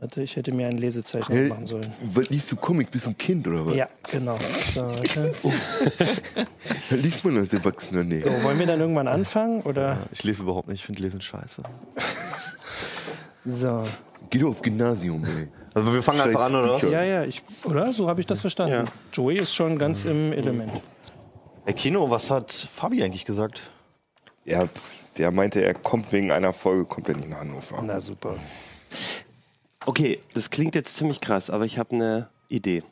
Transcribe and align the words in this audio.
Warte, 0.00 0.22
ich 0.22 0.36
hätte 0.36 0.52
mir 0.52 0.68
ein 0.68 0.78
Lesezeichen 0.78 1.32
Hä? 1.32 1.48
machen 1.48 1.66
sollen. 1.66 1.92
Liest 2.28 2.52
du 2.52 2.56
Comics 2.56 2.90
bis 2.90 3.06
ein 3.08 3.18
Kind 3.18 3.48
oder 3.48 3.66
was? 3.66 3.74
Ja, 3.74 3.88
genau. 4.08 4.38
So, 4.72 4.82
warte. 4.82 5.34
Liest 6.90 7.24
man 7.24 7.38
als 7.38 7.52
Erwachsener 7.52 8.04
nicht. 8.04 8.22
so, 8.22 8.30
wollen 8.44 8.60
wir 8.60 8.66
dann 8.66 8.80
irgendwann 8.80 9.08
anfangen? 9.08 9.62
Oder? 9.62 9.98
Ich 10.12 10.22
lese 10.22 10.42
überhaupt 10.42 10.68
nicht, 10.68 10.80
ich 10.80 10.86
finde 10.86 11.02
Lesen 11.02 11.20
scheiße. 11.20 11.62
So. 13.44 13.82
Geh 14.30 14.38
doch 14.38 14.50
auf 14.50 14.62
Gymnasium, 14.62 15.24
ey. 15.24 15.48
Also 15.74 15.92
wir 15.92 16.02
fangen 16.02 16.20
einfach 16.20 16.42
an, 16.42 16.54
oder 16.54 16.74
was? 16.74 16.82
Ja, 16.82 17.02
ja, 17.02 17.24
ich, 17.24 17.42
oder? 17.64 17.92
So 17.92 18.08
habe 18.08 18.20
ich 18.20 18.26
das 18.26 18.40
verstanden. 18.40 18.72
Ja. 18.74 18.84
Joey 19.12 19.38
ist 19.38 19.54
schon 19.54 19.78
ganz 19.78 20.04
im 20.04 20.32
Element. 20.32 20.72
Herr 21.64 21.74
Kino, 21.74 22.08
was 22.08 22.30
hat 22.30 22.52
Fabi 22.52 23.02
eigentlich 23.02 23.24
gesagt? 23.24 23.62
Ja, 24.44 24.68
der 25.16 25.30
meinte, 25.32 25.62
er 25.62 25.74
kommt 25.74 26.12
wegen 26.12 26.30
einer 26.30 26.52
Folge, 26.52 26.84
kommt 26.84 27.08
er 27.08 27.16
nicht 27.16 27.28
nach 27.28 27.40
Hannover. 27.40 27.82
Na 27.82 28.00
super. 28.00 28.36
Okay, 29.88 30.20
das 30.34 30.50
klingt 30.50 30.74
jetzt 30.74 30.94
ziemlich 30.96 31.18
krass, 31.18 31.48
aber 31.48 31.64
ich 31.64 31.78
habe 31.78 31.96
eine 31.96 32.28
Idee. 32.50 32.82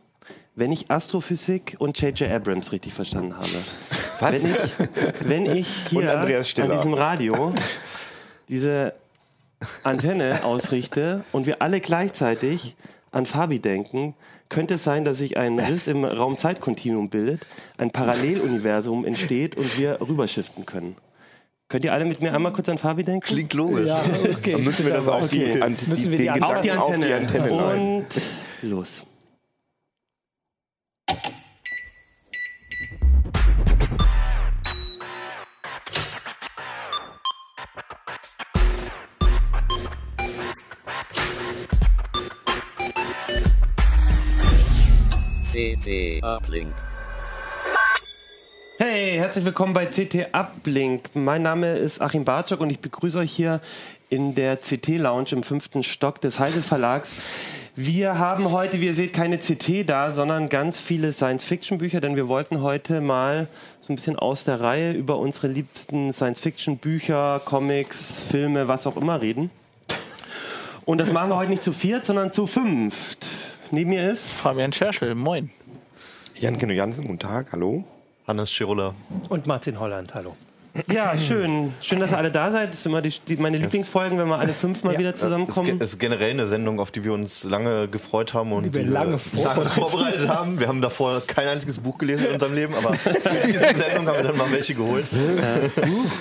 Wenn 0.55 0.73
ich 0.73 0.91
Astrophysik 0.91 1.77
und 1.79 2.01
J.J. 2.01 2.31
Abrams 2.31 2.73
richtig 2.73 2.95
verstanden 2.95 3.37
habe, 3.37 3.51
Was? 4.21 4.43
wenn 4.43 4.55
ich, 4.55 5.21
wenn 5.29 5.57
ich 5.57 5.69
hier 5.91 6.19
an 6.19 6.27
diesem 6.27 6.95
Radio 6.95 7.53
diese 8.49 8.95
Antenne 9.83 10.43
ausrichte 10.43 11.23
und 11.33 11.45
wir 11.45 11.61
alle 11.61 11.81
gleichzeitig 11.81 12.77
an 13.13 13.27
Fabi 13.27 13.59
denken, 13.59 14.15
könnte 14.49 14.77
es 14.77 14.85
sein, 14.85 15.05
dass 15.05 15.19
sich 15.19 15.37
ein 15.37 15.61
Riss 15.61 15.89
im 15.89 16.03
Raum-Zeit-Kontinuum 16.03 17.11
bildet, 17.11 17.47
ein 17.77 17.91
Paralleluniversum 17.91 19.05
entsteht 19.05 19.55
und 19.55 19.77
wir 19.77 20.01
rüberschiften 20.01 20.65
können. 20.65 20.97
Könnt 21.69 21.85
ihr 21.85 21.93
alle 21.93 22.05
mit 22.05 22.23
mir 22.23 22.33
einmal 22.33 22.53
kurz 22.53 22.69
an 22.69 22.79
Fabi 22.79 23.03
denken? 23.03 23.27
Klingt 23.27 23.53
logisch. 23.55 23.89
Ja, 23.89 24.01
okay. 24.31 24.53
Dann 24.53 24.65
müssen 24.65 24.87
wir 24.87 24.95
das 24.95 25.09
auf 25.09 25.29
die, 25.29 25.45
Okay. 25.45 25.61
an, 25.63 25.77
Müssen 25.89 26.11
wir 26.13 26.19
die 26.19 26.31
Auf 26.31 26.61
die 26.61 26.71
Antenne. 26.71 26.83
auf 26.83 26.95
die 27.01 27.13
Antenne 27.13 27.51
sein. 27.51 27.81
und 27.81 28.23
los. 28.63 29.05
CT 45.53 46.21
Uplink. 46.23 46.75
Hey, 48.79 49.17
herzlich 49.17 49.47
willkommen 49.47 49.73
bei 49.73 49.87
CT 49.87 50.35
Uplink. 50.35 51.09
Mein 51.15 51.41
Name 51.41 51.79
ist 51.79 52.03
Achim 52.03 52.27
Bartschok 52.27 52.61
und 52.61 52.69
ich 52.69 52.81
begrüße 52.81 53.19
euch 53.19 53.33
hier 53.33 53.63
in 54.11 54.35
der 54.35 54.59
CT 54.59 54.99
Lounge 54.99 55.29
im 55.31 55.43
fünften 55.43 55.83
Stock 55.83 56.21
des 56.21 56.39
Heidel 56.39 56.61
Verlags. 56.61 57.15
Wir 57.75 58.19
haben 58.19 58.51
heute, 58.51 58.79
wie 58.83 58.87
ihr 58.89 58.95
seht, 58.95 59.15
keine 59.15 59.39
CT 59.39 59.89
da, 59.89 60.13
sondern 60.13 60.51
ganz 60.51 60.79
viele 60.79 61.15
Science-Fiction-Bücher, 61.15 62.03
denn 62.03 62.17
wir 62.17 62.29
wollten 62.29 62.61
heute 62.61 63.01
mal 63.01 63.49
so 63.81 63.95
ein 63.95 63.97
bisschen 63.97 64.17
aus 64.19 64.45
der 64.45 64.61
Reihe 64.61 64.93
über 64.93 65.17
unsere 65.17 65.49
liebsten 65.49 66.13
Science-Fiction-Bücher, 66.13 67.41
Comics, 67.47 68.25
Filme, 68.29 68.69
was 68.69 68.87
auch 68.87 68.99
immer 68.99 69.23
reden. 69.23 69.51
Und 70.85 70.99
das 70.99 71.11
machen 71.11 71.31
wir 71.31 71.37
heute 71.37 71.51
nicht 71.51 71.63
zu 71.63 71.73
viert, 71.73 72.05
sondern 72.05 72.31
zu 72.31 72.47
fünft. 72.47 73.27
Neben 73.71 73.89
mir 73.89 74.11
ist 74.11 74.31
Fabian 74.31 74.75
Scherschel, 74.75 75.15
moin. 75.15 75.49
Jan 76.35 76.59
Keno 76.59 76.75
Jansen, 76.75 77.07
guten 77.07 77.19
Tag, 77.19 77.53
hallo. 77.53 77.83
Hannes 78.27 78.51
Schirulla. 78.51 78.95
Und 79.29 79.47
Martin 79.47 79.79
Holland, 79.79 80.15
hallo. 80.15 80.37
Ja, 80.93 81.17
schön. 81.17 81.73
Schön, 81.81 82.01
dass 82.01 82.13
ihr 82.13 82.19
alle 82.19 82.31
da 82.31 82.51
seid. 82.51 82.73
Das 82.73 82.83
sind 82.83 82.93
immer 82.93 83.03
die, 83.03 83.13
die, 83.27 83.37
meine 83.37 83.57
Lieblingsfolgen, 83.57 84.19
wenn 84.19 84.29
wir 84.29 84.39
alle 84.39 84.53
fünf 84.53 84.85
mal 84.85 84.93
Ja. 84.93 84.99
wieder 84.99 85.17
zusammenkommen. 85.17 85.77
es 85.81 85.91
ist 85.95 85.99
generell 85.99 86.31
eine 86.31 86.47
Sendung, 86.47 86.81
auf 86.81 86.91
die 86.91 87.05
wir 87.05 87.13
uns 87.13 87.45
lange 87.45 87.89
gefreut 87.89 88.35
haben 88.35 88.53
und 88.53 88.65
Die 88.65 88.75
wir 88.75 88.85
lange 88.85 89.19
vorbereitet 89.19 89.73
vorbereitet 89.73 90.29
haben. 90.29 90.59
Wir 90.61 90.69
haben 90.69 90.83
davor 90.83 91.23
kein 91.27 91.49
einziges 91.49 91.79
Buch 91.81 91.99
gelesen 91.99 92.27
in 92.27 92.33
unserem 92.35 92.55
Leben, 92.55 92.75
aber 92.75 92.95
für 92.95 93.11
diese 93.47 93.61
Sendung 93.75 94.07
haben 94.07 94.17
wir 94.17 94.23
dann 94.25 94.37
mal 94.37 94.51
welche 94.51 94.75
geholt. 94.75 95.07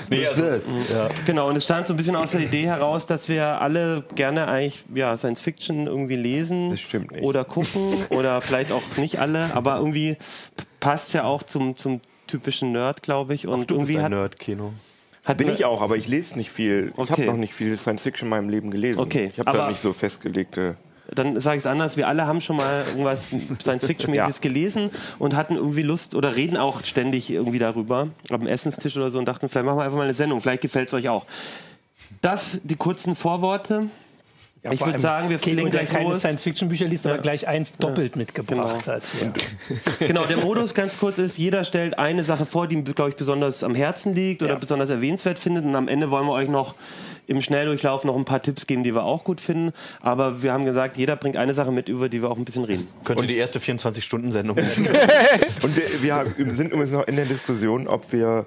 nee, 0.09 0.27
also, 0.27 0.43
ja. 0.43 1.07
Genau, 1.25 1.49
und 1.49 1.55
es 1.57 1.65
stand 1.65 1.87
so 1.87 1.93
ein 1.93 1.97
bisschen 1.97 2.15
aus 2.15 2.31
der 2.31 2.41
Idee 2.41 2.65
heraus, 2.65 3.07
dass 3.07 3.27
wir 3.29 3.61
alle 3.61 4.03
gerne 4.15 4.47
eigentlich 4.47 4.83
ja, 4.93 5.17
Science 5.17 5.41
Fiction 5.41 5.87
irgendwie 5.87 6.15
lesen 6.15 6.71
Das 6.71 6.79
stimmt 6.81 7.11
nicht. 7.11 7.23
oder 7.23 7.43
gucken 7.43 7.93
oder 8.09 8.41
vielleicht 8.41 8.71
auch 8.71 8.81
nicht 8.97 9.19
alle, 9.19 9.49
aber 9.53 9.77
irgendwie 9.77 10.17
passt 10.79 11.13
ja 11.13 11.23
auch 11.23 11.43
zum, 11.43 11.75
zum 11.77 12.01
typischen 12.27 12.71
Nerd, 12.71 13.01
glaube 13.03 13.33
ich. 13.33 13.47
Und 13.47 13.69
Du 13.71 13.77
bist 13.77 13.89
irgendwie 13.89 13.97
ein 13.97 14.03
hat, 14.03 14.11
Nerd, 14.11 14.39
Kino. 14.39 14.73
hat 15.25 15.37
Bin 15.37 15.47
mir- 15.47 15.53
ich 15.53 15.65
auch, 15.65 15.81
aber 15.81 15.95
ich 15.97 16.07
lese 16.07 16.35
nicht 16.37 16.51
viel. 16.51 16.91
Ich 16.93 16.97
habe 16.97 17.13
Okay. 17.13 17.25
noch 17.25 17.37
nicht 17.37 17.53
viel 17.53 17.77
Science 17.77 18.03
Fiction 18.03 18.27
in 18.27 18.29
meinem 18.31 18.49
Leben 18.49 18.71
gelesen. 18.71 18.99
Okay, 18.99 19.31
Ich 19.33 19.39
habe 19.39 19.57
da 19.57 19.67
nicht 19.69 19.79
so 19.81 19.93
festgelegte. 19.93 20.75
dann 21.13 21.39
sage 21.39 21.57
ich 21.57 21.63
es 21.63 21.67
anders, 21.67 21.97
wir 21.97 22.07
alle 22.07 22.25
haben 22.25 22.41
schon 22.41 22.55
mal 22.55 22.83
irgendwas 22.89 23.27
Science-Fiction-mäßiges 23.61 24.37
Ja. 24.37 24.41
gelesen 24.41 24.89
und 25.19 25.35
hatten 25.35 25.55
irgendwie 25.55 25.83
Lust 25.83 26.15
oder 26.15 26.35
reden 26.35 26.57
auch 26.57 26.83
ständig 26.83 27.29
irgendwie 27.29 27.59
darüber 27.59 28.07
am 28.31 28.47
Essenstisch 28.47 28.97
oder 28.97 29.09
so 29.11 29.19
und 29.19 29.25
dachten, 29.25 29.47
vielleicht 29.47 29.65
machen 29.65 29.77
wir 29.77 29.83
einfach 29.83 29.97
mal 29.97 30.03
eine 30.05 30.13
Sendung, 30.15 30.41
vielleicht 30.41 30.61
gefällt 30.63 30.87
es 30.87 30.93
euch 30.95 31.09
auch. 31.09 31.25
Das, 32.21 32.59
die 32.63 32.75
kurzen 32.75 33.15
Vorworte. 33.15 33.87
Ja, 34.65 34.71
Ich 34.71 34.79
vor 34.79 34.87
würd 34.87 34.95
allem 34.95 35.01
sagen, 35.01 35.29
wir 35.29 35.37
fliegen 35.37 35.61
der 35.69 35.69
gleich 35.69 35.89
keine 35.89 36.09
los. 36.09 36.19
Science-Fiction-Bücher 36.21 36.85
liest, 36.85 37.05
aber 37.05 37.17
Ja. 37.17 37.21
gleich 37.21 37.47
eins 37.47 37.77
doppelt 37.77 38.15
mitgebracht 38.15 38.83
Genau. 38.83 38.95
hat. 38.95 39.03
Ja. 39.21 39.31
Genau, 40.07 40.25
der 40.25 40.37
Modus 40.37 40.73
ganz 40.73 40.97
kurz 40.97 41.19
ist, 41.19 41.37
jeder 41.37 41.63
stellt 41.63 41.99
eine 41.99 42.23
Sache 42.23 42.47
vor, 42.47 42.67
die 42.67 42.73
ihm, 42.75 42.83
glaube 42.83 43.11
ich, 43.11 43.15
besonders 43.15 43.63
am 43.63 43.75
Herzen 43.75 44.15
liegt 44.15 44.41
oder 44.41 44.53
Ja. 44.53 44.59
besonders 44.59 44.89
erwähnenswert 44.89 45.37
findet 45.37 45.65
und 45.65 45.75
am 45.75 45.87
Ende 45.87 46.09
wollen 46.09 46.25
wir 46.25 46.33
euch 46.33 46.49
noch 46.49 46.73
im 47.27 47.41
Schnelldurchlauf 47.41 48.03
noch 48.05 48.15
ein 48.15 48.25
paar 48.25 48.41
Tipps 48.41 48.65
geben, 48.67 48.81
die 48.83 48.93
wir 48.95 49.03
auch 49.03 49.23
gut 49.23 49.39
finden. 49.39 49.71
Aber 50.01 50.41
wir 50.43 50.51
haben 50.51 50.65
gesagt, 50.65 50.97
jeder 50.97 51.15
bringt 51.15 51.37
eine 51.37 51.53
Sache 51.53 51.71
mit, 51.71 51.87
über 51.87 52.09
die 52.09 52.21
wir 52.23 52.29
auch 52.31 52.37
ein 52.37 52.45
bisschen 52.45 52.65
reden. 52.65 52.87
Könnte 53.03 53.25
die 53.27 53.37
erste 53.37 53.59
24-Stunden-Sendung 53.59 54.57
sein. 54.63 54.87
Und 55.63 55.75
wir, 55.75 55.83
wir 56.01 56.15
haben- 56.15 56.33
sind 56.51 56.67
übrigens 56.71 56.91
noch 56.91 57.07
in 57.07 57.15
der 57.17 57.25
Diskussion, 57.25 57.87
ob 57.87 58.11
wir 58.11 58.45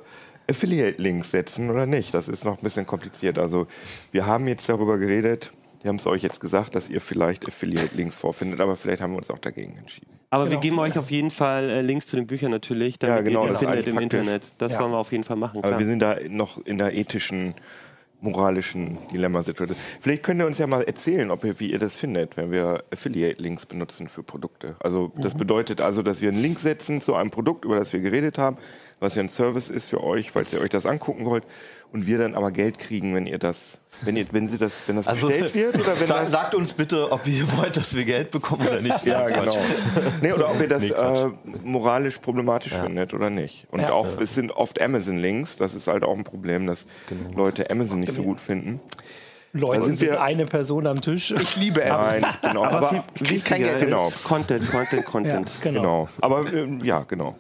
Affiliate-Links 0.51 1.31
setzen 1.31 1.71
oder 1.71 1.87
nicht. 1.87 2.15
Das 2.15 2.27
ist 2.29 2.45
noch 2.45 2.57
ein 2.59 2.63
bisschen 2.63 2.87
kompliziert. 2.87 3.39
Also 3.39 3.67
wir 4.13 4.27
haben 4.27 4.49
jetzt 4.49 4.69
darüber 4.69 4.97
geredet, 4.99 5.51
wir 5.83 5.89
haben 5.89 5.97
es 5.97 6.07
euch 6.07 6.23
jetzt 6.23 6.41
gesagt, 6.41 6.75
dass 6.75 6.89
ihr 6.89 7.01
vielleicht 7.01 7.47
Affiliate-Links 7.47 8.17
vorfindet, 8.17 8.61
aber 8.61 8.77
vielleicht 8.77 9.01
haben 9.03 9.13
wir 9.13 9.19
uns 9.19 9.31
auch 9.31 9.39
dagegen 9.39 9.77
entschieden. 9.77 10.09
Aber 10.31 10.45
wir 10.45 10.51
Genau. 10.51 10.61
geben 10.61 10.79
euch 10.81 10.99
auf 10.99 11.11
jeden 11.11 11.31
Fall 11.31 11.71
äh, 11.71 11.81
Links 11.81 12.07
zu 12.09 12.17
den 12.17 12.27
Büchern 12.27 12.51
natürlich, 12.51 12.99
damit 12.99 13.17
Ja, 13.17 13.23
genau, 13.23 13.43
ihr 13.43 13.47
die 13.47 13.53
das 13.53 13.59
findet 13.61 13.87
im 13.87 13.95
praktisch. 13.97 14.19
Internet. 14.21 14.55
Das 14.59 14.73
Ja. 14.73 14.81
wollen 14.81 14.93
wir 14.93 14.99
auf 14.99 15.13
jeden 15.13 15.25
Fall 15.25 15.37
machen. 15.37 15.59
Aber 15.59 15.69
Klar. 15.69 15.79
wir 15.81 15.87
sind 15.87 16.01
da 16.01 16.17
noch 16.29 16.59
in 16.67 16.79
der 16.79 16.95
ethischen, 16.95 17.55
moralischen 18.21 18.99
Dilemmasituation. 19.13 19.79
Vielleicht 20.01 20.25
könnt 20.25 20.41
ihr 20.41 20.47
uns 20.47 20.59
ja 20.59 20.67
mal 20.67 20.83
erzählen, 20.83 21.31
ob 21.31 21.45
ihr, 21.45 21.61
wie 21.61 21.71
ihr 21.71 21.79
das 21.79 21.95
findet, 21.95 22.37
wenn 22.37 22.51
wir 22.51 22.83
Affiliate-Links 22.93 23.67
benutzen 23.67 24.09
für 24.09 24.25
Produkte. 24.25 24.75
Also 24.81 25.13
das 25.17 25.35
Mhm. 25.35 25.39
bedeutet 25.39 25.81
also, 25.81 26.03
dass 26.03 26.21
wir 26.21 26.31
einen 26.31 26.43
Link 26.43 26.59
setzen 26.59 27.01
zu 27.01 27.15
einem 27.15 27.31
Produkt, 27.31 27.65
über 27.65 27.77
das 27.77 27.93
wir 27.93 28.01
geredet 28.01 28.37
haben, 28.37 28.57
was 28.99 29.15
ja 29.15 29.23
ein 29.23 29.29
Service 29.29 29.69
ist 29.69 29.89
für 29.89 30.03
euch, 30.03 30.33
falls 30.33 30.53
ihr 30.53 30.61
euch 30.61 30.71
das 30.71 30.85
angucken 30.85 31.25
wollt, 31.27 31.45
und 31.93 32.07
wir 32.07 32.19
dann 32.19 32.35
aber 32.35 32.51
Geld 32.53 32.79
kriegen, 32.79 33.15
wenn 33.15 33.27
ihr 33.27 33.39
das, 33.39 33.79
wenn 34.03 34.17
ihr, 34.17 34.27
wenn 34.33 34.49
sie 34.49 34.59
das, 34.59 34.83
wenn 34.87 34.97
das 34.97 35.07
Also, 35.09 35.29
bestellt 35.29 35.55
wird 35.55 35.75
oder 35.77 35.99
wenn 36.01 36.07
Sa 36.07 36.21
das 36.21 36.31
sagt 36.31 36.55
uns 36.55 36.73
bitte, 36.73 37.11
ob 37.11 37.27
ihr 37.27 37.45
wollt, 37.57 37.77
dass 37.77 37.95
wir 37.97 38.05
Geld 38.05 38.31
bekommen 38.31 38.67
oder 38.67 38.81
nicht. 38.81 39.07
ja, 39.07 39.27
genau. 39.29 39.57
Nee, 40.21 40.33
oder 40.33 40.51
ob 40.51 40.61
ihr 40.61 40.69
das 40.69 40.83
Nee, 40.83 40.91
äh, 40.91 41.31
moralisch 41.65 42.19
problematisch 42.19 42.73
findet 42.75 43.15
oder 43.15 43.31
nicht. 43.31 43.67
Und 43.71 43.81
Ja. 43.81 43.93
auch, 43.93 44.07
es 44.21 44.35
sind 44.35 44.53
oft 44.53 44.81
Amazon-Links. 44.81 45.57
Das 45.57 45.75
ist 45.75 45.89
halt 45.89 46.05
auch 46.05 46.17
ein 46.17 46.25
Problem, 46.25 46.67
dass 46.67 46.87
Leute 47.35 47.71
Amazon 47.71 48.01
nicht 48.01 48.13
so 48.13 48.23
gut 48.23 48.41
finden. 48.41 48.81
Leute 49.55 49.87
sind 49.87 49.97
sind 49.97 50.11
wir- 50.11 50.23
eine 50.23 50.45
Person 50.45 50.87
am 50.87 51.01
Tisch. 51.01 51.31
Ich 51.31 51.57
liebe 51.57 51.83
Apple. 51.83 52.21
Nein, 52.21 52.27
genau. 52.43 52.65
Aber, 52.65 52.91
viel 52.91 53.27
kriegt 53.27 53.45
kein 53.47 53.63
Geld. 53.63 53.81
Genau, 53.81 54.09
ist 54.09 54.23
Content, 54.23 54.71
Content, 54.71 55.03
Ja, 55.05 55.11
Content. 55.11 55.51
genau. 55.63 55.81
genau. 55.81 56.09
Aber 56.21 56.53
ähm, 56.53 56.85
ja, 56.85 57.05
genau. 57.09 57.35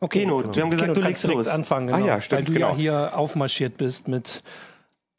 Okay, 0.00 0.20
Keno, 0.20 0.42
wir 0.54 0.62
haben 0.62 0.70
gesagt, 0.70 0.80
Keno, 0.80 0.94
du 0.94 1.00
kannst 1.00 1.04
legst 1.08 1.24
direkt 1.24 1.36
los. 1.38 1.48
anfangen, 1.48 1.90
Ah 1.92 1.96
genau. 1.96 2.06
ja, 2.08 2.20
stimmt, 2.20 2.38
weil 2.40 2.44
du 2.46 2.52
genau. 2.54 2.70
ja 2.70 2.76
hier 2.76 3.18
aufmarschiert 3.18 3.76
bist 3.76 4.08
mit 4.08 4.42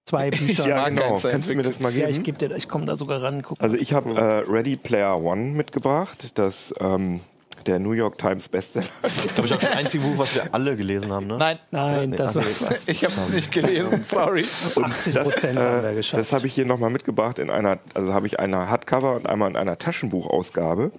zwei 0.06 0.30
Büchern. 0.32 0.68
Ja, 0.68 0.76
mag 0.78 0.96
genau. 0.96 1.20
Kannst 1.20 1.50
du 1.50 1.56
mir 1.56 1.64
das 1.64 1.80
mal 1.80 1.92
Ja, 1.94 2.08
geben? 2.08 2.18
ich 2.18 2.24
gebe 2.24 2.38
dir, 2.38 2.56
ich 2.56 2.68
komme 2.68 2.86
da 2.86 2.96
sogar 2.96 3.22
ran. 3.22 3.42
Guck 3.44 3.62
also 3.62 3.76
ich 3.76 3.94
habe 3.94 4.12
äh, 4.16 4.50
Ready 4.52 4.76
Player 4.76 5.18
One 5.22 5.52
mitgebracht. 5.52 6.32
Das 6.40 6.74
ähm, 6.80 7.20
der 7.66 7.80
New 7.80 7.92
York 7.92 8.18
Times 8.18 8.48
Bestseller. 8.48 8.86
Das 9.02 9.26
ist, 9.26 9.36
glaube 9.36 9.48
ich, 9.48 9.54
auch 9.54 9.60
das 9.60 9.72
einzige 9.72 10.04
Buch, 10.04 10.18
was 10.18 10.34
wir 10.36 10.54
alle 10.54 10.76
gelesen 10.78 11.12
haben. 11.12 11.28
Ne? 11.28 11.38
Nein, 11.38 11.60
Nein, 11.72 12.12
das 12.14 12.36
war 12.36 12.44
ich 12.86 13.04
habe 13.04 13.14
es 13.28 13.30
nicht 13.34 13.52
gelesen, 13.52 14.04
sorry. 14.06 14.46
80 14.82 15.14
Das, 15.14 15.24
Prozent 15.28 15.60
haben 15.60 15.84
wir 15.84 15.90
äh, 15.90 15.96
geschafft. 15.96 16.20
das 16.20 16.32
habe 16.34 16.48
ich 16.48 16.54
hier 16.54 16.66
nochmal 16.66 16.92
mitgebracht 16.92 17.40
in 17.40 17.50
einer, 17.50 17.80
also 17.94 18.14
habe 18.14 18.26
ich 18.28 18.40
eine 18.40 18.70
Hardcover 18.70 19.16
und 19.16 19.28
einmal 19.28 19.50
in 19.50 19.58
einer 19.58 19.78
Taschenbuchausgabe. 19.78 20.84
Und 20.86 20.94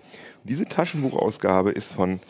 diese 0.44 0.66
Taschenbuchausgabe 0.66 1.70
ist 1.70 1.92
von, 1.92 2.20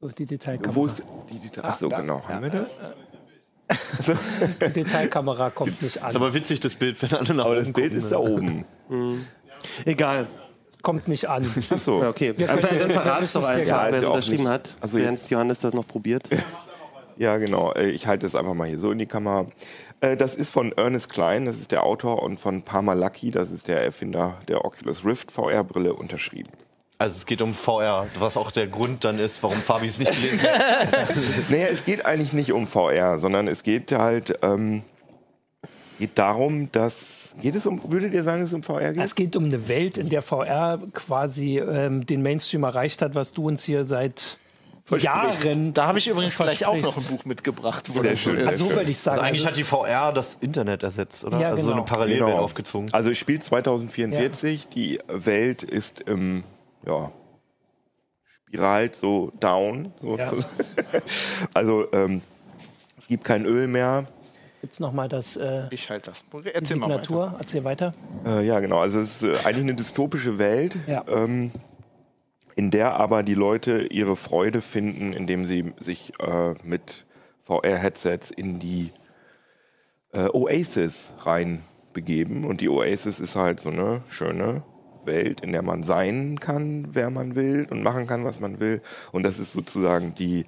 so, 0.00 0.08
die 0.08 0.26
Detailkamera. 0.26 0.74
wo 0.74 0.86
ist 0.86 1.02
die, 1.30 1.38
die 1.38 1.50
ach 1.62 1.76
so 1.78 1.88
genau, 1.88 2.22
haben 2.26 2.42
wir 2.42 2.50
das? 2.50 2.78
Also, 3.98 4.14
die 4.66 4.72
Detailkamera 4.72 5.50
kommt 5.50 5.80
nicht 5.82 5.96
Ist 5.96 6.02
an. 6.02 6.16
aber 6.16 6.34
witzig, 6.34 6.60
das 6.60 6.74
Bild, 6.74 7.00
wenn 7.02 7.12
alle 7.18 7.34
nach 7.34 7.44
aber 7.44 7.54
oben 7.56 7.64
das 7.64 7.72
Bild 7.72 7.92
gucken, 7.92 7.98
ist 7.98 8.10
da 8.12 8.18
oben. 8.18 8.64
Egal. 9.84 10.26
Kommt 10.82 11.08
nicht 11.08 11.28
an. 11.28 11.44
Ach 11.70 11.78
so. 11.78 12.00
Ja, 12.02 12.08
okay. 12.08 12.32
Wir 12.36 12.48
Also, 12.50 12.66
dann 12.66 12.90
verrat 12.90 13.22
es 13.22 13.34
doch 13.34 13.46
einfach, 13.46 13.60
ist 13.86 13.92
wer 13.92 13.98
es 14.00 14.04
unterschrieben 14.06 14.44
nicht- 14.44 14.52
hat, 14.52 14.68
Also 14.80 14.96
während 14.98 15.18
jetzt- 15.18 15.30
Johannes 15.30 15.60
das 15.60 15.74
noch 15.74 15.86
probiert. 15.86 16.24
Ja, 17.18 17.36
genau. 17.36 17.72
Äh, 17.74 17.90
Ich 17.90 18.06
halte 18.06 18.26
es 18.26 18.34
einfach 18.34 18.54
mal 18.54 18.66
hier 18.66 18.78
so 18.80 18.90
in 18.90 18.98
die 18.98 19.04
Kamera. 19.06 19.44
Äh, 20.00 20.16
das 20.16 20.34
ist 20.34 20.48
von 20.50 20.72
Ernest 20.72 21.12
Klein, 21.12 21.44
das 21.44 21.56
ist 21.56 21.70
der 21.70 21.82
Autor, 21.82 22.22
und 22.22 22.40
von 22.40 22.62
Parma 22.62 22.94
Lucky, 22.94 23.30
das 23.30 23.50
ist 23.50 23.68
der 23.68 23.84
Erfinder 23.84 24.38
der 24.48 24.64
Oculus 24.64 25.04
Rift 25.04 25.30
VR-Brille, 25.30 25.92
unterschrieben. 25.92 26.50
Also 27.00 27.16
es 27.16 27.24
geht 27.24 27.40
um 27.40 27.54
VR, 27.54 28.08
was 28.18 28.36
auch 28.36 28.50
der 28.50 28.66
Grund 28.66 29.04
dann 29.04 29.18
ist, 29.18 29.42
warum 29.42 29.56
Fabi 29.56 29.86
es 29.86 29.98
nicht 29.98 30.12
gelesen 30.12 30.42
hat. 30.42 31.08
Naja, 31.48 31.68
es 31.68 31.86
geht 31.86 32.04
eigentlich 32.04 32.34
nicht 32.34 32.52
um 32.52 32.66
VR, 32.66 33.18
sondern 33.18 33.48
es 33.48 33.62
geht 33.62 33.90
halt 33.92 34.38
ähm, 34.42 34.82
es 35.62 35.98
geht 35.98 36.18
darum, 36.18 36.70
dass. 36.72 37.34
Geht 37.40 37.54
es 37.54 37.64
um, 37.64 37.80
würdet 37.90 38.12
ihr 38.12 38.22
sagen, 38.22 38.40
dass 38.40 38.50
es 38.50 38.54
um 38.54 38.62
VR 38.62 38.92
geht? 38.92 39.02
Es 39.02 39.14
geht 39.14 39.34
um 39.34 39.46
eine 39.46 39.66
Welt, 39.66 39.96
in 39.96 40.10
der 40.10 40.20
VR 40.20 40.78
quasi 40.92 41.58
ähm, 41.58 42.04
den 42.04 42.20
Mainstream 42.20 42.64
erreicht 42.64 43.00
hat, 43.00 43.14
was 43.14 43.32
du 43.32 43.48
uns 43.48 43.64
hier 43.64 43.86
seit 43.86 44.36
Jahren. 44.98 45.72
Da 45.72 45.86
habe 45.86 45.98
ich 46.00 46.08
übrigens 46.08 46.36
gleich 46.36 46.66
auch 46.66 46.76
noch 46.76 46.98
ein. 46.98 47.04
Buch 47.04 47.24
mitgebracht, 47.24 47.86
wo 47.94 48.02
das 48.02 48.22
so 48.22 48.32
schön. 48.32 48.40
ist. 48.40 48.46
Also 48.46 48.68
so 48.68 48.76
würde 48.76 48.90
ich 48.90 48.98
sagen. 48.98 49.20
Also 49.20 49.26
eigentlich 49.26 49.46
also, 49.46 49.48
hat 49.48 49.56
die 49.56 49.64
VR 49.64 50.12
das 50.12 50.36
Internet 50.42 50.82
ersetzt, 50.82 51.24
oder? 51.24 51.40
Ja, 51.40 51.48
also 51.48 51.62
so 51.62 51.68
genau. 51.68 51.78
eine 51.78 51.86
Parallelwelt 51.86 52.26
Genau. 52.26 52.42
aufgezogen. 52.42 52.92
Also 52.92 53.08
es 53.08 53.16
spielt 53.16 53.42
2044, 53.42 54.68
die 54.68 55.00
Welt 55.08 55.62
ist 55.62 56.02
im, 56.02 56.44
ja, 56.86 57.10
spiralt 58.46 58.94
so 58.96 59.32
down. 59.40 59.92
sozusagen. 60.00 60.44
Also 61.54 61.90
ähm, 61.92 62.22
es 62.98 63.06
gibt 63.08 63.24
kein 63.24 63.44
Öl 63.44 63.66
mehr. 63.66 64.06
Jetzt 64.46 64.60
gibt 64.60 64.72
es 64.74 64.80
nochmal 64.80 65.08
das 65.08 65.36
äh, 65.36 65.62
Ich 65.70 65.88
halte 65.90 66.10
das. 66.10 66.24
Erzähl 66.52 66.76
mal 66.76 66.88
weiter. 66.90 67.02
Signatur. 67.04 67.34
Erzähl 67.38 67.64
weiter. 67.64 67.94
Äh, 68.26 68.46
ja, 68.46 68.60
genau. 68.60 68.78
Also 68.80 69.00
es 69.00 69.22
ist 69.22 69.44
äh, 69.44 69.46
eigentlich 69.46 69.62
eine 69.64 69.74
dystopische 69.74 70.38
Welt, 70.38 70.76
Ja. 70.86 71.04
ähm, 71.08 71.52
in 72.56 72.70
der 72.70 72.94
aber 72.94 73.22
die 73.22 73.34
Leute 73.34 73.86
ihre 73.86 74.16
Freude 74.16 74.60
finden, 74.60 75.12
indem 75.12 75.44
sie 75.46 75.72
sich 75.78 76.12
äh, 76.20 76.54
mit 76.62 77.06
VR-Headsets 77.44 78.30
in 78.30 78.58
die 78.58 78.92
äh, 80.12 80.28
Oasis 80.32 81.12
reinbegeben. 81.22 82.44
Und 82.44 82.60
die 82.60 82.68
Oasis 82.68 83.18
ist 83.20 83.36
halt 83.36 83.60
so 83.60 83.70
eine 83.70 84.02
schöne 84.08 84.62
Welt, 85.10 85.40
in 85.40 85.52
der 85.52 85.62
man 85.62 85.82
sein 85.82 86.40
kann, 86.40 86.88
wer 86.92 87.10
man 87.10 87.34
will 87.34 87.66
und 87.70 87.82
machen 87.82 88.06
kann, 88.06 88.24
was 88.24 88.40
man 88.40 88.60
will. 88.60 88.80
Und 89.12 89.24
das 89.24 89.38
ist 89.38 89.52
sozusagen 89.52 90.14
die 90.14 90.46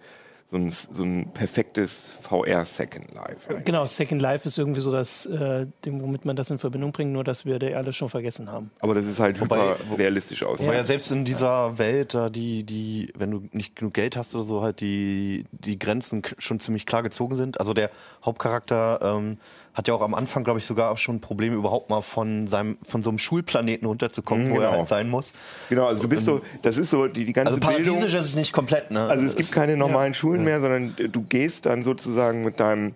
so 0.50 0.58
ein, 0.58 0.70
so 0.70 1.02
ein 1.02 1.30
perfektes 1.32 2.18
VR 2.20 2.66
Second 2.66 3.14
Life. 3.14 3.48
eigentlich. 3.48 3.64
Genau, 3.64 3.86
Second 3.86 4.20
Life 4.20 4.46
ist 4.46 4.58
irgendwie 4.58 4.82
so 4.82 4.92
das, 4.92 5.24
äh, 5.24 5.66
dem, 5.86 6.02
womit 6.02 6.26
man 6.26 6.36
das 6.36 6.50
in 6.50 6.58
Verbindung 6.58 6.92
bringt, 6.92 7.10
nur 7.10 7.24
dass 7.24 7.46
wir 7.46 7.58
da 7.58 7.68
alle 7.68 7.94
schon 7.94 8.10
vergessen 8.10 8.52
haben. 8.52 8.70
Aber 8.80 8.92
das 8.94 9.06
ist 9.06 9.18
halt 9.18 9.40
Wobei- 9.40 9.56
hyper 9.70 9.76
wo- 9.88 9.94
realistisch 9.94 10.42
aus. 10.42 10.58
Weil 10.66 10.74
ja 10.74 10.84
selbst 10.84 11.10
in 11.10 11.24
dieser 11.24 11.78
Welt, 11.78 12.12
da 12.12 12.28
die, 12.28 12.64
die, 12.64 13.14
wenn 13.16 13.30
du 13.30 13.44
nicht 13.52 13.76
genug 13.76 13.94
Geld 13.94 14.14
hast 14.14 14.34
oder 14.34 14.44
so, 14.44 14.62
halt 14.62 14.80
die, 14.80 15.46
die 15.52 15.78
Grenzen 15.78 16.20
schon 16.38 16.60
ziemlich 16.60 16.84
klar 16.84 17.02
gezogen 17.02 17.34
sind. 17.36 17.58
Also 17.58 17.72
der 17.72 17.88
Hauptcharakter 18.22 19.00
ähm, 19.02 19.38
hat 19.74 19.88
ja 19.88 19.94
auch 19.94 20.02
am 20.02 20.14
Anfang, 20.14 20.44
glaube 20.44 20.58
ich, 20.58 20.66
sogar 20.66 20.90
auch 20.90 20.98
schon 20.98 21.20
Probleme, 21.20 21.56
überhaupt 21.56 21.88
mal 21.88 22.02
von 22.02 22.46
seinem, 22.46 22.76
von 22.82 23.02
so 23.02 23.08
einem 23.10 23.18
Schulplaneten 23.18 23.86
runterzukommen, 23.88 24.48
Mhm, 24.48 24.50
wo 24.50 24.54
er 24.60 24.66
genau. 24.68 24.78
halt 24.80 24.88
sein 24.88 25.08
muss. 25.08 25.30
Genau, 25.70 25.86
also 25.86 26.02
du 26.02 26.08
bist 26.08 26.26
so, 26.26 26.42
das 26.60 26.76
ist 26.76 26.90
so 26.90 27.06
die, 27.06 27.24
die 27.24 27.32
ganze 27.32 27.52
Also 27.54 27.60
Bildung. 27.60 27.84
paradiesisch 27.94 28.14
ist 28.20 28.26
es 28.28 28.36
nicht 28.36 28.52
komplett, 28.52 28.90
ne? 28.90 29.04
Also 29.04 29.24
es 29.24 29.34
gibt 29.34 29.50
keine 29.52 29.76
normalen 29.78 30.12
Schulen 30.14 30.44
mehr, 30.44 30.60
sondern 30.60 30.94
du 31.10 31.22
gehst 31.22 31.64
dann 31.66 31.82
sozusagen 31.82 32.44
mit 32.44 32.60
deinem 32.60 32.94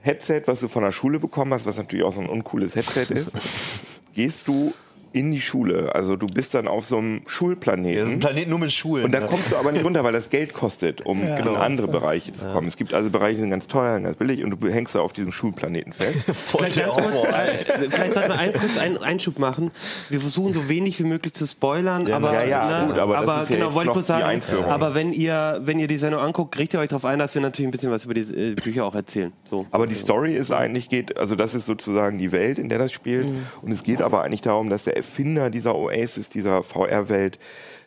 Headset, 0.00 0.42
was 0.46 0.60
du 0.60 0.68
von 0.68 0.82
der 0.82 0.92
Schule 0.92 1.18
bekommen 1.18 1.52
hast, 1.52 1.66
was 1.66 1.76
natürlich 1.76 2.04
auch 2.06 2.14
so 2.14 2.20
ein 2.20 2.28
uncooles 2.30 2.74
Headset 2.74 3.12
ist, 3.12 3.32
gehst 4.14 4.48
du 4.48 4.72
in 5.12 5.32
die 5.32 5.40
Schule. 5.40 5.94
Also 5.94 6.16
du 6.16 6.26
bist 6.26 6.54
dann 6.54 6.68
auf 6.68 6.86
so 6.86 6.98
einem 6.98 7.14
Ja, 7.14 7.18
das 7.18 7.26
ist 7.26 7.32
Schulplaneten. 7.36 8.10
ein 8.12 8.18
Planet 8.20 8.48
nur 8.48 8.58
mit 8.58 8.72
Schulen. 8.72 9.04
Und 9.04 9.12
da 9.12 9.20
ne? 9.20 9.26
kommst 9.26 9.52
du 9.52 9.56
aber 9.56 9.72
nicht 9.72 9.84
runter, 9.84 10.04
weil 10.04 10.12
das 10.12 10.30
Geld 10.30 10.52
kostet, 10.52 11.04
um 11.06 11.22
Ja, 11.22 11.36
in 11.36 11.44
genau. 11.44 11.54
andere 11.54 11.88
Bereiche 11.88 12.32
zu 12.32 12.46
kommen. 12.46 12.68
Es 12.68 12.76
gibt 12.76 12.94
also 12.94 13.10
Bereiche, 13.10 13.36
die 13.36 13.40
sind 13.42 13.50
ganz 13.50 13.66
teuer 13.66 13.96
und 13.96 14.04
ganz 14.04 14.16
billig 14.16 14.44
und 14.44 14.50
du 14.50 14.68
hängst 14.68 14.94
da 14.94 15.00
auf 15.00 15.12
diesem 15.12 15.32
Schulplaneten 15.32 15.92
fest. 15.92 16.16
Voll 16.32 16.70
Vielleicht, 16.70 16.76
der 16.76 16.88
kurz, 16.88 17.24
äh, 17.24 17.88
vielleicht 17.90 18.14
sollten 18.14 18.30
wir 18.30 18.38
einen 18.38 18.52
kurz 18.52 18.78
einen 18.78 18.98
Einschub 18.98 19.38
machen. 19.38 19.70
Wir 20.08 20.20
versuchen 20.20 20.52
so 20.52 20.68
wenig 20.68 20.98
wie 20.98 21.04
möglich 21.04 21.32
zu 21.32 21.46
spoilern, 21.46 22.10
aber, 22.10 22.32
ja, 22.32 22.44
ja, 22.44 22.86
gut, 22.86 22.98
aber 22.98 23.16
das 23.26 23.42
ist 23.44 23.50
ja 23.50 23.56
genau, 23.56 23.74
wollte 23.74 23.98
ich 23.98 24.06
sagen. 24.06 24.24
Einführung. 24.24 24.66
Aber 24.66 24.94
wenn 24.94 25.12
ihr, 25.12 25.60
wenn 25.64 25.78
ihr 25.78 25.88
die 25.88 25.98
Sendung 25.98 26.20
anguckt, 26.20 26.54
kriegt 26.54 26.74
ihr 26.74 26.80
euch 26.80 26.88
darauf 26.88 27.04
ein, 27.04 27.18
dass 27.18 27.34
wir 27.34 27.42
natürlich 27.42 27.68
ein 27.68 27.72
bisschen 27.72 27.90
was 27.90 28.04
über 28.04 28.14
die 28.14 28.20
äh, 28.20 28.54
Bücher 28.54 28.84
auch 28.84 28.94
erzählen. 28.94 29.32
So. 29.44 29.66
Aber 29.70 29.86
die 29.86 29.94
Story 29.94 30.34
ist 30.34 30.52
eigentlich 30.52 30.88
geht, 30.88 31.16
also 31.16 31.34
das 31.34 31.54
ist 31.54 31.66
sozusagen 31.66 32.18
die 32.18 32.32
Welt, 32.32 32.58
in 32.58 32.68
der 32.68 32.78
das 32.78 32.92
spielt. 32.92 33.26
Und 33.62 33.72
es 33.72 33.82
geht 33.82 34.02
aber 34.02 34.22
eigentlich 34.22 34.42
darum, 34.42 34.70
dass 34.70 34.84
der 34.84 34.99
Erfinder 35.00 35.50
dieser 35.50 35.74
Oasis, 35.74 36.28
dieser 36.28 36.62
VR-Welt, 36.62 37.38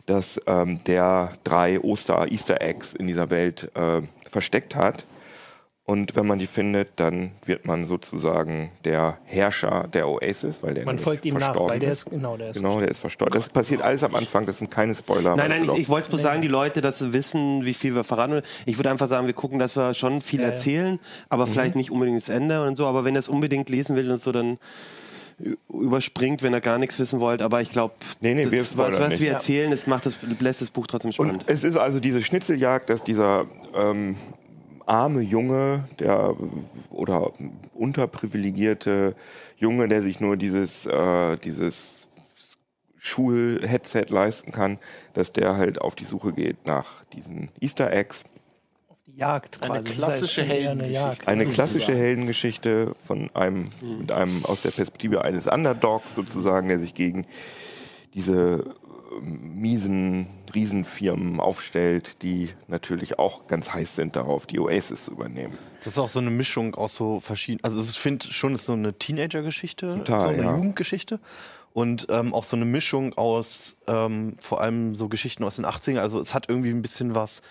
dass 0.05 0.41
ähm, 0.47 0.83
der 0.85 1.33
drei 1.43 1.79
Oster, 1.79 2.31
Easter 2.31 2.61
Eggs 2.61 2.93
in 2.93 3.07
dieser 3.07 3.29
Welt 3.29 3.71
äh, 3.75 4.01
versteckt 4.29 4.75
hat. 4.75 5.05
Und 5.85 6.15
wenn 6.15 6.25
man 6.25 6.39
die 6.39 6.47
findet, 6.47 6.91
dann 6.95 7.31
wird 7.43 7.65
man 7.65 7.83
sozusagen 7.83 8.71
der 8.85 9.17
Herrscher 9.25 9.89
der 9.91 10.07
Oasis, 10.07 10.63
weil 10.63 10.75
der 10.75 10.85
Man 10.85 10.97
folgt 10.97 11.25
ihm 11.25 11.35
nach, 11.35 11.53
weil 11.57 11.79
der 11.79 11.91
ist, 11.91 12.05
genau, 12.05 12.37
der 12.37 12.51
ist. 12.51 12.55
Genau, 12.55 12.79
der 12.79 12.87
ist 12.87 12.99
verstorben. 12.99 13.33
Das 13.33 13.49
passiert 13.49 13.81
alles 13.81 14.01
am 14.01 14.15
Anfang, 14.15 14.45
das 14.45 14.59
sind 14.59 14.71
keine 14.71 14.95
Spoiler. 14.95 15.35
Nein, 15.35 15.49
nein, 15.49 15.63
ich, 15.65 15.79
ich 15.81 15.89
wollte 15.89 16.05
es 16.05 16.09
bloß 16.09 16.21
sagen, 16.21 16.41
die 16.41 16.47
Leute, 16.47 16.79
dass 16.79 16.99
sie 16.99 17.11
wissen, 17.11 17.65
wie 17.65 17.73
viel 17.73 17.95
wir 17.95 18.05
verraten. 18.05 18.41
Ich 18.65 18.77
würde 18.77 18.91
einfach 18.91 19.09
sagen, 19.09 19.27
wir 19.27 19.33
gucken, 19.33 19.59
dass 19.59 19.75
wir 19.75 19.93
schon 19.93 20.21
viel 20.21 20.39
Ja, 20.39 20.45
ja. 20.45 20.51
erzählen, 20.51 20.99
aber 21.27 21.47
vielleicht 21.47 21.75
nicht 21.75 21.91
unbedingt 21.91 22.21
das 22.21 22.29
Ende 22.29 22.65
und 22.65 22.77
so. 22.77 22.85
Aber 22.85 23.03
wenn 23.03 23.15
ihr 23.15 23.19
es 23.19 23.27
unbedingt 23.27 23.69
lesen 23.69 23.97
will 23.97 24.09
und 24.09 24.21
so, 24.21 24.31
dann 24.31 24.59
überspringt, 25.69 26.43
wenn 26.43 26.53
ihr 26.53 26.61
gar 26.61 26.77
nichts 26.77 26.99
wissen 26.99 27.19
wollt. 27.19 27.41
Aber 27.41 27.61
ich 27.61 27.69
glaube, 27.69 27.93
Nee, 28.21 28.33
nee, 28.33 28.49
wir 28.49 28.65
was, 28.75 28.99
was 28.99 29.19
wir 29.19 29.31
erzählen, 29.31 29.71
das 29.71 29.87
macht 29.87 30.05
das, 30.05 30.15
lässt 30.39 30.61
das 30.61 30.69
Buch 30.69 30.87
trotzdem 30.87 31.09
Und 31.09 31.13
spannend. 31.13 31.43
es 31.47 31.63
ist 31.63 31.77
also 31.77 31.99
diese 31.99 32.21
Schnitzeljagd, 32.21 32.89
dass 32.89 33.03
dieser 33.03 33.45
ähm, 33.75 34.15
arme 34.85 35.21
Junge, 35.21 35.85
der 35.99 36.35
oder 36.89 37.31
unterprivilegierte 37.73 39.15
Junge, 39.57 39.87
der 39.87 40.01
sich 40.01 40.19
nur 40.19 40.37
dieses, 40.37 40.85
äh, 40.85 41.37
dieses 41.37 42.07
Schul-Headset 42.97 44.05
leisten 44.09 44.51
kann, 44.51 44.77
dass 45.13 45.33
der 45.33 45.57
halt 45.57 45.81
auf 45.81 45.95
die 45.95 46.05
Suche 46.05 46.31
geht 46.31 46.65
nach 46.65 47.03
diesen 47.13 47.49
Easter 47.59 47.91
Eggs. 47.91 48.23
Die 49.05 49.17
Jagd 49.17 49.59
quasi. 49.59 49.71
Eine 49.71 49.89
klassische 49.89 50.43
Heldengeschichte. 50.43 51.27
Eine 51.27 51.45
klassische 51.47 51.93
Heldengeschichte 51.93 52.95
von 53.05 53.29
einem, 53.33 53.69
mit 53.81 54.11
einem 54.11 54.45
aus 54.45 54.61
der 54.61 54.71
Perspektive 54.71 55.23
eines 55.23 55.47
Underdogs 55.47 56.15
sozusagen, 56.15 56.69
der 56.69 56.79
sich 56.79 56.93
gegen 56.93 57.25
diese 58.13 58.75
ähm, 59.11 59.59
miesen 59.59 60.27
Riesenfirmen 60.55 61.39
aufstellt, 61.39 62.21
die 62.21 62.49
natürlich 62.67 63.19
auch 63.19 63.47
ganz 63.47 63.73
heiß 63.73 63.95
sind 63.95 64.15
darauf, 64.15 64.45
die 64.45 64.59
Oasis 64.59 65.05
zu 65.05 65.11
übernehmen. 65.11 65.57
Das 65.79 65.87
ist 65.87 65.99
auch 65.99 66.09
so 66.09 66.19
eine 66.19 66.29
Mischung 66.29 66.75
aus 66.75 66.95
so 66.95 67.19
verschiedenen. 67.19 67.63
Also 67.65 67.81
ich 67.81 67.99
finde 67.99 68.31
schon, 68.31 68.53
es 68.53 68.61
ist 68.61 68.67
so 68.67 68.73
eine 68.73 68.93
Teenager-Geschichte, 68.93 70.01
so 70.05 70.13
eine 70.13 70.37
ja. 70.37 70.55
Jugendgeschichte. 70.55 71.19
Und 71.73 72.05
ähm, 72.09 72.35
auch 72.35 72.43
so 72.43 72.55
eine 72.55 72.65
Mischung 72.65 73.15
aus 73.15 73.75
ähm, 73.87 74.37
vor 74.39 74.61
allem 74.61 74.95
so 74.95 75.09
Geschichten 75.09 75.43
aus 75.43 75.55
den 75.55 75.65
80ern. 75.65 75.97
Also 75.97 76.19
es 76.19 76.35
hat 76.35 76.47
irgendwie 76.47 76.69
ein 76.69 76.83
bisschen 76.83 77.15
was 77.15 77.41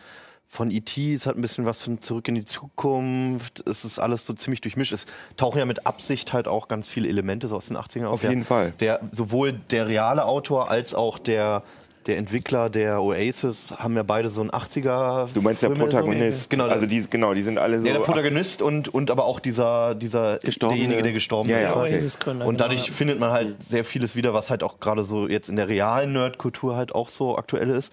von 0.52 0.70
E.T., 0.70 1.14
es 1.14 1.24
hat 1.24 1.34
ein 1.34 1.40
bisschen 1.40 1.64
was 1.64 1.78
von 1.78 2.02
Zurück 2.02 2.28
in 2.28 2.34
die 2.34 2.44
Zukunft. 2.44 3.66
Es 3.66 3.86
ist 3.86 3.98
alles 3.98 4.26
so 4.26 4.34
ziemlich 4.34 4.60
durchmischt. 4.60 4.92
Es 4.92 5.06
tauchen 5.38 5.58
ja 5.58 5.64
mit 5.64 5.86
Absicht 5.86 6.34
halt 6.34 6.46
auch 6.46 6.68
ganz 6.68 6.90
viele 6.90 7.08
Elemente 7.08 7.48
so 7.48 7.56
aus 7.56 7.68
den 7.68 7.78
80ern 7.78 8.04
auf. 8.04 8.12
Auf 8.12 8.22
jeden 8.24 8.40
der, 8.40 8.44
Fall. 8.44 8.72
Der, 8.78 9.00
sowohl 9.12 9.54
der 9.54 9.88
reale 9.88 10.26
Autor 10.26 10.68
als 10.70 10.94
auch 10.94 11.18
der, 11.18 11.62
der 12.06 12.18
Entwickler 12.18 12.70
der 12.70 13.02
Oasis 13.02 13.72
haben 13.78 13.94
ja 13.96 14.02
beide 14.02 14.28
so 14.28 14.40
ein 14.42 14.50
80er. 14.50 15.28
Du 15.34 15.42
meinst 15.42 15.62
der 15.62 15.70
Filme 15.70 15.84
so. 15.84 15.90
Protagonist. 15.90 16.50
Genau, 16.50 16.66
also 16.66 16.86
die, 16.86 17.04
genau, 17.08 17.34
die 17.34 17.42
sind 17.42 17.58
alle 17.58 17.80
so. 17.80 17.86
ja, 17.86 17.92
der 17.94 18.00
Protagonist 18.00 18.62
und, 18.62 18.88
und 18.92 19.10
aber 19.10 19.24
auch 19.24 19.40
dieser, 19.40 19.94
dieser 19.94 20.38
derjenige, 20.38 21.02
der 21.02 21.12
gestorben 21.12 21.48
Ja, 21.48 21.58
ist. 21.58 21.64
ja, 21.64 21.76
okay. 21.76 21.92
Oasis-Gründer, 21.94 22.46
Und 22.46 22.60
dadurch 22.60 22.84
genau. 22.86 22.96
findet 22.96 23.20
man 23.20 23.30
halt 23.30 23.62
sehr 23.62 23.84
vieles 23.84 24.16
wieder, 24.16 24.34
was 24.34 24.50
halt 24.50 24.62
auch 24.62 24.80
gerade 24.80 25.02
so 25.04 25.28
jetzt 25.28 25.48
in 25.48 25.56
der 25.56 25.68
realen 25.68 26.12
Nerdkultur 26.12 26.76
halt 26.76 26.94
auch 26.94 27.08
so 27.08 27.36
aktuell 27.38 27.70
ist. 27.70 27.92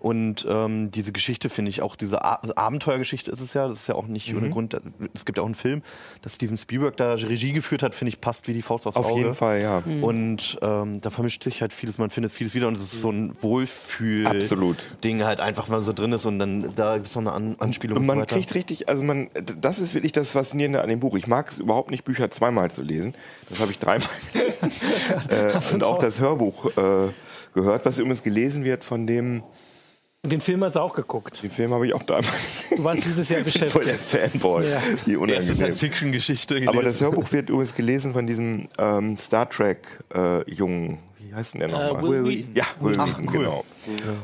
Und 0.00 0.46
ähm, 0.48 0.90
diese 0.90 1.12
Geschichte 1.12 1.48
finde 1.48 1.70
ich 1.70 1.82
auch, 1.82 1.96
diese 1.96 2.24
A 2.24 2.40
Abenteuergeschichte 2.56 3.30
ist 3.30 3.40
es 3.40 3.54
ja, 3.54 3.68
das 3.68 3.78
ist 3.80 3.88
ja 3.88 3.94
auch 3.94 4.06
nicht 4.06 4.30
Mhm. 4.32 4.38
ohne 4.38 4.50
Grund. 4.50 4.76
Es 5.14 5.24
gibt 5.24 5.38
ja 5.38 5.42
auch 5.42 5.46
einen 5.46 5.54
Film, 5.54 5.82
dass 6.22 6.34
Steven 6.34 6.58
Spielberg 6.58 6.96
da 6.96 7.14
Regie 7.14 7.52
geführt 7.52 7.82
hat, 7.82 7.94
finde 7.94 8.08
ich, 8.10 8.20
passt 8.20 8.48
wie 8.48 8.52
die 8.52 8.62
Faust 8.62 8.86
aufs 8.86 8.96
Auf 8.96 9.06
Auge. 9.06 9.20
jeden 9.20 9.34
Fall, 9.34 9.60
ja. 9.62 9.82
Und 10.02 10.58
ähm, 10.62 11.00
da 11.00 11.10
vermischt 11.10 11.44
sich 11.44 11.60
halt 11.62 11.72
vieles, 11.72 11.98
man 11.98 12.10
findet 12.10 12.32
vieles 12.32 12.54
wieder 12.54 12.66
und 12.68 12.74
es 12.74 12.80
ist 12.82 13.00
so 13.00 13.10
ein 13.10 13.34
Wohlfühl. 13.46 14.26
Absolut. 14.26 14.76
Ding 15.04 15.24
halt 15.24 15.40
einfach, 15.40 15.68
wenn 15.68 15.76
man 15.76 15.84
so 15.84 15.92
drin 15.92 16.12
ist 16.12 16.26
und 16.26 16.38
dann 16.38 16.74
da 16.74 16.94
gibt 16.94 17.06
es 17.06 17.14
noch 17.14 17.22
eine 17.22 17.32
An 17.32 17.56
Anspielung 17.58 17.96
Und 17.96 18.02
und, 18.02 18.06
man 18.06 18.16
so 18.16 18.22
weiter. 18.22 18.34
kriegt 18.36 18.54
richtig, 18.54 18.88
also 18.88 19.02
man, 19.02 19.28
das 19.60 19.78
ist 19.78 19.94
wirklich 19.94 20.12
das 20.12 20.30
Faszinierende 20.30 20.82
an 20.82 20.88
dem 20.88 21.00
Buch. 21.00 21.16
Ich 21.16 21.26
mag 21.26 21.50
es 21.50 21.58
überhaupt 21.58 21.90
nicht, 21.90 22.04
Bücher 22.04 22.30
zweimal 22.30 22.70
zu 22.70 22.82
lesen. 22.82 23.14
Das 23.48 23.60
habe 23.60 23.70
ich 23.70 23.78
dreimal. 23.78 24.08
äh, 25.28 25.52
und 25.74 25.84
auch 25.84 25.98
das 25.98 26.20
Hörbuch 26.20 26.66
äh, 26.76 27.08
gehört, 27.54 27.84
was 27.86 27.98
übrigens 27.98 28.22
gelesen 28.22 28.64
wird 28.64 28.84
von 28.84 29.06
dem 29.06 29.42
Und 30.24 30.32
den 30.32 30.40
Film 30.40 30.62
hast 30.64 30.76
du 30.76 30.80
auch 30.80 30.94
geguckt. 30.94 31.42
Den 31.42 31.50
Film 31.50 31.72
habe 31.72 31.86
ich 31.86 31.94
auch 31.94 32.02
damals. 32.02 32.28
Du 32.74 32.82
warst 32.84 33.04
dieses 33.04 33.28
Jahr 33.28 33.40
Voll 33.40 33.84
der 33.84 33.92
beschäftigt. 33.92 34.32
Fanboy. 34.32 34.64
Ja. 34.64 34.82
Wie 35.04 35.12
Erste 35.12 35.18
unangenehm. 35.18 35.54
Science-Fiction-Geschichte 35.54 36.54
Aber 36.66 36.80
gelesen. 36.80 36.84
das 36.86 37.00
Hörbuch 37.00 37.32
wird 37.32 37.48
übrigens 37.48 37.74
gelesen 37.74 38.12
von 38.12 38.26
diesem 38.26 38.68
ähm, 38.78 39.16
Star 39.18 39.48
Trek-Jungen. 39.48 40.98
Wie 41.36 41.40
heißt 41.40 41.52
denn 41.52 41.60
der 41.60 41.68
nochmal? 41.68 42.02
Will 42.02 42.24
Wheaton. 42.24 42.54
Ja, 42.54 42.64
Will 42.80 42.94
Ach, 42.98 43.06
Wheaton, 43.06 43.26
cool. 43.28 43.32
genau. 43.32 43.64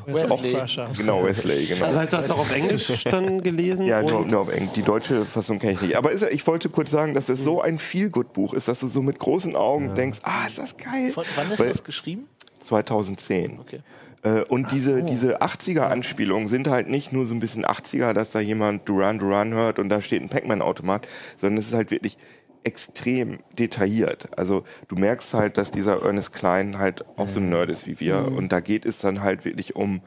Wesley. 0.07 0.55
Crusher. 0.55 0.91
Genau, 0.97 1.25
Wesley, 1.25 1.67
genau. 1.67 1.87
Das 1.87 1.97
heißt, 1.97 2.13
du 2.15 2.17
hast 2.17 2.31
auch 2.31 2.39
auf 2.39 2.57
Englisch 2.57 3.05
dann 3.05 3.43
gelesen? 3.43 3.85
Ja, 3.85 4.01
nur, 4.03 4.25
nur 4.25 4.41
auf 4.41 4.51
Englisch. 4.51 4.73
Die 4.73 4.83
deutsche 4.83 5.27
Fassung 5.27 5.59
kenne 5.59 5.73
ich 5.75 5.83
nicht. 5.83 5.97
Aber 5.99 6.11
ist, 6.11 6.23
ja- 6.23 6.31
ich 6.31 6.47
wollte 6.47 6.71
kurz 6.71 6.91
sagen, 6.91 7.13
dass 7.13 7.29
es 7.29 7.45
so 7.45 7.61
ein 7.61 7.79
Feelgood-Buch 7.79 8.55
ist, 8.55 8.67
dass 8.69 8.81
du 8.81 8.89
so 8.89 9.03
mit 9.03 9.19
großen 9.19 9.55
Augen 9.57 9.95
denkst, 9.95 10.21
ah, 10.23 10.47
ist 10.47 10.57
das 10.57 10.75
geil. 10.79 11.11
Von, 11.13 11.25
wann 11.37 11.51
ist 11.53 11.59
Weil- 11.61 11.69
das 11.69 11.85
geschrieben? 11.85 12.29
2010. 12.61 13.59
Okay. 13.61 13.81
Äh, 14.23 14.43
und 14.45 14.71
diese, 14.73 15.03
diese 15.03 15.43
80er-Anspielungen 15.43 16.49
sind 16.49 16.69
halt 16.69 16.89
nicht 16.89 17.13
nur 17.13 17.27
so 17.27 17.35
ein 17.35 17.41
bisschen 17.41 17.67
80er, 17.67 18.13
dass 18.15 18.31
da 18.31 18.41
jemand 18.41 18.89
Duran 18.89 19.19
Duran 19.19 19.53
hört 19.53 19.79
und 19.79 19.89
da 19.89 20.01
steht 20.01 20.23
ein 20.23 20.29
Pac-Man-Automat, 20.31 21.07
sondern 21.37 21.59
es 21.59 21.67
ist 21.69 21.75
halt 21.75 21.91
wirklich 21.91 22.17
extrem 22.65 23.39
detailliert. 23.59 24.29
Also 24.39 24.65
du 24.89 24.97
merkst 24.97 25.35
halt, 25.35 25.57
dass 25.57 25.71
dieser 25.71 26.03
Ernest 26.03 26.33
Klein 26.33 26.79
halt 26.79 27.05
auch 27.17 27.29
so 27.29 27.41
ein 27.41 27.49
Nerd 27.49 27.71
ist 27.71 27.87
wie 27.87 27.99
wir. 28.01 28.27
Und 28.27 28.53
da 28.53 28.61
geht 28.61 28.87
es 28.87 28.99
dann 28.99 29.23
halt 29.23 29.45
wirklich 29.45 29.75
um 29.75 30.01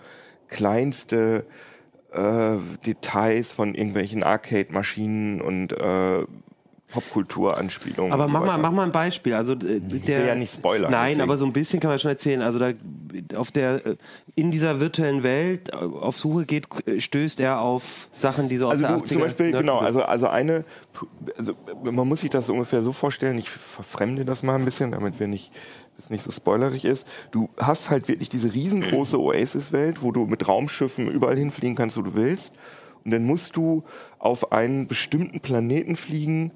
kleinste 0.48 1.46
äh, 2.12 2.58
Details 2.86 3.52
von 3.52 3.76
irgendwelchen 3.76 4.24
Arcade-Maschinen 4.24 5.42
und 5.42 5.74
äh, 5.74 6.26
Popkultur-Anspielungen. 6.92 8.12
Aber 8.14 8.28
mach 8.28 8.46
mal, 8.46 8.58
mach 8.58 8.72
mal 8.72 8.84
ein 8.84 8.92
Beispiel. 8.92 9.34
Also 9.34 9.56
der, 9.56 9.82
will 9.90 10.02
ja 10.28 10.36
nicht 10.36 10.54
spoilern, 10.54 10.92
Nein, 10.92 11.10
deswegen. 11.10 11.22
aber 11.22 11.38
so 11.38 11.46
ein 11.46 11.54
bisschen 11.54 11.80
kann 11.80 11.90
man 11.90 12.00
schon 12.00 12.12
erzählen. 12.12 12.42
Also 12.42 12.60
da 12.60 12.72
auf 13.36 13.52
der 13.52 13.86
äh, 13.86 13.96
in 14.36 14.52
dieser 14.52 14.80
virtuellen 14.80 15.24
Welt 15.24 15.70
äh, 15.74 15.76
auf 15.76 16.18
Suche 16.18 16.46
geht, 16.46 16.68
äh, 16.88 17.00
stößt 17.02 17.40
er 17.40 17.60
auf 17.62 18.08
Sachen, 18.12 18.50
die 18.50 18.58
so 18.58 18.68
aus 18.68 18.74
Also 18.74 18.88
der 18.88 18.96
du, 18.98 19.02
80er 19.04 19.06
zum 19.08 19.22
Beispiel, 19.22 19.52
Nerd- 19.52 19.62
genau, 19.62 19.80
also, 19.80 20.04
also 20.04 20.28
eine, 20.28 20.64
also 21.38 21.54
man 21.84 22.08
muss 22.08 22.22
sich 22.22 22.30
das 22.30 22.50
ungefähr 22.50 22.82
so 22.82 22.92
vorstellen, 22.94 23.38
ich 23.38 23.50
verfremde 23.50 24.26
das 24.26 24.44
mal 24.44 24.56
ein 24.56 24.66
bisschen, 24.66 24.92
damit 24.92 25.20
wir 25.20 25.28
nicht, 25.28 25.52
das 25.98 26.10
nicht 26.10 26.24
so 26.24 26.32
spoilerig 26.32 26.86
ist. 26.86 27.06
Du 27.32 27.50
hast 27.58 27.90
halt 27.90 28.08
wirklich 28.08 28.30
diese 28.30 28.54
riesengroße 28.54 29.20
Oasis-Welt, 29.20 30.02
wo 30.02 30.12
du 30.12 30.26
mit 30.26 30.48
Raumschiffen 30.48 31.08
überall 31.10 31.38
hinfliegen 31.38 31.76
kannst, 31.76 31.98
wo 31.98 32.02
du 32.02 32.16
willst. 32.16 32.54
Und 33.04 33.12
dann 33.12 33.24
musst 33.24 33.56
du 33.56 33.84
auf 34.20 34.52
einen 34.52 34.88
bestimmten 34.88 35.40
Planeten 35.40 35.96
fliegen, 35.96 36.52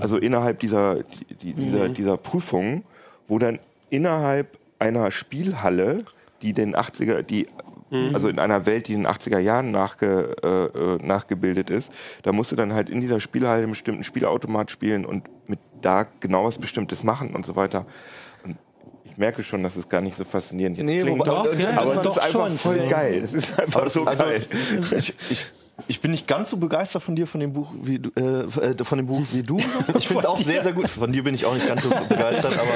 also 0.00 0.16
innerhalb 0.18 0.58
dieser, 0.60 1.02
die, 1.04 1.34
die- 1.34 1.52
dieser, 1.54 1.88
dieser 1.88 2.16
Prüfung, 2.16 2.82
wo 3.28 3.38
dann 3.38 3.58
innerhalb 3.90 4.58
einer 4.78 5.10
Spielhalle, 5.10 6.04
die 6.42 6.52
den 6.52 6.74
80er, 6.76 7.22
die 7.22 7.46
also 8.12 8.28
in 8.28 8.38
einer 8.38 8.66
Welt, 8.66 8.88
die 8.88 8.92
in 8.92 9.04
den 9.04 9.06
80er 9.10 9.38
Jahren 9.38 9.70
nachge, 9.70 10.36
äh, 10.42 10.78
äh, 10.78 10.98
nachgebildet 11.02 11.70
ist, 11.70 11.90
da 12.22 12.32
musst 12.32 12.52
du 12.52 12.56
dann 12.56 12.74
halt 12.74 12.90
in 12.90 13.00
dieser 13.00 13.18
Spielhalle 13.18 13.62
einen 13.62 13.70
bestimmten 13.70 14.04
Spielautomat 14.04 14.70
spielen 14.70 15.06
und 15.06 15.24
mit 15.48 15.58
da 15.80 16.06
genau 16.20 16.44
was 16.44 16.58
Bestimmtes 16.58 17.02
machen 17.02 17.34
und 17.34 17.46
so 17.46 17.56
weiter. 17.56 17.86
Und 18.44 18.56
ich 19.04 19.16
merke 19.16 19.42
schon, 19.42 19.62
dass 19.62 19.74
es 19.76 19.88
gar 19.88 20.02
nicht 20.02 20.16
so 20.16 20.24
faszinierend 20.24 20.76
jetzt 20.76 20.84
Nee, 20.86 21.00
klingt. 21.00 21.18
wobei- 21.20 21.30
Doch, 21.50 21.58
ja, 21.58 21.70
aber 21.80 21.94
das 21.94 21.94
es 21.94 21.96
ist 21.96 22.04
doch 22.16 22.22
einfach 22.24 22.48
schon. 22.48 22.58
voll 22.58 22.88
geil. 22.88 23.20
Das 23.22 23.32
ist 23.32 23.58
einfach 23.58 23.88
so 23.88 24.04
also, 24.04 24.22
geil. 24.24 24.44
ich, 24.98 25.14
ich, 25.30 25.46
ich 25.86 26.00
bin 26.00 26.10
nicht 26.10 26.26
ganz 26.26 26.50
so 26.50 26.56
begeistert 26.56 27.00
von 27.02 27.14
dir, 27.14 27.28
von 27.28 27.40
dem 27.40 27.52
Buch 27.52 27.72
wie 27.80 28.00
du, 28.00 28.10
äh, 28.16 28.70
äh, 28.70 28.84
von 28.84 28.98
dem 28.98 29.06
Buch 29.06 29.22
wie 29.32 29.44
du. 29.44 29.58
Ich 29.96 30.08
finde 30.08 30.20
es 30.20 30.26
auch 30.26 30.36
sehr, 30.36 30.64
sehr 30.64 30.72
gut. 30.72 30.88
Von 30.88 31.12
dir 31.12 31.22
bin 31.22 31.34
ich 31.34 31.44
auch 31.44 31.54
nicht 31.54 31.66
ganz 31.66 31.84
so 31.84 31.90
begeistert, 31.90 32.58
aber 32.58 32.70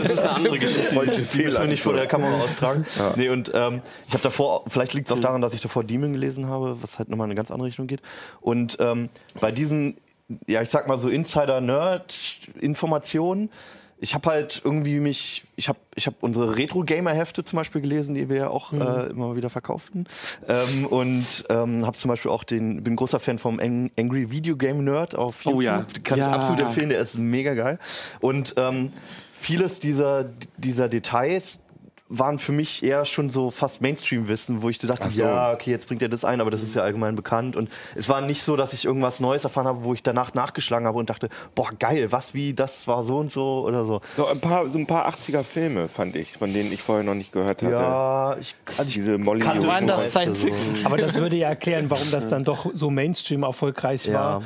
das 0.00 0.10
ist 0.10 0.18
eine 0.20 0.30
andere 0.30 0.58
Geschichte. 0.58 0.90
Die, 0.90 0.98
die 1.22 1.44
müssen 1.44 1.60
wir 1.60 1.68
nicht 1.68 1.82
vor 1.82 1.94
der 1.94 2.06
Kamera 2.06 2.42
austragen. 2.42 2.84
Nee, 3.16 3.30
und 3.30 3.50
ähm, 3.54 3.80
ich 4.06 4.12
habe 4.12 4.22
davor, 4.22 4.64
vielleicht 4.68 4.92
liegt 4.94 5.08
es 5.08 5.12
auch 5.12 5.20
daran, 5.20 5.40
dass 5.40 5.54
ich 5.54 5.62
davor 5.62 5.84
Demon 5.84 6.12
gelesen 6.12 6.48
habe, 6.48 6.76
was 6.82 6.98
halt 6.98 7.08
nochmal 7.08 7.24
in 7.26 7.30
eine 7.30 7.36
ganz 7.36 7.50
andere 7.50 7.68
Richtung 7.68 7.86
geht. 7.86 8.02
Und 8.40 8.76
ähm, 8.80 9.08
bei 9.40 9.50
diesen, 9.50 9.96
ja, 10.46 10.60
ich 10.60 10.68
sag 10.68 10.86
mal 10.88 10.98
so 10.98 11.08
Insider-Nerd-Informationen, 11.08 13.48
ich 14.02 14.14
habe 14.14 14.28
halt 14.30 14.60
irgendwie 14.64 14.98
mich, 14.98 15.44
ich 15.54 15.68
habe 15.68 15.78
ich 15.94 16.08
hab 16.08 16.22
unsere 16.24 16.56
Retro-Gamer-Hefte 16.56 17.44
zum 17.44 17.56
Beispiel 17.58 17.80
gelesen, 17.80 18.16
die 18.16 18.28
wir 18.28 18.36
ja 18.36 18.48
auch 18.48 18.72
äh, 18.72 19.10
immer 19.10 19.36
wieder 19.36 19.48
verkauften. 19.48 20.08
Ähm, 20.48 20.86
und 20.86 21.44
ähm, 21.48 21.86
habe 21.86 21.96
zum 21.96 22.08
Beispiel 22.08 22.32
auch 22.32 22.42
den, 22.42 22.82
bin 22.82 22.96
großer 22.96 23.20
Fan 23.20 23.38
vom 23.38 23.60
Ang- 23.60 23.92
Angry 23.96 24.30
Video 24.32 24.56
Game 24.56 24.82
Nerd 24.82 25.14
auf 25.14 25.44
YouTube. 25.44 25.58
Oh 25.58 25.60
ja. 25.62 25.86
Kann 26.02 26.18
Ja. 26.18 26.28
ich 26.30 26.34
absolut 26.34 26.62
empfehlen, 26.62 26.88
der 26.88 26.98
ist 27.00 27.16
mega 27.16 27.54
geil. 27.54 27.78
Und 28.20 28.54
ähm, 28.56 28.90
vieles 29.30 29.78
dieser, 29.78 30.24
dieser 30.56 30.88
Details 30.88 31.60
waren 32.14 32.38
für 32.38 32.52
mich 32.52 32.82
eher 32.82 33.04
schon 33.06 33.30
so 33.30 33.50
fast 33.50 33.80
Mainstream-Wissen, 33.80 34.60
wo 34.62 34.68
ich 34.68 34.78
so 34.78 34.86
dachte, 34.86 35.04
Ach 35.06 35.10
so. 35.10 35.22
ja, 35.22 35.52
okay, 35.52 35.70
jetzt 35.70 35.88
bringt 35.88 36.02
er 36.02 36.08
das 36.10 36.24
ein, 36.24 36.40
aber 36.40 36.50
das 36.50 36.62
ist 36.62 36.74
ja 36.74 36.82
allgemein 36.82 37.16
bekannt. 37.16 37.56
Und 37.56 37.70
es 37.94 38.08
war 38.08 38.20
nicht 38.20 38.42
so, 38.42 38.54
dass 38.54 38.72
ich 38.74 38.84
irgendwas 38.84 39.18
Neues 39.18 39.44
erfahren 39.44 39.66
habe, 39.66 39.84
wo 39.84 39.94
ich 39.94 40.02
danach 40.02 40.34
nachgeschlagen 40.34 40.86
habe 40.86 40.98
und 40.98 41.08
dachte, 41.08 41.30
boah, 41.54 41.70
geil, 41.78 42.12
was, 42.12 42.34
wie, 42.34 42.52
das 42.52 42.86
war 42.86 43.02
so 43.02 43.18
und 43.18 43.30
so 43.30 43.64
oder 43.66 43.84
so. 43.86 44.00
So 44.16 44.26
ein 44.26 44.40
paar, 44.40 44.66
so 44.66 44.78
ein 44.78 44.86
paar 44.86 45.08
80er 45.08 45.42
Filme 45.42 45.88
fand 45.88 46.14
ich, 46.16 46.32
von 46.34 46.52
denen 46.52 46.70
ich 46.70 46.82
vorher 46.82 47.04
noch 47.04 47.14
nicht 47.14 47.32
gehört 47.32 47.62
hatte. 47.62 47.72
Ja, 47.72 48.36
ich, 48.38 48.54
also 48.76 48.82
ich 48.88 48.94
Diese 48.94 49.16
Molly 49.16 49.40
kannte 49.40 49.66
Waren 49.66 49.86
das 49.86 50.12
so. 50.12 50.20
Aber 50.84 50.98
das 50.98 51.14
würde 51.14 51.36
ja 51.36 51.48
erklären, 51.48 51.88
warum 51.88 52.10
das 52.10 52.28
dann 52.28 52.44
doch 52.44 52.66
so 52.74 52.90
Mainstream 52.90 53.42
erfolgreich 53.42 54.04
Ja. 54.06 54.12
war. 54.14 54.42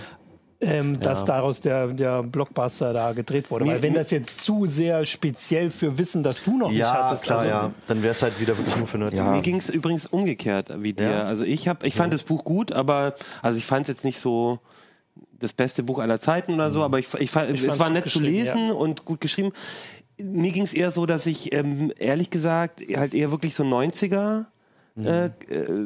Ähm, 0.58 1.00
dass 1.00 1.26
daraus 1.26 1.60
der, 1.60 1.88
der 1.88 2.22
Blockbuster 2.22 2.94
da 2.94 3.12
gedreht 3.12 3.50
wurde. 3.50 3.66
Weil 3.66 3.82
wenn 3.82 3.92
das 3.92 4.10
jetzt 4.10 4.42
zu 4.42 4.64
sehr 4.64 5.04
speziell 5.04 5.70
für 5.70 5.98
Wissen, 5.98 6.22
das 6.22 6.42
du 6.42 6.56
noch 6.56 6.70
nicht 6.70 6.78
Ja, 6.78 7.04
hattest, 7.04 7.24
klar, 7.24 7.40
also, 7.40 7.48
ja. 7.50 7.72
Dann 7.88 8.02
wäre 8.02 8.12
es 8.12 8.22
halt 8.22 8.40
wieder 8.40 8.56
wirklich 8.56 8.74
nur 8.76 8.86
für 8.86 8.96
Nerds. 8.96 9.16
Ja. 9.16 9.32
Mir 9.32 9.42
ging 9.42 9.56
es 9.56 9.68
übrigens 9.68 10.06
umgekehrt 10.06 10.70
wie 10.78 10.94
dir. 10.94 11.10
Ja? 11.10 11.22
Also 11.24 11.44
ich 11.44 11.68
habe, 11.68 11.86
ich 11.86 11.94
fand 11.94 12.14
das 12.14 12.22
Buch 12.22 12.44
gut, 12.44 12.72
aber 12.72 13.14
also 13.42 13.58
ich 13.58 13.66
fand 13.66 13.82
es 13.82 13.88
jetzt 13.88 14.04
nicht 14.04 14.18
so 14.18 14.58
das 15.38 15.52
beste 15.52 15.82
Buch 15.82 15.98
aller 15.98 16.20
Zeiten 16.20 16.54
oder 16.54 16.70
so, 16.70 16.82
aber 16.82 16.98
ich, 16.98 17.12
ich 17.18 17.30
fand, 17.30 17.50
es 17.50 17.60
fand's 17.60 17.78
war 17.78 17.90
nett 17.90 18.08
zu 18.08 18.20
lesen 18.20 18.70
und 18.70 19.04
gut 19.04 19.20
geschrieben. 19.20 19.52
Mir 20.16 20.52
ging 20.52 20.62
es 20.62 20.72
eher 20.72 20.90
so, 20.90 21.04
dass 21.04 21.26
ich 21.26 21.52
ähm, 21.52 21.92
ehrlich 21.98 22.30
gesagt 22.30 22.80
halt 22.96 23.12
eher 23.12 23.30
wirklich 23.30 23.54
so 23.54 23.62
90er 23.62 24.46
äh, 25.04 25.26
äh, 25.26 25.30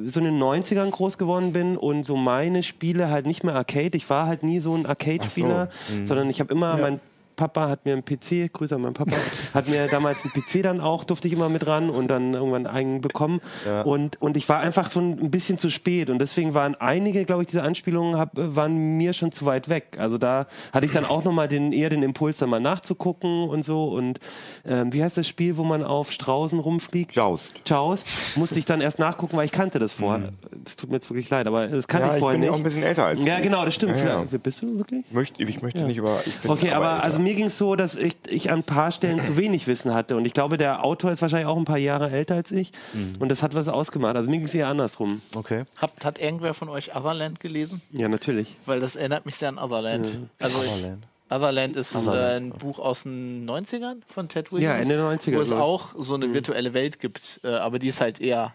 so 0.09 0.21
in 0.21 0.26
den 0.26 0.38
90ern 0.38 0.90
groß 0.90 1.19
geworden 1.19 1.52
bin 1.52 1.76
und 1.76 2.05
so 2.05 2.17
meine 2.17 2.62
Spiele 2.62 3.11
halt 3.11 3.26
nicht 3.26 3.43
mehr 3.43 3.55
Arcade. 3.55 3.97
Ich 3.97 4.09
war 4.09 4.26
halt 4.26 4.43
nie 4.43 4.61
so 4.61 4.75
ein 4.75 4.87
Arcade-Spieler, 4.87 5.69
sondern 6.05 6.31
ich 6.31 6.40
habe 6.40 6.52
immer, 6.52 6.76
mein 6.76 7.00
Papa 7.40 7.70
hat 7.70 7.87
mir 7.87 7.94
einen 7.94 8.04
PC, 8.04 8.52
Grüße 8.52 8.75
an 8.75 8.82
meinen 8.82 8.92
Papa, 8.92 9.16
hat 9.54 9.66
mir 9.66 9.87
damals 9.87 10.18
einen 10.23 10.32
PC 10.35 10.62
dann 10.62 10.78
auch, 10.78 11.04
durfte 11.04 11.26
ich 11.26 11.32
immer 11.32 11.49
mit 11.49 11.66
ran 11.66 11.88
und 11.88 12.09
dann 12.09 12.35
irgendwann 12.35 12.66
einen 12.66 13.00
bekommen. 13.00 13.40
Und, 13.82 14.20
und 14.20 14.37
ich 14.37 14.47
war 14.50 14.61
einfach 14.61 14.90
so 14.90 15.00
ein 15.00 15.30
bisschen 15.30 15.56
zu 15.56 15.70
spät 15.70 16.11
und 16.11 16.18
deswegen 16.18 16.52
waren 16.52 16.75
einige, 16.75 17.25
glaube 17.25 17.44
ich, 17.44 17.49
diese 17.49 17.62
Anspielungen 17.62 18.18
hab, 18.18 18.32
waren 18.35 18.99
mir 18.99 19.14
schon 19.14 19.32
zu 19.32 19.47
weit 19.47 19.70
weg. 19.70 19.97
Also 19.99 20.18
da 20.18 20.49
hatte 20.70 20.85
ich 20.85 20.92
dann 20.92 21.06
auch 21.06 21.25
nochmal 21.25 21.49
den, 21.49 21.73
eher 21.73 21.88
den 21.88 22.02
Impuls, 22.02 22.37
dann 22.37 22.50
mal 22.50 22.61
nachzugucken 22.61 23.49
und 23.49 23.64
so. 23.64 23.85
Und 23.85 24.20
ähm, 24.66 24.92
wie 24.92 25.02
heißt 25.02 25.16
das 25.16 25.26
Spiel, 25.26 25.56
wo 25.56 25.64
man 25.64 25.82
auf 25.82 26.12
Straußen 26.12 26.59
rumfliegt? 26.59 27.16
Joust. 27.16 27.54
Joust. 27.64 28.06
Musste 28.37 28.59
ich 28.59 28.66
dann 28.66 28.82
erst 28.82 28.99
nachgucken, 28.99 29.38
weil 29.38 29.47
ich 29.47 29.52
kannte 29.52 29.78
das 29.78 29.94
vorher. 29.94 30.35
Das 30.64 30.76
tut 30.76 30.90
mir 30.90 30.97
jetzt 30.97 31.09
wirklich 31.11 31.29
leid, 31.31 31.47
aber 31.47 31.67
das 31.67 31.87
kannte 31.88 32.07
Ja, 32.07 32.12
ich 32.12 32.17
ich 32.17 32.21
vorher 32.21 32.38
bin 32.38 32.43
ja 32.45 32.50
nicht. 32.50 32.55
auch 32.55 32.61
ein 32.61 32.64
bisschen 32.64 32.83
älter 32.83 33.07
als 33.07 33.21
ja, 33.23 33.37
du. 33.37 33.43
genau, 33.43 33.64
das 33.64 33.75
stimmt. 33.75 33.97
Ja, 33.97 34.23
ja. 34.31 34.38
Bist 34.43 34.62
du 34.62 34.76
wirklich? 34.79 35.05
Möchte, 35.11 35.43
ich 35.43 35.62
möchte 35.62 35.83
nicht 35.85 35.97
über. 35.97 36.21
Ich 36.26 36.49
Okay, 36.49 36.71
aber 36.73 36.93
älter. 36.93 37.05
also 37.05 37.19
mir 37.19 37.35
ging 37.35 37.47
es 37.47 37.57
so, 37.59 37.76
dass 37.76 37.95
ich, 37.95 38.17
ich 38.29 38.50
an 38.50 38.61
ein 38.61 38.62
paar 38.64 38.93
Stellen 38.93 39.21
zu 39.23 39.37
wenig 39.37 39.67
Wissen 39.67 39.95
hatte. 39.95 40.17
Und 40.17 40.25
ich 40.25 40.33
glaube, 40.35 40.57
der 40.57 40.85
Autor 40.85 41.12
ist 41.12 41.23
wahrscheinlich 41.23 41.47
auch 41.49 41.57
ein 41.57 41.64
paar 41.64 41.79
Jahre 41.79 42.11
älter 42.11 42.35
als 42.35 42.50
ich. 42.50 42.73
Und 43.19 43.29
das 43.31 43.43
hat 43.43 43.55
was 43.55 43.69
ausgemacht. 43.69 44.17
Also 44.17 44.29
mir 44.31 44.37
ging 44.38 44.47
es 44.47 44.55
eher 44.55 44.69
andersrum. 44.69 45.23
Okay. 45.35 45.64
Hat, 45.79 45.93
hat 46.05 46.19
irgendwer 46.19 46.55
von 46.55 46.69
euch 46.69 46.95
Otherland 46.97 47.40
gelesen? 47.40 47.81
Ja, 47.93 48.09
natürlich. 48.09 48.57
Weil 48.67 48.81
das 48.81 48.97
erinnert 48.97 49.26
mich 49.26 49.37
sehr 49.37 49.49
an 49.50 49.59
Otherland. 49.59 50.07
Also 50.40 50.62
ich, 50.62 50.71
Otherland. 50.71 51.05
Otherland 51.33 51.76
ist 51.76 51.95
Otherland. 51.95 52.23
Äh, 52.23 52.37
ein 52.37 52.59
Buch 52.59 52.79
aus 52.81 53.05
den 53.05 53.49
90ern 53.49 53.97
von 54.07 54.29
Ted 54.29 54.47
Ja, 54.47 54.52
Williams. 54.52 54.81
Ende 54.81 54.97
der 54.97 55.05
90er, 55.05 55.37
Wo 55.37 55.40
es 55.40 55.49
ich. 55.50 55.55
auch 55.57 55.90
so 55.97 56.14
eine 56.14 56.35
virtuelle 56.35 56.75
Welt 56.75 56.99
gibt, 56.99 57.40
äh, 57.45 57.49
aber 57.49 57.79
die 57.79 57.88
ist 57.88 58.00
halt 58.00 58.21
eher. 58.21 58.52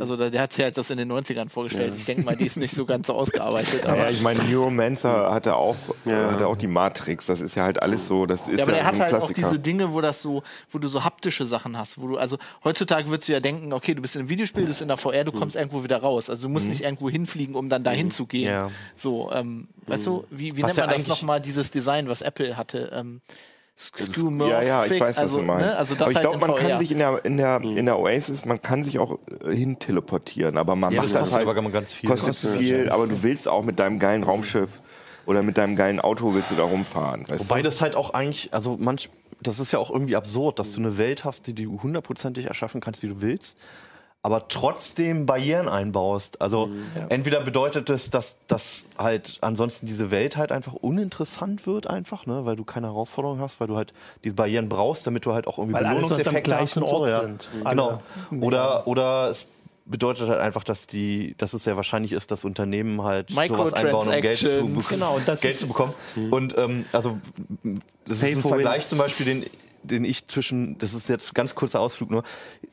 Also 0.00 0.16
da, 0.16 0.28
der 0.28 0.42
hat 0.42 0.52
sich 0.52 0.62
halt 0.62 0.76
das 0.76 0.90
in 0.90 0.98
den 0.98 1.10
90ern 1.10 1.48
vorgestellt. 1.48 1.94
Ich 1.96 2.04
denke 2.04 2.22
mal, 2.22 2.36
die 2.36 2.44
ist 2.44 2.56
nicht 2.56 2.74
so 2.74 2.84
ganz 2.84 3.06
so 3.06 3.14
ausgearbeitet. 3.14 3.86
Aber, 3.86 3.96
Ja, 3.96 4.10
ich 4.10 4.20
meine, 4.20 4.42
Neuromancer 4.44 5.32
hatte 5.32 5.56
auch, 5.56 5.76
hatte 6.04 6.46
auch 6.46 6.56
die 6.58 6.66
Matrix. 6.66 7.26
Das 7.26 7.40
ist 7.40 7.54
ja 7.54 7.64
halt 7.64 7.80
alles 7.82 8.06
so. 8.06 8.26
Das 8.26 8.48
ist 8.48 8.58
Ja, 8.58 8.64
aber 8.64 8.72
ja 8.72 8.78
der 8.78 8.86
hat 8.86 9.00
halt 9.00 9.14
auch 9.14 9.32
diese 9.32 9.58
Dinge, 9.58 9.92
wo 9.92 10.00
das 10.00 10.20
so, 10.20 10.42
wo 10.70 10.78
du 10.78 10.88
so 10.88 11.04
haptische 11.04 11.46
Sachen 11.46 11.78
hast, 11.78 12.00
wo 12.00 12.06
du, 12.08 12.16
also 12.18 12.36
heutzutage 12.64 13.08
würdest 13.08 13.28
du 13.28 13.32
ja 13.32 13.40
denken, 13.40 13.72
okay, 13.72 13.94
du 13.94 14.02
bist 14.02 14.14
in 14.16 14.20
einem 14.20 14.28
Videospiel, 14.28 14.62
du 14.62 14.68
bist 14.68 14.82
in 14.82 14.88
der 14.88 14.98
VR, 14.98 15.24
du 15.24 15.32
kommst 15.32 15.56
irgendwo 15.56 15.82
wieder 15.84 15.98
raus. 15.98 16.28
Also 16.28 16.48
du 16.48 16.52
musst 16.52 16.68
nicht 16.68 16.82
irgendwo 16.82 17.08
hinfliegen, 17.08 17.54
um 17.54 17.68
dann 17.68 17.82
dahin 17.82 18.10
zu 18.10 18.26
gehen. 18.26 18.50
Ja. 18.52 18.70
So, 18.96 19.30
ähm, 19.32 19.68
weißt 19.86 20.06
du, 20.06 20.24
wie, 20.30 20.56
wie 20.56 20.62
Was 20.62 20.68
nennt 20.68 20.78
ja 20.78 20.86
man 20.86 20.96
das 20.96 21.06
nochmal, 21.06 21.40
dieses 21.40 21.70
Design, 21.70 22.08
was 22.08 22.20
Apple 22.20 22.56
hatte? 22.56 22.90
Ähm, 22.94 23.20
Screw 23.80 24.48
ja, 24.48 24.60
ja, 24.60 24.84
ich 24.86 25.00
weiß, 25.00 25.00
was 25.00 25.18
also, 25.18 25.36
du 25.36 25.42
meinst. 25.44 25.66
Ne? 25.66 25.76
Also 25.76 25.94
das 25.94 26.02
aber 26.02 26.10
ich 26.10 26.16
halt 26.16 26.26
glaube, 26.26 26.38
man 26.44 26.56
VR. 26.56 26.68
kann 26.68 26.78
sich 26.80 26.90
in 26.90 26.98
der, 26.98 27.24
in, 27.24 27.36
der, 27.36 27.60
in 27.60 27.86
der 27.86 27.98
Oasis, 28.00 28.44
man 28.44 28.60
kann 28.60 28.82
sich 28.82 28.98
auch 28.98 29.20
äh, 29.44 29.54
hin 29.54 29.78
teleportieren, 29.78 30.58
aber 30.58 30.74
man 30.74 30.92
Ja, 30.92 30.96
macht 31.02 31.04
das 31.06 31.12
das 31.12 31.20
kostet 31.20 31.46
halt, 31.46 31.58
aber 31.58 31.70
ganz 31.70 31.92
viel. 31.92 32.10
kostet 32.10 32.26
Kostet 32.26 32.56
viel, 32.58 32.90
aber 32.90 33.06
du 33.06 33.22
willst 33.22 33.46
auch 33.46 33.62
mit 33.62 33.78
deinem 33.78 34.00
geilen 34.00 34.24
Raumschiff 34.24 34.80
oder 35.26 35.44
mit 35.44 35.58
deinem 35.58 35.76
geilen 35.76 36.00
Auto 36.00 36.34
willst 36.34 36.50
du 36.50 36.56
da 36.56 36.64
rumfahren. 36.64 37.28
Weißt 37.28 37.48
Wobei 37.48 37.58
du? 37.58 37.68
das 37.68 37.80
halt 37.80 37.94
auch 37.94 38.10
eigentlich, 38.14 38.52
also 38.52 38.76
manch, 38.80 39.10
das 39.40 39.60
ist 39.60 39.70
ja 39.72 39.78
auch 39.78 39.90
irgendwie 39.90 40.16
absurd, 40.16 40.58
dass 40.58 40.72
du 40.72 40.80
eine 40.80 40.98
Welt 40.98 41.24
hast, 41.24 41.46
die 41.46 41.54
du 41.54 41.80
hundertprozentig 41.80 42.46
erschaffen 42.46 42.80
kannst, 42.80 43.04
wie 43.04 43.08
du 43.08 43.20
willst. 43.22 43.56
Aber 44.22 44.48
trotzdem 44.48 45.26
Barrieren 45.26 45.68
einbaust. 45.68 46.40
Also 46.40 46.66
Mhm. 46.66 46.82
entweder 47.08 47.40
bedeutet 47.40 47.88
es, 47.88 48.10
dass, 48.10 48.36
dass 48.48 48.84
halt 48.98 49.38
ansonsten 49.42 49.86
diese 49.86 50.10
Welt 50.10 50.36
halt 50.36 50.50
einfach 50.52 50.72
uninteressant 50.74 51.66
wird, 51.66 51.86
einfach, 51.86 52.26
ne? 52.26 52.44
weil 52.44 52.56
du 52.56 52.64
keine 52.64 52.88
Herausforderung 52.88 53.40
hast, 53.40 53.60
weil 53.60 53.68
du 53.68 53.76
halt 53.76 53.92
diese 54.24 54.34
Barrieren 54.34 54.68
brauchst, 54.68 55.06
damit 55.06 55.24
du 55.24 55.32
halt 55.34 55.46
auch 55.46 55.58
irgendwie 55.58 55.74
Weil 55.76 55.84
Belohnungseffekte 55.84 56.34
hast 56.56 56.58
gleichen 56.74 56.82
und 56.82 56.88
so, 56.88 56.96
Ort 56.96 57.10
ja. 57.10 57.20
sind. 57.20 57.48
Genau. 57.64 58.00
Alle. 58.30 58.40
Oder, 58.42 58.86
oder 58.88 59.28
es 59.30 59.46
bedeutet 59.86 60.28
halt 60.28 60.40
einfach, 60.40 60.64
dass 60.64 60.86
die, 60.86 61.34
dass 61.38 61.54
es 61.54 61.64
sehr 61.64 61.76
wahrscheinlich 61.76 62.12
ist, 62.12 62.30
dass 62.30 62.44
Unternehmen 62.44 63.02
halt 63.04 63.30
sowas 63.30 63.72
einbauen, 63.72 64.08
um 64.08 64.20
Geld 64.20 64.36
zu. 64.38 64.68
Genau, 64.90 65.18
das 65.24 65.40
Geld 65.40 65.54
ist- 65.54 65.60
zu 65.60 65.68
bekommen. 65.68 65.94
Und 66.30 66.58
ähm, 66.58 66.84
also 66.92 67.18
das 68.04 68.18
ist 68.18 68.24
ein. 68.24 68.42
Vergleich 68.42 68.86
zum 68.88 68.98
Beispiel, 68.98 69.24
den, 69.24 69.46
den 69.88 70.04
ich 70.04 70.28
zwischen, 70.28 70.78
das 70.78 70.94
ist 70.94 71.08
jetzt 71.08 71.30
ein 71.30 71.34
ganz 71.34 71.54
kurzer 71.54 71.80
Ausflug 71.80 72.10
nur, 72.10 72.22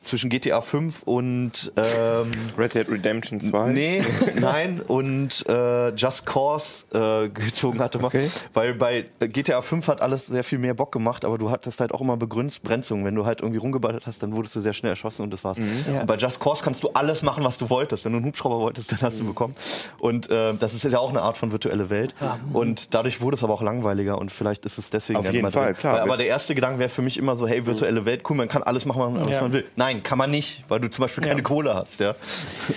zwischen 0.02 0.30
GTA 0.30 0.60
5 0.60 1.02
und 1.02 1.72
ähm, 1.76 2.30
Red 2.56 2.74
Dead 2.74 2.88
Redemption 2.88 3.40
2. 3.40 3.68
Nee, 3.70 4.02
nein, 4.38 4.80
und 4.80 5.44
äh, 5.48 5.90
Just 5.90 6.26
Cause 6.26 6.84
äh, 6.92 7.28
gezogen 7.28 7.80
hatte. 7.80 8.02
Okay. 8.02 8.30
Weil 8.52 8.74
bei 8.74 9.04
GTA 9.20 9.62
5 9.62 9.88
hat 9.88 10.02
alles 10.02 10.26
sehr 10.26 10.44
viel 10.44 10.58
mehr 10.58 10.74
Bock 10.74 10.92
gemacht, 10.92 11.24
aber 11.24 11.38
du 11.38 11.50
hattest 11.50 11.80
halt 11.80 11.92
auch 11.92 12.00
immer 12.00 12.16
Begrenzung. 12.16 13.04
Wenn 13.04 13.14
du 13.14 13.26
halt 13.26 13.40
irgendwie 13.40 13.58
rumgeballert 13.58 14.06
hast, 14.06 14.22
dann 14.22 14.34
wurdest 14.34 14.54
du 14.56 14.60
sehr 14.60 14.72
schnell 14.72 14.90
erschossen 14.90 15.22
und 15.22 15.32
das 15.32 15.44
war's. 15.44 15.58
Ja. 15.58 16.00
Und 16.00 16.06
bei 16.06 16.16
Just 16.16 16.40
Cause 16.40 16.62
kannst 16.62 16.82
du 16.82 16.90
alles 16.90 17.22
machen, 17.22 17.44
was 17.44 17.58
du 17.58 17.70
wolltest. 17.70 18.04
Wenn 18.04 18.12
du 18.12 18.18
einen 18.18 18.26
Hubschrauber 18.26 18.58
wolltest, 18.58 18.92
dann 18.92 19.00
hast 19.00 19.18
du 19.18 19.26
bekommen. 19.26 19.54
Und 19.98 20.30
äh, 20.30 20.54
das 20.54 20.74
ist 20.74 20.84
ja 20.84 20.98
auch 20.98 21.10
eine 21.10 21.22
Art 21.22 21.36
von 21.36 21.52
virtuelle 21.52 21.90
Welt. 21.90 22.14
Und 22.52 22.94
dadurch 22.94 23.20
wurde 23.20 23.36
es 23.36 23.44
aber 23.44 23.54
auch 23.54 23.62
langweiliger 23.62 24.18
und 24.18 24.32
vielleicht 24.32 24.64
ist 24.64 24.78
es 24.78 24.90
deswegen 24.90 25.18
Auf 25.18 25.32
jeden 25.32 25.50
Fall, 25.50 25.72
drin. 25.72 25.76
klar. 25.76 25.94
Weil, 25.94 26.02
aber 26.02 26.16
der 26.16 26.26
erste 26.26 26.54
Gedanke 26.54 26.78
wäre 26.78 26.88
für 26.88 27.02
mich 27.02 27.05
immer 27.18 27.36
so, 27.36 27.46
hey, 27.46 27.64
virtuelle 27.66 28.04
Welt, 28.04 28.22
cool, 28.28 28.36
man 28.36 28.48
kann 28.48 28.62
alles 28.62 28.84
machen, 28.86 29.20
was 29.20 29.30
Ja. 29.30 29.42
man 29.42 29.52
will. 29.52 29.64
Nein, 29.76 30.02
kann 30.02 30.18
man 30.18 30.30
nicht, 30.30 30.64
weil 30.68 30.80
du 30.80 30.88
zum 30.90 31.02
Beispiel 31.02 31.22
keine 31.24 31.42
Kohle 31.42 31.74
hast. 31.74 32.00
Ja. 32.00 32.14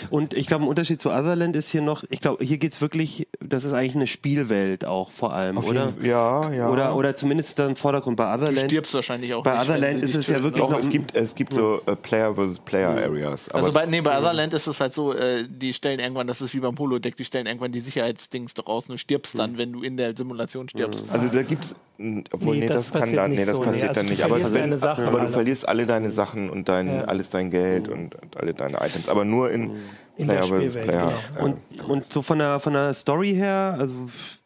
Und 0.10 0.34
ich 0.34 0.48
glaube, 0.48 0.64
ein 0.66 0.68
Unterschied 0.68 1.02
zu 1.02 1.10
Otherland 1.10 1.56
ist 1.56 1.70
hier 1.70 1.82
noch, 1.82 2.04
ich 2.10 2.20
glaube, 2.22 2.44
hier 2.44 2.58
geht 2.58 2.74
es 2.74 2.82
wirklich, 2.82 3.28
das 3.40 3.64
ist 3.64 3.74
eigentlich 3.74 3.96
eine 3.96 4.08
Spielwelt 4.08 4.86
auch 4.86 5.12
vor 5.12 5.34
allem, 5.34 5.58
Auf 5.58 5.68
oder? 5.68 5.88
jeden- 5.96 6.06
ja, 6.06 6.52
ja. 6.52 6.70
Oder, 6.70 6.96
oder 6.96 7.16
zumindest 7.16 7.58
dann 7.60 7.70
im 7.72 7.76
Vordergrund. 7.76 8.18
Bei 8.18 8.26
Du 8.36 8.44
Otherland, 8.44 8.70
stirbst 8.70 8.94
wahrscheinlich 8.94 9.34
auch 9.34 9.44
bei 9.44 9.54
nicht. 9.54 9.64
Otherland 9.70 10.04
ist 10.04 10.16
es 10.16 10.28
ja 10.28 10.44
wirklich 10.44 10.64
oder? 10.64 10.74
Doch, 10.76 10.80
es 10.82 10.90
gibt, 10.90 11.16
es 11.16 11.34
gibt 11.36 11.54
so 11.54 11.82
äh, 11.86 11.96
Player 11.96 12.36
versus 12.36 12.60
Player 12.60 12.90
Areas. 12.90 13.50
Aber 13.50 13.58
Also 13.60 13.72
bei, 13.72 13.86
nee, 13.86 14.02
bei 14.02 14.18
Otherland 14.18 14.54
ist 14.54 14.68
es 14.68 14.80
halt 14.80 14.94
so, 14.94 15.14
äh, 15.14 15.46
die 15.48 15.74
stellen 15.74 16.00
irgendwann, 16.00 16.28
das 16.28 16.42
ist 16.42 16.54
wie 16.54 16.60
beim 16.60 16.78
Holodeck, 16.78 17.16
die 17.16 17.26
stellen 17.26 17.46
irgendwann 17.48 17.72
die 17.72 17.80
Sicherheitsdings 17.80 18.54
doch 18.54 18.68
raus 18.68 18.86
und 18.88 18.94
du 18.94 18.98
stirbst 18.98 19.38
dann, 19.40 19.58
wenn 19.58 19.72
du 19.72 19.84
in 19.84 19.98
der 19.98 20.16
Simulation 20.16 20.68
stirbst. 20.70 21.06
Also 21.12 21.28
da 21.30 21.42
gibt's, 21.44 21.76
mh, 21.98 22.24
obwohl 22.32 22.56
Nee, 22.56 22.62
nee, 22.62 22.68
das 22.68 22.78
das, 22.84 22.92
kann 22.92 23.02
passiert 23.02 23.20
da, 23.20 23.28
nicht 23.28 23.40
nee, 23.40 23.46
das 23.46 23.56
so. 23.56 23.62
Nee, 23.62 23.66
passiert 23.68 23.88
also 23.90 24.00
dann 24.02 24.08
du 24.08 24.09
nicht. 24.10 24.24
Aber, 24.24 24.40
deine 24.40 24.78
Sachen 24.78 25.06
aber 25.06 25.18
du 25.18 25.24
alle. 25.24 25.32
verlierst 25.32 25.68
alle 25.68 25.86
deine 25.86 26.12
Sachen 26.12 26.50
und 26.50 26.68
dein, 26.70 26.88
Ja. 26.88 27.04
alles 27.06 27.30
dein 27.30 27.52
Geld 27.52 27.88
und, 27.88 28.16
und 28.16 28.38
alle 28.38 28.54
deine 28.54 28.78
Items. 28.78 29.08
Aber 29.10 29.26
nur 29.26 29.50
in, 29.52 29.72
In 30.18 30.28
Player 30.28 30.40
der 30.42 30.48
versus 30.48 30.72
Spielwelt, 30.74 30.88
Player. 30.88 31.14
genau. 31.36 31.40
Ja. 31.40 31.44
Und, 31.46 31.90
und 31.90 32.14
so 32.14 32.22
von 32.22 32.40
der, 32.40 32.60
von 32.60 32.74
der 32.74 32.94
Story 32.94 33.34
her, 33.34 33.76
also 33.80 33.94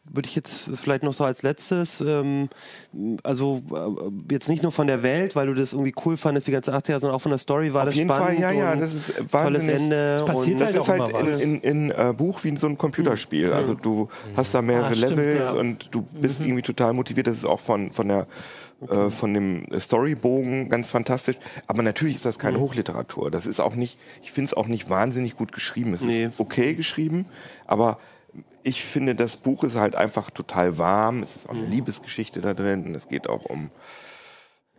würde 0.06 0.28
ich 0.28 0.36
jetzt 0.36 0.68
vielleicht 0.74 1.02
noch 1.02 1.14
so 1.14 1.24
als 1.24 1.42
letztes, 1.42 1.98
ähm, 2.02 2.50
also 3.22 3.62
äh, 3.74 4.32
jetzt 4.32 4.48
nicht 4.50 4.62
nur 4.62 4.70
von 4.70 4.86
der 4.86 5.02
Welt, 5.02 5.34
weil 5.34 5.46
du 5.46 5.54
das 5.54 5.72
irgendwie 5.72 5.94
cool 6.04 6.16
fandest, 6.18 6.46
die 6.46 6.52
ganze 6.52 6.74
80er, 6.76 7.00
sondern 7.00 7.12
auch 7.12 7.22
von 7.22 7.30
der 7.30 7.38
Story 7.38 7.72
war 7.72 7.80
Auf 7.82 7.86
das 7.88 7.94
jeden 7.94 8.08
Fall, 8.10 8.18
spannend 8.20 8.40
ja, 8.40 8.50
ja, 8.52 8.72
und 8.74 8.80
das 8.80 8.92
ist 8.92 9.14
tolles 9.16 9.32
wahnsinnig. 9.32 9.74
Ende. 9.74 10.14
Es 10.16 10.24
passiert 10.26 10.60
und 10.60 10.60
Das 10.60 10.88
halt 10.88 11.08
ist 11.08 11.14
auch 11.14 11.14
halt 11.26 11.40
in, 11.40 11.60
in, 11.62 11.88
in 11.88 11.90
äh, 11.90 12.12
Buch 12.14 12.44
wie 12.44 12.48
in 12.48 12.56
so 12.58 12.66
ein 12.66 12.76
Computerspiel. 12.76 13.52
Also 13.52 13.72
du 13.74 14.08
hast 14.36 14.54
da 14.54 14.60
mehrere 14.60 14.88
Ah, 14.88 14.94
stimmt, 14.94 15.10
Levels 15.16 15.52
ja. 15.54 15.58
und 15.58 15.88
du 15.90 16.02
bist 16.02 16.40
irgendwie 16.42 16.62
total 16.62 16.92
motiviert. 16.92 17.26
Das 17.26 17.36
ist 17.38 17.46
auch 17.46 17.60
von, 17.60 17.90
von 17.90 18.06
der 18.08 18.26
äh, 18.88 19.10
von 19.10 19.34
dem 19.34 19.66
Storybogen 19.78 20.68
ganz 20.68 20.90
fantastisch. 20.90 21.36
Aber 21.66 21.82
natürlich 21.82 22.16
ist 22.16 22.24
das 22.24 22.38
keine 22.38 22.60
Hochliteratur. 22.60 23.30
Das 23.30 23.46
ist 23.46 23.60
auch 23.60 23.74
nicht, 23.74 23.98
ich 24.22 24.32
finde 24.32 24.48
es 24.48 24.54
auch 24.54 24.66
nicht 24.66 24.90
wahnsinnig 24.90 25.36
gut 25.36 25.52
geschrieben. 25.52 25.94
Es 25.94 26.00
Nee. 26.00 26.24
ist 26.26 26.40
okay 26.40 26.74
geschrieben, 26.74 27.26
aber 27.66 27.98
ich 28.62 28.82
finde, 28.82 29.14
das 29.14 29.36
Buch 29.36 29.62
ist 29.64 29.76
halt 29.76 29.94
einfach 29.94 30.30
total 30.30 30.78
warm. 30.78 31.22
Es 31.22 31.36
ist 31.36 31.48
auch 31.48 31.54
eine 31.54 31.66
Liebesgeschichte 31.66 32.40
da 32.40 32.54
drin 32.54 32.86
und 32.86 32.94
es 32.94 33.08
geht 33.08 33.28
auch 33.28 33.44
um 33.44 33.70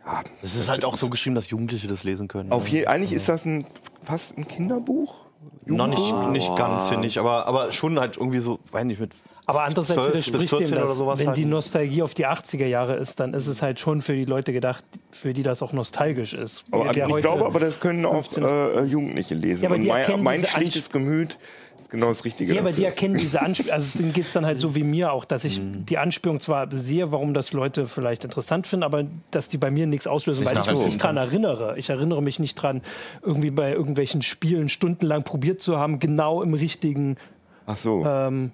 ja, 0.04 0.22
Es 0.42 0.54
ist 0.54 0.68
halt 0.68 0.84
auch 0.84 0.96
so 0.96 1.08
geschrieben, 1.08 1.34
dass 1.34 1.50
Jugendliche 1.50 1.88
das 1.88 2.04
lesen 2.04 2.28
können. 2.28 2.52
auf 2.52 2.64
ne? 2.64 2.78
je, 2.80 2.86
eigentlich 2.86 3.12
ist 3.12 3.28
das 3.28 3.44
ein 3.44 3.66
fast 4.02 4.36
ein 4.38 4.46
Kinderbuch. 4.46 5.26
Noch 5.64 5.88
nicht, 5.88 6.14
nicht 6.30 6.54
ganz, 6.56 6.88
finde 6.88 7.08
ich, 7.08 7.18
aber, 7.18 7.46
aber 7.46 7.72
schon 7.72 7.98
halt 7.98 8.16
irgendwie 8.16 8.38
so, 8.38 8.60
weiß 8.70 8.84
nicht, 8.84 9.00
mit 9.00 9.12
Aber 9.48 9.62
andererseits 9.62 10.00
12 10.00 10.12
bis 10.12 10.26
widerspricht 10.28 10.50
14 10.50 10.76
dem 10.76 10.86
das. 10.88 10.96
sowas 10.96 11.18
Wenn 11.20 11.28
halt. 11.28 11.36
die 11.36 11.44
Nostalgie 11.44 12.02
auf 12.02 12.14
die 12.14 12.26
80er 12.26 12.66
Jahre 12.66 12.96
ist, 12.96 13.20
dann 13.20 13.32
ist 13.32 13.46
es 13.46 13.62
halt 13.62 13.78
schon 13.78 14.02
für 14.02 14.14
die 14.14 14.24
Leute 14.24 14.52
gedacht, 14.52 14.84
für 15.12 15.32
die 15.32 15.44
das 15.44 15.62
auch 15.62 15.72
nostalgisch 15.72 16.34
ist. 16.34 16.64
Aber 16.72 16.86
Wer 16.94 17.06
ich 17.06 17.12
heute- 17.12 17.22
glaube 17.28 17.46
aber, 17.46 17.60
das 17.60 17.78
können 17.78 18.04
auch 18.06 18.24
15 18.24 18.42
äh, 18.44 18.82
Jugendliche 18.82 19.34
lesen. 19.36 19.62
Ja, 19.62 19.68
aber 19.68 19.76
Und 19.76 19.82
die 19.82 19.88
mein, 19.88 20.22
mein 20.24 20.44
schlichtes 20.44 20.90
Gemüt 20.90 21.38
ist 21.80 21.90
genau 21.90 22.08
das 22.08 22.24
Richtige. 22.24 22.52
Ja, 22.54 22.60
aber 22.60 22.72
die 22.72 22.84
erkennen 22.84 23.18
diese 23.18 23.40
Anspielung, 23.40 23.72
also 23.72 23.96
denen 24.00 24.12
geht 24.12 24.26
es 24.26 24.32
dann 24.32 24.44
halt 24.44 24.58
so 24.58 24.74
wie 24.74 24.82
mir 24.82 25.12
auch, 25.12 25.24
dass 25.24 25.44
ich 25.44 25.60
Mhm. 25.60 25.86
die 25.86 25.98
Anspielung 25.98 26.40
zwar 26.40 26.66
sehe, 26.76 27.12
warum 27.12 27.32
das 27.32 27.52
Leute 27.52 27.86
vielleicht 27.86 28.24
interessant 28.24 28.66
finden, 28.66 28.82
aber 28.82 29.04
dass 29.30 29.48
die 29.48 29.58
bei 29.58 29.70
mir 29.70 29.86
nichts 29.86 30.08
auslösen, 30.08 30.44
weil 30.44 30.58
ich 30.58 30.68
mich 30.72 30.84
nicht 30.86 31.00
dran 31.00 31.16
erinnere. 31.16 31.78
Ich 31.78 31.88
erinnere 31.88 32.20
mich 32.20 32.40
nicht 32.40 32.56
dran, 32.56 32.82
irgendwie 33.22 33.52
bei 33.52 33.70
irgendwelchen 33.72 34.22
Spielen 34.22 34.68
stundenlang 34.68 35.22
probiert 35.22 35.62
zu 35.62 35.78
haben, 35.78 36.00
genau 36.00 36.42
im 36.42 36.54
richtigen, 36.54 37.16
Ach 37.66 37.76
so. 37.76 38.04
ähm, 38.04 38.50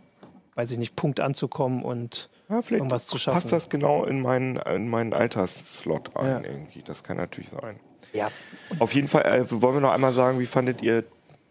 weiß 0.54 0.70
ich 0.72 0.78
nicht, 0.78 0.96
Punkt 0.96 1.20
anzukommen 1.20 1.82
und 1.84 2.28
ja, 2.48 2.60
vielleicht 2.62 2.72
irgendwas 2.80 3.06
zu 3.06 3.18
schaffen. 3.18 3.40
passt 3.40 3.52
das 3.52 3.68
genau 3.70 4.04
in 4.04 4.20
meinen, 4.20 4.56
in 4.56 4.88
meinen 4.88 5.12
Altersslot 5.14 6.14
rein 6.16 6.42
Ja. 6.44 6.50
irgendwie. 6.50 6.82
Das 6.82 7.02
kann 7.02 7.16
natürlich 7.16 7.50
sein. 7.50 7.80
Ja, 8.12 8.30
Auf 8.78 8.94
jeden 8.94 9.08
Fall, 9.08 9.22
äh, 9.24 9.50
wollen 9.50 9.76
wir 9.76 9.80
noch 9.80 9.92
einmal 9.92 10.12
sagen, 10.12 10.38
wie 10.38 10.46
fandet 10.46 10.82
ihr 10.82 11.04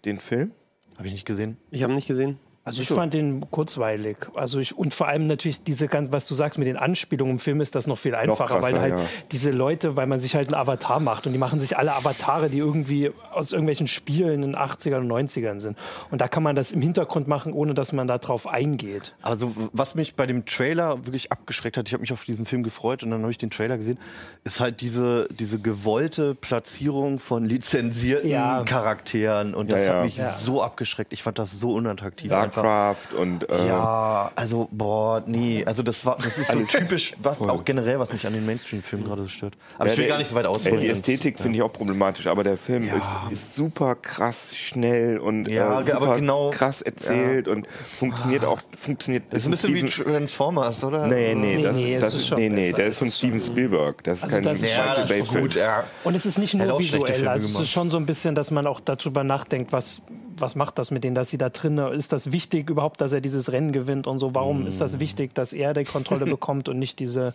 den 0.06 0.20
Film? 0.20 0.52
habe 0.98 1.08
ich 1.08 1.14
nicht 1.14 1.26
gesehen. 1.26 1.58
Ich 1.72 1.82
habe 1.82 1.94
nicht 1.94 2.08
gesehen. 2.08 2.38
Also 2.64 2.84
ich 2.84 2.90
fand 2.90 3.16
den 3.16 3.50
kurzweilig. 3.50 4.18
Also 4.36 4.60
ich, 4.60 4.78
und 4.78 4.94
vor 4.94 5.08
allem 5.08 5.26
natürlich 5.26 5.64
diese 5.64 5.88
ganz, 5.88 6.12
was 6.12 6.28
du 6.28 6.36
sagst 6.36 6.60
mit 6.60 6.68
den 6.68 6.78
Anspielungen 6.78 7.34
im 7.34 7.40
Film 7.40 7.60
ist 7.60 7.74
das 7.74 7.88
noch 7.88 7.98
viel 7.98 8.14
einfacher, 8.14 8.46
krasser, 8.46 8.62
weil 8.62 8.80
halt 8.80 8.94
ja. 8.94 9.06
diese 9.32 9.50
Leute, 9.50 9.96
weil 9.96 10.06
man 10.06 10.20
sich 10.20 10.36
halt 10.36 10.48
einen 10.48 10.54
Avatar 10.54 11.00
macht 11.00 11.26
und 11.26 11.34
die 11.34 11.40
machen 11.40 11.60
sich 11.60 11.78
alle 11.80 11.96
Avatare, 11.96 12.52
die 12.52 12.60
irgendwie 12.60 13.12
aus 13.32 13.52
irgendwelchen 13.52 13.88
Spielen 13.88 14.44
in 14.44 14.52
den 14.52 14.56
80ern 14.56 14.98
und 15.00 15.12
90ern 15.12 15.60
sind. 15.60 15.76
Und 16.12 16.22
da 16.22 16.28
kann 16.28 16.44
man 16.44 16.56
das 16.56 16.72
im 16.72 16.84
Hintergrund 16.84 17.28
machen, 17.28 17.52
ohne 17.52 17.74
dass 17.74 17.94
man 17.94 18.08
da 18.08 18.20
drauf 18.20 18.46
eingeht. 18.46 19.16
Also 19.24 19.56
was 19.74 19.96
mich 19.96 20.14
bei 20.14 20.28
dem 20.28 20.46
Trailer 20.46 21.04
wirklich 21.08 21.32
abgeschreckt 21.32 21.78
hat, 21.78 21.88
ich 21.88 21.94
habe 21.94 22.02
mich 22.02 22.14
auf 22.14 22.26
diesen 22.26 22.46
Film 22.46 22.62
gefreut 22.62 23.02
und 23.02 23.10
dann 23.10 23.22
habe 23.24 23.32
ich 23.32 23.40
den 23.40 23.50
Trailer 23.50 23.78
gesehen, 23.78 23.98
ist 24.44 24.60
halt 24.60 24.82
diese, 24.82 25.28
diese 25.32 25.58
gewollte 25.58 26.36
Platzierung 26.36 27.18
von 27.18 27.44
lizenzierten 27.44 28.30
Ja. 28.30 28.64
Charakteren 28.66 29.56
und 29.56 29.72
das 29.72 29.84
Ja, 29.88 29.96
hat 29.96 30.04
mich 30.04 30.18
Ja. 30.18 30.32
so 30.34 30.62
abgeschreckt. 30.62 31.12
Ich 31.12 31.24
fand 31.24 31.40
das 31.40 31.52
so 31.60 31.74
unattraktiv. 31.74 32.32
einfach. 32.32 32.51
Starcraft 32.52 33.14
und 33.18 33.50
äh, 33.50 33.68
Ja, 33.68 34.32
also 34.36 34.68
boah, 34.72 35.24
nee, 35.26 35.64
also 35.66 35.84
das 35.84 36.06
war, 36.06 36.18
das 36.18 36.38
ist 36.38 36.52
so 36.52 36.60
typisch, 36.68 37.14
was 37.22 37.42
auch 37.42 37.64
generell, 37.66 38.00
was 38.00 38.12
mich 38.14 38.26
an 38.28 38.34
den 38.34 38.46
Mainstream-Filmen 38.46 39.06
gerade 39.06 39.24
so 39.24 39.28
stört. 39.28 39.54
Aber 39.78 39.88
Ja, 39.88 39.94
ich 39.94 39.98
will 39.98 40.06
der- 40.06 40.12
gar 40.14 40.18
nicht 40.20 40.30
so 40.30 40.36
weit 40.36 40.46
ausholen. 40.46 40.80
die 40.80 40.90
Ästhetik 40.90 41.38
finde 41.40 41.58
ich 41.58 41.62
auch 41.64 41.74
problematisch, 41.74 42.28
aber 42.28 42.44
der 42.44 42.58
Film 42.58 42.84
Ja. 42.86 42.96
ist, 42.96 43.08
ist 43.32 43.56
super 43.56 43.96
krass 43.96 44.56
schnell 44.56 45.18
und 45.20 45.48
Ja, 45.48 45.80
äh, 45.82 45.84
super 45.86 45.98
aber 45.98 46.16
genau- 46.16 46.50
krass 46.52 46.82
erzählt 46.82 47.48
und 47.48 47.68
funktioniert 48.00 48.46
auch 48.46 48.62
funktioniert. 48.78 49.24
Das 49.30 49.40
ist 49.42 49.48
ein 49.48 49.52
bisschen 49.52 49.74
wie 49.74 49.92
Steven- 49.92 50.12
Transformers, 50.12 50.84
oder? 50.84 51.08
Nee, 51.08 51.36
nee, 51.36 51.56
Nee, 51.58 51.64
das, 51.64 51.76
nee, 51.76 52.00
das 52.00 52.14
ist 52.16 52.32
nee, 52.36 52.50
nee, 52.50 52.72
der 52.72 52.86
ist 52.88 53.00
von 53.00 53.10
Steven 53.10 53.40
Spielberg. 53.40 54.04
Das 54.04 54.20
ist 54.20 54.24
Also 54.26 54.36
kein 54.38 54.44
das 54.44 54.62
Ja, 54.62 54.68
Michael 54.68 54.96
das 55.02 55.10
Bay 55.10 55.20
ist 55.22 55.32
Film. 55.32 55.44
gut, 55.44 55.56
ja. 55.56 55.84
Und 56.04 56.16
es 56.16 56.26
ist 56.26 56.38
nicht 56.38 56.54
nur 56.54 56.80
visuell, 56.80 57.28
also 57.28 57.48
es 57.48 57.60
ist 57.60 57.70
schon 57.70 57.90
so 57.90 57.98
ein 57.98 58.06
bisschen, 58.06 58.36
dass 58.36 58.52
man 58.52 58.68
auch 58.68 58.80
darüber 58.80 59.24
nachdenkt, 59.24 59.72
was, 59.72 60.02
was 60.38 60.56
macht 60.56 60.78
das 60.80 60.92
mit 60.92 61.04
denen, 61.04 61.16
dass 61.16 61.30
sie 61.30 61.38
da 61.38 61.50
drinnen, 61.50 61.92
ist 61.94 62.12
das 62.14 62.32
wichtig 62.32 62.70
überhaupt, 62.70 63.02
dass 63.02 63.12
er 63.14 63.22
dieses 63.22 63.52
Rennen 63.52 63.72
gewinnt 63.72 64.08
und 64.08 64.20
so, 64.20 64.34
warum 64.36 64.68
ist 64.68 64.78
Mm. 64.78 64.80
das 64.80 65.00
wichtig, 65.00 65.34
dass 65.36 65.54
er 65.54 65.74
die 65.74 65.84
Kontrolle 65.86 66.26
bekommt 66.38 66.70
und 66.70 66.80
nicht 66.80 67.00
diese, 67.00 67.34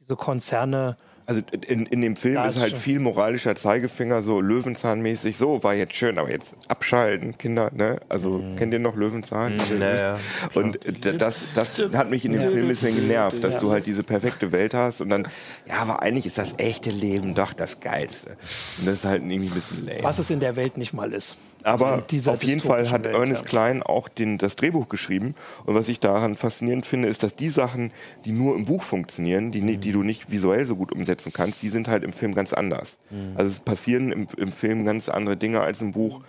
diese 0.00 0.16
Konzerne. 0.16 0.96
Also 1.26 1.40
in, 1.66 1.86
in 1.86 2.02
dem 2.02 2.16
Film 2.16 2.34
Ja, 2.34 2.44
ist 2.44 2.56
ist 2.56 2.62
halt 2.62 2.76
viel 2.76 2.98
moralischer 2.98 3.54
Zeigefinger, 3.54 4.20
so 4.20 4.42
Löwenzahnmäßig. 4.42 5.38
So, 5.38 5.62
war 5.62 5.72
jetzt 5.72 5.94
schön, 5.94 6.18
aber 6.18 6.30
jetzt 6.30 6.54
abschalten, 6.68 7.38
Kinder. 7.38 7.70
Ne? 7.72 7.98
Also 8.10 8.42
kennt 8.58 8.74
ihr 8.74 8.78
noch 8.78 8.94
Löwenzahn? 8.94 9.58
Ja, 9.80 9.96
ja. 9.96 10.18
Und 10.52 10.78
das, 11.18 11.46
das 11.54 11.82
hat 11.94 12.10
mich 12.10 12.26
in 12.26 12.32
dem 12.32 12.42
Film 12.42 12.64
ein 12.64 12.68
bisschen 12.68 12.94
genervt, 12.94 13.42
dass 13.42 13.58
du 13.58 13.70
halt 13.70 13.86
diese 13.86 14.02
perfekte 14.02 14.52
Welt 14.52 14.74
hast 14.74 15.00
und 15.00 15.08
dann, 15.08 15.26
ja, 15.66 15.76
aber 15.76 16.02
eigentlich 16.02 16.26
ist 16.26 16.36
das 16.36 16.52
echte 16.58 16.90
Leben 16.90 17.32
doch 17.34 17.54
das 17.54 17.80
Geilste. 17.80 18.36
Und 18.80 18.86
das 18.86 18.96
ist 18.96 19.04
halt 19.06 19.22
irgendwie 19.22 19.48
ein 19.48 19.54
bisschen 19.54 19.86
lame. 19.86 20.02
Was 20.02 20.18
es 20.18 20.28
in 20.28 20.40
der 20.40 20.56
Welt 20.56 20.76
nicht 20.76 20.92
mal 20.92 21.10
ist. 21.14 21.36
Aber 21.64 22.04
Also 22.12 22.30
auf 22.30 22.44
jeden 22.44 22.60
Fall 22.60 22.88
hat 22.90 23.04
Welt, 23.04 23.14
Ernest 23.16 23.42
ja. 23.42 23.48
Klein 23.48 23.82
auch 23.82 24.08
den, 24.08 24.38
das 24.38 24.54
Drehbuch 24.56 24.88
geschrieben. 24.88 25.34
Und 25.66 25.74
was 25.74 25.88
ich 25.88 25.98
daran 25.98 26.36
faszinierend 26.36 26.86
finde, 26.86 27.08
ist, 27.08 27.22
dass 27.22 27.34
die 27.34 27.48
Sachen, 27.48 27.90
die 28.24 28.32
nur 28.32 28.54
im 28.54 28.66
Buch 28.66 28.82
funktionieren, 28.82 29.50
die, 29.50 29.60
ni- 29.62 29.76
die 29.78 29.92
du 29.92 30.02
nicht 30.02 30.30
visuell 30.30 30.66
so 30.66 30.76
gut 30.76 30.92
umsetzen 30.92 31.32
kannst, 31.32 31.62
die 31.62 31.70
sind 31.70 31.88
halt 31.88 32.04
im 32.04 32.12
Film 32.12 32.34
ganz 32.34 32.52
anders. 32.52 32.98
Also 33.34 33.50
es 33.50 33.60
passieren 33.60 34.12
im, 34.12 34.26
im 34.36 34.52
Film 34.52 34.84
ganz 34.84 35.08
andere 35.08 35.36
Dinge 35.36 35.60
als 35.60 35.80
im 35.80 35.92
Buch, 35.92 36.20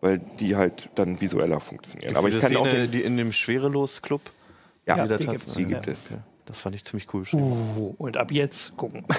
weil 0.00 0.20
die 0.40 0.54
halt 0.56 0.88
dann 0.94 1.20
visueller 1.20 1.60
funktionieren. 1.60 2.14
Aber 2.16 2.28
ich 2.28 2.38
kann 2.38 2.54
auch 2.56 2.66
Szene, 2.66 2.82
den, 2.82 2.90
die 2.92 3.02
in 3.02 3.16
dem 3.16 3.32
Schwerelos-Club. 3.32 4.20
ja, 4.86 4.96
Ja, 4.98 5.02
die 5.06 5.24
tanzen. 5.24 5.30
gibt's. 5.32 5.54
die 5.54 5.64
gibt 5.64 5.88
es. 5.88 6.06
Okay. 6.12 6.20
Das 6.46 6.58
fand 6.58 6.74
ich 6.76 6.84
ziemlich 6.84 7.06
cool. 7.14 7.24
Uh, 7.32 7.94
und 7.98 8.16
ab 8.16 8.30
jetzt 8.32 8.76
gucken. 8.76 9.04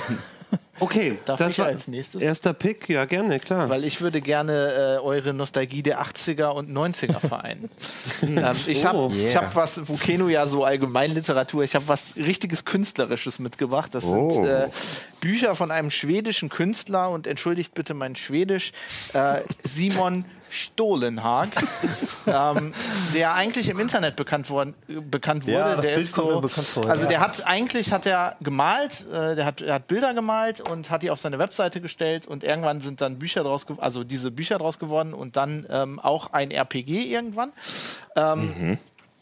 Okay, 0.78 1.18
Darf 1.24 1.40
das 1.40 1.54
ich 1.54 1.60
war 1.60 1.68
als 1.68 1.88
nächstes? 1.88 2.22
Erster 2.22 2.54
Pick, 2.54 2.90
ja 2.90 3.06
gerne, 3.06 3.40
klar. 3.40 3.70
Weil 3.70 3.86
ich 3.86 4.02
würde 4.02 4.20
gerne 4.20 4.98
äh, 4.98 5.02
eure 5.02 5.34
Nostalgie 5.34 5.82
der 5.84 6.04
80er 6.04 6.48
und 6.50 6.70
90er 6.70 7.22
vereinen. 7.22 7.70
ähm, 8.22 8.54
ich 8.68 8.86
habe 8.86 8.98
Oh. 8.98 9.10
ich 9.16 9.38
hab 9.38 9.56
was, 9.56 9.88
wo 9.88 9.96
Keno 9.96 10.28
ja 10.28 10.46
so 10.48 10.66
Allgemeinliteratur, 10.66 11.64
ich 11.64 11.76
habe 11.76 11.88
was 11.88 12.18
richtiges 12.18 12.66
Künstlerisches 12.66 13.40
mitgebracht. 13.40 13.96
Das 13.96 14.04
Oh. 14.04 14.30
sind 14.32 14.46
äh, 14.48 14.68
Bücher 15.22 15.56
von 15.56 15.72
einem 15.72 15.92
schwedischen 15.92 16.50
Künstler 16.50 17.10
und 17.10 17.26
entschuldigt 17.26 17.74
bitte 17.74 17.94
mein 17.94 18.18
Schwedisch, 18.18 18.74
äh, 19.14 19.40
Simon 19.64 20.26
Stolenhag, 20.56 21.50
ähm, 22.28 22.74
der 23.14 23.34
eigentlich 23.36 23.70
im 23.70 23.80
Internet 23.80 24.16
bekannt, 24.16 24.50
worden, 24.50 24.74
bekannt 24.88 25.44
wurde. 25.46 25.54
Ja, 25.58 25.76
der 25.76 25.96
ist 25.96 26.14
so, 26.14 26.40
bekannt 26.42 26.68
vor, 26.68 26.86
Also 26.90 27.04
ja. 27.04 27.10
der 27.10 27.20
hat 27.20 27.46
eigentlich 27.46 27.92
hat 27.92 28.06
er 28.06 28.36
gemalt, 28.42 29.06
äh, 29.12 29.36
der 29.36 29.46
hat, 29.46 29.62
er 29.62 29.76
hat 29.76 29.88
Bilder 29.88 30.14
gemalt 30.14 30.62
und 30.68 30.90
hat 30.90 31.04
die 31.04 31.12
auf 31.12 31.20
seine 31.20 31.38
Webseite 31.40 31.82
gestellt 31.82 32.26
und 32.28 32.44
irgendwann 32.44 32.80
sind 32.80 33.02
dann 33.02 33.20
Bücher 33.20 33.44
draus, 33.44 33.66
also 33.78 34.04
diese 34.04 34.32
Bücher 34.32 34.58
draus 34.58 34.80
geworden 34.80 35.14
und 35.14 35.36
dann 35.36 35.66
ähm, 35.70 36.00
auch 36.00 36.34
ein 36.34 36.52
RPG 36.52 37.04
irgendwann. 37.14 37.52
Ähm, 38.16 38.78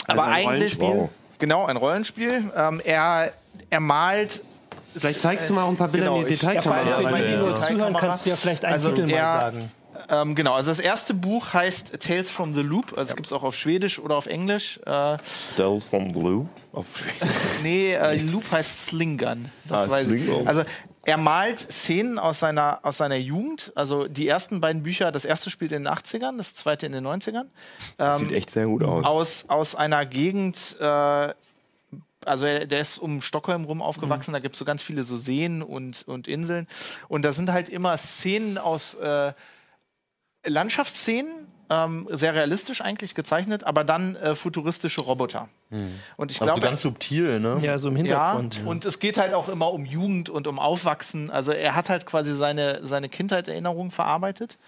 Aber 0.08 0.24
ein 0.26 0.34
eigentlich 0.34 0.80
Rollenspiel? 0.80 0.88
Wow. 0.88 1.10
genau 1.40 1.66
ein 1.66 1.78
Rollenspiel. 1.78 2.52
Ähm, 2.56 2.82
er 2.84 3.32
er 3.70 3.80
malt 3.80 4.44
Vielleicht 4.96 5.22
zeigst 5.22 5.50
du 5.50 5.54
mal 5.54 5.64
auch 5.64 5.70
ein 5.70 5.76
paar 5.78 5.88
Bilder 5.88 6.06
Genau, 6.10 6.20
in 6.22 6.28
die 6.28 6.34
ich- 6.36 6.40
Detailkamera. 6.40 6.88
Ja, 6.88 6.98
Für 6.98 7.12
weil 7.12 7.28
die, 7.28 7.36
nur 7.36 7.56
zuhören, 7.56 7.94
kannst 7.96 8.26
du 8.26 8.30
ja 8.30 8.36
vielleicht 8.36 8.64
einen 8.64 8.76
Also 8.76 8.90
Titel 8.92 9.08
mal 9.08 9.18
sagen. 9.18 9.72
Ähm, 10.10 10.36
genau, 10.36 10.54
also 10.54 10.70
das 10.72 10.80
erste 10.80 11.14
Buch 11.14 11.54
heißt 11.54 12.00
Tales 12.00 12.30
from 12.30 12.54
the 12.54 12.62
Loop. 12.62 12.98
Also 12.98 13.12
es 13.12 13.16
gibt 13.16 13.28
es 13.28 13.34
auch 13.34 13.44
auf 13.44 13.56
Schwedisch 13.56 14.00
oder 14.00 14.16
auf 14.16 14.26
Englisch. 14.28 14.80
Äh, 14.86 15.18
Tales 15.58 15.86
from 15.86 16.12
Blue. 16.12 16.48
Auf 16.72 17.04
nee, 17.64 17.94
äh, 17.94 18.16
Loop 18.22 18.50
heißt 18.52 18.88
Slingern. 18.88 19.52
Das 19.68 19.88
Ah, 19.88 19.92
weiß 19.92 20.10
ich. 20.10 20.30
Also 20.48 20.64
er 21.06 21.18
malt 21.18 21.60
Szenen 21.60 22.18
aus 22.18 22.40
seiner, 22.40 22.80
aus 22.84 22.98
seiner 22.98 23.18
Jugend. 23.18 23.72
Also 23.76 24.08
die 24.08 24.28
ersten 24.28 24.62
beiden 24.62 24.84
Bücher, 24.84 25.12
das 25.12 25.26
erste 25.26 25.50
spielt 25.50 25.72
in 25.74 25.84
den 25.84 25.94
80ern, 25.94 26.38
das 26.38 26.54
zweite 26.56 26.86
in 26.86 26.94
den 26.94 27.06
90ern. 27.06 27.46
Ähm, 28.00 28.20
Sieht 28.20 28.32
echt 28.32 28.50
sehr 28.52 28.66
gut 28.68 28.84
aus. 28.84 29.06
aus, 29.06 29.46
aus 29.50 29.76
einer 29.76 30.06
Gegend, 30.06 30.78
äh, 30.80 31.34
also 32.26 32.46
er, 32.46 32.66
der 32.66 32.80
ist 32.80 33.00
um 33.00 33.22
Stockholm 33.22 33.66
rum 33.66 33.82
aufgewachsen, 33.82 34.32
da 34.32 34.40
gibt 34.40 34.56
es 34.56 34.60
so 34.60 34.64
ganz 34.66 34.82
viele 34.82 35.04
so 35.04 35.18
Seen 35.18 35.62
und, 35.62 36.08
und 36.08 36.30
Inseln. 36.30 36.68
Und 37.10 37.24
da 37.26 37.34
sind 37.34 37.52
halt 37.52 37.68
immer 37.68 37.98
Szenen 37.98 38.58
aus 38.58 38.96
äh, 38.96 39.34
Landschaftsszenen, 40.46 41.48
ähm, 41.70 42.08
sehr 42.12 42.34
realistisch 42.36 42.82
eigentlich 42.82 43.16
gezeichnet, 43.16 43.64
aber 43.64 43.84
dann 43.84 44.16
äh, 44.18 44.36
futuristische 44.36 45.02
Roboter. 45.02 45.48
Und 46.18 46.30
ich 46.30 46.40
Also 46.40 46.52
glaube, 46.54 46.62
ganz 46.62 46.82
subtil, 46.84 47.40
ne? 47.40 47.58
Ja, 47.64 47.80
so 47.80 47.88
im 47.88 47.96
ja, 48.06 48.34
Hintergrund. 48.38 48.62
und 48.64 48.86
es 48.86 49.00
geht 49.00 49.18
halt 49.18 49.34
auch 49.34 49.50
immer 49.50 49.72
um 49.74 49.86
Jugend 49.86 50.30
und 50.30 50.46
um 50.46 50.60
Aufwachsen. 50.60 51.32
Also 51.32 51.52
er 51.52 51.74
hat 51.76 51.90
halt 51.90 52.06
quasi 52.06 52.36
seine, 52.36 52.86
seine 52.86 53.10
Kindheitserinnerungen 53.10 53.90
verarbeitet 53.90 54.60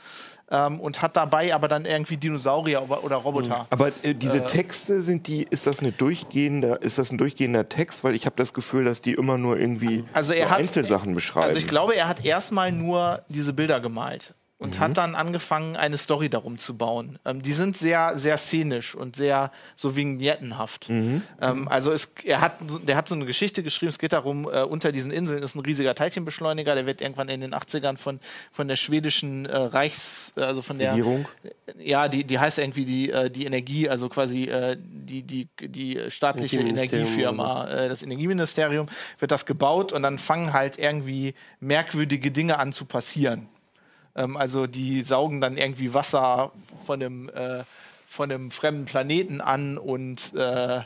ähm, 0.49 0.79
und 0.79 1.03
hat 1.03 1.15
dabei 1.15 1.53
aber 1.53 1.67
dann 1.67 1.85
irgendwie 1.85 2.17
Dinosaurier 2.17 2.81
oder, 2.81 3.03
oder 3.03 3.15
Roboter. 3.17 3.67
Aber 3.69 3.89
äh, 4.01 4.15
diese 4.15 4.47
Texte 4.47 5.01
sind 5.01 5.27
die, 5.27 5.43
ist 5.43 5.67
das 5.67 5.79
eine 5.81 5.91
durchgehende, 5.91 6.79
ist 6.81 6.97
das 6.97 7.11
ein 7.11 7.19
durchgehender 7.19 7.69
Text? 7.69 8.03
Weil 8.03 8.15
ich 8.15 8.25
habe 8.25 8.35
das 8.37 8.55
Gefühl, 8.55 8.83
dass 8.85 9.01
die 9.03 9.13
immer 9.13 9.37
nur 9.37 9.59
irgendwie 9.59 10.05
Also 10.13 10.33
er 10.33 10.47
so 10.47 10.51
hat- 10.53 10.59
Einzelsachen 10.61 11.13
beschreiben. 11.13 11.45
Also 11.45 11.57
ich 11.57 11.67
glaube, 11.67 11.93
er 11.95 12.07
hat 12.07 12.25
erstmal 12.25 12.71
nur 12.71 13.21
diese 13.29 13.53
Bilder 13.53 13.79
gemalt 13.79 14.33
und 14.57 14.79
hat 14.79 14.95
dann 14.97 15.15
angefangen, 15.15 15.75
eine 15.75 15.97
Story 15.97 16.29
darum 16.29 16.57
zu 16.57 16.77
bauen. 16.77 17.19
Ähm, 17.25 17.41
die 17.41 17.51
sind 17.51 17.75
sehr, 17.77 18.17
sehr 18.17 18.37
szenisch 18.37 18.95
und 18.95 19.15
sehr 19.17 19.51
so 19.75 19.95
vignettenhaft. 19.97 20.87
Ähm, 20.89 21.67
also 21.67 21.91
es, 21.91 22.13
er 22.23 22.39
hat, 22.39 22.53
so- 22.65 22.79
der 22.79 22.95
hat 22.95 23.07
so 23.09 23.15
eine 23.15 23.25
Geschichte 23.25 23.63
geschrieben, 23.63 23.89
es 23.89 23.99
geht 23.99 24.13
darum, 24.13 24.45
äh, 24.51 24.61
unter 24.63 24.93
diesen 24.93 25.11
Inseln 25.11 25.43
ist 25.43 25.55
ein 25.55 25.59
riesiger 25.59 25.93
Teilchenbeschleuniger, 25.93 26.73
der 26.73 26.85
wird 26.85 27.01
irgendwann 27.01 27.27
in 27.27 27.41
den 27.41 27.53
80ern 27.53 27.97
von, 27.97 28.19
von 28.51 28.67
der 28.69 28.77
schwedischen 28.77 29.45
äh, 29.45 29.55
Reichs, 29.57 30.31
also 30.37 30.61
von 30.61 30.79
der 30.79 30.91
Regierung? 30.91 31.27
ja, 31.77 32.07
die, 32.07 32.23
die 32.23 32.39
heißt 32.39 32.57
irgendwie 32.59 32.85
die, 32.85 33.11
äh, 33.11 33.29
die 33.29 33.45
Energie, 33.45 33.89
also 33.89 34.07
quasi 34.07 34.45
äh, 34.45 34.77
die, 34.79 35.23
die, 35.23 35.49
die 35.59 35.99
staatliche 36.09 36.59
Energiefirma, 36.61 37.67
äh, 37.67 37.89
das 37.89 38.03
Energieministerium, 38.03 38.87
wird 39.19 39.31
das 39.31 39.45
gebaut 39.45 39.91
und 39.91 40.01
dann 40.01 40.17
fangen 40.17 40.53
halt 40.53 40.79
irgendwie 40.79 41.33
merkwürdige 41.59 42.31
Dinge 42.31 42.57
an 42.57 42.71
zu 42.71 42.85
passieren. 42.85 43.49
Ähm, 44.15 44.37
also 44.37 44.67
die 44.67 45.01
saugen 45.01 45.41
dann 45.41 45.57
irgendwie 45.57 45.93
Wasser 45.93 46.51
von 46.85 47.01
einem, 47.01 47.29
äh, 47.29 47.63
von 48.07 48.31
einem 48.31 48.51
fremden 48.51 48.85
Planeten 48.85 49.41
an 49.41 49.77
und, 49.77 50.33
äh, 50.35 50.81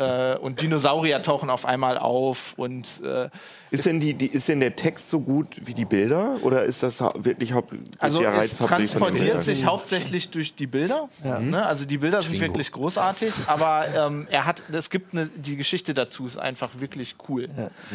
äh, 0.00 0.36
und 0.38 0.60
Dinosaurier 0.60 1.22
tauchen 1.22 1.50
auf 1.50 1.66
einmal 1.66 1.98
auf 1.98 2.54
und 2.56 3.02
äh, 3.04 3.28
ist, 3.70 3.86
denn 3.86 4.00
die, 4.00 4.14
die, 4.14 4.26
ist 4.26 4.48
denn 4.48 4.60
der 4.60 4.74
Text 4.74 5.10
so 5.10 5.20
gut 5.20 5.48
wie 5.60 5.74
die 5.74 5.84
Bilder? 5.84 6.36
Oder 6.42 6.64
ist 6.64 6.82
das 6.82 7.00
wirklich 7.00 7.52
haupt, 7.52 7.74
Also 7.98 8.20
der 8.20 8.30
es 8.30 8.36
Reiz 8.36 8.58
den 8.58 8.66
transportiert 8.66 9.42
sich 9.42 9.64
hauptsächlich 9.64 10.30
durch 10.30 10.54
die 10.54 10.66
Bilder. 10.66 11.08
Ne? 11.22 11.64
Also 11.64 11.84
die 11.84 11.98
Bilder 11.98 12.22
sind 12.22 12.40
wirklich 12.40 12.72
großartig, 12.72 13.32
aber 13.46 13.86
ähm, 13.94 14.26
er 14.30 14.46
hat, 14.46 14.62
es 14.72 14.90
gibt 14.90 15.12
eine, 15.12 15.26
die 15.26 15.56
Geschichte 15.56 15.94
dazu 15.94 16.26
ist 16.26 16.38
einfach 16.38 16.70
wirklich 16.78 17.16
cool. 17.28 17.48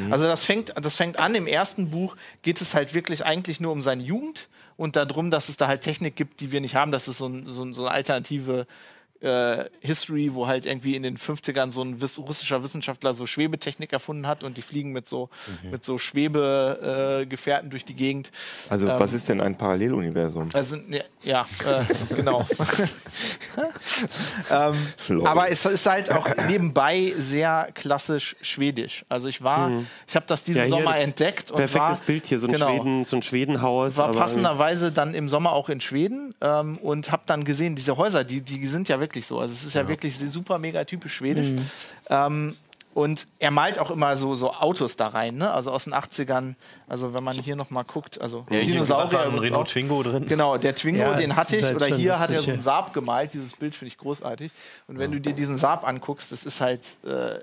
Also 0.09 0.25
das 0.25 0.43
fängt, 0.43 0.73
das 0.81 0.95
fängt 0.95 1.19
an. 1.19 1.35
Im 1.35 1.47
ersten 1.47 1.89
Buch 1.89 2.15
geht 2.41 2.61
es 2.61 2.73
halt 2.73 2.93
wirklich 2.93 3.25
eigentlich 3.25 3.59
nur 3.59 3.71
um 3.71 3.81
seine 3.81 4.03
Jugend 4.03 4.47
und 4.77 4.95
darum, 4.95 5.31
dass 5.31 5.49
es 5.49 5.57
da 5.57 5.67
halt 5.67 5.81
Technik 5.81 6.15
gibt, 6.15 6.39
die 6.41 6.51
wir 6.51 6.61
nicht 6.61 6.75
haben. 6.75 6.91
Das 6.91 7.07
ist 7.07 7.17
so, 7.17 7.27
ein, 7.27 7.45
so, 7.47 7.73
so 7.73 7.83
eine 7.83 7.91
alternative 7.91 8.67
äh, 9.25 9.65
History, 9.81 10.33
wo 10.33 10.47
halt 10.47 10.65
irgendwie 10.65 10.95
in 10.95 11.03
den 11.03 11.17
50ern 11.17 11.71
so 11.71 11.81
ein 11.81 11.99
wiss 11.99 12.19
russischer 12.19 12.63
Wissenschaftler 12.63 13.13
so 13.13 13.25
Schwebetechnik 13.25 13.91
erfunden 13.91 14.27
hat 14.27 14.43
und 14.43 14.57
die 14.57 14.61
fliegen 14.61 14.91
mit 14.91 15.07
so, 15.07 15.29
mit 15.69 15.83
so 15.83 15.97
Schwebegefährten 15.97 17.67
äh, 17.67 17.71
durch 17.71 17.85
die 17.85 17.95
Gegend. 17.95 18.31
Also 18.69 18.87
was 18.87 19.13
ist 19.13 19.27
denn 19.27 19.41
ein 19.41 19.57
Paralleluniversum? 19.57 20.49
Also, 20.53 20.77
ne, 20.77 21.03
ja, 21.23 21.45
äh, 21.65 21.83
genau. 22.15 22.45
ähm, 24.51 25.25
aber 25.25 25.49
es 25.49 25.65
ist 25.65 25.85
halt 25.85 26.11
auch 26.11 26.27
nebenbei 26.47 27.13
sehr 27.17 27.69
klassisch 27.73 28.35
schwedisch. 28.41 29.05
Also 29.09 29.27
ich 29.27 29.41
war, 29.41 29.71
ich 30.07 30.15
habe 30.15 30.25
das 30.27 30.43
diesen 30.43 30.63
Ja, 30.63 30.67
Sommer 30.67 30.93
das 30.93 31.03
entdeckt 31.03 31.51
und 31.51 31.57
Perfektes 31.57 31.99
war, 31.99 32.05
Bild 32.05 32.25
hier, 32.27 32.39
so 32.39 32.47
ein, 32.47 32.53
genau, 32.53 32.69
Schweden, 32.69 33.05
so 33.05 33.15
ein 33.15 33.23
Schwedenhaus. 33.23 33.97
war 33.97 34.09
aber- 34.09 34.19
passenderweise 34.19 34.91
dann 34.91 35.15
im 35.15 35.29
Sommer 35.29 35.53
auch 35.53 35.69
in 35.69 35.81
Schweden 35.81 36.35
ähm, 36.41 36.77
und 36.77 37.11
habe 37.11 37.23
dann 37.25 37.43
gesehen, 37.43 37.75
diese 37.75 37.97
Häuser, 37.97 38.23
die, 38.23 38.41
die 38.41 38.65
sind 38.67 38.89
ja 38.89 38.99
wirklich 38.99 39.14
so. 39.23 39.39
Also 39.39 39.53
es 39.53 39.63
ist 39.63 39.75
ja, 39.75 39.87
wirklich 39.87 40.17
super 40.17 40.57
mega 40.57 40.83
typisch 40.83 41.13
schwedisch. 41.13 41.53
Ähm, 42.09 42.55
und 42.95 43.27
er 43.39 43.51
malt 43.51 43.77
auch 43.77 43.91
immer 43.91 44.15
so, 44.15 44.35
so 44.35 44.53
Autos 44.53 44.95
da 44.95 45.09
rein, 45.09 45.35
ne? 45.35 45.51
Also 45.51 45.69
aus 45.71 45.83
den 45.83 45.93
80ern. 45.93 46.55
Also 46.87 47.13
wenn 47.13 47.25
man 47.25 47.35
hier 47.35 47.57
noch 47.57 47.69
mal 47.69 47.83
guckt, 47.83 48.21
also 48.21 48.45
Ja, 48.49 48.55
hier 48.59 48.73
Dinosaurier 48.73 49.25
übrigens 49.25 49.45
Renault 49.47 49.67
auch. 49.67 49.71
Twingo 49.71 50.01
drin. 50.01 50.25
Genau, 50.27 50.57
der 50.57 50.75
Twingo, 50.75 51.01
Ja, 51.01 51.13
den 51.13 51.35
hatte 51.35 51.57
ich. 51.57 51.65
halt 51.65 51.75
Oder 51.75 51.87
hier 51.87 52.19
hat 52.19 52.31
er 52.31 52.41
so 52.41 52.47
einen 52.47 52.59
ja. 52.59 52.63
Saab 52.63 52.93
gemalt. 52.93 53.33
Dieses 53.33 53.53
Bild 53.53 53.75
finde 53.75 53.89
ich 53.89 53.97
großartig. 53.97 54.49
Und 54.87 54.97
wenn 54.97 55.11
du 55.11 55.19
dir 55.19 55.33
diesen 55.33 55.57
Saab 55.57 55.85
anguckst, 55.85 56.31
das 56.31 56.45
ist 56.45 56.61
halt. 56.61 56.97
Äh, 57.05 57.39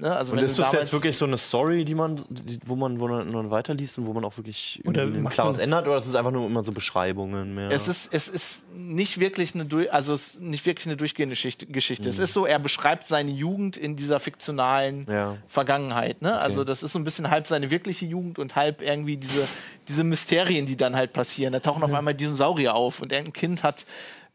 ne? 0.00 0.14
Also 0.14 0.32
Und 0.32 0.38
wenn 0.38 0.44
ist 0.44 0.58
das 0.58 0.72
jetzt 0.72 0.92
wirklich 0.92 1.16
so 1.16 1.24
eine 1.24 1.38
Story, 1.38 1.84
die 1.84 1.94
man, 1.94 2.24
die, 2.28 2.58
wo 2.64 2.76
man, 2.76 3.00
wo 3.00 3.08
man 3.08 3.50
weiterliest 3.50 3.98
und 3.98 4.06
wo 4.06 4.12
man 4.12 4.24
auch 4.24 4.36
wirklich 4.36 4.80
Oder 4.84 5.02
ein 5.02 5.28
klares 5.28 5.58
ändert? 5.58 5.86
Oder 5.86 5.96
ist 5.96 6.06
es 6.06 6.14
einfach 6.14 6.30
nur 6.30 6.46
immer 6.46 6.62
so 6.62 6.72
Beschreibungen 6.72 7.54
mehr? 7.54 7.70
Es 7.70 7.88
ist, 7.88 8.12
es 8.12 8.28
ist 8.28 8.72
nicht 8.74 9.18
wirklich 9.20 9.54
eine, 9.54 9.64
durch- 9.64 9.92
also 9.92 10.12
es 10.12 10.34
ist 10.34 10.40
nicht 10.42 10.64
wirklich 10.66 10.86
eine 10.86 10.96
durchgehende 10.96 11.32
Geschichte. 11.34 11.66
Geschichte. 11.66 12.08
Es 12.08 12.18
ist 12.18 12.32
so, 12.32 12.46
er 12.46 12.58
beschreibt 12.58 13.06
seine 13.06 13.30
Jugend 13.30 13.76
in 13.76 13.96
dieser 13.96 14.20
fiktionalen 14.20 15.06
Ja. 15.10 15.36
Vergangenheit. 15.48 16.22
Ne? 16.22 16.36
Also 16.38 16.64
das 16.64 16.82
ist 16.82 16.92
so 16.92 16.98
ein 16.98 17.04
bisschen 17.04 17.30
halb 17.30 17.46
seine 17.46 17.70
wirkliche 17.70 18.06
Jugend 18.06 18.38
und 18.38 18.56
halb 18.56 18.82
irgendwie 18.82 19.16
diese, 19.16 19.46
diese 19.88 20.04
Mysterien, 20.04 20.66
die 20.66 20.76
dann 20.76 20.96
halt 20.96 21.12
passieren. 21.12 21.52
Da 21.52 21.60
tauchen 21.60 21.82
auf 21.82 21.92
einmal 21.94 22.14
Dinosaurier 22.14 22.74
auf 22.74 23.00
und 23.00 23.12
irgendein 23.12 23.32
Kind 23.32 23.62
hat 23.62 23.86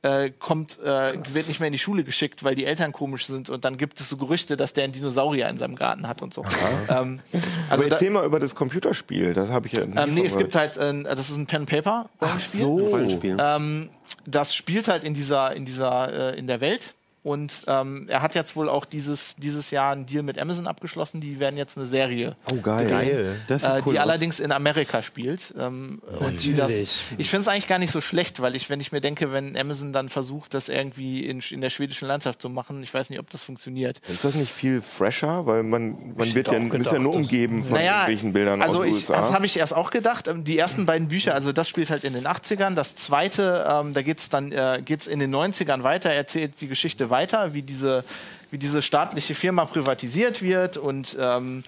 äh, 0.04 0.32
kommt, 0.32 0.80
äh, 0.80 1.14
wird 1.34 1.48
nicht 1.48 1.60
mehr 1.60 1.68
in 1.68 1.74
die 1.74 1.80
Schule 1.80 2.04
geschickt, 2.04 2.44
weil 2.44 2.56
die 2.56 2.66
Eltern 2.66 2.92
komisch 2.92 3.28
sind 3.28 3.50
und 3.50 3.66
dann 3.66 3.78
gibt 3.78 4.00
es 4.00 4.10
so 4.10 4.18
Gerüchte, 4.18 4.58
dass 4.58 4.74
der 4.74 4.86
einen 4.86 4.94
Dinosaurier 4.94 5.48
in 5.50 5.58
seinem 5.58 5.76
Garten 5.76 6.08
hat 6.08 6.22
und 6.22 6.34
so. 6.34 6.44
Ähm, 6.90 7.20
also 7.30 7.48
Aber 7.70 7.84
da, 7.86 7.96
erzähl 7.96 8.10
mal 8.10 8.26
über 8.26 8.40
das 8.40 8.56
Computerspiel. 8.56 9.34
Das 9.34 9.50
habe 9.50 9.68
ich 9.68 9.74
ja. 9.74 9.86
nie 9.86 9.96
ähm, 9.96 10.12
nee, 10.12 10.26
es 10.26 10.38
gibt 10.38 10.56
halt, 10.56 10.78
äh, 10.78 11.04
das 11.04 11.30
ist 11.30 11.38
ein 11.38 11.46
Pen-Paper-Rollenspiel. 11.46 12.66
Rollenspiel. 12.66 13.38
Ähm, 13.40 13.90
das 14.26 14.56
spielt 14.56 14.88
halt 14.88 15.04
in 15.04 15.14
dieser, 15.14 15.56
in 15.56 15.66
dieser, 15.66 16.34
äh, 16.34 16.40
in 16.40 16.48
der 16.48 16.62
Welt. 16.62 16.96
Und 17.24 17.66
ähm, 17.68 18.08
er 18.10 18.24
hat 18.24 18.34
jetzt 18.34 18.56
wohl 18.56 18.68
auch 18.68 18.84
dieses, 18.84 19.36
dieses 19.36 19.70
Jahr 19.70 19.92
einen 19.92 20.08
Deal 20.08 20.24
mit 20.24 20.40
Amazon 20.40 20.66
abgeschlossen. 20.66 21.22
Die 21.22 21.40
werden 21.40 21.56
jetzt 21.56 21.78
eine 21.78 21.86
Serie, 21.86 22.36
Oh, 22.52 22.56
geil. 22.56 22.88
Geil. 22.90 23.40
Äh, 23.48 23.54
cool 23.86 23.94
die 23.94 24.00
aus. 24.00 24.04
allerdings 24.08 24.40
in 24.40 24.52
Amerika 24.52 25.04
spielt. 25.04 25.54
Ähm, 25.60 26.02
und 26.20 26.42
die 26.44 26.56
das, 26.56 26.72
ich 26.72 27.30
finde 27.30 27.42
es 27.42 27.48
eigentlich 27.48 27.68
gar 27.68 27.78
nicht 27.78 27.92
so 27.92 28.02
schlecht, 28.02 28.42
weil 28.42 28.56
ich, 28.56 28.72
wenn 28.72 28.80
ich 28.80 28.92
mir 28.92 29.02
denke, 29.02 29.32
wenn 29.32 29.56
Amazon 29.56 29.94
dann 29.94 30.10
versucht, 30.10 30.56
das 30.56 30.68
irgendwie 30.68 31.24
in, 31.28 31.42
in 31.52 31.62
der 31.62 31.70
schwedischen 31.70 32.08
Landschaft 32.08 32.42
zu 32.42 32.50
machen, 32.50 32.82
ich 32.82 32.92
weiß 32.92 33.12
nicht, 33.12 33.20
ob 33.20 33.30
das 33.30 33.44
funktioniert. 33.44 34.00
Ist 34.10 34.24
das 34.26 34.34
nicht 34.34 34.52
viel 34.52 34.82
fresher? 34.82 35.46
Weil 35.46 35.62
man, 35.62 36.16
man 36.16 36.34
wird 36.34 36.52
ja, 36.52 36.58
bist 36.58 36.92
ja 36.92 36.98
nur 36.98 37.16
umgeben 37.16 37.64
von 37.64 37.74
Naja, 37.74 37.92
irgendwelchen 38.08 38.34
Bildern 38.34 38.62
also 38.64 38.80
aus 38.80 38.86
ich, 38.88 38.94
USA. 38.96 39.14
das 39.18 39.32
habe 39.32 39.46
ich 39.46 39.58
erst 39.58 39.76
auch 39.76 39.92
gedacht. 39.92 40.28
Ähm, 40.28 40.44
Die 40.44 40.58
ersten 40.58 40.88
beiden 40.88 41.08
Bücher, 41.10 41.36
also 41.36 41.52
das 41.52 41.70
spielt 41.70 41.92
halt 41.92 42.04
in 42.04 42.14
den 42.14 42.26
80ern. 42.26 42.74
Das 42.74 42.96
zweite, 42.96 43.68
ähm, 43.70 43.94
da 43.94 44.02
geht 44.02 44.18
es 44.18 44.30
dann 44.30 44.52
äh, 44.52 44.82
geht's 44.84 45.06
in 45.06 45.20
den 45.20 45.34
90ern 45.36 45.84
weiter, 45.84 46.10
erzählt 46.10 46.60
die 46.62 46.68
Geschichte 46.68 47.11
weiter, 47.12 47.54
wie 47.54 47.62
diese, 47.62 48.04
wie 48.50 48.58
diese 48.58 48.82
staatliche 48.82 49.36
Firma 49.36 49.66
privatisiert 49.66 50.42
wird 50.42 50.78
und 50.78 51.16
ähm, 51.20 51.64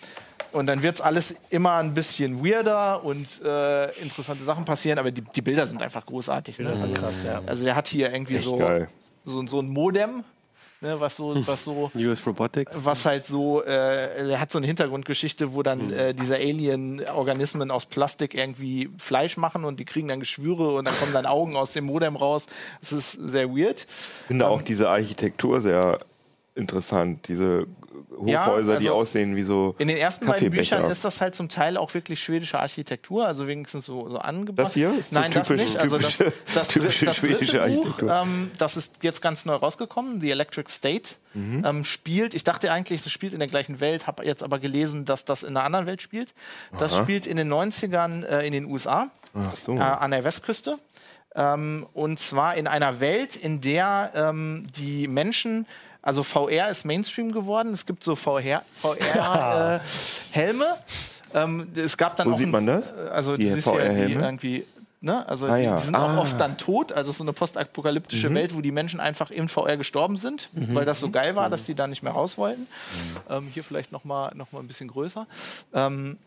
und 0.53 0.67
dann 0.67 0.83
wird 0.83 0.95
es 0.95 1.01
alles 1.01 1.35
immer 1.49 1.73
ein 1.77 1.95
bisschen 1.95 2.45
weirder 2.45 3.03
und 3.03 3.41
äh, 3.43 3.91
interessante 3.99 4.43
Sachen 4.43 4.65
passieren, 4.65 4.99
aber 4.99 5.09
die, 5.11 5.21
die 5.21 5.41
Bilder 5.41 5.65
sind 5.65 5.81
einfach 5.81 6.05
großartig. 6.05 6.59
Ne? 6.59 6.69
Also, 6.69 6.87
krass, 6.89 7.23
ja. 7.25 7.41
also 7.45 7.63
der 7.63 7.75
hat 7.75 7.87
hier 7.87 8.13
irgendwie 8.13 8.35
Echt 8.35 8.43
so, 8.43 8.57
geil. 8.57 8.87
so, 9.25 9.45
so 9.47 9.59
ein 9.59 9.67
Modem, 9.67 10.23
ne, 10.83 10.99
was 10.99 11.15
so, 11.15 11.35
was 11.47 11.63
so 11.63 11.91
US 11.95 12.25
Robotics. 12.27 12.71
was 12.75 13.05
halt 13.05 13.25
so, 13.25 13.63
äh, 13.63 14.29
er 14.31 14.39
hat 14.39 14.51
so 14.51 14.59
eine 14.59 14.67
Hintergrundgeschichte, 14.67 15.53
wo 15.53 15.63
dann 15.63 15.91
äh, 15.91 16.13
diese 16.13 16.35
Alien-Organismen 16.35 17.71
aus 17.71 17.85
Plastik 17.85 18.35
irgendwie 18.35 18.89
Fleisch 18.97 19.37
machen 19.37 19.65
und 19.65 19.79
die 19.79 19.85
kriegen 19.85 20.09
dann 20.09 20.19
Geschwüre 20.19 20.75
und 20.75 20.85
dann 20.85 20.95
kommen 20.97 21.13
dann 21.13 21.25
Augen 21.25 21.55
aus 21.55 21.73
dem 21.73 21.85
Modem 21.85 22.15
raus. 22.15 22.45
Das 22.81 22.91
ist 22.91 23.13
sehr 23.13 23.49
weird. 23.49 23.87
Ich 24.21 24.27
finde 24.27 24.47
auch 24.47 24.61
diese 24.61 24.89
Architektur 24.89 25.61
sehr 25.61 25.97
interessant. 26.55 27.27
Diese 27.27 27.65
Ja, 28.25 28.45
Hochhäuser, 28.45 28.77
die 28.77 28.87
also 28.89 28.99
aussehen 28.99 29.35
wie 29.35 29.41
so. 29.41 29.75
In 29.79 29.87
den 29.87 29.97
ersten 29.97 30.25
beiden. 30.27 30.51
Büchern 30.51 30.85
ist 30.89 31.03
das 31.03 31.19
halt 31.21 31.33
zum 31.35 31.49
Teil 31.49 31.77
auch 31.77 31.93
wirklich 31.93 32.21
schwedische 32.23 32.59
Architektur, 32.59 33.25
also 33.25 33.47
wenigstens 33.47 33.85
so, 33.85 34.07
so 34.09 34.17
angebracht. 34.19 34.67
Das 34.67 34.73
hier 34.73 34.97
ist 34.97 35.09
so 35.11 35.19
Nein, 35.19 35.31
das 35.31 35.47
typisch- 35.47 35.61
nicht. 35.63 35.77
Also 35.79 35.97
das, 35.97 36.17
typische- 36.17 36.33
das, 36.53 36.67
typische 36.67 37.05
das 37.05 37.17
dritte 37.17 37.33
schwedische 37.45 37.57
Buch, 37.59 37.85
Architektur. 37.85 38.13
ähm, 38.13 38.51
das 38.57 38.77
ist 38.77 39.03
jetzt 39.03 39.21
ganz 39.21 39.45
neu 39.45 39.55
rausgekommen, 39.55 40.21
The 40.21 40.31
Electric 40.31 40.69
State, 40.71 41.15
Mhm. 41.33 41.63
ähm, 41.65 41.83
spielt, 41.83 42.33
ich 42.35 42.43
dachte 42.43 42.71
eigentlich, 42.71 43.01
das 43.03 43.11
spielt 43.11 43.33
in 43.33 43.39
der 43.39 43.47
gleichen 43.47 43.79
Welt, 43.79 44.05
habe 44.05 44.23
jetzt 44.25 44.43
aber 44.43 44.59
gelesen, 44.59 45.05
dass 45.05 45.25
das 45.25 45.41
in 45.43 45.49
einer 45.57 45.65
anderen 45.65 45.85
Welt 45.87 46.01
spielt. 46.01 46.33
Das 46.77 46.95
spielt 46.95 47.25
in 47.25 47.37
den 47.37 47.51
90ern 47.51 48.23
äh, 48.23 48.45
in 48.45 48.53
den 48.53 48.65
USA, 48.65 49.09
Ach 49.33 49.55
so. 49.57 49.75
äh, 49.75 49.79
an 49.79 50.11
der 50.11 50.23
Westküste. 50.23 50.77
Ähm, 51.35 51.87
und 51.93 52.19
zwar 52.19 52.55
in 52.57 52.67
einer 52.67 52.99
Welt, 52.99 53.35
in 53.35 53.59
der 53.59 54.11
ähm, 54.13 54.67
die 54.77 55.07
Menschen, 55.07 55.65
also 56.03 56.21
VR 56.21 56.69
ist 56.69 56.85
Mainstream 56.85 57.31
geworden. 57.31 57.73
Es 57.73 57.85
gibt 57.87 58.03
so 58.03 58.15
VR, 58.15 58.61
VR 58.73 59.81
äh, 59.81 59.87
Helme. 60.31 60.65
Ähm, 61.33 61.67
es 61.75 61.97
gab 61.97 62.15
dann 62.17 62.29
Wo 62.29 62.33
auch 62.33 62.37
sieht 62.37 62.47
ein- 62.47 62.51
man 62.51 62.67
das? 62.67 62.93
Also 63.09 63.35
Die 63.37 63.47
ja, 63.47 63.55
die 63.55 63.61
VR-Helme? 63.63 64.21
irgendwie. 64.23 64.65
Ne? 65.01 65.27
Also 65.27 65.47
Ah, 65.47 65.57
die, 65.57 65.63
ja. 65.63 65.75
die 65.75 65.81
sind 65.83 65.95
Ah. 65.95 66.07
Mhm. 66.07 66.17
auch 66.17 66.21
oft 66.21 66.39
dann 66.39 66.57
tot. 66.57 66.91
Also 66.93 67.09
es 67.09 67.15
ist 67.15 67.17
so 67.17 67.23
eine 67.25 67.33
postapokalyptische 67.33 68.33
Welt, 68.33 68.55
wo 68.55 68.61
die 68.61 68.71
Menschen 68.71 68.99
einfach 69.01 69.31
in 69.31 69.49
VR 69.49 69.75
gestorben 69.77 70.15
sind, 70.17 70.49
weil 70.53 70.85
das 70.85 70.99
so 71.01 71.09
geil 71.09 71.35
war, 71.35 71.49
dass 71.49 71.63
die 71.65 71.73
da 71.75 71.87
nicht 71.87 72.03
mehr 72.03 72.13
raus 72.13 72.37
wollten. 72.37 72.67
Ähm, 73.29 73.47
hier 73.53 73.63
vielleicht 73.65 73.91
noch 73.91 74.05
mal, 74.05 74.31
noch 74.35 74.51
mal 74.53 74.59
ein 74.59 74.67
bisschen 74.67 74.87
größer. 74.87 75.25
Ähm, 75.73 76.17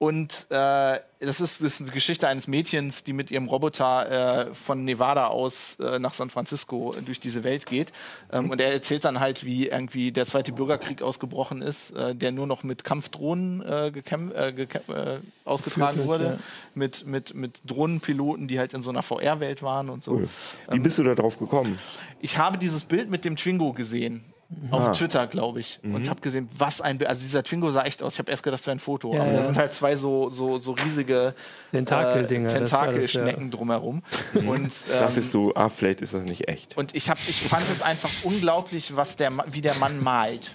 und 0.00 0.46
äh, 0.48 0.98
das, 1.18 1.42
ist, 1.42 1.60
das 1.60 1.74
ist 1.74 1.82
eine 1.82 1.90
Geschichte 1.90 2.26
eines 2.26 2.48
Mädchens, 2.48 3.04
die 3.04 3.12
mit 3.12 3.30
ihrem 3.30 3.48
Roboter 3.48 4.46
äh, 4.48 4.54
von 4.54 4.82
Nevada 4.86 5.26
aus 5.26 5.76
äh, 5.78 5.98
nach 5.98 6.14
San 6.14 6.30
Francisco 6.30 6.94
durch 7.04 7.20
diese 7.20 7.44
Welt 7.44 7.66
geht. 7.66 7.92
Ähm, 8.32 8.48
und 8.48 8.62
er 8.62 8.72
erzählt 8.72 9.04
dann 9.04 9.20
halt, 9.20 9.44
wie 9.44 9.68
irgendwie 9.68 10.10
der 10.10 10.24
zweite 10.24 10.52
Bürgerkrieg 10.52 11.02
ausgebrochen 11.02 11.60
ist, 11.60 11.90
äh, 11.90 12.14
der 12.14 12.32
nur 12.32 12.46
noch 12.46 12.62
mit 12.62 12.82
Kampfdrohnen 12.82 13.60
äh, 13.60 13.88
äh, 13.88 15.18
ausgetragen 15.44 16.06
wurde. 16.06 16.24
ja. 16.24 16.38
Mit, 16.74 17.06
mit, 17.06 17.34
mit 17.34 17.60
Drohnenpiloten, 17.66 18.48
die 18.48 18.58
halt 18.58 18.72
in 18.72 18.80
so 18.80 18.88
einer 18.88 19.02
VR-Welt 19.02 19.62
waren 19.62 19.90
und 19.90 20.02
so. 20.02 20.22
Wie 20.70 20.78
bist 20.78 20.96
du 20.96 21.02
da 21.04 21.14
drauf 21.14 21.38
gekommen? 21.38 21.78
Ich 22.20 22.38
habe 22.38 22.56
dieses 22.56 22.84
Bild 22.84 23.10
mit 23.10 23.26
dem 23.26 23.36
Twingo 23.36 23.74
gesehen. 23.74 24.24
Auf 24.70 24.96
Twitter, 24.96 25.28
glaube 25.28 25.60
ich. 25.60 25.78
Und 25.82 26.10
habe 26.10 26.20
gesehen, 26.20 26.48
was 26.56 26.80
ein 26.80 26.98
Bild. 26.98 27.08
Also 27.08 27.22
dieser 27.22 27.44
Twingo 27.44 27.70
sah 27.70 27.84
echt 27.84 28.02
aus. 28.02 28.14
Ich 28.14 28.18
habe 28.18 28.30
erst 28.32 28.42
gedacht, 28.42 28.60
das 28.60 28.66
wäre 28.66 28.76
ein 28.76 28.80
Foto. 28.80 29.14
Ja, 29.14 29.22
aber 29.22 29.30
ja. 29.30 29.36
da 29.36 29.42
sind 29.42 29.56
halt 29.56 29.72
zwei 29.72 29.94
so, 29.94 30.28
so, 30.30 30.58
so 30.58 30.72
riesige 30.72 31.34
Tentakeldinger, 31.70 32.50
ja. 32.50 32.58
Tentakelschnecken 32.58 33.50
drumherum. 33.52 34.02
Und, 34.34 34.44
ähm, 34.44 34.70
Dachtest 34.88 35.32
du, 35.34 35.52
ah, 35.54 35.68
vielleicht 35.68 36.00
ist 36.00 36.14
das 36.14 36.24
nicht 36.24 36.48
echt. 36.48 36.76
und 36.76 36.96
ich, 36.96 37.08
hab, 37.10 37.18
ich 37.18 37.42
fand 37.42 37.64
es 37.70 37.80
einfach 37.80 38.10
unglaublich, 38.24 38.96
was 38.96 39.16
der, 39.16 39.30
wie 39.46 39.60
der 39.60 39.76
Mann 39.76 40.02
malt. 40.02 40.50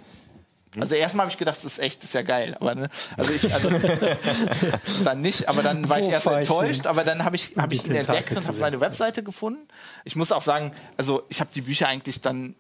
Also 0.80 0.96
erstmal 0.96 1.26
habe 1.26 1.32
ich 1.32 1.38
gedacht, 1.38 1.56
das 1.56 1.64
ist 1.64 1.80
echt, 1.80 2.00
das 2.00 2.10
ist 2.10 2.14
ja 2.14 2.22
geil. 2.22 2.58
Aber 2.60 2.76
ne, 2.76 2.90
also 3.16 3.32
ich, 3.32 3.54
also 3.54 3.70
dann 5.04 5.22
nicht, 5.22 5.48
aber 5.48 5.64
dann 5.64 5.88
war 5.88 6.00
ich 6.00 6.10
erst 6.10 6.28
enttäuscht, 6.28 6.86
aber 6.86 7.04
dann 7.04 7.24
habe 7.24 7.38
ich, 7.38 7.54
hab 7.58 7.72
ich 7.72 7.86
ihn 7.88 7.96
entdeckt 7.96 8.36
und 8.36 8.46
habe 8.46 8.58
seine 8.58 8.82
Webseite 8.82 9.24
gefunden. 9.24 9.68
Ich 10.04 10.16
muss 10.16 10.32
auch 10.32 10.42
sagen, 10.42 10.72
also 10.98 11.24
ich 11.30 11.40
habe 11.40 11.50
die 11.54 11.62
Bücher 11.62 11.88
eigentlich 11.88 12.22
dann 12.22 12.56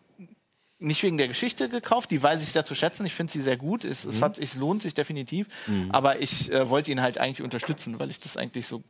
nicht 0.85 1.01
wegen 1.03 1.17
der 1.17 1.27
Geschichte 1.27 1.67
gekauft, 1.69 2.11
die 2.11 2.21
weiß 2.21 2.41
ich 2.43 2.49
sehr 2.49 2.63
zu 2.65 2.75
schätzen. 2.75 3.05
Ich 3.05 3.13
finde 3.13 3.33
sie 3.33 3.41
sehr 3.41 3.57
gut. 3.57 3.83
Es, 3.83 4.03
Mhm. 4.05 4.09
es, 4.11 4.21
hat, 4.21 4.39
es 4.39 4.55
lohnt 4.55 4.81
sich 4.81 4.93
definitiv. 4.93 5.47
Aber 5.89 6.19
ich 6.21 6.51
äh, 6.51 6.69
wollte 6.69 6.91
ihn 6.91 7.01
halt 7.01 7.17
eigentlich 7.17 7.41
unterstützen, 7.41 7.99
weil 7.99 8.09
ich 8.09 8.19
das 8.19 8.37
eigentlich 8.37 8.67
so 8.67 8.83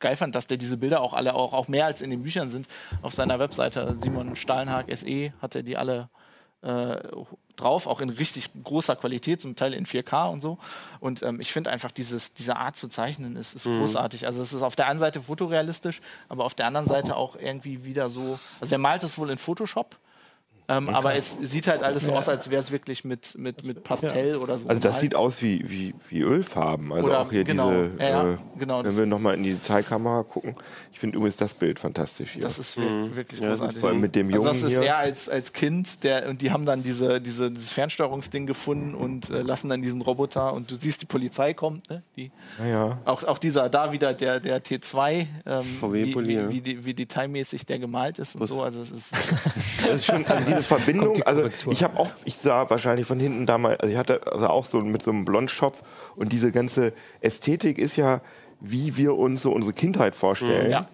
geil 0.00 0.14
fand, 0.14 0.34
dass 0.34 0.46
der 0.46 0.58
diese 0.58 0.76
Bilder 0.76 1.00
auch 1.00 1.12
alle 1.14 1.34
auch, 1.34 1.52
auch 1.52 1.66
mehr 1.68 1.86
als 1.86 2.00
in 2.02 2.10
den 2.10 2.22
Büchern 2.22 2.48
sind. 2.50 2.68
Auf 3.02 3.14
seiner 3.14 3.38
Webseite 3.40 3.96
Simon 4.00 4.36
Stahlenhag 4.36 4.86
SE 4.96 5.32
hat 5.42 5.54
er 5.56 5.62
die 5.64 5.76
alle 5.76 6.08
äh, 6.62 6.96
drauf, 7.56 7.86
auch 7.86 8.00
in 8.00 8.10
richtig 8.10 8.50
großer 8.62 8.94
Qualität, 8.96 9.40
zum 9.40 9.56
Teil 9.56 9.74
in 9.74 9.86
4K 9.86 10.28
und 10.30 10.40
so. 10.40 10.58
Und 11.00 11.22
ähm, 11.22 11.40
ich 11.40 11.52
finde 11.52 11.70
einfach 11.70 11.90
dieses, 11.92 12.34
diese 12.34 12.56
Art 12.56 12.76
zu 12.76 12.88
zeichnen 12.88 13.36
ist, 13.36 13.54
ist 13.54 13.64
großartig. 13.64 14.26
Also 14.26 14.42
es 14.42 14.52
ist 14.52 14.62
auf 14.62 14.76
der 14.76 14.86
einen 14.88 14.98
Seite 14.98 15.20
fotorealistisch, 15.22 16.00
aber 16.28 16.44
auf 16.44 16.54
der 16.54 16.66
anderen 16.66 16.86
Seite 16.86 17.16
auch 17.16 17.36
irgendwie 17.36 17.84
wieder 17.84 18.08
so. 18.08 18.38
Also 18.60 18.74
er 18.74 18.78
malt 18.78 19.02
es 19.02 19.18
wohl 19.18 19.30
in 19.30 19.38
Photoshop. 19.38 19.96
Ähm, 20.70 20.90
aber 20.90 21.14
es 21.14 21.38
sieht 21.40 21.66
halt 21.66 21.82
alles 21.82 22.04
so 22.04 22.12
aus, 22.14 22.28
als 22.28 22.50
wäre 22.50 22.60
es 22.60 22.70
wirklich 22.70 23.02
mit, 23.02 23.38
mit, 23.38 23.64
mit 23.64 23.82
Pastell 23.84 24.36
oder 24.36 24.58
so. 24.58 24.68
Also 24.68 24.82
das 24.82 25.00
sieht 25.00 25.14
aus 25.14 25.40
wie, 25.40 25.64
wie, 25.70 25.94
wie 26.10 26.20
Ölfarben. 26.20 26.92
Also 26.92 27.06
Oder- 27.06 27.20
auch 27.20 27.30
hier 27.30 27.44
genau. 27.44 27.70
diese, 27.70 27.90
Ja, 27.98 28.08
ja, 28.08 28.32
äh, 28.32 28.38
genau, 28.58 28.84
wenn 28.84 28.96
wir 28.96 29.06
nochmal 29.06 29.34
in 29.36 29.44
die 29.44 29.54
Detailkamera 29.54 30.24
gucken. 30.24 30.54
Ich 30.92 30.98
finde 30.98 31.16
übrigens 31.16 31.36
das 31.36 31.54
Bild 31.54 31.78
fantastisch 31.78 32.32
hier. 32.32 32.42
Das 32.42 32.58
ist 32.58 32.78
wir- 32.78 33.16
wirklich 33.16 33.40
großartig. 33.40 33.78
Vor 33.78 33.88
allem 33.88 34.00
mit 34.00 34.14
dem 34.14 34.26
also 34.26 34.36
Jungen 34.36 34.48
das 34.48 34.62
ist 34.62 34.78
hier. 34.78 34.86
er 34.88 34.98
als, 34.98 35.28
als 35.30 35.52
Kind, 35.54 36.04
der, 36.04 36.28
und 36.28 36.42
die 36.42 36.50
haben 36.50 36.66
dann 36.66 36.82
diese, 36.82 37.20
diese, 37.20 37.50
dieses 37.50 37.72
Fernsteuerungsding 37.72 38.46
gefunden 38.46 38.94
und 38.94 39.30
äh, 39.30 39.40
lassen 39.40 39.70
dann 39.70 39.80
diesen 39.80 40.02
Roboter 40.02 40.52
und 40.52 40.70
du 40.70 40.76
siehst, 40.78 41.00
die 41.00 41.06
Polizei 41.06 41.54
kommt, 41.54 41.88
ne? 41.88 42.02
Die, 42.16 42.30
Naja. 42.58 42.98
auch, 43.06 43.24
auch 43.24 43.38
dieser, 43.38 43.70
da 43.70 43.92
wieder 43.92 44.12
der, 44.12 44.38
der 44.40 44.62
T2, 44.62 45.26
ähm, 45.46 45.62
VW 45.80 46.04
wie, 46.04 46.26
wie, 46.26 46.34
ja. 46.34 46.50
wie, 46.50 46.60
die- 46.60 46.84
wie 46.84 46.92
detailmäßig 46.92 47.64
der 47.64 47.78
gemalt 47.78 48.18
ist 48.18 48.36
und 48.36 48.46
so. 48.46 48.62
Also 48.62 48.82
es 48.82 48.90
ist 48.90 49.14
Das 49.86 50.00
ist 50.00 50.06
schon, 50.06 50.26
also 50.26 50.57
diese 50.58 50.76
Verbindung, 50.76 51.14
die 51.14 51.26
also 51.26 51.48
ich 51.70 51.82
habe 51.82 51.98
auch, 51.98 52.10
ich 52.24 52.36
sah 52.36 52.68
wahrscheinlich 52.68 53.06
von 53.06 53.18
hinten 53.18 53.46
damals, 53.46 53.80
also 53.80 53.92
ich 53.92 53.98
hatte 53.98 54.20
also 54.30 54.48
auch 54.48 54.64
so 54.66 54.80
mit 54.80 55.02
so 55.02 55.10
einem 55.10 55.24
Blondschopf 55.24 55.82
und 56.16 56.32
diese 56.32 56.52
ganze 56.52 56.92
Ästhetik 57.20 57.78
ist 57.78 57.96
ja, 57.96 58.20
wie 58.60 58.96
wir 58.96 59.16
uns 59.16 59.42
so 59.42 59.52
unsere 59.52 59.72
Kindheit 59.72 60.14
vorstellen. 60.14 60.70
Ja. 60.70 60.88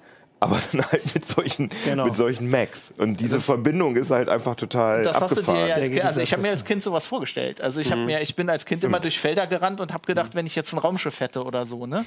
Aber 0.45 0.61
dann 0.73 0.85
halt 0.91 1.15
mit 1.15 1.25
solchen, 1.25 1.71
Genau. 1.85 2.05
mit 2.05 2.17
solchen 2.17 2.51
Macs. 2.51 2.93
Und 2.99 3.19
diese 3.21 3.37
Das- 3.37 3.47
Verbindung 3.47 3.97
ist 3.97 4.11
halt 4.11 4.29
einfach 4.29 4.55
total 4.57 5.03
Das 5.03 5.21
hast 5.21 5.31
du 5.31 5.35
dir 5.37 5.41
abgefahren. 5.41 5.69
ja 5.69 5.75
als 5.77 5.89
Kind, 5.91 6.05
also 6.05 6.21
ich 6.21 6.33
habe 6.33 6.43
mir 6.43 6.51
als 6.51 6.65
Kind 6.65 6.83
sowas 6.83 7.07
vorgestellt. 7.07 7.61
Also 7.61 7.81
ich 7.81 7.91
habe 7.91 8.03
mir, 8.05 8.21
ich 8.21 8.37
bin 8.37 8.51
als 8.51 8.65
Kind 8.67 8.85
immer 8.85 9.01
durch 9.01 9.19
Felder 9.19 9.47
gerannt 9.47 9.81
und 9.81 9.93
habe 9.93 10.05
gedacht, 10.07 10.35
wenn 10.35 10.47
ich 10.47 10.55
jetzt 10.55 10.73
ein 10.73 10.79
Raumschiff 10.79 11.21
hätte 11.21 11.45
oder 11.45 11.67
so, 11.67 11.87
ne? 11.87 12.05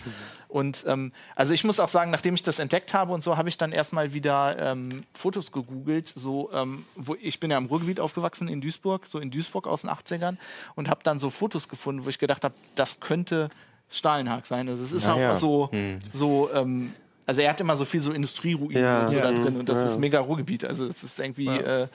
Und 0.48 0.84
ähm, 0.88 1.12
also 1.36 1.54
ich 1.54 1.64
muss 1.64 1.80
auch 1.80 1.88
sagen, 1.90 2.12
nachdem 2.12 2.36
ich 2.36 2.44
das 2.44 2.60
entdeckt 2.60 2.94
habe 2.94 3.12
und 3.14 3.24
so, 3.24 3.38
habe 3.38 3.50
ich 3.50 3.58
dann 3.58 3.72
erstmal 3.72 4.14
wieder 4.14 4.56
ähm, 4.60 5.04
Fotos 5.14 5.52
gegoogelt. 5.52 6.08
So, 6.16 6.50
ähm, 6.54 6.86
wo 6.96 7.16
ich 7.20 7.40
bin 7.40 7.50
ja 7.52 7.58
im 7.58 7.66
Ruhrgebiet 7.66 8.00
aufgewachsen 8.00 8.48
in 8.48 8.62
Duisburg, 8.62 9.06
so 9.08 9.20
in 9.20 9.32
Duisburg 9.32 9.68
aus 9.68 9.82
den 9.82 9.90
80ern 9.90 10.38
und 10.76 10.90
habe 10.90 11.00
dann 11.04 11.20
so 11.20 11.30
Fotos 11.30 11.68
gefunden, 11.70 12.06
wo 12.06 12.10
ich 12.10 12.20
gedacht 12.20 12.44
habe, 12.44 12.54
das 12.76 13.00
könnte 13.00 13.50
Stahlenhag 13.90 14.46
sein. 14.46 14.68
Also 14.70 14.84
es 14.84 14.92
ist 14.92 15.06
Ja, 15.06 15.14
auch 15.14 15.18
ja. 15.20 15.36
so, 15.36 15.70
so 16.12 16.50
ähm, 16.54 16.94
also 17.28 17.42
er 17.42 17.52
hat 17.52 17.62
immer 17.62 17.76
so 17.76 17.86
viel 17.86 18.02
so 18.02 18.12
Industrieruinen 18.12 18.82
Ja. 18.82 19.04
und 19.04 19.10
so 19.12 19.18
Ja. 19.18 19.24
da 19.24 19.32
drin 19.34 19.58
und 19.58 19.70
das 19.70 19.80
Ja. 19.82 19.86
ist 19.86 20.00
mega 20.00 20.20
Ruhrgebiet. 20.20 20.66
Also 20.66 20.88
es 20.88 21.04
ist 21.04 21.20
irgendwie 21.20 21.48
äh, 21.48 21.88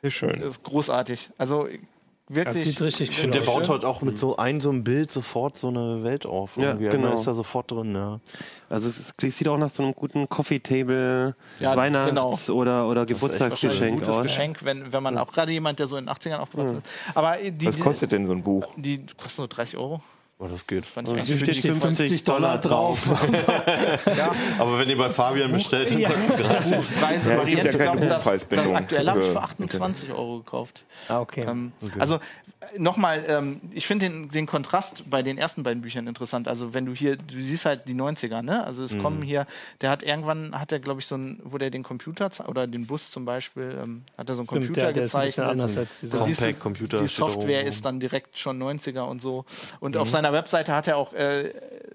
Sehr 0.00 0.10
schön. 0.10 0.40
ist 0.40 0.62
großartig. 0.62 1.28
Also 1.36 1.68
wirklich. 2.28 2.44
Das 2.54 2.64
sieht 2.64 2.80
richtig 2.80 3.10
Ich 3.10 3.16
cool 3.16 3.20
finde, 3.22 3.40
Der 3.40 3.48
aus. 3.48 3.54
baut 3.54 3.68
halt 3.68 3.84
auch 3.84 4.00
mit 4.00 4.16
so 4.16 4.36
einem 4.36 4.60
so 4.60 4.70
einem 4.70 4.84
Bild 4.84 5.10
sofort 5.10 5.56
so 5.58 5.68
eine 5.68 6.02
Welt 6.02 6.24
auf. 6.24 6.56
Ja, 6.56 6.68
irgendwie. 6.70 6.88
genau. 6.88 7.08
Man 7.08 7.18
ist 7.18 7.26
da 7.26 7.34
sofort 7.34 7.70
drin, 7.70 7.94
ja. 7.94 8.20
Also 8.70 8.88
es, 8.88 8.98
ist, 8.98 9.22
es 9.22 9.36
sieht 9.38 9.48
auch 9.48 9.58
nach 9.58 9.68
so 9.68 9.82
einem 9.82 9.92
guten 9.94 10.26
Coffee 10.28 10.58
Table, 10.60 11.34
Ja, 11.60 11.76
Weihnachts- 11.76 12.48
oder, 12.48 12.88
oder 12.88 13.00
wahrscheinlich 13.00 13.00
ein 13.00 13.06
Geburtstagsgeschenk 13.06 13.98
gutes 13.98 14.08
aus. 14.14 14.22
Geschenk, 14.22 14.64
wenn, 14.64 14.92
wenn 14.92 15.02
man 15.02 15.18
auch 15.18 15.30
gerade 15.32 15.52
jemand, 15.52 15.78
der 15.78 15.86
so 15.88 15.96
in 15.98 16.06
den 16.06 16.14
80ern 16.14 16.38
aufgewachsen 16.38 16.78
ist. 16.78 16.86
Aber 17.16 17.36
die, 17.36 17.66
Was 17.66 17.78
kostet 17.80 18.12
denn 18.12 18.24
so 18.24 18.32
ein 18.32 18.42
Buch? 18.42 18.66
die, 18.76 18.98
die 18.98 19.14
kostet 19.14 19.38
nur 19.38 19.48
30 19.48 19.76
Euro. 19.76 20.00
Oh, 20.42 20.48
das 20.48 20.66
geht. 20.66 20.84
Fand 20.84 21.08
ich 21.08 21.24
steht 21.24 21.54
die 21.56 21.60
die 21.60 21.72
50 21.72 22.24
Dollar 22.24 22.58
drauf. 22.58 23.08
Aber 24.58 24.78
wenn 24.78 24.88
ihr 24.88 24.98
bei 24.98 25.08
Fabian 25.08 25.52
bestellt, 25.52 25.92
dann 25.92 26.02
kostet 26.02 26.30
es 26.30 26.36
gratis. 26.40 26.90
Preise 26.90 27.30
Ja, 27.30 27.38
variiert. 27.38 27.64
ja 27.64 27.70
ich 27.70 27.78
glaube, 27.78 28.00
das, 28.06 28.24
das 28.24 28.72
aktuelle 28.72 29.10
habe 29.12 29.20
ich 29.20 29.26
für 29.26 29.32
für 29.34 29.42
28 29.42 30.10
Euro 30.10 30.38
gekauft. 30.38 30.84
Ah, 31.08 31.20
okay. 31.20 31.44
Ähm, 31.48 31.70
Also 31.96 32.18
nochmal, 32.76 33.24
ähm, 33.28 33.60
ich 33.72 33.86
finde 33.86 34.08
den, 34.08 34.28
den 34.28 34.46
Kontrast 34.46 35.08
bei 35.08 35.22
den 35.22 35.38
ersten 35.38 35.62
beiden 35.62 35.82
Büchern 35.82 36.06
interessant. 36.06 36.48
Also 36.48 36.74
wenn 36.74 36.86
du 36.86 36.92
hier, 36.92 37.16
du 37.16 37.40
siehst 37.40 37.64
halt 37.64 37.86
die 37.86 37.94
90er, 37.94 38.42
ne? 38.42 38.64
Also 38.64 38.82
es 38.84 38.98
kommen 38.98 39.22
hier, 39.22 39.46
der 39.80 39.90
hat 39.90 40.02
irgendwann, 40.02 40.58
hat 40.58 40.72
er 40.72 40.80
glaube 40.80 41.00
ich 41.00 41.06
so 41.06 41.16
ein, 41.16 41.40
wo 41.44 41.58
der 41.58 41.70
den 41.70 41.82
Computer 41.82 42.30
oder 42.48 42.66
den 42.66 42.86
Bus 42.86 43.10
zum 43.10 43.24
Beispiel, 43.24 43.78
ähm, 43.82 44.02
hat 44.16 44.28
er 44.28 44.34
so 44.34 44.40
einen 44.42 44.48
Stimmt, 44.48 44.66
Computer 44.66 44.80
der, 44.86 44.92
der 44.92 45.02
ist 45.04 45.14
ein 45.14 45.26
bisschen 45.26 45.44
gezeichnet. 45.44 45.50
anders 45.62 45.76
als 45.76 46.00
dieser. 46.00 46.18
Du, 46.18 46.24
Compact-Computer 46.24 46.98
Die 46.98 47.06
Software 47.06 47.64
ist 47.64 47.84
dann 47.84 48.00
direkt 48.00 48.38
schon 48.38 48.62
90er 48.62 49.02
und 49.02 49.20
so. 49.20 49.44
Und 49.80 49.96
auf 49.96 50.08
seiner 50.08 50.31
Webseite 50.32 50.74
hat 50.74 50.88
er 50.88 50.96
auch 50.96 51.12
äh, 51.12 51.52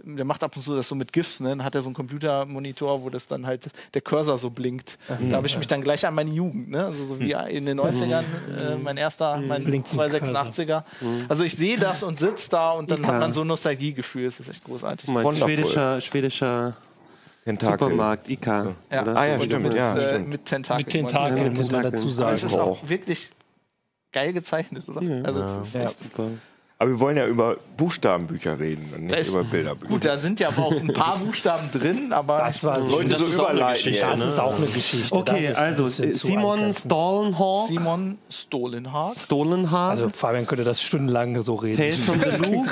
der 0.09 0.23
macht 0.23 0.41
ab 0.41 0.55
und 0.55 0.61
zu 0.61 0.73
das 0.75 0.87
so 0.87 0.95
mit 0.95 1.11
GIFs, 1.11 1.41
ne? 1.41 1.49
Dann 1.49 1.63
hat 1.65 1.75
er 1.75 1.81
so 1.81 1.89
einen 1.89 1.93
Computermonitor, 1.95 3.03
wo 3.03 3.09
das 3.09 3.27
dann 3.27 3.45
halt 3.45 3.65
der 3.93 4.01
Cursor 4.01 4.37
so 4.37 4.49
blinkt. 4.49 4.97
Da 5.29 5.35
habe 5.35 5.47
ich 5.47 5.57
mich 5.57 5.67
dann 5.67 5.81
gleich 5.81 6.07
an 6.07 6.15
meine 6.15 6.31
Jugend, 6.31 6.69
ne? 6.69 6.85
Also 6.85 7.03
so 7.05 7.19
wie 7.19 7.31
in 7.33 7.65
den 7.65 7.77
90ern, 7.79 8.23
äh, 8.57 8.75
mein 8.77 8.95
erster, 8.95 9.35
mein 9.37 9.65
Blinkt 9.65 9.91
ein 9.91 9.99
286er. 9.99 10.83
Also 11.27 11.43
ich 11.43 11.55
sehe 11.57 11.77
das 11.77 12.03
und 12.03 12.19
sitze 12.19 12.49
da 12.51 12.71
und 12.71 12.89
dann 12.91 13.01
Ja. 13.01 13.07
hat 13.09 13.19
man 13.19 13.33
so 13.33 13.41
ein 13.41 13.47
Nostalgiegefühl. 13.47 14.25
Das 14.25 14.39
ist 14.39 14.47
echt 14.49 14.63
großartig. 14.63 15.09
Mein 15.09 15.35
schwedischer, 15.35 15.99
schwedischer 15.99 16.77
Tentakel. 17.43 17.79
Supermarkt, 17.89 18.29
Ika. 18.29 18.75
Ja. 18.91 19.01
oder? 19.01 19.15
Ah 19.17 19.25
ja, 19.25 19.39
stimmt, 19.41 19.63
mit, 19.63 19.73
ja, 19.73 19.97
äh, 19.97 20.09
stimmt. 20.13 20.29
mit 20.29 20.45
Tentakeln. 20.45 20.85
Mit 20.85 20.91
Tentakeln, 20.91 21.37
Ja, 21.37 21.43
mit 21.43 21.57
muss 21.57 21.71
man 21.71 21.83
dazu 21.83 22.05
Aber 22.21 22.31
es 22.33 22.41
sagen. 22.41 22.53
ist 22.53 22.59
auch 22.59 22.87
wirklich 22.89 23.31
geil 24.13 24.31
gezeichnet, 24.33 24.87
oder? 24.87 25.01
Also 25.25 25.41
es 25.61 25.67
ist 25.67 25.75
Ja. 25.75 25.81
echt 25.83 25.99
Super. 25.99 26.27
Aber 26.79 26.91
wir 26.91 26.99
wollen 26.99 27.17
ja 27.17 27.25
über 27.25 27.57
Buchstabenbücher 27.75 28.59
reden 28.59 28.93
und 28.95 29.05
nicht 29.05 29.15
ist- 29.17 29.29
über 29.33 29.43
Bilderbücher. 29.43 29.91
Gut, 29.91 30.05
da 30.05 30.15
sind 30.15 30.39
ja 30.39 30.49
aber 30.49 30.67
auch 30.67 30.79
ein 30.79 30.93
paar 30.93 31.17
Buchstaben 31.17 31.71
drin, 31.71 32.13
aber 32.13 32.37
Das 32.37 32.63
war 32.63 32.83
so. 32.83 32.91
Leute 32.97 33.09
Das 33.09 33.19
so 33.19 33.25
ist 33.25 33.39
auch 33.39 33.45
eine 33.49 33.57
überleiten. 33.57 33.83
Geschichte, 33.83 33.99
jetzt. 34.05 34.11
Das 34.11 34.19
ne? 34.19 34.25
ist 34.27 34.39
auch 34.39 34.55
eine 34.57 34.65
Geschichte. 34.67 35.15
Okay, 35.15 35.47
also 35.55 35.87
Simon. 35.87 36.73
Stallenhawk, 36.75 37.67
Simon 37.67 38.17
Stolenhardt. 38.29 39.19
Stolenhawk, 39.19 39.89
Also 39.89 40.09
Fabian 40.09 40.45
könnte 40.45 40.63
das 40.63 40.79
stundenlang 40.81 41.41
so 41.41 41.55
reden. 41.55 41.77
Tales 41.77 41.97
from 41.97 42.19
the 42.21 42.51
Loop, 42.51 42.67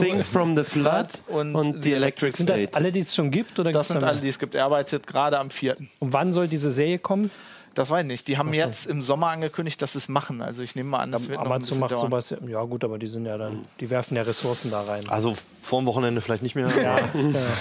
Things 0.00 0.28
from 0.28 0.56
the 0.56 0.62
Flood 0.62 1.08
und 1.26 1.56
und, 1.56 1.82
The 1.82 1.94
Electric 1.94 2.36
Sind 2.36 2.48
das 2.48 2.60
State. 2.62 2.76
alle, 2.76 2.92
die 2.92 3.00
es 3.00 3.12
schon 3.14 3.32
gibt? 3.32 3.58
Oder 3.58 3.72
Das 3.72 3.88
sind 3.88 4.04
alle, 4.04 4.20
die 4.20 4.28
es 4.28 4.38
gibt. 4.38 4.54
Er 4.54 4.66
arbeitet 4.66 5.04
gerade 5.06 5.36
am 5.38 5.50
vierten. 5.50 5.88
Und 5.98 6.12
wann 6.12 6.32
soll 6.32 6.46
diese 6.46 6.70
Serie 6.70 7.00
kommen? 7.00 7.30
Das 7.78 7.90
weiß 7.90 8.00
ich 8.00 8.06
nicht. 8.08 8.26
Die 8.26 8.36
haben 8.36 8.52
jetzt 8.54 8.86
im 8.86 9.02
Sommer 9.02 9.28
angekündigt, 9.28 9.80
dass 9.80 9.92
sie 9.92 9.98
es 9.98 10.08
machen. 10.08 10.42
Also 10.42 10.62
ich 10.62 10.74
nehme 10.74 10.88
mal 10.90 10.98
an, 10.98 11.12
das 11.12 11.28
wird 11.28 11.38
noch 11.38 11.46
ein 11.46 11.52
Amazon 11.52 11.78
macht 11.78 11.92
dauern. 11.92 12.00
sowas. 12.10 12.30
ja- 12.30 12.38
Ja, 12.48 12.62
gut, 12.64 12.82
aber 12.82 12.98
die 12.98 13.06
sind 13.06 13.24
ja 13.24 13.38
dann, 13.38 13.64
die 13.78 13.88
werfen 13.88 14.16
ja 14.16 14.22
Ressourcen 14.22 14.72
da 14.72 14.82
rein. 14.82 15.08
Also 15.08 15.36
vorm 15.62 15.86
Wochenende 15.86 16.20
vielleicht 16.20 16.42
nicht 16.42 16.56
mehr. 16.56 16.68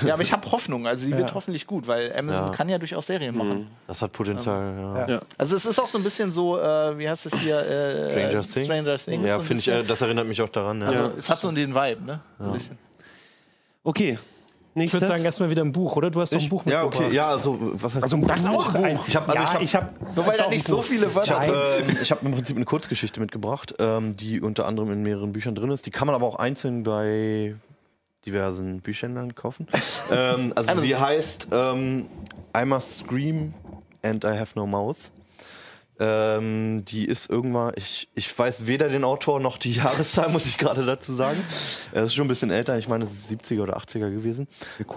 Ja, 0.04 0.14
aber 0.14 0.24
ich 0.24 0.32
habe 0.34 0.52
Hoffnung. 0.52 0.88
Also 0.88 1.06
die 1.06 1.16
wird 1.16 1.30
Ja. 1.30 1.36
hoffentlich 1.36 1.68
gut, 1.68 1.86
weil 1.88 2.12
Amazon 2.18 2.48
Ja. 2.48 2.52
kann 2.52 2.68
ja 2.68 2.80
durchaus 2.80 3.06
Serien 3.06 3.38
machen. 3.38 3.68
Das 3.86 4.02
hat 4.02 4.12
Potenzial, 4.12 4.74
ja. 4.76 5.08
Ja. 5.08 5.20
Also 5.38 5.56
es 5.56 5.66
ist 5.68 5.80
auch 5.80 5.88
so 5.88 6.00
ein 6.00 6.04
bisschen 6.04 6.32
so, 6.32 6.58
äh, 6.58 6.98
wie 6.98 7.08
heißt 7.08 7.28
es 7.28 7.36
hier? 7.40 7.60
Äh, 7.60 8.12
Stranger 8.12 8.42
Things. 8.42 8.66
Stranger 8.66 8.98
Things. 8.98 9.28
Ja, 9.28 9.40
finde 9.40 9.60
ich, 9.60 9.68
äh, 9.68 9.84
das 9.84 10.02
erinnert 10.02 10.26
mich 10.28 10.42
auch 10.42 10.50
daran. 10.50 10.82
Ja. 10.82 10.88
Also 10.88 11.12
es 11.16 11.30
hat 11.30 11.42
so 11.44 11.52
den 11.52 11.76
Vibe, 11.76 12.04
ne? 12.04 12.20
Ein 12.40 12.54
bisschen. 12.54 12.78
Okay, 13.84 14.18
Ich 14.86 14.94
würde 14.94 15.08
sagen, 15.08 15.24
erstmal 15.26 15.50
wieder 15.50 15.64
ein 15.64 15.72
Buch, 15.72 15.96
oder? 15.96 16.10
Du 16.12 16.22
hast 16.22 16.32
doch 16.32 16.38
ein 16.38 16.44
Ich, 16.44 16.50
Buch 16.50 16.66
ja, 16.66 16.84
mitgebracht. 16.84 17.06
okay, 17.08 17.16
ja, 17.16 17.30
also 17.30 17.58
was 17.60 17.96
heißt 17.96 18.04
Also 18.04 18.18
das 18.18 18.46
auch 18.46 18.74
ein 18.76 19.00
Ich 19.08 19.16
hab- 19.16 19.28
also 19.30 19.36
ja, 19.42 19.44
ich 19.44 19.54
hab- 19.54 19.62
ich 19.62 19.76
habe 19.76 19.90
Nur 20.16 20.28
weil 20.28 20.38
da 20.38 20.48
nicht 20.50 20.68
so 20.68 20.82
viele 20.82 21.08
Ich 21.08 21.16
Wörter 21.16 21.40
habe 21.42 21.52
Nein. 21.82 21.90
ähm, 21.90 21.98
ich 22.02 22.12
hab 22.12 22.24
im 22.24 22.32
Prinzip 22.34 22.56
eine 22.56 22.66
Kurzgeschichte 22.66 23.20
mitgebracht, 23.20 23.76
ähm, 23.80 24.16
die 24.18 24.42
unter 24.42 24.66
anderem 24.68 24.92
in 24.92 25.04
mehreren 25.04 25.34
Büchern 25.34 25.56
drin 25.56 25.72
ist. 25.72 25.86
Die 25.86 25.92
kann 25.92 26.06
man 26.08 26.16
aber 26.16 26.26
auch 26.26 26.36
einzeln 26.38 26.84
bei 26.84 27.56
diversen 28.26 28.82
Büchhändlern 28.82 29.36
kaufen. 29.36 29.68
ähm, 30.12 30.54
also 30.56 30.82
sie 30.82 30.96
heißt 30.96 31.48
ähm, 31.52 32.06
I 32.56 32.66
Must 32.66 33.00
Scream 33.00 33.54
and 34.04 34.24
I 34.24 34.38
Have 34.38 34.52
No 34.56 34.66
Mouth. 34.66 34.98
Ähm, 36.00 36.86
die 36.86 37.06
ist 37.06 37.30
irgendwann, 37.30 37.74
ich, 37.76 38.08
ich 38.14 38.38
weiß 38.38 38.68
weder 38.68 38.90
den 38.90 39.04
Autor 39.04 39.40
noch 39.40 39.58
die 39.58 39.72
Jahreszahl, 39.74 40.30
muss 40.30 40.46
ich 40.46 40.58
gerade 40.58 40.86
dazu 40.86 41.14
sagen. 41.14 41.40
Es 41.92 42.08
ist 42.08 42.16
schon 42.16 42.26
ein 42.26 42.30
bisschen 42.30 42.52
älter, 42.52 42.78
ich 42.78 42.88
meine, 42.88 43.06
es 43.06 43.12
ist 43.12 43.32
70er 43.32 43.64
oder 43.64 43.78
80er 43.78 44.12
gewesen. 44.12 44.48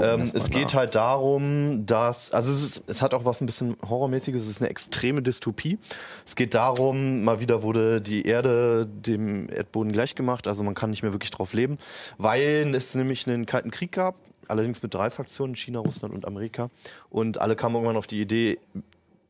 Ähm, 0.00 0.30
es 0.34 0.50
geht 0.50 0.68
nach. 0.68 0.74
halt 0.74 0.94
darum, 0.94 1.86
dass, 1.86 2.32
also 2.32 2.52
es, 2.52 2.62
ist, 2.62 2.82
es 2.86 3.00
hat 3.02 3.14
auch 3.14 3.24
was 3.24 3.40
ein 3.40 3.46
bisschen 3.46 3.76
Horrormäßiges, 3.88 4.42
es 4.42 4.48
ist 4.48 4.60
eine 4.60 4.70
extreme 4.70 5.22
Dystopie. 5.22 5.78
Es 6.26 6.36
geht 6.36 6.54
darum, 6.54 7.24
mal 7.24 7.40
wieder 7.40 7.62
wurde 7.62 8.00
die 8.00 8.26
Erde 8.26 8.86
dem 8.86 9.48
Erdboden 9.50 9.92
gleichgemacht, 9.92 10.46
also 10.46 10.62
man 10.62 10.74
kann 10.74 10.90
nicht 10.90 11.02
mehr 11.02 11.12
wirklich 11.12 11.30
drauf 11.30 11.54
leben, 11.54 11.78
weil 12.18 12.74
es 12.74 12.94
nämlich 12.94 13.26
einen 13.26 13.46
kalten 13.46 13.70
Krieg 13.70 13.92
gab, 13.92 14.16
allerdings 14.48 14.82
mit 14.82 14.92
drei 14.92 15.10
Fraktionen, 15.10 15.56
China, 15.56 15.78
Russland 15.78 16.14
und 16.14 16.26
Amerika. 16.26 16.70
Und 17.08 17.40
alle 17.40 17.56
kamen 17.56 17.76
irgendwann 17.76 17.96
auf 17.96 18.06
die 18.06 18.20
Idee, 18.20 18.58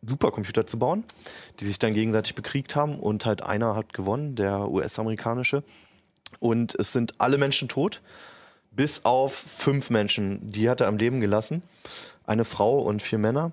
Supercomputer 0.03 0.67
zu 0.67 0.79
bauen, 0.79 1.05
die 1.59 1.65
sich 1.65 1.79
dann 1.79 1.93
gegenseitig 1.93 2.35
bekriegt 2.35 2.75
haben 2.77 2.99
und 2.99 3.27
halt 3.27 3.43
einer 3.43 3.77
hat 3.77 3.93
gewonnen, 3.93 4.35
der 4.35 4.71
US-amerikanische. 4.71 5.63
Und 6.39 6.75
es 6.77 6.93
sind 6.93 7.21
alle 7.21 7.39
Menschen 7.39 7.69
tot, 7.69 8.01
bis 8.71 9.05
auf 9.05 9.35
fünf 9.35 9.91
Menschen. 9.91 10.49
Die 10.49 10.71
hat 10.71 10.81
er 10.81 10.89
am 10.89 10.97
Leben 10.97 11.21
gelassen. 11.21 11.63
Eine 12.25 12.45
Frau 12.45 12.81
und 12.81 13.03
vier 13.03 13.19
Männer, 13.19 13.53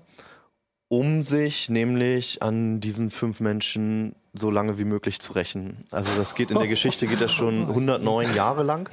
um 0.88 1.24
sich 1.24 1.68
nämlich 1.68 2.42
an 2.42 2.80
diesen 2.80 3.10
fünf 3.10 3.40
Menschen 3.40 4.14
so 4.38 4.50
lange 4.50 4.78
wie 4.78 4.84
möglich 4.84 5.20
zu 5.20 5.32
rächen. 5.32 5.78
Also 5.90 6.10
das 6.16 6.34
geht 6.34 6.50
in 6.50 6.58
der 6.58 6.68
Geschichte 6.68 7.06
geht 7.06 7.20
das 7.20 7.32
schon 7.32 7.68
109 7.68 8.34
Jahre 8.34 8.62
lang. 8.62 8.90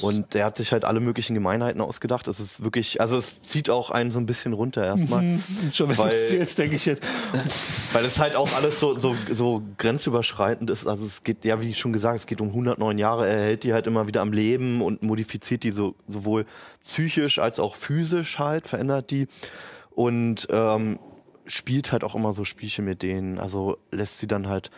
Und 0.00 0.34
der 0.34 0.44
hat 0.44 0.56
sich 0.56 0.72
halt 0.72 0.84
alle 0.84 0.98
möglichen 1.00 1.34
Gemeinheiten 1.34 1.80
ausgedacht. 1.80 2.26
Es 2.26 2.40
ist 2.40 2.64
wirklich, 2.64 3.00
also 3.00 3.16
es 3.16 3.40
zieht 3.42 3.70
auch 3.70 3.90
einen 3.90 4.10
so 4.10 4.18
ein 4.18 4.26
bisschen 4.26 4.52
runter 4.52 4.84
erstmal. 4.84 5.38
Schon 5.72 5.88
wenn 5.90 5.98
Weil- 5.98 6.12
jetzt 6.32 6.58
denke 6.58 6.76
ich 6.76 6.84
jetzt. 6.86 7.02
Weil 7.92 8.04
es 8.04 8.18
halt 8.18 8.34
auch 8.34 8.52
alles 8.56 8.80
so, 8.80 8.98
so, 8.98 9.14
so 9.32 9.62
grenzüberschreitend 9.78 10.68
ist. 10.70 10.86
Also 10.86 11.06
es 11.06 11.22
geht, 11.22 11.44
ja, 11.44 11.60
wie 11.62 11.74
schon 11.74 11.92
gesagt, 11.92 12.18
es 12.18 12.26
geht 12.26 12.40
um 12.40 12.48
109 12.48 12.98
Jahre. 12.98 13.28
Er 13.28 13.38
hält 13.38 13.62
die 13.62 13.72
halt 13.72 13.86
immer 13.86 14.08
wieder 14.08 14.20
am 14.20 14.32
Leben 14.32 14.82
und 14.82 15.02
modifiziert 15.02 15.62
die 15.62 15.70
so, 15.70 15.94
sowohl 16.08 16.44
psychisch 16.82 17.38
als 17.38 17.60
auch 17.60 17.76
physisch 17.76 18.38
halt, 18.40 18.66
verändert 18.66 19.10
die. 19.12 19.28
Und 19.94 20.48
ähm, 20.50 20.98
spielt 21.46 21.92
halt 21.92 22.04
auch 22.04 22.14
immer 22.14 22.32
so 22.32 22.44
Spielchen 22.44 22.84
mit 22.84 23.02
denen. 23.02 23.38
Also 23.38 23.78
lässt 23.90 24.18
sie 24.18 24.26
dann 24.26 24.48
halt, 24.48 24.70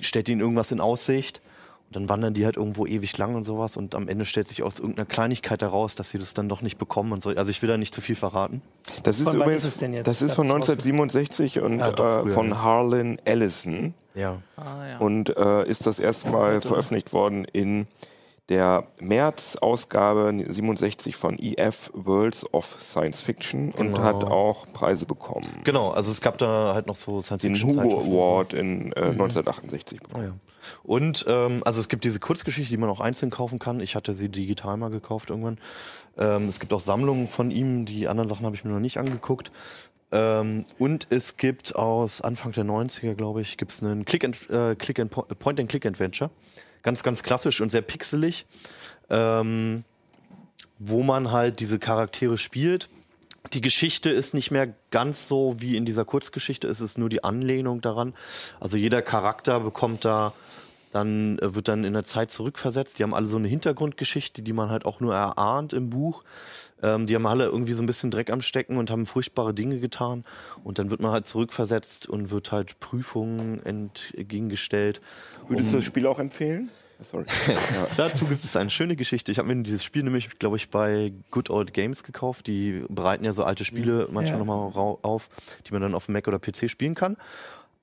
stellt 0.00 0.28
ihnen 0.28 0.40
irgendwas 0.40 0.72
in 0.72 0.80
Aussicht. 0.80 1.40
Und 1.88 1.96
dann 1.96 2.08
wandern 2.10 2.34
die 2.34 2.44
halt 2.44 2.58
irgendwo 2.58 2.84
ewig 2.84 3.16
lang 3.16 3.34
und 3.34 3.44
sowas. 3.44 3.78
Und 3.78 3.94
am 3.94 4.08
Ende 4.08 4.26
stellt 4.26 4.46
sich 4.46 4.62
aus 4.62 4.78
irgendeiner 4.78 5.06
Kleinigkeit 5.06 5.62
heraus, 5.62 5.94
dass 5.94 6.10
sie 6.10 6.18
das 6.18 6.34
dann 6.34 6.46
doch 6.48 6.60
nicht 6.60 6.76
bekommen 6.76 7.12
und 7.12 7.22
so. 7.22 7.30
Also 7.30 7.50
ich 7.50 7.62
will 7.62 7.68
da 7.70 7.78
nicht 7.78 7.94
zu 7.94 8.02
viel 8.02 8.14
verraten. 8.14 8.60
Das 9.04 9.16
ist 9.18 9.24
Von 9.24 9.32
wann 9.34 9.42
übrigens, 9.42 9.64
ist 9.64 9.74
es 9.74 9.78
denn 9.78 9.94
jetzt? 9.94 10.06
das 10.06 10.20
ist 10.20 10.34
von 10.34 10.48
Gab's 10.48 10.68
raus- 10.68 10.70
1967 10.70 11.60
und 11.60 11.78
Ja, 11.78 11.90
doch, 11.92 12.26
äh, 12.26 12.30
von. 12.30 12.60
Harlan 12.62 13.18
Ellison 13.24 13.94
Ja. 14.14 14.36
Ah, 14.56 14.86
ja. 14.86 14.98
und 14.98 15.34
äh, 15.34 15.66
ist 15.66 15.86
das 15.86 15.98
erste 15.98 16.28
Mal 16.28 16.60
veröffentlicht 16.60 17.14
worden 17.14 17.46
in 17.46 17.86
der 18.48 18.86
März-Ausgabe 19.00 20.32
67 20.48 21.16
von 21.16 21.38
EF 21.38 21.90
Worlds 21.94 22.52
of 22.54 22.76
Science 22.80 23.20
Fiction 23.20 23.72
und 23.72 23.88
Genau. 23.94 23.98
hat 24.02 24.24
auch 24.24 24.66
Preise 24.72 25.04
bekommen. 25.06 25.46
Genau, 25.64 25.90
also 25.90 26.10
es 26.10 26.20
gab 26.20 26.38
da 26.38 26.72
halt 26.74 26.86
noch 26.86 26.96
so 26.96 27.22
Science 27.22 27.42
Den 27.42 27.54
Fiction 27.56 27.70
Hugo 27.76 27.82
Zeitschriften. 27.88 28.12
Award 28.12 28.52
in 28.54 28.92
äh, 28.92 29.00
1968 29.10 29.98
Ah, 30.00 30.06
bekommen. 30.06 30.24
ja. 30.24 30.32
Und 30.82 31.24
ähm, 31.28 31.62
also 31.64 31.80
es 31.80 31.88
gibt 31.88 32.04
diese 32.04 32.20
Kurzgeschichte, 32.20 32.70
die 32.70 32.76
man 32.76 32.90
auch 32.90 33.00
einzeln 33.00 33.30
kaufen 33.30 33.58
kann. 33.58 33.80
Ich 33.80 33.94
hatte 33.94 34.12
sie 34.12 34.28
digital 34.28 34.76
mal 34.76 34.90
gekauft 34.90 35.30
irgendwann. 35.30 35.58
Ähm, 36.18 36.48
es 36.48 36.58
gibt 36.60 36.72
auch 36.72 36.80
Sammlungen 36.80 37.26
von 37.28 37.50
ihm. 37.50 37.84
Die 37.84 38.08
anderen 38.08 38.28
Sachen 38.28 38.44
habe 38.44 38.54
ich 38.56 38.64
mir 38.64 38.72
noch 38.72 38.80
nicht 38.80 38.98
angeguckt. 38.98 39.50
Ähm, 40.10 40.64
und 40.78 41.06
es 41.10 41.36
gibt 41.36 41.76
aus 41.76 42.20
Anfang 42.22 42.52
der 42.52 42.64
90er, 42.64 43.14
glaube 43.14 43.40
ich, 43.42 43.56
gibt 43.56 43.72
es 43.72 43.82
einen 43.82 44.04
Click 44.04 44.24
and, 44.24 44.50
äh, 44.50 44.74
Click 44.74 44.98
and 45.00 45.10
Po- 45.10 45.22
Point-and-Click-Adventure. 45.22 46.30
Ganz, 46.82 47.02
ganz 47.02 47.22
klassisch 47.22 47.60
und 47.60 47.70
sehr 47.70 47.82
pixelig. 47.82 48.46
Ähm, 49.10 49.84
wo 50.78 51.02
man 51.02 51.32
halt 51.32 51.60
diese 51.60 51.78
Charaktere 51.78 52.38
spielt. 52.38 52.88
Die 53.52 53.60
Geschichte 53.60 54.10
ist 54.10 54.34
nicht 54.34 54.50
mehr 54.50 54.74
ganz 54.90 55.28
so 55.28 55.56
wie 55.58 55.76
in 55.76 55.84
dieser 55.84 56.04
Kurzgeschichte, 56.04 56.68
es 56.68 56.80
ist 56.80 56.98
nur 56.98 57.08
die 57.08 57.24
Anlehnung 57.24 57.80
daran. 57.80 58.14
Also 58.60 58.76
jeder 58.76 59.02
Charakter 59.02 59.60
bekommt 59.60 60.04
da 60.04 60.34
dann 60.90 61.38
äh, 61.38 61.54
wird 61.54 61.68
dann 61.68 61.84
in 61.84 61.92
der 61.92 62.04
Zeit 62.04 62.30
zurückversetzt. 62.30 62.98
Die 62.98 63.02
haben 63.02 63.14
alle 63.14 63.26
so 63.26 63.36
eine 63.36 63.48
Hintergrundgeschichte, 63.48 64.42
die 64.42 64.52
man 64.52 64.70
halt 64.70 64.86
auch 64.86 65.00
nur 65.00 65.14
erahnt 65.14 65.72
im 65.72 65.90
Buch. 65.90 66.24
Ähm, 66.82 67.06
die 67.06 67.14
haben 67.14 67.26
alle 67.26 67.44
irgendwie 67.46 67.72
so 67.72 67.82
ein 67.82 67.86
bisschen 67.86 68.10
Dreck 68.10 68.30
am 68.30 68.40
Stecken 68.42 68.76
und 68.76 68.90
haben 68.90 69.04
furchtbare 69.06 69.52
Dinge 69.54 69.78
getan. 69.78 70.24
Und 70.64 70.78
dann 70.78 70.90
wird 70.90 71.00
man 71.00 71.10
halt 71.10 71.26
zurückversetzt 71.26 72.08
und 72.08 72.30
wird 72.30 72.52
halt 72.52 72.78
Prüfungen 72.80 73.60
entgegengestellt. 73.64 75.00
Würdest 75.48 75.72
du 75.72 75.76
das 75.76 75.84
Spiel 75.84 76.06
auch 76.06 76.18
empfehlen? 76.18 76.68
Sorry. 77.00 77.26
Dazu 77.96 78.26
gibt 78.26 78.44
es 78.44 78.56
eine 78.56 78.70
schöne 78.70 78.96
Geschichte. 78.96 79.30
Ich 79.30 79.38
habe 79.38 79.52
mir 79.54 79.62
dieses 79.62 79.84
Spiel 79.84 80.02
nämlich, 80.02 80.38
glaube 80.40 80.56
ich, 80.56 80.68
bei 80.68 81.12
Good 81.30 81.48
Old 81.48 81.72
Games 81.72 82.02
gekauft. 82.02 82.48
Die 82.48 82.84
bereiten 82.88 83.24
ja 83.24 83.32
so 83.32 83.44
alte 83.44 83.64
Spiele 83.64 84.08
manchmal 84.10 84.40
Ja. 84.40 84.44
nochmal 84.44 84.68
rau- 84.70 84.98
auf, 85.02 85.28
die 85.66 85.72
man 85.72 85.80
dann 85.80 85.94
auf 85.94 86.06
dem 86.06 86.14
Mac 86.14 86.26
oder 86.26 86.40
PC 86.40 86.68
spielen 86.68 86.96
kann. 86.96 87.16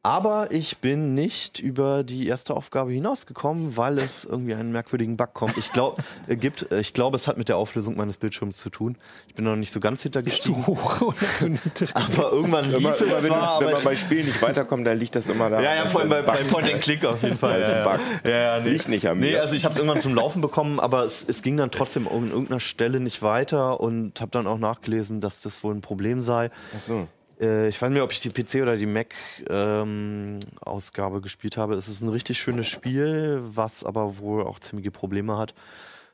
Aber 0.06 0.52
ich 0.52 0.78
bin 0.78 1.16
nicht 1.16 1.58
über 1.58 2.04
die 2.04 2.28
erste 2.28 2.56
Aufgabe 2.56 2.92
hinausgekommen, 2.92 3.76
weil 3.76 3.98
es 3.98 4.24
irgendwie 4.24 4.54
einen 4.54 4.72
merkwürdigen 4.72 5.18
Bug 5.18 5.34
kommt. 5.34 5.58
Ich 5.58 5.74
glaube, 5.74 6.04
gibt, 6.28 6.72
äh, 6.72 6.80
ich 6.80 6.94
glaube, 6.94 7.16
es 7.16 7.28
hat 7.28 7.40
mit 7.40 7.50
der 7.50 7.58
Auflösung 7.58 7.96
meines 7.98 8.18
Bildschirms 8.18 8.58
zu 8.58 8.70
tun. 8.70 8.98
Ich 9.28 9.34
bin 9.34 9.46
noch 9.46 9.56
nicht 9.56 9.74
so 9.74 9.80
ganz 9.80 10.04
hintergestiegen. 10.04 10.64
Zu 10.64 10.68
hoch 10.68 11.02
oder 11.02 11.18
zu 11.36 11.50
niedrig? 11.50 11.90
Aber 11.96 12.32
irgendwann 12.32 12.66
lief 12.66 12.78
Immer, 12.78 12.90
es 12.92 13.02
immer 13.02 13.16
wenn, 13.16 13.24
zwar, 13.24 13.60
wenn 13.62 13.68
aber 13.68 13.72
man 13.72 13.84
bei 13.84 13.96
Spielen 13.96 14.28
nicht 14.28 14.40
weiterkommt, 14.44 14.86
dann 14.86 15.00
liegt 15.00 15.16
das 15.16 15.26
immer 15.26 15.50
da. 15.50 15.60
ja, 15.60 15.74
ja, 15.74 15.88
vor 15.88 16.02
allem 16.02 16.12
bei, 16.12 16.22
bei 16.22 16.38
Point 16.44 16.72
and 16.72 16.82
Click 16.82 17.04
auf 17.04 17.24
jeden 17.24 17.40
Fall. 17.40 17.60
Ja, 17.60 17.72
ja. 17.72 17.84
Bug. 17.90 18.00
Ja, 18.26 18.30
ja, 18.30 18.60
nee. 18.60 18.70
Liegt 18.70 18.88
nicht 18.88 19.10
an 19.10 19.18
mir. 19.18 19.26
Nee, 19.26 19.38
also 19.38 19.56
ich 19.56 19.66
habe 19.66 19.74
es 19.74 19.80
irgendwann 19.80 20.02
zum 20.02 20.14
Laufen 20.14 20.40
bekommen, 20.40 20.80
aber 20.80 21.04
es, 21.06 21.26
es 21.28 21.42
ging 21.42 21.58
dann 21.58 21.72
trotzdem 21.72 22.08
an 22.08 22.30
irgendeiner 22.30 22.60
Stelle 22.60 23.00
nicht 23.00 23.24
weiter 23.24 23.80
und 23.80 24.22
habe 24.22 24.30
dann 24.30 24.46
auch 24.46 24.60
nachgelesen, 24.60 25.20
dass 25.20 25.42
das 25.42 25.64
wohl 25.64 25.74
ein 25.74 25.82
Problem 25.82 26.22
sei. 26.22 26.52
Ach 26.76 26.80
so. 26.80 27.08
Äh, 27.40 27.70
ich 27.70 27.82
weiß 27.82 27.90
nicht, 27.90 28.02
ob 28.02 28.12
ich 28.12 28.20
die 28.20 28.30
PC 28.30 28.62
oder 28.62 28.78
die 28.78 28.86
Mac-Ausgabe 28.86 31.22
gespielt 31.22 31.58
habe. 31.58 31.74
Es 31.76 31.88
ist 31.88 32.02
ein 32.02 32.10
richtig 32.10 32.40
schönes 32.40 32.68
Spiel, 32.68 33.42
was 33.44 33.84
aber 33.84 34.18
wohl 34.20 34.44
auch 34.44 34.60
ziemliche 34.60 34.92
Probleme 34.92 35.38
hat. 35.38 35.54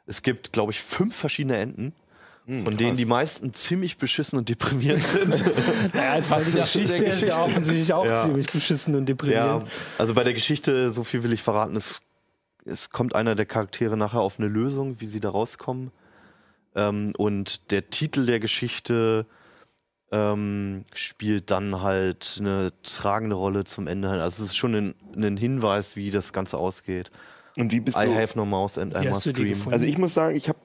Es 0.06 0.22
gibt, 0.22 0.54
glaube 0.54 0.72
ich, 0.72 0.82
fünf 0.82 1.16
verschiedene 1.16 1.58
Enden. 1.58 1.94
Von 2.48 2.76
denen 2.76 2.98
die 2.98 3.06
meisten 3.06 3.54
ziemlich 3.54 3.98
beschissen 3.98 4.38
und 4.40 4.50
deprimierend 4.50 5.04
sind. 5.04 5.44
Ja, 5.94 6.14
also 6.14 6.32
bei 6.32 6.42
der 6.44 6.62
Geschichte, 6.64 7.06
ist 7.06 7.22
ja 7.22 7.40
offensichtlich 7.42 7.94
auch 7.94 8.04
Ja. 8.04 8.24
ziemlich 8.24 8.48
beschissen 8.52 8.96
und 8.96 9.02
ja, 9.02 9.06
deprimierend. 9.06 9.70
also 10.00 10.14
bei 10.16 10.24
der 10.24 10.34
Geschichte, 10.34 10.92
so 10.92 11.04
viel 11.04 11.24
will 11.24 11.32
ich 11.34 11.44
verraten, 11.44 11.76
es, 11.78 12.02
es 12.66 12.90
kommt 12.90 13.14
einer 13.16 13.36
der 13.36 13.46
Charaktere 13.46 13.96
nachher 13.96 14.22
auf 14.22 14.40
eine 14.40 14.48
Lösung, 14.50 15.00
wie 15.00 15.06
sie 15.06 15.20
da 15.20 15.30
rauskommen. 15.30 15.92
Ähm, 16.76 17.14
und 17.16 17.72
der 17.72 17.92
Titel 17.92 18.26
der 18.26 18.40
Geschichte 18.40 19.28
ähm, 20.12 20.86
spielt 20.94 21.52
dann 21.52 21.82
halt 21.82 22.38
eine 22.40 22.72
tragende 22.84 23.36
Rolle 23.36 23.64
zum 23.64 23.88
Ende. 23.88 24.10
Also 24.10 24.44
es 24.44 24.50
ist 24.52 24.58
schon 24.58 24.76
ein, 24.76 24.96
ein 25.16 25.38
Hinweis, 25.38 25.96
wie 25.96 26.12
das 26.12 26.34
Ganze 26.34 26.58
ausgeht. 26.58 27.12
Und 27.58 27.74
wie 27.74 27.82
bist 27.82 27.98
I 27.98 28.06
du? 28.06 28.16
have 28.16 28.38
no 28.38 28.46
mouse 28.46 28.78
and 28.78 28.96
I 28.96 29.10
must 29.10 29.24
scream. 29.28 29.58
Also 29.72 29.86
ich 29.86 29.98
muss 29.98 30.14
sagen, 30.14 30.36
ich 30.38 30.48
habe 30.48 30.58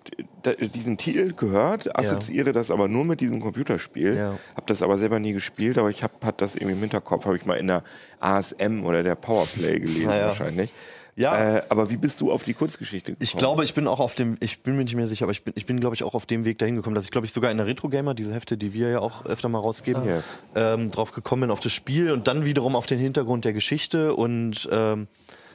diesen 0.68 0.96
Titel 0.96 1.32
gehört, 1.32 1.96
assoziiere 1.98 2.52
das 2.52 2.70
aber 2.70 2.86
nur 2.86 3.04
mit 3.04 3.20
diesem 3.20 3.40
Computerspiel, 3.40 4.14
Ja. 4.16 4.30
habe 4.54 4.66
das 4.66 4.82
aber 4.82 4.96
selber 4.96 5.18
nie 5.18 5.32
gespielt, 5.32 5.78
aber 5.78 5.90
ich 5.90 6.04
habe 6.04 6.14
hat 6.24 6.40
das 6.40 6.54
irgendwie 6.54 6.74
im 6.74 6.80
Hinterkopf, 6.80 7.24
habe 7.26 7.36
ich 7.36 7.44
mal 7.44 7.54
in 7.56 7.66
der 7.66 7.82
ASM 8.20 8.84
oder 8.84 9.02
der 9.02 9.16
Powerplay 9.16 9.80
gelesen 9.80 10.06
Naja. 10.06 10.28
wahrscheinlich. 10.28 10.72
Ja. 11.16 11.56
Äh, 11.56 11.62
aber 11.70 11.88
wie 11.90 11.96
bist 11.96 12.20
du 12.20 12.30
auf 12.30 12.44
die 12.44 12.52
Kurzgeschichte 12.54 13.12
gekommen? 13.12 13.24
Ich 13.24 13.36
glaube, 13.36 13.64
ich 13.64 13.72
bin 13.74 13.88
auch 13.88 14.00
auf 14.00 14.14
dem, 14.14 14.36
ich 14.40 14.62
bin 14.62 14.76
mir 14.76 14.84
nicht 14.84 14.94
mehr 14.94 15.06
sicher, 15.06 15.24
aber 15.24 15.32
ich 15.32 15.42
bin, 15.44 15.54
ich 15.56 15.64
bin 15.66 15.80
glaube 15.80 15.94
ich, 15.96 16.02
auch 16.04 16.14
auf 16.14 16.26
dem 16.26 16.44
Weg 16.44 16.58
dahin 16.58 16.76
gekommen, 16.76 16.94
dass 16.94 17.04
ich, 17.04 17.10
glaube 17.10 17.26
ich, 17.26 17.32
sogar 17.32 17.50
in 17.50 17.56
der 17.56 17.66
Retro 17.66 17.88
Gamer, 17.88 18.12
diese 18.14 18.34
Hefte, 18.34 18.56
die 18.58 18.74
wir 18.74 18.90
ja 18.90 18.98
auch 19.00 19.24
öfter 19.24 19.48
mal 19.48 19.58
rausgeben, 19.60 20.02
Ja. 20.06 20.22
ähm, 20.54 20.90
drauf 20.90 21.12
gekommen 21.12 21.40
bin, 21.42 21.50
auf 21.50 21.60
das 21.60 21.72
Spiel 21.72 22.10
und 22.10 22.28
dann 22.28 22.44
wiederum 22.44 22.76
auf 22.76 22.84
den 22.86 22.98
Hintergrund 22.98 23.46
der 23.46 23.54
Geschichte. 23.54 24.14
Und 24.14 24.68
ähm, 24.70 25.08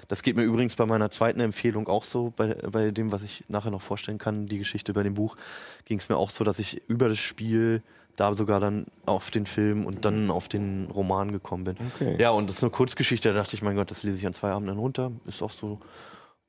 das 0.08 0.24
geht 0.24 0.36
mir 0.36 0.44
übrigens 0.44 0.76
bei 0.76 0.86
meiner 0.88 1.10
zweiten 1.12 1.40
Empfehlung 1.40 1.88
auch 1.88 2.04
so, 2.06 2.34
bei, 2.36 2.56
bei 2.56 2.90
dem, 2.92 3.12
was 3.12 3.22
ich 3.24 3.44
nachher 3.48 3.72
noch 3.72 3.82
vorstellen 3.84 4.18
kann, 4.18 4.48
die 4.48 4.58
Geschichte 4.58 4.94
bei 4.94 5.04
dem 5.04 5.14
Buch, 5.14 5.38
ging 5.86 6.00
es 6.00 6.10
mir 6.10 6.18
auch 6.18 6.32
so, 6.32 6.44
dass 6.44 6.58
ich 6.60 6.82
über 6.88 7.08
das 7.08 7.20
Spiel 7.20 7.84
da 8.18 8.34
sogar 8.34 8.60
dann 8.60 8.86
auf 9.06 9.32
den 9.32 9.46
Film 9.46 9.86
und 9.86 10.06
dann 10.06 10.30
auf 10.32 10.48
den 10.48 10.88
Roman 10.94 11.32
gekommen 11.32 11.64
bin. 11.64 11.76
Okay. 11.96 12.16
Ja, 12.20 12.32
und 12.32 12.50
das 12.50 12.58
ist 12.58 12.64
eine 12.64 12.72
Kurzgeschichte, 12.72 13.30
da 13.30 13.36
dachte 13.40 13.56
ich, 13.56 13.62
mein 13.62 13.76
Gott, 13.76 13.90
das 13.92 14.04
lese 14.04 14.18
ich 14.18 14.28
an 14.28 14.34
zwei 14.34 14.52
Abenden 14.52 14.78
runter. 14.78 15.12
Ist 15.26 15.42
auch 15.42 15.52
so. 15.52 15.80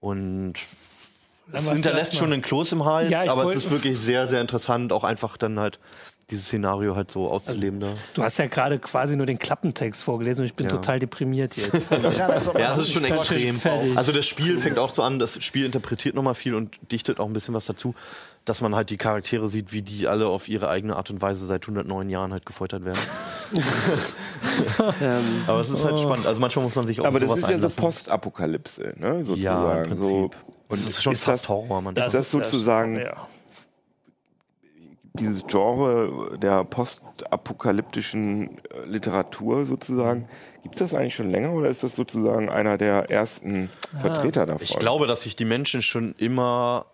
Und 0.00 0.54
es 1.52 1.70
hinterlässt 1.70 2.14
schon 2.16 2.32
einen 2.32 2.42
Kloß 2.42 2.72
im 2.72 2.84
Hals, 2.84 3.10
Ja, 3.10 3.30
aber 3.30 3.44
es 3.50 3.56
ist 3.56 3.70
wirklich 3.70 3.98
sehr, 3.98 4.26
sehr 4.26 4.40
interessant, 4.40 4.92
auch 4.92 5.04
einfach 5.04 5.36
dann 5.36 5.58
halt 5.60 5.78
dieses 6.30 6.46
Szenario 6.46 6.96
halt 6.96 7.10
so 7.10 7.28
auszuleben 7.30 7.80
da. 7.80 7.94
Du 8.14 8.22
hast 8.22 8.38
ja 8.38 8.46
gerade 8.46 8.78
quasi 8.78 9.16
nur 9.16 9.26
den 9.26 9.38
Klappentext 9.38 10.02
vorgelesen 10.02 10.42
und 10.42 10.46
ich 10.46 10.54
bin 10.54 10.66
Ja. 10.66 10.72
total 10.72 10.98
deprimiert 10.98 11.56
jetzt. 11.56 11.72
Ja, 12.16 12.72
es 12.72 12.78
ist 12.78 12.92
schon 12.92 13.04
extrem. 13.04 13.58
fertig. 13.58 13.96
Also 13.98 14.12
das 14.12 14.24
Spiel 14.26 14.56
fängt 14.56 14.78
auch 14.78 14.90
so 14.90 15.02
an, 15.02 15.18
das 15.18 15.42
Spiel 15.44 15.66
interpretiert 15.66 16.14
nochmal 16.14 16.34
viel 16.34 16.54
und 16.54 16.78
dichtet 16.90 17.20
auch 17.20 17.26
ein 17.26 17.32
bisschen 17.32 17.54
was 17.54 17.66
dazu, 17.66 17.94
dass 18.45 18.61
man 18.61 18.74
halt 18.74 18.90
die 18.90 18.97
Charaktere 18.97 19.47
sieht, 19.49 19.72
wie 19.72 19.82
die 19.82 20.09
alle 20.09 20.26
auf 20.26 20.49
ihre 20.49 20.68
eigene 20.68 20.97
Art 20.97 21.11
und 21.11 21.22
Weise 21.22 21.47
seit 21.47 21.62
109 21.62 22.09
Jahren 22.11 22.32
halt 22.32 22.47
gefoltert 22.47 22.84
werden. 22.84 22.99
Ähm, 25.01 25.45
Aber 25.47 25.61
es 25.61 25.70
ist 25.70 25.84
halt 25.84 25.99
spannend. 25.99 26.26
Also 26.26 26.40
manchmal 26.40 26.64
muss 26.64 26.74
man 26.74 26.86
sich 26.86 27.01
auch 27.01 27.05
aber 27.05 27.20
das 27.20 27.30
ist 27.30 27.43
ja 27.43 27.47
so 27.49 27.55
einlassen. 27.55 27.82
Postapokalypse, 27.82 28.95
ne? 28.99 29.24
sozusagen. 29.24 29.40
Ja, 29.40 29.82
im 29.82 29.88
Prinzip. 29.88 30.03
So. 30.03 30.30
Und 30.68 30.78
es 30.78 30.86
ist 30.86 31.03
schon 31.03 31.12
ist 31.12 31.24
fast 31.24 31.45
das, 31.45 31.49
Horror. 31.49 31.80
Man 31.80 31.97
ist 31.97 32.12
das 32.12 32.30
sozusagen 32.30 32.99
Ja. 32.99 33.28
dieses 35.14 35.47
Genre 35.47 36.38
der 36.38 36.64
postapokalyptischen 36.64 38.59
äh, 38.59 38.84
Literatur 38.86 39.64
sozusagen, 39.64 40.28
gibt 40.62 40.74
es 40.74 40.78
das 40.80 40.95
eigentlich 40.95 41.14
schon 41.14 41.30
länger 41.30 41.53
oder 41.53 41.68
ist 41.68 41.82
das 41.82 41.95
sozusagen 41.95 42.49
einer 42.49 42.78
der 42.78 43.11
ersten 43.11 43.70
Vertreter 44.01 44.47
davon? 44.47 44.62
Ich 44.62 44.78
glaube, 44.78 45.07
dass 45.07 45.22
sich 45.22 45.36
die 45.36 45.45
Menschen 45.45 45.82
schon 45.82 46.14
immer 46.18 46.86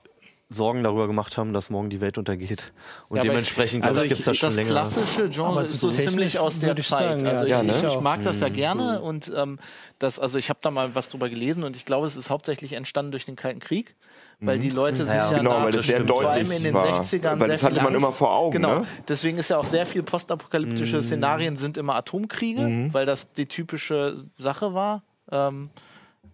Sorgen 0.50 0.82
darüber 0.82 1.06
gemacht 1.06 1.36
haben, 1.36 1.52
dass 1.52 1.68
morgen 1.68 1.90
die 1.90 2.00
Welt 2.00 2.16
untergeht. 2.16 2.72
Und 3.10 3.18
Ja, 3.18 3.22
dementsprechend, 3.22 3.84
also 3.84 4.00
ich, 4.00 4.08
gibt 4.08 4.20
es 4.20 4.24
das 4.26 4.36
schon 4.38 4.54
länger. 4.54 4.70
klassische 4.70 5.28
Genre 5.28 5.62
ist 5.62 5.78
so 5.78 5.90
ziemlich 5.90 6.38
aus 6.38 6.58
der 6.58 6.76
ich 6.76 6.88
Zeit. 6.88 7.20
sagen, 7.20 7.24
ja. 7.26 7.30
also 7.32 7.44
ich, 7.44 7.50
Ja, 7.50 7.62
ne? 7.62 7.68
ich, 7.68 7.82
ich 7.94 8.00
mag 8.00 8.22
das 8.22 8.36
Mhm. 8.36 8.42
ja 8.42 8.48
gerne 8.48 9.00
und 9.02 9.30
ähm, 9.36 9.58
das, 9.98 10.18
also 10.18 10.38
ich 10.38 10.48
habe 10.48 10.58
da 10.62 10.70
mal 10.70 10.94
was 10.94 11.10
drüber 11.10 11.28
gelesen 11.28 11.64
und 11.64 11.76
ich 11.76 11.84
glaube, 11.84 12.06
es 12.06 12.16
ist 12.16 12.30
hauptsächlich 12.30 12.72
entstanden 12.72 13.10
durch 13.10 13.26
den 13.26 13.36
Kalten 13.36 13.60
Krieg. 13.60 13.94
Weil 14.40 14.60
die 14.60 14.70
Leute 14.70 15.04
sich 15.04 15.12
ja 15.14 15.30
Genau, 15.38 15.58
nach, 15.58 15.64
weil 15.64 15.72
das 15.72 15.84
sehr 15.86 16.06
vor 16.06 16.30
allem 16.30 16.52
in 16.52 16.62
den 16.62 16.72
war. 16.72 16.86
60ern 17.02 17.22
Weil 17.22 17.38
sehr 17.38 17.48
das 17.48 17.62
hatte 17.64 17.74
viel 17.74 17.82
man 17.82 17.92
Angst. 17.94 18.06
immer 18.06 18.12
vor 18.12 18.30
Augen, 18.36 18.52
Genau, 18.52 18.78
ne? 18.80 18.86
deswegen 19.08 19.36
ist 19.36 19.50
ja 19.50 19.58
auch 19.58 19.64
sehr 19.64 19.84
viel 19.84 20.04
postapokalyptische 20.04 21.02
Szenarien 21.02 21.56
sind 21.56 21.76
immer 21.76 21.96
Atomkriege, 21.96 22.88
weil 22.92 23.04
das 23.04 23.32
die 23.32 23.46
typische 23.46 24.24
Sache 24.38 24.74
war. 24.74 25.02
Ähm, 25.32 25.70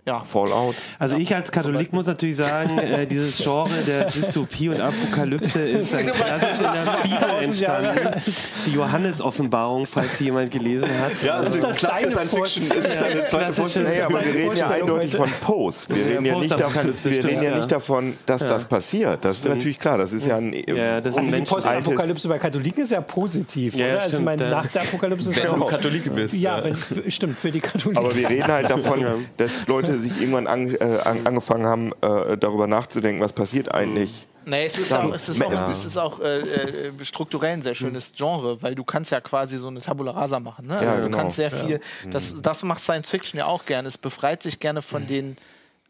ja, 0.06 0.20
Fallout. 0.20 0.74
Also 0.98 1.16
ich 1.16 1.34
als 1.34 1.50
Katholik 1.50 1.92
muss 1.94 2.04
natürlich 2.04 2.36
sagen, 2.36 2.78
äh, 2.78 3.06
dieses 3.06 3.38
Genre 3.38 3.70
der 3.86 4.04
Dystopie 4.04 4.68
und 4.68 4.78
Apokalypse 4.80 5.60
ist 5.60 5.94
ein 5.94 6.06
klassisch 6.12 6.58
in 6.58 6.62
der 6.62 7.26
Bibel 7.26 7.42
entstanden. 7.42 8.22
Die 8.66 8.72
Johannes-Offenbarung, 8.72 9.86
falls 9.86 10.18
die 10.18 10.24
jemand 10.24 10.50
gelesen 10.50 10.90
hat. 11.00 11.12
Ja, 11.22 11.36
also 11.36 11.58
das 11.58 11.78
klassische 11.78 12.16
deine 12.16 12.28
Science 12.28 12.54
Fiction 12.54 12.78
ist 12.78 13.02
eine 13.02 13.26
zweite 13.26 13.52
Vorstellung. 13.54 13.90
Naja, 13.90 14.06
aber 14.06 14.24
wir 14.24 14.34
reden 14.34 14.56
ja 14.56 14.70
eindeutig 14.70 15.16
von 15.16 15.30
Post. 15.40 15.88
Wir 15.88 16.06
reden 16.06 16.24
ja 16.26 16.38
nicht 16.38 16.50
davon, 16.60 16.84
wir 16.84 17.10
reden 17.10 17.28
stimmt, 17.28 17.42
ja 17.42 17.50
ja. 17.50 17.56
nicht 17.56 17.72
davon 17.72 18.14
dass 18.26 18.40
das 18.42 18.64
passiert. 18.66 19.24
Das 19.24 19.38
ist 19.38 19.46
natürlich 19.46 19.78
klar. 19.78 19.96
Das 19.96 20.12
ist 20.12 20.26
ja 20.26 20.36
ein 20.36 20.52
Ja, 20.52 21.00
das 21.00 21.14
ist 21.14 21.18
Also 21.18 21.32
die 21.32 21.40
Postapokalypse 21.42 22.28
bei 22.28 22.38
Katholiken 22.38 22.82
ist 22.82 22.92
ja 22.92 23.00
positiv, 23.00 23.74
Ja, 23.74 23.86
oder? 23.86 23.94
Also 24.00 24.08
stimmt, 24.16 24.24
meine, 24.26 24.42
ja. 24.42 24.50
nach 24.50 24.66
der 24.66 24.82
Apokalypse 24.82 25.30
ist 25.30 25.36
Wenn 25.36 25.44
ja 25.44 25.56
du. 25.56 25.64
Katholik 25.64 26.14
bist. 26.14 26.34
Ja, 26.34 26.62
stimmt, 27.08 27.38
für 27.38 27.50
die 27.50 27.60
Katholiken. 27.60 28.04
Aber 28.04 28.14
wir 28.14 28.28
reden 28.28 28.48
halt 28.48 28.68
davon, 28.68 29.06
dass 29.38 29.66
Leute 29.66 29.93
sich 29.98 30.20
irgendwann 30.20 30.46
an, 30.46 30.74
äh, 30.74 30.98
an, 31.04 31.26
angefangen 31.26 31.66
haben, 31.66 31.92
äh, 32.00 32.36
darüber 32.36 32.66
nachzudenken, 32.66 33.20
was 33.20 33.32
passiert 33.32 33.72
eigentlich. 33.72 34.26
Nee, 34.46 34.66
es 34.66 34.76
ist 34.76 34.92
auch, 34.92 35.14
es 35.14 35.28
ist 35.28 35.40
Ja. 35.40 35.66
auch, 35.66 35.70
es 35.70 35.84
ist 35.86 35.96
auch 35.96 36.20
äh, 36.20 36.38
äh, 36.40 36.92
strukturell 37.04 37.54
ein 37.54 37.62
sehr 37.62 37.74
schönes 37.74 38.12
Genre, 38.14 38.60
weil 38.62 38.74
du 38.74 38.84
kannst 38.84 39.10
ja 39.10 39.20
quasi 39.20 39.56
so 39.58 39.68
eine 39.68 39.80
Tabula 39.80 40.10
Rasa 40.12 40.38
machen. 40.38 40.66
Ne? 40.66 40.74
Ja, 40.74 40.80
also 40.80 40.96
du 40.96 41.02
genau. 41.04 41.16
kannst 41.16 41.36
sehr 41.36 41.50
viel, 41.50 41.80
das, 42.10 42.40
das 42.42 42.62
macht 42.62 42.80
Science 42.80 43.08
Fiction 43.08 43.38
ja 43.38 43.46
auch 43.46 43.64
gerne. 43.64 43.88
Es 43.88 43.96
befreit 43.96 44.42
sich 44.42 44.60
gerne 44.60 44.82
von 44.82 45.06
den 45.06 45.36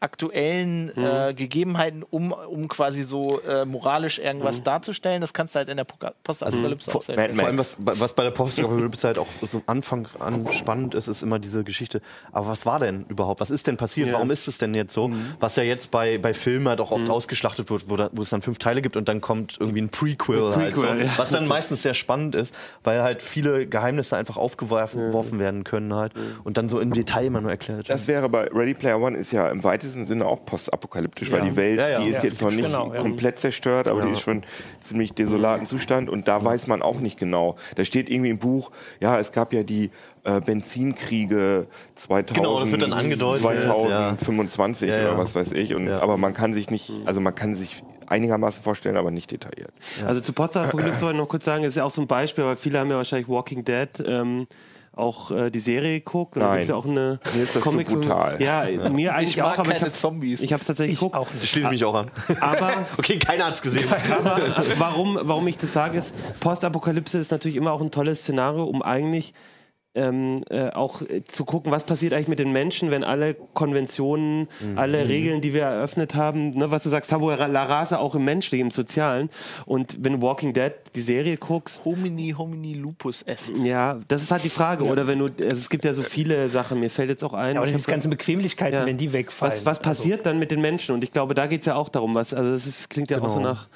aktuellen 0.01 0.91
äh, 0.97 1.33
Gegebenheiten, 1.35 2.03
um, 2.03 2.33
um 2.33 2.69
quasi 2.69 3.05
so 3.05 3.41
äh, 3.41 3.65
moralisch 3.65 4.19
irgendwas 4.19 4.63
darzustellen. 4.63 5.21
Das 5.21 5.33
kannst 5.33 5.55
du 5.55 5.59
halt 5.61 5.69
in 5.69 5.77
der 5.77 5.87
Poka- 5.87 6.13
Postapokalypse 6.23 6.95
auch 6.95 7.03
sehr 7.03 7.17
Mad 7.17 7.31
schön. 7.31 7.39
Vor 7.39 7.47
allem, 7.49 7.59
was, 7.59 7.77
was 7.79 8.13
bei 8.13 8.25
der 8.25 8.31
Postapokalypse 8.33 9.07
halt 9.07 9.19
auch 9.19 9.29
so 9.49 9.63
Anfang 9.67 10.07
an 10.19 10.47
spannend 10.53 10.95
ist, 10.95 11.09
ist 11.09 11.23
immer 11.23 11.39
diese 11.39 11.65
Geschichte. 11.65 12.03
Aber 12.33 12.49
was 12.49 12.67
war 12.67 12.79
denn 12.79 13.07
überhaupt? 13.09 13.41
Was 13.41 13.51
ist 13.51 13.67
denn 13.67 13.77
passiert? 13.77 14.13
Warum 14.13 14.31
ist 14.31 14.47
es 14.49 14.59
denn 14.59 14.75
jetzt 14.75 14.93
so? 14.93 15.11
Was 15.41 15.57
ja 15.57 15.63
jetzt 15.63 15.91
bei, 15.91 16.19
bei 16.19 16.35
Filmen 16.35 16.69
halt 16.69 16.81
auch 16.81 16.91
oft 16.91 17.09
ausgeschlachtet 17.09 17.71
wird, 17.71 17.89
wo, 17.89 17.97
da, 17.97 18.11
wo 18.13 18.23
es 18.23 18.31
dann 18.31 18.43
fünf 18.43 18.59
Teile 18.59 18.83
gibt 18.83 18.97
und 18.97 19.09
dann 19.09 19.21
kommt 19.21 19.57
irgendwie 19.59 19.81
ein 19.81 19.89
Prequel, 19.89 20.55
halt 20.55 20.75
so, 20.75 20.83
Prequel, 20.83 21.07
ja. 21.07 21.13
was 21.17 21.31
dann 21.31 21.49
meistens 21.49 21.83
sehr 21.83 21.95
spannend 21.95 22.35
ist, 22.35 22.55
weil 22.83 23.03
halt 23.03 23.23
viele 23.23 23.67
Geheimnisse 23.67 24.17
einfach 24.17 24.37
aufgeworfen 24.37 25.15
geworfen 25.15 25.39
werden 25.39 25.65
können 25.65 25.95
halt 25.95 26.13
und 26.45 26.57
dann 26.57 26.69
so 26.69 26.81
im 26.81 26.93
Detail 26.93 27.27
immer 27.27 27.41
nur 27.41 27.51
erklärt. 27.51 27.89
Das 27.89 28.09
wäre 28.09 28.29
bei 28.29 28.49
Ready 28.53 28.75
Player 28.75 29.01
One 29.01 29.17
ist 29.17 29.33
ja 29.33 29.49
im 29.49 29.63
weitesten 29.63 29.94
Sinne 30.07 30.27
auch 30.27 30.45
postapokalyptisch, 30.45 31.31
weil 31.31 31.41
Ja. 31.41 31.45
die 31.45 31.57
Welt, 31.57 31.79
Ja, 31.79 31.89
ja. 31.89 32.01
die 32.01 32.09
ist 32.09 32.17
Ja, 32.23 32.29
jetzt 32.31 32.43
noch 32.43 32.51
nicht 32.51 32.65
genau, 32.67 32.93
ja. 32.93 33.01
komplett 33.01 33.39
zerstört, 33.39 33.87
aber 33.89 34.03
die 34.03 34.11
ist 34.13 34.21
schon 34.21 34.43
ziemlich 34.81 35.13
desolaten 35.13 35.67
Zustand 35.67 36.11
und 36.11 36.27
da 36.29 36.45
weiß 36.45 36.67
man 36.67 36.83
auch 36.83 36.99
nicht 37.01 37.19
genau. 37.19 37.57
Da 37.77 37.85
steht 37.85 38.11
irgendwie 38.11 38.31
im 38.31 38.39
Buch, 38.39 38.71
ja, 39.01 39.19
es 39.19 39.33
gab 39.33 39.53
ja 39.53 39.63
die 39.63 39.91
äh, 40.25 40.41
Benzinkriege 40.41 41.67
2000, 41.95 42.35
Genau, 42.37 42.61
das 42.61 42.71
wird 42.71 42.83
dann 42.83 42.93
angedeutet, 42.93 43.43
2025 43.43 44.89
ja. 44.89 44.97
Ja, 44.97 45.03
ja. 45.03 45.09
oder 45.11 45.19
was 45.19 45.35
weiß 45.35 45.53
ich. 45.53 45.75
Und, 45.75 45.87
Ja. 45.89 46.01
Aber 46.01 46.17
man 46.17 46.35
kann 46.35 46.53
sich 46.53 46.71
nicht, 46.71 46.93
also 47.05 47.21
man 47.21 47.35
kann 47.35 47.55
sich 47.55 47.83
einigermaßen 48.07 48.63
vorstellen, 48.63 48.97
aber 48.97 49.11
nicht 49.11 49.31
detailliert. 49.31 49.73
Also 50.07 50.21
zu 50.21 50.33
Postapokalypse 50.33 51.01
wollte 51.03 51.15
ich 51.17 51.21
noch 51.21 51.29
kurz 51.29 51.45
sagen, 51.45 51.63
das 51.63 51.71
ist 51.71 51.77
ja 51.77 51.85
auch 51.85 51.91
so 51.91 52.03
ein 52.03 52.07
Beispiel, 52.07 52.45
weil 52.45 52.57
viele 52.57 52.79
haben 52.79 52.91
ja 52.91 52.97
wahrscheinlich 52.97 53.29
Walking 53.29 53.65
Dead 53.65 53.89
ähm, 54.07 54.47
auch 54.97 55.31
äh, 55.31 55.51
die 55.51 55.61
Serie 55.61 55.99
geguckt. 56.01 56.37
Da 56.37 56.41
Nein. 56.41 56.55
gibt's 56.57 56.69
ja 56.69 56.77
auch 56.77 56.85
eine 56.85 57.19
Mir 57.35 57.43
ist 57.43 57.57
das 57.57 57.63
zu 57.63 57.71
Comic 57.71 57.89
brutal. 57.89 58.41
Ja, 58.41 58.67
mir 58.91 59.15
eigentlich 59.15 59.31
Ich 59.31 59.37
mag 59.43 59.55
auch, 59.55 59.59
aber 59.59 59.69
ich 59.69 59.75
keine 59.75 59.81
habe 59.87 59.93
Zombies. 59.93 60.41
ich 60.41 60.53
hab's 60.53 60.67
tatsächlich 60.67 60.99
geguckt. 60.99 61.17
auch 61.17 61.29
Ich 61.43 61.51
schließe 61.51 61.69
mich 61.69 61.85
auch 61.85 61.95
an. 61.95 62.11
Aber 62.41 62.73
Okay, 62.99 63.19
keiner 63.19 63.47
hat's 63.47 63.63
gesehen. 63.63 63.89
Aber 64.19 64.41
warum, 64.79 65.19
warum 65.23 65.47
ich 65.49 65.59
das 65.59 65.73
sage, 65.73 65.99
ist, 65.99 66.15
Postapokalypse 66.41 67.19
ist 67.19 67.31
natürlich 67.33 67.57
immer 67.57 67.73
auch 67.73 67.81
ein 67.81 67.91
tolles 67.91 68.21
Szenario, 68.23 68.65
um 68.65 68.83
eigentlich 68.83 69.35
ähm, 69.95 70.45
äh, 70.51 70.71
auch 70.71 71.03
äh, 71.03 71.25
zu 71.25 71.45
gucken, 71.45 71.71
was 71.71 71.85
passiert 71.85 72.13
eigentlich 72.13 72.29
mit 72.29 72.39
den 72.39 72.53
Menschen, 72.53 72.91
wenn 72.91 73.05
alle 73.05 73.35
Konventionen, 73.35 74.49
alle 74.77 75.09
Regeln, 75.09 75.41
die 75.41 75.55
wir 75.55 75.63
eröffnet 75.63 76.15
haben, 76.15 76.51
ne, 76.51 76.71
was 76.71 76.83
du 76.83 76.89
sagst, 76.89 77.11
Tabula 77.11 77.37
Rasa 77.37 77.99
auch 77.99 78.15
im 78.15 78.25
Menschlichen, 78.25 78.67
im 78.67 78.71
Sozialen. 78.71 79.31
Und 79.67 79.99
wenn 80.05 80.15
du 80.15 80.23
Walking 80.23 80.53
Dead 80.53 80.73
die 80.95 81.01
Serie 81.01 81.37
guckst, 81.37 81.85
Homini, 81.85 82.35
homini, 82.37 82.75
lupus 82.75 83.23
est. 83.23 83.53
ja, 83.63 83.99
das 84.09 84.23
ist 84.23 84.31
halt 84.31 84.45
die 84.45 84.49
Frage. 84.49 84.85
Oder 84.85 85.07
wenn 85.07 85.19
du, 85.19 85.27
also 85.27 85.41
es 85.53 85.71
gibt 85.71 85.85
ja 85.85 85.95
so 85.95 86.03
viele 86.03 86.49
Sachen, 86.49 86.81
mir 86.81 86.91
fällt 86.91 87.11
jetzt 87.11 87.23
auch 87.25 87.35
ein. 87.35 87.55
Ja, 87.55 87.61
aber 87.63 87.71
diese 87.71 87.91
ganzen 87.91 88.11
Bequemlichkeiten, 88.11 88.81
ja. 88.81 88.87
wenn 88.87 88.97
die 88.97 89.13
wegfallen. 89.13 89.53
was, 89.53 89.65
was 89.67 89.81
passiert 89.81 90.27
dann 90.27 90.39
mit 90.39 90.51
den 90.51 90.61
Menschen? 90.61 90.95
Und 90.95 91.05
ich 91.05 91.13
glaube, 91.13 91.35
da 91.35 91.47
geht 91.47 91.61
es 91.61 91.67
ja 91.67 91.75
auch 91.77 91.89
darum, 91.89 92.15
was, 92.15 92.35
also 92.35 92.51
es 92.53 92.67
ist, 92.67 92.91
klingt 92.91 93.11
ja 93.11 93.21
auch 93.21 93.29
so 93.29 93.37
Genau. 93.37 93.51
nach 93.51 93.69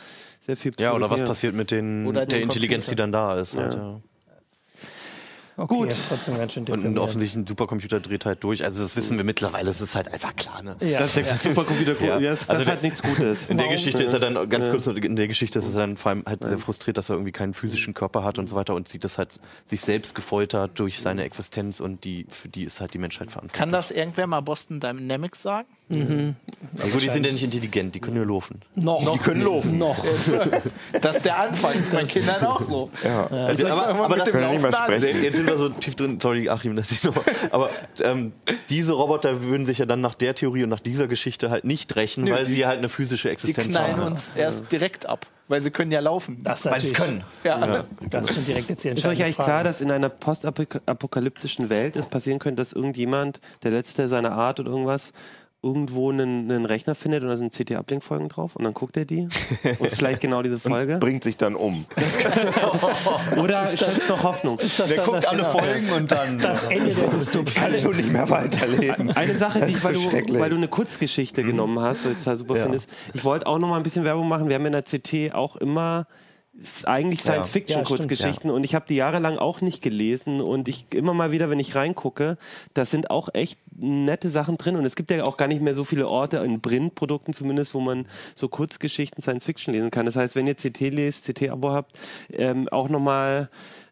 sehr 0.46 0.56
viel 0.56 0.72
Ja, 0.78 0.94
oder 0.94 1.02
was 1.02 1.16
Psychologie. 1.16 1.28
passiert 1.28 1.54
mit 1.54 1.70
den, 1.70 2.06
Oder 2.06 2.26
der 2.26 2.40
Intelligenz, 2.40 2.86
die 2.86 2.94
dann 2.94 3.12
da 3.12 3.38
ist. 3.38 3.56
Halt, 3.56 3.74
ja. 3.74 4.00
Okay, 5.58 5.74
Gut. 5.74 5.88
Trotzdem 6.08 6.38
ganz 6.38 6.52
schön 6.52 6.64
Und 6.68 6.98
offensichtlich 6.98 7.34
ein 7.42 7.46
Supercomputer 7.46 7.98
dreht 7.98 8.24
halt 8.24 8.44
durch. 8.44 8.64
Also 8.64 8.80
das 8.80 8.96
wissen 8.96 9.16
wir 9.16 9.24
mittlerweile, 9.24 9.68
es 9.70 9.80
ist 9.80 9.96
halt 9.96 10.12
einfach 10.12 10.36
klar. 10.36 10.62
Ne? 10.62 10.76
Ja. 10.80 11.00
Das 11.00 11.16
ist 11.16 11.30
der 11.30 11.38
Supercomputer, 11.38 11.94
Ja. 12.00 12.18
ja. 12.20 12.30
das, 12.30 12.46
das 12.46 12.50
Also 12.50 12.70
hat 12.70 12.82
nichts 12.84 13.02
Gutes. 13.02 13.48
In 13.48 13.58
der 13.58 13.68
Geschichte 13.68 14.04
ist 14.04 14.12
er 14.12 14.20
dann, 14.20 14.48
ganz 14.48 14.66
Ja. 14.66 14.70
kurz, 14.72 14.86
in 14.86 15.16
der 15.16 15.26
Geschichte 15.26 15.58
ist 15.58 15.66
er 15.74 15.80
dann 15.80 15.96
vor 15.96 16.10
allem 16.10 16.22
halt 16.24 16.44
sehr 16.44 16.58
frustriert, 16.58 16.96
dass 16.96 17.10
er 17.10 17.14
irgendwie 17.16 17.32
keinen 17.32 17.54
physischen 17.54 17.92
Körper 17.92 18.22
hat 18.22 18.38
und 18.38 18.48
so 18.48 18.54
weiter 18.54 18.74
und 18.76 18.88
sieht 18.88 19.02
das 19.02 19.18
halt 19.18 19.30
sich 19.66 19.80
selbst 19.80 20.14
gefoltert 20.14 20.78
durch 20.78 21.00
seine 21.00 21.24
Existenz 21.24 21.80
und 21.80 22.04
die, 22.04 22.26
für 22.28 22.48
die 22.48 22.62
ist 22.62 22.80
halt 22.80 22.94
die 22.94 22.98
Menschheit 22.98 23.32
verantwortlich. 23.32 23.58
Kann 23.58 23.72
das 23.72 23.90
irgendwer 23.90 24.28
mal 24.28 24.40
Boston 24.40 24.78
Dynamics 24.78 25.42
sagen? 25.42 25.66
Aber 25.90 26.88
gut, 26.90 27.02
die 27.02 27.08
sind 27.08 27.24
ja 27.24 27.32
nicht 27.32 27.42
intelligent, 27.44 27.94
die 27.94 28.00
können 28.00 28.16
nur 28.16 28.26
laufen. 28.26 28.60
Noch. 28.74 29.12
Die 29.12 29.18
können 29.18 29.42
laufen. 29.42 29.78
Noch. 29.78 29.96
Das 31.00 31.16
ist 31.16 31.24
der 31.24 31.38
Anfang, 31.38 31.78
ist 31.78 31.92
bei 31.92 32.04
Kindern 32.04 32.44
auch 32.44 32.60
so. 32.60 32.90
Also, 33.30 33.66
ich 33.66 33.72
aber, 33.72 33.86
aber 34.04 34.16
das 34.16 34.30
können 34.30 34.44
wir 34.44 34.50
nicht 34.52 34.62
mehr 34.62 34.72
sprechen. 34.72 35.22
Jetzt 35.22 35.36
sind 35.36 35.46
wir 35.48 35.56
so 35.56 35.68
tief 35.68 35.94
drin, 35.94 36.18
sorry 36.20 36.48
Achim, 36.48 36.74
dass 36.76 36.90
ich 36.90 37.02
nochmal. 37.04 37.24
Aber 37.50 37.70
ähm, 38.02 38.32
diese 38.68 38.92
Roboter 38.94 39.42
würden 39.42 39.64
sich 39.66 39.78
ja 39.78 39.86
dann 39.86 40.00
nach 40.00 40.14
der 40.14 40.34
Theorie 40.34 40.64
und 40.64 40.70
nach 40.70 40.80
dieser 40.80 41.06
Geschichte 41.06 41.50
halt 41.50 41.64
nicht 41.64 41.94
rächen, 41.96 42.24
Nö, 42.24 42.32
weil 42.32 42.44
die- 42.46 42.52
sie 42.52 42.66
halt 42.66 42.78
eine 42.78 42.88
physische 42.88 43.28
Die 43.28 43.32
Existenz 43.32 43.68
knallen 43.68 43.96
haben. 43.98 44.06
uns 44.08 44.32
erst 44.36 44.70
direkt 44.72 45.06
ab, 45.06 45.26
weil 45.46 45.62
sie 45.62 45.70
können 45.70 45.92
ja 45.92 46.00
laufen. 46.00 46.42
Das 46.42 46.64
Weil 46.66 46.80
sie 46.80 46.92
können. 46.92 47.22
ja. 47.44 47.84
Das 48.10 48.28
ist 48.28 48.34
schon 48.34 48.44
direkt 48.44 48.68
jetzt 48.70 48.84
die 48.84 48.88
Ist 48.88 49.06
euch 49.06 49.22
eigentlich 49.22 49.36
Frage. 49.36 49.46
klar, 49.46 49.64
dass 49.64 49.80
in 49.80 49.90
einer 49.90 50.08
postapokalyptischen 50.08 51.70
Welt 51.70 51.96
es 51.96 52.06
passieren 52.06 52.38
könnte, 52.38 52.60
dass 52.62 52.72
irgendjemand, 52.72 53.40
der 53.62 53.70
Letzte 53.70 54.08
seiner 54.08 54.32
Art 54.32 54.60
oder 54.60 54.70
irgendwas, 54.70 55.12
irgendwo 55.60 56.10
einen, 56.10 56.50
einen 56.50 56.64
Rechner 56.66 56.94
findet 56.94 57.24
und 57.24 57.30
da 57.30 57.36
sind 57.36 57.52
CT-Uplink-Folgen 57.52 58.28
drauf 58.28 58.54
und 58.54 58.64
dann 58.64 58.74
guckt 58.74 58.96
er 58.96 59.04
die 59.04 59.22
und 59.78 59.90
vielleicht 59.90 60.20
genau 60.20 60.42
diese 60.42 60.58
Folge. 60.60 60.98
Bringt 60.98 61.24
sich 61.24 61.36
dann 61.36 61.56
um. 61.56 61.84
Oder 63.36 63.70
ist 63.70 64.08
noch 64.08 64.22
Hoffnung. 64.22 64.58
Der 64.88 64.98
guckt 64.98 65.26
alle 65.26 65.44
Folgen 65.44 65.90
und 65.90 66.10
dann. 66.12 66.38
das 66.38 66.64
Ende 66.64 66.94
der 66.94 67.08
Dystopie. 67.08 67.52
Kann 67.54 67.74
ich 67.74 67.84
nicht 67.84 68.12
mehr 68.12 68.30
weiterleben. 68.30 69.10
Eine 69.10 69.34
Sache, 69.34 69.66
die 69.66 69.72
ich, 69.72 69.84
weil, 69.84 69.94
so 69.94 70.08
du, 70.08 70.38
weil 70.38 70.50
du 70.50 70.56
eine 70.56 70.68
Kurzgeschichte 70.68 71.42
genommen 71.42 71.80
hast, 71.80 72.04
was 72.04 72.12
ich 72.12 72.18
total 72.18 72.36
super 72.36 72.56
Ja. 72.56 72.62
findest. 72.64 72.88
Ich 73.14 73.24
wollte 73.24 73.46
auch 73.46 73.58
noch 73.58 73.68
mal 73.68 73.76
ein 73.78 73.82
bisschen 73.82 74.04
Werbung 74.04 74.28
machen. 74.28 74.48
Wir 74.48 74.54
haben 74.54 74.66
in 74.66 74.72
der 74.72 74.82
CT 74.82 75.34
auch 75.34 75.56
immer 75.56 76.06
ist 76.60 76.88
eigentlich 76.88 77.20
Ja. 77.20 77.32
Science-Fiction-Kurzgeschichten 77.32 78.50
und 78.50 78.64
ich 78.64 78.74
habe 78.74 78.84
die 78.88 78.96
jahrelang 78.96 79.38
auch 79.38 79.60
nicht 79.60 79.82
gelesen 79.82 80.40
und 80.40 80.68
ich 80.68 80.86
immer 80.92 81.14
mal 81.14 81.30
wieder, 81.30 81.50
wenn 81.50 81.60
ich 81.60 81.74
reingucke, 81.74 82.36
da 82.74 82.84
sind 82.84 83.10
auch 83.10 83.28
echt 83.32 83.58
nette 83.76 84.28
Sachen 84.28 84.58
drin 84.58 84.76
und 84.76 84.84
es 84.84 84.96
gibt 84.96 85.10
ja 85.10 85.24
auch 85.24 85.36
gar 85.36 85.46
nicht 85.46 85.62
mehr 85.62 85.74
so 85.74 85.84
viele 85.84 86.08
Orte, 86.08 86.38
in 86.38 86.60
Print-Produkten 86.60 87.32
zumindest, 87.32 87.74
wo 87.74 87.80
man 87.80 88.06
so 88.34 88.48
Kurzgeschichten 88.48 89.22
Science-Fiction 89.22 89.72
lesen 89.72 89.90
kann. 89.90 90.06
Das 90.06 90.16
heißt, 90.16 90.34
wenn 90.34 90.46
ihr 90.46 90.56
CT 90.56 90.80
lest, 90.92 91.26
CT-Abo 91.26 91.70
habt, 91.70 91.98
ähm, 92.32 92.68
auch 92.68 92.88
nochmal 92.88 93.50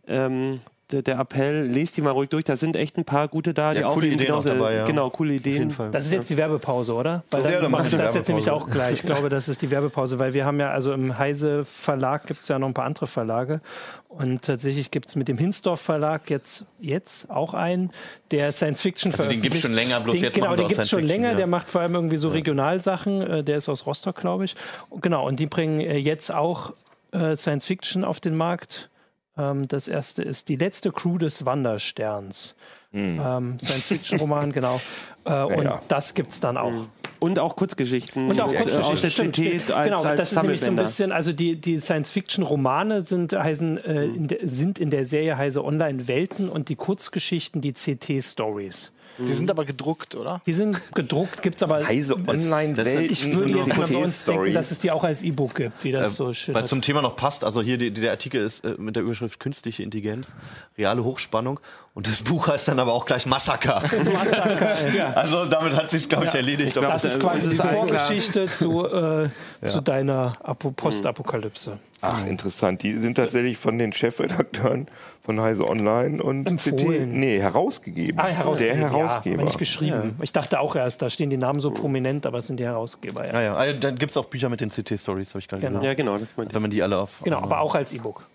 ähm, 0.09 0.61
der, 0.93 1.19
Appell, 1.19 1.67
lest 1.67 1.97
die 1.97 2.03
mal 2.03 2.11
ruhig 2.11 2.29
durch. 2.29 2.45
Da 2.45 2.57
sind 2.57 2.77
echt 2.77 2.97
ein 2.97 3.05
paar 3.05 3.27
gute 3.29 3.53
da, 3.55 3.75
die 3.75 3.81
Ja, 3.81 3.89
auch 3.89 3.95
coole 3.95 4.07
eben 4.07 4.15
Ideen 4.17 4.33
auch 4.33 4.43
genauso- 4.45 4.59
dabei, 4.61 4.75
ja. 4.77 4.85
Genau, 4.85 5.11
coole 5.11 5.33
Auf 5.35 5.41
Ideen. 5.41 5.55
jeden 5.55 5.71
Fall. 5.71 5.91
Das 5.91 6.05
ist 6.07 6.13
jetzt 6.13 6.31
die 6.31 6.37
Werbepause, 6.37 6.95
oder? 6.95 7.25
Weil 7.31 7.43
Ja, 7.53 7.61
dann 7.61 7.71
machen 7.73 7.85
wir 7.87 7.91
die 7.91 7.97
das 7.97 8.15
jetzt 8.15 8.29
nämlich 8.29 8.51
auch 8.51 8.71
gleich. 8.71 8.95
Ich 8.95 9.03
glaube, 9.03 9.29
das 9.29 9.49
ist 9.49 9.63
die 9.63 9.71
Werbepause, 9.71 10.19
weil 10.19 10.33
wir 10.35 10.45
haben 10.45 10.61
ja, 10.61 10.71
also 10.71 10.93
im 10.93 11.19
Heise 11.19 11.65
Verlag 11.65 12.27
gibt 12.27 12.41
es 12.41 12.47
ja 12.49 12.59
noch 12.59 12.69
ein 12.69 12.75
paar 12.75 12.85
andere 12.85 13.07
Verlage. 13.07 13.61
Und 14.09 14.43
tatsächlich 14.43 14.91
gibt 14.91 15.09
es 15.09 15.17
mit 15.17 15.29
dem 15.29 15.37
Hinsdorf 15.37 15.81
Verlag 15.81 16.31
jetzt, 16.31 16.65
jetzt 16.81 17.29
auch 17.31 17.53
einen, 17.53 17.91
der 18.31 18.51
Science 18.53 18.81
Fiction 18.81 19.13
Also 19.13 19.25
den 19.27 19.43
gibt's 19.43 19.61
schon 19.61 19.73
veröffentlicht. 19.73 19.91
länger, 19.91 20.05
bloß 20.05 20.15
den, 20.15 20.25
jetzt 20.25 20.35
Genau, 20.35 20.55
den 20.55 20.65
auch 20.65 20.69
gibt 20.69 20.81
es 20.81 20.89
schon 20.89 21.01
Fiction, 21.01 21.17
länger. 21.23 21.31
ja. 21.33 21.37
Der 21.37 21.47
macht 21.49 21.69
vor 21.69 21.81
allem 21.83 21.95
irgendwie 21.97 22.17
so 22.17 22.29
Regionalsachen. 22.31 23.21
Äh, 23.23 23.45
Der 23.45 23.59
ist 23.59 23.69
aus 23.69 23.85
Rostock, 23.87 24.17
glaube 24.17 24.45
ich. 24.47 24.55
Und 24.89 25.03
Genau, 25.03 25.27
und 25.27 25.39
die 25.41 25.47
bringen 25.47 25.81
äh, 25.81 25.97
jetzt 25.99 26.33
auch 26.33 26.73
äh, 27.13 27.37
Science 27.37 27.65
Fiction 27.67 28.05
auf 28.05 28.21
den 28.21 28.37
Markt. 28.37 28.89
Ähm, 29.39 29.69
das 29.69 29.89
erste 29.89 30.23
ist 30.23 30.49
die 30.49 30.57
letzte 30.57 30.93
Crew 30.93 31.19
des 31.19 31.45
Wandersterns. 31.45 32.55
Ähm, 32.93 33.59
Science-Fiction-Roman, 33.61 34.53
genau. 34.55 34.81
Äh, 35.25 35.43
und 35.43 35.65
ja. 35.65 35.83
das 35.89 36.15
gibt 36.15 36.31
es 36.31 36.41
dann 36.41 36.57
auch. 36.57 36.73
Und 37.19 37.39
auch 37.39 37.57
Kurzgeschichten. 37.57 38.29
Und 38.31 38.41
auch 38.41 38.53
äh, 38.53 38.57
Kurzgeschichten. 38.57 38.93
aus 38.93 39.01
der 39.01 39.11
stimmt, 39.11 39.71
als, 39.71 39.85
genau, 39.85 40.03
als 40.03 40.19
das 40.19 40.33
ist 40.33 40.43
nämlich 40.43 40.61
so 40.61 40.69
ein 40.69 40.77
bisschen, 40.77 41.13
also 41.13 41.33
die, 41.33 41.57
die 41.57 41.79
Science-Fiction-Romane 41.79 43.03
sind, 43.03 43.33
heißen, 43.33 43.79
äh, 43.85 44.05
in 44.05 44.29
der, 44.29 44.39
sind 44.43 44.79
in 44.79 44.91
der 44.91 45.05
Serie 45.05 45.37
Heise 45.37 45.65
Online-Welten 45.65 46.49
und 46.49 46.69
die 46.69 46.77
Kurzgeschichten 46.77 47.61
die 47.61 47.73
CT-Stories. 47.73 48.93
Die 49.19 49.33
sind 49.33 49.51
aber 49.51 49.65
gedruckt, 49.65 50.15
oder? 50.15 50.43
Die 50.47 50.53
sind 50.53 50.95
gedruckt, 50.95 51.43
gibt 51.43 51.57
es 51.57 51.63
aber. 51.63 51.87
Heise 51.87 52.17
Online-Welten. 52.17 53.11
Ich 53.11 53.33
würde 53.33 53.59
jetzt 53.59 53.77
mal 53.77 53.87
bei 53.87 53.97
uns 53.97 54.25
denken, 54.25 54.53
dass 54.53 54.71
es 54.71 54.79
die 54.79 54.91
auch 54.91 55.05
als 55.05 55.23
E-Book 55.23 55.55
gibt, 55.55 55.85
wie 55.85 55.93
das 55.93 56.17
so 56.17 56.33
schön 56.33 56.55
Weil 56.55 56.67
zum 56.67 56.83
Thema 56.83 57.03
noch 57.03 57.17
passt, 57.17 57.45
also 57.45 57.63
hier 57.63 57.79
die, 57.79 57.91
der 57.91 58.11
Artikel 58.11 58.41
ist 58.41 58.65
äh, 58.65 58.75
mit 58.79 58.97
der 58.97 59.03
Überschrift 59.03 59.41
Künstliche 59.41 59.83
Intelligenz, 59.83 60.35
reale 60.77 61.05
Hochspannung 61.05 61.61
und 61.97 62.07
das 62.07 62.23
Buch 62.23 62.47
heißt 62.47 62.69
dann 62.69 62.79
aber 62.79 62.93
auch 62.93 63.07
gleich 63.07 63.25
Massaker. 63.27 63.83
Also 65.15 65.47
damit 65.47 65.75
hat 65.75 65.91
sich 65.91 66.09
glaube 66.09 66.27
ich, 66.27 66.35
erledigt. 66.35 66.77
Das 66.77 67.05
ist 67.05 67.19
quasi 67.19 67.49
die 67.49 67.55
ist 67.55 67.61
allen 67.61 67.87
klar. 67.87 68.07
Vorgeschichte 68.07 68.47
zu, 68.47 68.87
äh, 68.87 69.29
zu 69.65 69.81
deiner 69.81 70.35
Apo 70.43 70.71
Postapokalypse. 70.71 71.79
Ach, 72.03 72.27
interessant. 72.27 72.83
Die 72.83 72.93
sind 72.99 73.15
tatsächlich 73.15 73.57
von 73.57 73.79
den 73.79 73.93
Chefredakteuren 73.95 74.89
von 75.25 75.41
Heise 75.41 75.67
Online 75.67 76.23
und 76.23 76.47
Empfohlen. 76.47 77.11
CT, 77.11 77.17
nee, 77.17 77.39
herausgegeben. 77.41 78.21
Ah, 78.21 78.27
Herausgeber. 78.27 78.75
Der 78.75 78.91
Herausgeber. 78.91 79.39
Ja, 79.39 79.45
nicht 79.45 79.59
geschrieben. 79.59 80.17
Ich 80.21 80.33
dachte 80.33 80.61
auch 80.61 80.77
erst, 80.77 81.01
da 81.01 81.09
stehen 81.09 81.31
die 81.31 81.39
Namen 81.39 81.61
so 81.61 81.71
prominent, 81.71 82.27
aber 82.27 82.39
es 82.39 82.47
sind 82.47 82.61
die 82.61 82.65
Herausgeber. 82.65 83.27
Ja. 83.27 83.33
ja, 83.33 83.43
ja. 83.43 83.55
Also, 83.55 83.81
dann 83.81 83.97
gibt 83.97 84.11
es 84.11 84.17
auch 84.19 84.27
Bücher 84.27 84.51
mit 84.51 84.61
den 84.61 84.69
CT-Stories, 84.71 85.31
habe 85.31 85.39
ich 85.41 85.49
gerade 85.49 85.63
Genau. 85.63 85.81
gesagt. 85.81 85.85
Ja, 85.87 85.95
genau, 85.95 86.19
das 86.19 86.29
ich. 86.31 86.55
Wenn 86.55 86.63
man 86.63 86.71
die 86.71 86.83
alle 86.83 86.99
auf. 86.99 87.21
Genau, 87.25 87.39
aber 87.39 87.61
auch 87.61 87.75
als 87.75 87.93
E-Book. 87.93 88.27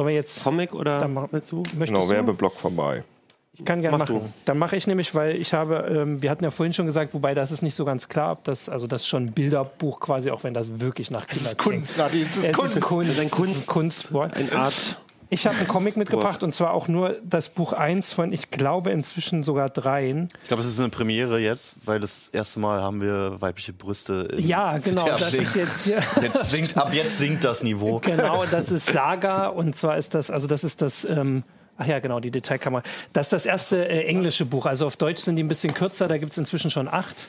Sollen 0.00 0.08
wir 0.08 0.14
jetzt. 0.14 0.42
Comic 0.44 0.74
oder 0.74 0.92
Dann 1.00 1.12
mach- 1.12 1.28
dazu? 1.30 1.56
Möchtest 1.58 1.86
genau, 1.86 2.02
du? 2.02 2.08
Werbeblock 2.08 2.54
vorbei. 2.56 3.04
Ich 3.52 3.66
kann 3.66 3.82
gerne 3.82 3.98
Mach 3.98 4.08
machen. 4.08 4.20
du. 4.22 4.32
Dann 4.46 4.56
mache 4.56 4.74
ich 4.76 4.86
nämlich, 4.86 5.14
weil 5.14 5.36
ich 5.36 5.52
habe, 5.52 5.86
ähm, 5.94 6.22
wir 6.22 6.30
hatten 6.30 6.42
ja 6.44 6.50
vorhin 6.50 6.72
schon 6.72 6.86
gesagt, 6.86 7.12
wobei 7.12 7.34
das 7.34 7.50
ist 7.52 7.60
nicht 7.60 7.74
so 7.74 7.84
ganz 7.84 8.08
klar, 8.08 8.32
ob 8.32 8.44
das, 8.44 8.70
also 8.70 8.86
das 8.86 9.02
ist 9.02 9.08
schon 9.08 9.24
ein 9.26 9.32
Bilderbuch 9.32 10.00
quasi, 10.00 10.30
auch 10.30 10.44
wenn 10.44 10.54
das 10.54 10.80
wirklich 10.80 11.10
nach 11.10 11.26
Das 11.26 11.36
Kinder 11.36 11.50
ist 11.50 11.58
Kunst, 11.58 11.98
Nadine, 11.98 12.24
das 12.24 12.36
ist 12.38 12.46
Es 12.46 12.52
Kunst. 12.56 12.76
ist 12.76 12.82
Kunst. 12.84 13.10
Das 13.10 13.16
ist 13.18 13.22
ein 13.24 13.30
Kunst- 13.30 13.50
Es 13.52 13.56
ist 13.58 13.68
ein 13.68 13.72
Kunstwort. 13.72 14.34
Eine 14.36 14.52
Art. 14.52 14.98
Ich 15.32 15.46
habe 15.46 15.56
einen 15.56 15.68
Comic 15.68 15.96
mitgebracht 15.96 16.42
und 16.42 16.52
zwar 16.52 16.72
auch 16.72 16.88
nur 16.88 17.20
das 17.22 17.50
Buch 17.50 17.72
1 17.72 18.12
von, 18.12 18.32
ich 18.32 18.50
glaube, 18.50 18.90
inzwischen 18.90 19.44
sogar 19.44 19.70
dreien. 19.70 20.28
Ich 20.42 20.48
glaube, 20.48 20.62
es 20.62 20.68
ist 20.68 20.80
eine 20.80 20.88
Premiere 20.88 21.38
jetzt, 21.38 21.78
weil 21.84 22.00
das 22.00 22.30
erste 22.30 22.58
Mal 22.58 22.82
haben 22.82 23.00
wir 23.00 23.40
weibliche 23.40 23.72
Brüste. 23.72 24.28
im 24.32 24.40
Ja, 24.40 24.78
genau, 24.78 25.04
CT 25.04 25.20
das 25.20 25.34
ist 25.34 25.54
jetzt 25.54 25.84
hier. 25.84 26.00
Jetzt 26.20 26.50
sinkt, 26.50 26.76
ab 26.76 26.92
jetzt 26.92 27.18
sinkt 27.18 27.44
das 27.44 27.62
Niveau. 27.62 28.00
Genau, 28.00 28.44
das 28.50 28.72
ist 28.72 28.86
Saga 28.86 29.46
und 29.46 29.76
zwar 29.76 29.96
ist 29.96 30.14
das, 30.14 30.30
also 30.30 30.48
das 30.48 30.64
ist 30.64 30.82
das, 30.82 31.04
ähm, 31.04 31.44
ach 31.78 31.86
ja, 31.86 32.00
genau, 32.00 32.18
die 32.18 32.32
Detailkammer. 32.32 32.82
Das 33.12 33.26
ist 33.26 33.32
das 33.32 33.46
erste 33.46 33.88
äh, 33.88 34.04
englische 34.06 34.44
Buch. 34.44 34.66
Also 34.66 34.86
auf 34.86 34.96
Deutsch 34.96 35.22
sind 35.22 35.36
die 35.36 35.44
ein 35.44 35.48
bisschen 35.48 35.74
kürzer, 35.74 36.08
da 36.08 36.18
gibt 36.18 36.32
es 36.32 36.38
inzwischen 36.38 36.70
schon 36.70 36.88
acht. 36.88 37.28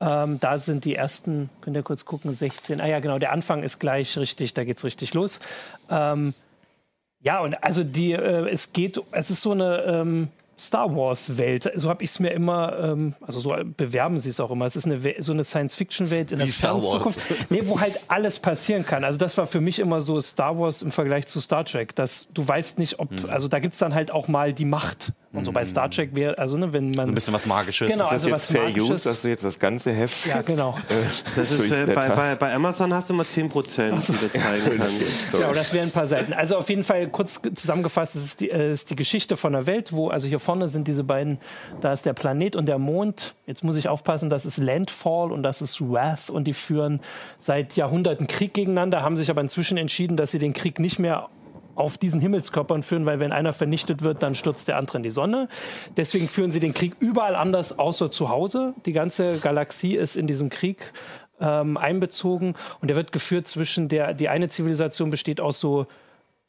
Ähm, 0.00 0.40
da 0.40 0.56
sind 0.56 0.86
die 0.86 0.96
ersten, 0.96 1.50
könnt 1.60 1.76
ihr 1.76 1.82
kurz 1.82 2.06
gucken, 2.06 2.34
16. 2.34 2.80
Ah 2.80 2.86
ja, 2.86 3.00
genau, 3.00 3.18
der 3.18 3.30
Anfang 3.32 3.62
ist 3.62 3.78
gleich 3.78 4.16
richtig, 4.16 4.54
da 4.54 4.64
geht 4.64 4.78
es 4.78 4.84
richtig 4.84 5.12
los. 5.14 5.38
Ähm, 5.90 6.34
ja, 7.22 7.40
und 7.40 7.54
also 7.62 7.84
die, 7.84 8.12
äh, 8.12 8.48
es 8.50 8.72
geht, 8.72 9.00
es 9.12 9.30
ist 9.30 9.42
so 9.42 9.52
eine 9.52 9.82
ähm, 9.82 10.28
Star 10.58 10.94
Wars-Welt. 10.94 11.70
So 11.74 11.88
habe 11.88 12.04
ich 12.04 12.10
es 12.10 12.18
mir 12.20 12.30
immer, 12.30 12.78
ähm, 12.78 13.14
also 13.20 13.40
so 13.40 13.54
bewerben 13.76 14.18
sie 14.18 14.28
es 14.28 14.38
auch 14.38 14.50
immer. 14.50 14.66
Es 14.66 14.76
ist 14.76 14.84
eine, 14.86 15.02
We- 15.02 15.16
so 15.18 15.32
eine 15.32 15.44
Science-Fiction-Welt 15.44 16.32
in 16.32 16.38
der 16.38 16.46
Wie 16.46 16.50
Star 16.52 16.72
fernen 16.80 16.82
Wars. 16.84 17.14
Zukunft. 17.16 17.50
Nee, 17.50 17.62
wo 17.64 17.80
halt 17.80 17.98
alles 18.08 18.38
passieren 18.38 18.84
kann. 18.86 19.04
Also 19.04 19.18
das 19.18 19.36
war 19.38 19.46
für 19.46 19.60
mich 19.60 19.78
immer 19.78 20.00
so 20.00 20.20
Star 20.20 20.58
Wars 20.58 20.82
im 20.82 20.92
Vergleich 20.92 21.26
zu 21.26 21.40
Star 21.40 21.64
Trek. 21.64 21.94
Dass 21.96 22.28
du 22.32 22.46
weißt 22.46 22.78
nicht, 22.78 22.98
ob, 23.00 23.10
Mhm. 23.10 23.30
also 23.30 23.48
da 23.48 23.58
gibt 23.58 23.74
es 23.74 23.80
dann 23.80 23.94
halt 23.94 24.10
auch 24.10 24.28
mal 24.28 24.52
die 24.52 24.64
Macht. 24.64 25.12
Und 25.34 25.46
so 25.46 25.52
bei 25.52 25.64
Star 25.64 25.90
Trek 25.90 26.14
wäre, 26.14 26.36
also 26.36 26.58
ne, 26.58 26.74
wenn 26.74 26.90
man. 26.90 27.06
So 27.06 27.12
ein 27.12 27.14
bisschen 27.14 27.32
was 27.32 27.46
Magisches. 27.46 27.90
Genau. 27.90 28.04
Ist 28.04 28.10
das 28.10 28.12
also 28.12 28.28
jetzt 28.28 28.34
was 28.34 28.50
Fair 28.50 28.62
Magisches. 28.64 28.90
Use, 28.90 29.08
dass 29.08 29.22
du 29.22 29.28
jetzt 29.28 29.42
das 29.44 29.58
ganze 29.58 29.90
Heft 29.90 30.26
ja, 30.26 30.42
genau. 30.42 30.76
Das 31.36 31.50
ist, 31.50 31.70
äh, 31.72 31.86
bei, 31.86 32.08
bei, 32.10 32.34
bei 32.34 32.52
Amazon 32.54 32.92
hast 32.92 33.08
du 33.08 33.14
immer 33.14 33.24
10 33.26 33.48
Prozent, 33.48 34.06
die 34.06 34.12
du 34.12 34.30
zeigen 34.30 34.76
kannst. 34.78 35.32
Genau, 35.32 35.52
das 35.54 35.72
wären 35.72 35.88
ein 35.88 35.90
paar 35.90 36.06
Seiten. 36.06 36.34
Also 36.34 36.58
auf 36.58 36.68
jeden 36.68 36.84
Fall 36.84 37.08
kurz 37.08 37.40
ge- 37.40 37.54
zusammengefasst, 37.54 38.14
es 38.14 38.24
ist 38.24 38.40
die, 38.40 38.50
äh, 38.50 38.72
ist 38.72 38.90
die 38.90 38.96
Geschichte 38.96 39.38
von 39.38 39.54
der 39.54 39.64
Welt, 39.64 39.94
wo, 39.94 40.08
also 40.08 40.28
hier 40.28 40.38
vorne 40.42 40.68
sind 40.68 40.88
diese 40.88 41.04
beiden, 41.04 41.38
da 41.80 41.92
ist 41.92 42.04
der 42.04 42.12
Planet 42.12 42.56
und 42.56 42.66
der 42.66 42.78
Mond. 42.78 43.34
Jetzt 43.46 43.64
muss 43.64 43.76
ich 43.76 43.88
aufpassen, 43.88 44.28
das 44.28 44.44
ist 44.44 44.58
Landfall 44.58 45.32
und 45.32 45.42
das 45.42 45.62
ist 45.62 45.80
Wrath 45.80 46.30
und 46.30 46.44
die 46.44 46.52
führen 46.52 47.00
seit 47.38 47.76
Jahrhunderten 47.76 48.26
Krieg 48.26 48.54
gegeneinander, 48.54 49.02
haben 49.02 49.16
sich 49.16 49.30
aber 49.30 49.40
inzwischen 49.40 49.78
entschieden, 49.78 50.16
dass 50.16 50.30
sie 50.30 50.38
den 50.38 50.52
Krieg 50.52 50.78
nicht 50.78 50.98
mehr 50.98 51.28
auf 51.74 51.98
diesen 51.98 52.20
Himmelskörpern 52.20 52.82
führen, 52.82 53.06
weil 53.06 53.20
wenn 53.20 53.32
einer 53.32 53.52
vernichtet 53.52 54.02
wird, 54.02 54.22
dann 54.22 54.34
stürzt 54.34 54.68
der 54.68 54.76
andere 54.76 54.98
in 54.98 55.02
die 55.02 55.10
Sonne. 55.10 55.48
Deswegen 55.96 56.28
führen 56.28 56.52
sie 56.52 56.60
den 56.60 56.74
Krieg 56.74 56.96
überall 57.00 57.34
anders, 57.34 57.78
außer 57.78 58.10
zu 58.10 58.28
Hause. 58.28 58.74
Die 58.84 58.92
ganze 58.92 59.38
Galaxie 59.38 59.96
ist 59.96 60.16
in 60.16 60.26
diesem 60.26 60.50
Krieg 60.50 60.92
ähm, 61.40 61.76
einbezogen 61.76 62.54
und 62.80 62.88
der 62.88 62.96
wird 62.96 63.12
geführt 63.12 63.48
zwischen 63.48 63.88
der, 63.88 64.14
die 64.14 64.28
eine 64.28 64.48
Zivilisation 64.48 65.10
besteht 65.10 65.40
aus 65.40 65.60
so 65.60 65.86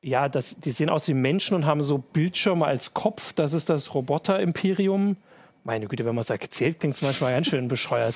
ja, 0.03 0.29
das, 0.29 0.59
die 0.59 0.71
sehen 0.71 0.89
aus 0.89 1.07
wie 1.07 1.13
Menschen 1.13 1.55
und 1.55 1.65
haben 1.65 1.83
so 1.83 1.97
Bildschirme 1.97 2.65
als 2.65 2.93
Kopf. 2.93 3.33
Das 3.33 3.53
ist 3.53 3.69
das 3.69 3.95
Roboter-Imperium. 3.95 5.15
Meine 5.63 5.87
Güte, 5.87 6.03
wenn 6.03 6.13
man 6.13 6.23
es 6.23 6.29
erzählt, 6.29 6.81
klingt 6.81 6.95
es 6.95 7.01
manchmal 7.01 7.31
ganz 7.31 7.47
schön 7.47 7.69
bescheuert. 7.69 8.13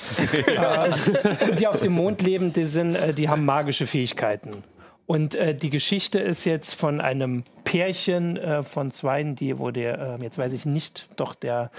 die 1.60 1.66
auf 1.66 1.80
dem 1.80 1.94
Mond 1.94 2.22
leben, 2.22 2.52
die, 2.52 2.66
sind, 2.66 2.96
äh, 2.96 3.14
die 3.14 3.30
haben 3.30 3.46
magische 3.46 3.88
Fähigkeiten. 3.88 4.64
Und 5.06 5.36
äh, 5.36 5.56
die 5.56 5.70
Geschichte 5.70 6.20
ist 6.20 6.44
jetzt 6.44 6.76
von 6.76 7.00
einem 7.00 7.46
Pärchen 7.64 8.36
äh, 8.36 8.64
von 8.64 8.92
Zweien, 8.92 9.36
die, 9.36 9.58
wo 9.58 9.72
der, 9.72 10.18
äh, 10.20 10.24
jetzt 10.24 10.38
weiß 10.38 10.52
ich 10.52 10.66
nicht, 10.66 11.08
doch 11.16 11.34
der, 11.34 11.72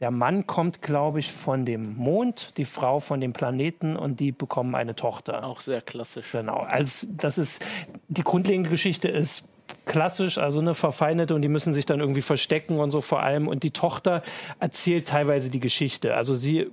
der 0.00 0.10
Mann 0.10 0.46
kommt, 0.46 0.82
glaube 0.82 1.20
ich, 1.20 1.32
von 1.32 1.64
dem 1.64 1.96
Mond, 1.96 2.58
die 2.58 2.66
Frau 2.66 3.00
von 3.00 3.20
dem 3.20 3.32
Planeten 3.32 3.96
und 3.96 4.20
die 4.20 4.30
bekommen 4.30 4.74
eine 4.74 4.94
Tochter. 4.94 5.44
Auch 5.44 5.60
sehr 5.60 5.80
klassisch. 5.80 6.32
Genau. 6.32 6.58
Also 6.58 7.06
das 7.10 7.38
ist 7.38 7.64
die 8.08 8.22
grundlegende 8.22 8.68
Geschichte 8.68 9.08
ist 9.08 9.44
klassisch, 9.86 10.38
also 10.38 10.60
eine 10.60 10.74
verfeindete 10.74 11.34
und 11.34 11.42
die 11.42 11.48
müssen 11.48 11.72
sich 11.72 11.86
dann 11.86 12.00
irgendwie 12.00 12.22
verstecken 12.22 12.78
und 12.78 12.90
so 12.90 13.00
vor 13.00 13.22
allem. 13.22 13.48
Und 13.48 13.62
die 13.62 13.70
Tochter 13.70 14.22
erzählt 14.60 15.08
teilweise 15.08 15.48
die 15.50 15.60
Geschichte. 15.60 16.14
Also 16.14 16.34
sie 16.34 16.70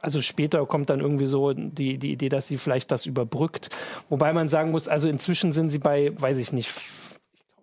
also 0.00 0.20
später 0.20 0.64
kommt 0.66 0.90
dann 0.90 1.00
irgendwie 1.00 1.26
so 1.26 1.52
die, 1.52 1.98
die 1.98 2.12
Idee, 2.12 2.28
dass 2.28 2.46
sie 2.46 2.58
vielleicht 2.58 2.92
das 2.92 3.06
überbrückt. 3.06 3.70
Wobei 4.08 4.32
man 4.32 4.48
sagen 4.48 4.70
muss, 4.70 4.88
also 4.88 5.08
inzwischen 5.08 5.52
sind 5.52 5.70
sie 5.70 5.78
bei, 5.78 6.12
weiß 6.20 6.38
ich 6.38 6.52
nicht, 6.52 6.70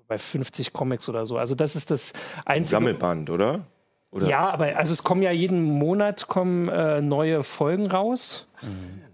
bei 0.08 0.18
50 0.18 0.74
Comics 0.74 1.08
oder 1.08 1.26
so. 1.26 1.38
Also 1.38 1.56
das 1.56 1.76
ist 1.76 1.92
das 1.92 2.14
einzige. 2.46 2.72
Sammelband, 2.72 3.30
oder? 3.30 3.62
Oder? 4.14 4.28
Ja, 4.28 4.50
aber 4.50 4.78
also 4.78 4.94
es 4.94 5.04
kommen 5.04 5.22
ja 5.22 5.32
jeden 5.32 5.64
Monat 5.64 6.28
kommen 6.28 6.70
äh, 6.70 7.02
neue 7.02 7.44
Folgen 7.44 7.88
raus. 7.88 8.48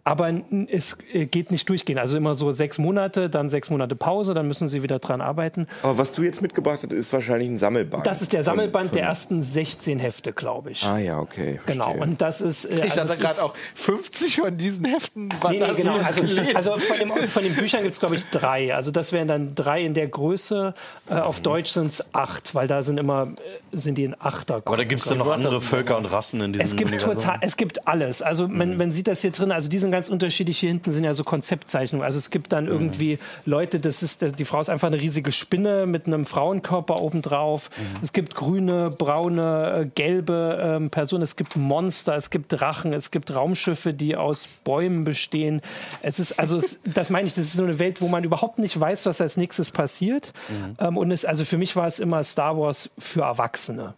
Aber 0.09 0.31
es 0.71 0.97
äh, 1.13 1.25
geht 1.25 1.51
nicht 1.51 1.69
durchgehen. 1.69 1.97
Also 1.99 2.17
immer 2.17 2.33
so 2.35 2.51
sechs 2.51 2.77
Monate, 2.77 3.29
dann 3.29 3.49
sechs 3.49 3.69
Monate 3.69 3.95
Pause, 3.95 4.33
dann 4.33 4.47
müssen 4.47 4.67
sie 4.67 4.81
wieder 4.83 4.99
dran 4.99 5.21
arbeiten. 5.21 5.67
Aber 5.83 5.97
was 5.97 6.11
du 6.13 6.23
jetzt 6.23 6.41
mitgebracht 6.41 6.79
hast, 6.83 6.91
ist 6.91 7.13
wahrscheinlich 7.13 7.49
ein 7.49 7.57
Sammelband. 7.59 8.07
Das 8.07 8.21
ist 8.21 8.33
der 8.33 8.39
Von- 8.39 8.55
Sammelband 8.55 8.85
von- 8.89 8.93
der 8.97 9.03
ersten 9.03 9.43
16 9.43 9.99
Hefte, 9.99 10.33
glaube 10.33 10.71
ich. 10.71 10.83
Ah 10.83 10.97
ja, 10.97 11.19
okay. 11.19 11.59
Genau. 11.65 11.85
verstehe. 11.85 12.03
Und 12.03 12.21
das 12.21 12.41
ist. 12.41 12.65
Äh, 12.65 12.85
Ich 12.87 12.99
also 12.99 13.13
hatte 13.13 13.21
gerade 13.21 13.43
auch 13.43 13.53
50 13.75 14.37
von 14.37 14.57
diesen 14.57 14.85
Heften. 14.85 15.29
Nee, 15.49 15.59
nee, 15.59 15.73
genau. 15.75 15.97
Also, 15.97 16.23
also 16.55 16.75
von, 16.77 16.97
dem, 16.97 17.11
von 17.27 17.43
den 17.43 17.53
Büchern 17.55 17.81
gibt 17.81 17.93
es, 17.93 17.99
glaube 17.99 18.15
ich, 18.15 18.25
drei. 18.31 18.73
Also 18.73 18.91
das 18.91 19.11
wären 19.13 19.27
dann 19.27 19.55
drei 19.55 19.83
in 19.83 19.93
der 19.93 20.07
Größe. 20.07 20.73
Äh, 21.09 21.13
auf 21.13 21.39
Deutsch 21.41 21.71
sind 21.71 21.93
es 21.93 22.13
acht, 22.15 22.55
weil 22.55 22.67
da 22.67 22.81
sind 22.81 22.97
immer 22.99 23.33
äh, 23.73 23.77
sind 23.77 23.97
die 23.97 24.03
in 24.05 24.15
Achter. 24.19 24.55
Aber 24.65 24.77
da 24.77 24.83
gibt 24.83 25.01
es 25.01 25.07
dann 25.07 25.19
noch 25.19 25.29
andere 25.31 25.61
Völker 25.61 25.97
und 25.97 26.05
Rassen 26.05 26.41
in 26.41 26.53
diesem 26.53 26.65
Es 26.65 26.75
gibt 26.75 26.89
Universum. 26.91 27.13
total, 27.15 27.37
es 27.41 27.55
gibt 27.57 27.87
alles. 27.87 28.21
Also 28.21 28.47
man, 28.47 28.77
man 28.77 28.91
sieht 28.91 29.07
das 29.07 29.21
hier 29.21 29.31
drin. 29.31 29.51
Also 29.51 29.69
die 29.69 29.77
sind 29.79 29.91
ganz 29.99 30.07
unterschiedlich. 30.07 30.59
Hier 30.59 30.69
hinten 30.69 30.93
sind 30.93 31.03
ja 31.03 31.13
so 31.13 31.25
Konzeptzeichnungen. 31.25 32.05
Also 32.05 32.19
es 32.19 32.29
gibt 32.29 32.53
dann 32.53 32.67
irgendwie 32.67 33.19
Leute. 33.45 33.81
Das 33.81 34.01
ist 34.01 34.39
die 34.39 34.45
Frau 34.45 34.61
ist 34.61 34.69
einfach 34.69 34.87
eine 34.87 35.01
riesige 35.01 35.33
Spinne 35.33 35.85
mit 35.85 36.07
einem 36.07 36.25
Frauenkörper 36.25 37.01
obendrauf. 37.01 37.69
Es 38.01 38.13
gibt 38.13 38.33
grüne, 38.33 38.91
braune, 38.91 39.73
äh, 39.77 39.85
gelbe 39.93 40.57
ähm, 40.61 40.89
Personen. 40.89 41.23
Es 41.23 41.35
gibt 41.35 41.57
Monster. 41.57 42.15
Es 42.15 42.29
gibt 42.29 42.53
Drachen. 42.53 42.93
Es 42.93 43.11
gibt 43.11 43.35
Raumschiffe, 43.35 43.93
die 43.93 44.15
aus 44.15 44.47
Bäumen 44.63 45.03
bestehen. 45.03 45.61
Es 46.01 46.17
ist 46.17 46.39
also 46.39 46.57
es, 46.59 46.79
das 46.93 47.09
meine 47.09 47.27
ich. 47.27 47.33
Das 47.33 47.43
ist 47.43 47.53
so 47.53 47.63
eine 47.63 47.77
Welt, 47.77 48.01
wo 48.01 48.07
man 48.07 48.23
überhaupt 48.23 48.57
nicht 48.57 48.79
weiß, 48.79 49.05
was 49.05 49.19
als 49.19 49.35
nächstes 49.35 49.69
passiert. 49.69 50.31
Ähm, 50.79 50.95
und 50.95 51.11
es 51.11 51.25
also 51.25 51.43
für 51.43 51.57
mich 51.57 51.75
war 51.75 51.87
es 51.87 51.99
immer 51.99 52.23
Star 52.23 52.57
Wars 52.57 52.89
für 52.97 53.23
Erwachsene. 53.23 53.95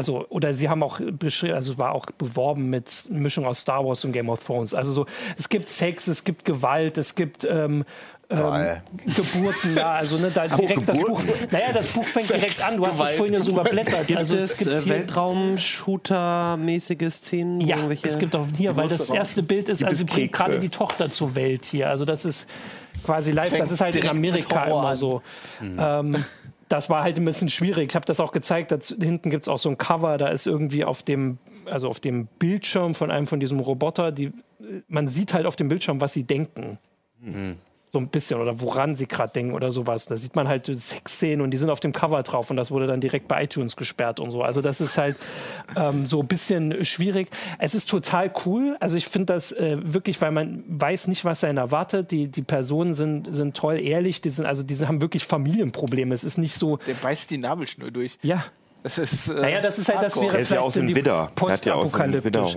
Also, 0.00 0.24
oder 0.30 0.54
sie 0.54 0.70
haben 0.70 0.82
auch 0.82 0.98
beschrieben, 0.98 1.52
also 1.52 1.76
war 1.76 1.92
auch 1.92 2.06
beworben 2.06 2.70
mit 2.70 3.04
Mischung 3.10 3.44
aus 3.44 3.60
Star 3.60 3.84
Wars 3.84 4.02
und 4.02 4.12
Game 4.12 4.30
of 4.30 4.42
Thrones. 4.42 4.72
Also 4.72 4.92
so, 4.92 5.04
es 5.36 5.50
gibt 5.50 5.68
Sex, 5.68 6.08
es 6.08 6.24
gibt 6.24 6.46
Gewalt, 6.46 6.96
es 6.96 7.14
gibt 7.14 7.44
ähm, 7.44 7.84
ähm. 8.30 8.80
Geburten, 9.14 9.76
ja, 9.76 9.92
also 9.92 10.16
ne, 10.16 10.30
da 10.32 10.48
direkt 10.48 10.88
das 10.88 10.98
Buch. 10.98 11.22
Naja, 11.50 11.74
das 11.74 11.88
Buch 11.88 12.06
fängt 12.06 12.30
direkt 12.30 12.66
an. 12.66 12.78
Du 12.78 12.86
hast 12.86 12.94
das 12.94 13.00
Gewalt, 13.00 13.16
vorhin 13.18 13.34
ja 13.34 13.42
so 13.42 13.50
überblättert. 13.50 14.06
Gibt 14.06 14.18
Also 14.18 14.36
es 14.36 14.52
es 14.52 14.56
gibt 14.56 14.70
äh, 14.70 14.88
Weltraum-Shooter-mäßige 14.88 17.10
Szenen? 17.10 17.60
ja, 17.60 17.76
es 18.02 18.18
gibt 18.18 18.34
auch 18.34 18.46
hier, 18.56 18.74
weil 18.74 18.88
das 18.88 19.10
erste 19.10 19.42
Bild 19.42 19.68
ist, 19.68 19.84
also 19.84 20.06
bringt 20.06 20.32
gerade 20.32 20.60
die 20.60 20.70
Tochter 20.70 21.12
zur 21.12 21.34
Welt 21.34 21.66
hier. 21.66 21.90
Also 21.90 22.06
das 22.06 22.24
ist 22.24 22.48
quasi 23.04 23.32
live. 23.32 23.54
Das 23.58 23.70
ist 23.70 23.82
halt 23.82 23.96
in 23.96 24.08
Amerika 24.08 24.64
immer 24.64 24.88
an. 24.88 24.96
so. 24.96 25.20
Ähm, 25.60 26.24
das 26.70 26.88
war 26.88 27.02
halt 27.02 27.18
ein 27.18 27.24
bisschen 27.24 27.50
schwierig. 27.50 27.90
Ich 27.90 27.94
habe 27.96 28.06
das 28.06 28.20
auch 28.20 28.30
gezeigt. 28.30 28.70
Das, 28.70 28.88
hinten 28.88 29.30
gibt 29.30 29.42
es 29.42 29.48
auch 29.48 29.58
so 29.58 29.68
ein 29.68 29.76
Cover. 29.76 30.16
Da 30.18 30.28
ist 30.28 30.46
irgendwie 30.46 30.84
auf 30.84 31.02
dem, 31.02 31.38
also 31.66 31.88
auf 31.88 31.98
dem 31.98 32.28
Bildschirm 32.38 32.94
von 32.94 33.10
einem 33.10 33.26
von 33.26 33.40
diesem 33.40 33.58
Roboter, 33.58 34.12
die, 34.12 34.32
man 34.86 35.08
sieht 35.08 35.34
halt 35.34 35.46
auf 35.46 35.56
dem 35.56 35.66
Bildschirm, 35.66 36.00
was 36.00 36.12
sie 36.12 36.22
denken. 36.22 36.78
So 37.92 37.98
ein 37.98 38.08
bisschen 38.08 38.40
oder 38.40 38.60
woran 38.60 38.94
sie 38.94 39.08
gerade 39.08 39.32
denken 39.32 39.52
oder 39.52 39.70
sowas. 39.72 40.06
Da 40.06 40.16
sieht 40.16 40.36
man 40.36 40.46
halt 40.46 40.66
Sexszenen 40.66 41.40
und 41.40 41.50
die 41.50 41.58
sind 41.58 41.70
auf 41.70 41.80
dem 41.80 41.92
Cover 41.92 42.22
drauf 42.22 42.50
und 42.50 42.56
das 42.56 42.70
wurde 42.70 42.86
dann 42.86 43.00
direkt 43.00 43.26
bei 43.26 43.42
iTunes 43.42 43.74
gesperrt 43.74 44.20
und 44.20 44.30
so. 44.30 44.42
Also 44.42 44.62
das 44.62 44.80
ist 44.80 44.96
halt 44.96 45.16
ähm, 45.76 46.06
so 46.06 46.20
ein 46.20 46.28
bisschen 46.28 46.84
schwierig. 46.84 47.30
Es 47.58 47.74
ist 47.74 47.88
total 47.88 48.32
cool. 48.46 48.76
Also 48.78 48.96
ich 48.96 49.08
finde 49.08 49.32
das 49.32 49.50
äh, 49.52 49.76
wirklich, 49.80 50.20
weil 50.22 50.30
man 50.30 50.62
weiß 50.68 51.08
nicht, 51.08 51.24
was 51.24 51.42
einen 51.42 51.58
erwartet. 51.58 52.12
Die, 52.12 52.28
die 52.28 52.42
Personen 52.42 52.94
sind, 52.94 53.26
sind 53.34 53.56
toll, 53.56 53.80
ehrlich. 53.80 54.20
Die 54.20 54.30
sind, 54.30 54.46
also 54.46 54.62
die 54.62 54.76
haben 54.76 55.02
wirklich 55.02 55.24
Familienprobleme. 55.24 56.14
Es 56.14 56.22
ist 56.22 56.38
nicht 56.38 56.54
so, 56.54 56.76
Der 56.86 56.94
beißt 56.94 57.30
die 57.30 57.38
Nabelschnur 57.38 57.90
durch. 57.90 58.18
ja, 58.22 58.44
Das 58.82 58.98
ist, 58.98 59.28
äh, 59.28 59.34
naja, 59.34 59.60
das 59.60 59.78
ist 59.78 59.88
halt, 59.88 60.02
das 60.02 60.16
wäre 60.16 60.38
ist 60.38 60.50
ja 60.50 60.56
vielleicht 60.56 60.62
aus 60.62 60.74
dem 60.74 60.94
Widder. 60.94 61.32
Er 61.40 61.52
hat 61.52 61.66
ja 61.66 61.74
aus 61.74 61.92
dem 61.92 61.98
postapokalyptisch. 62.00 62.56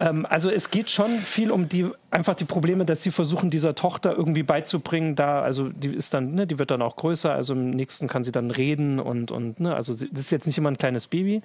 Ähm, 0.00 0.26
also 0.28 0.50
es 0.50 0.70
geht 0.70 0.90
schon 0.90 1.08
viel 1.10 1.50
um 1.50 1.68
die 1.68 1.86
einfach 2.14 2.34
die 2.34 2.44
Probleme, 2.44 2.84
dass 2.84 3.02
sie 3.02 3.10
versuchen, 3.10 3.50
dieser 3.50 3.74
Tochter 3.74 4.14
irgendwie 4.16 4.44
beizubringen. 4.44 5.16
Da, 5.16 5.42
also 5.42 5.68
die 5.68 5.88
ist 5.88 6.14
dann, 6.14 6.30
ne, 6.30 6.46
die 6.46 6.58
wird 6.58 6.70
dann 6.70 6.80
auch 6.80 6.96
größer. 6.96 7.32
Also 7.32 7.54
im 7.54 7.70
nächsten 7.70 8.06
kann 8.06 8.22
sie 8.22 8.30
dann 8.30 8.50
reden 8.52 9.00
und 9.00 9.32
und 9.32 9.58
ne, 9.58 9.74
also 9.74 9.92
sie, 9.94 10.08
das 10.10 10.24
ist 10.24 10.30
jetzt 10.30 10.46
nicht 10.46 10.56
immer 10.56 10.70
ein 10.70 10.78
kleines 10.78 11.08
Baby. 11.08 11.42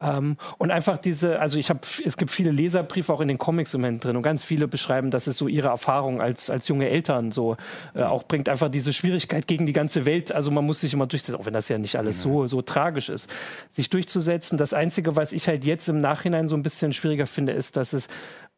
Ähm, 0.00 0.36
und 0.58 0.70
einfach 0.70 0.98
diese, 0.98 1.40
also 1.40 1.58
ich 1.58 1.68
habe, 1.68 1.80
es 2.04 2.16
gibt 2.16 2.30
viele 2.30 2.52
Leserbriefe 2.52 3.12
auch 3.12 3.20
in 3.20 3.28
den 3.28 3.38
Comics 3.38 3.74
im 3.74 3.80
Moment 3.80 4.04
drin 4.04 4.16
und 4.16 4.22
ganz 4.22 4.44
viele 4.44 4.68
beschreiben, 4.68 5.10
dass 5.10 5.26
es 5.26 5.36
so 5.36 5.48
ihre 5.48 5.68
Erfahrung 5.68 6.20
als 6.20 6.48
als 6.48 6.68
junge 6.68 6.88
Eltern 6.88 7.32
so 7.32 7.56
äh, 7.94 8.02
auch 8.02 8.22
bringt. 8.22 8.48
Einfach 8.48 8.68
diese 8.68 8.92
Schwierigkeit 8.92 9.48
gegen 9.48 9.66
die 9.66 9.72
ganze 9.72 10.06
Welt. 10.06 10.30
Also 10.30 10.52
man 10.52 10.64
muss 10.64 10.80
sich 10.80 10.94
immer 10.94 11.06
durchsetzen, 11.06 11.40
auch 11.40 11.46
wenn 11.46 11.54
das 11.54 11.68
ja 11.68 11.78
nicht 11.78 11.96
alles 11.96 12.22
so 12.22 12.46
so 12.46 12.62
tragisch 12.62 13.08
ist, 13.08 13.28
sich 13.72 13.90
durchzusetzen. 13.90 14.58
Das 14.58 14.74
einzige, 14.74 15.16
was 15.16 15.32
ich 15.32 15.48
halt 15.48 15.64
jetzt 15.64 15.88
im 15.88 15.98
Nachhinein 15.98 16.46
so 16.46 16.54
ein 16.54 16.62
bisschen 16.62 16.92
schwieriger 16.92 17.26
finde, 17.26 17.52
ist, 17.52 17.76
dass 17.76 17.92
es 17.92 18.06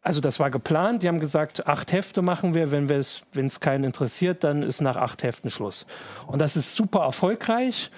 also 0.07 0.21
das 0.21 0.39
war 0.39 0.51
geplant. 0.51 1.03
Die 1.03 1.09
haben 1.09 1.21
gesagt, 1.21 1.67
acht 1.67 1.93
Hefte 1.93 2.23
machen 2.23 2.55
wir. 2.55 2.71
Wenn 2.71 2.89
es, 2.89 3.23
wenn 3.33 3.47
es 3.47 3.61
keinen 3.61 3.85
interessiert, 3.85 4.45
dann 4.45 4.63
ist 4.63 4.81
nach 4.81 4.97
acht 4.97 5.23
Heften 5.23 5.51
Schluss. 5.51 5.87
Und 6.27 6.41
das 6.41 6.57
ist 6.57 6.75
super 6.75 7.01
erfolgreich. 7.01 7.91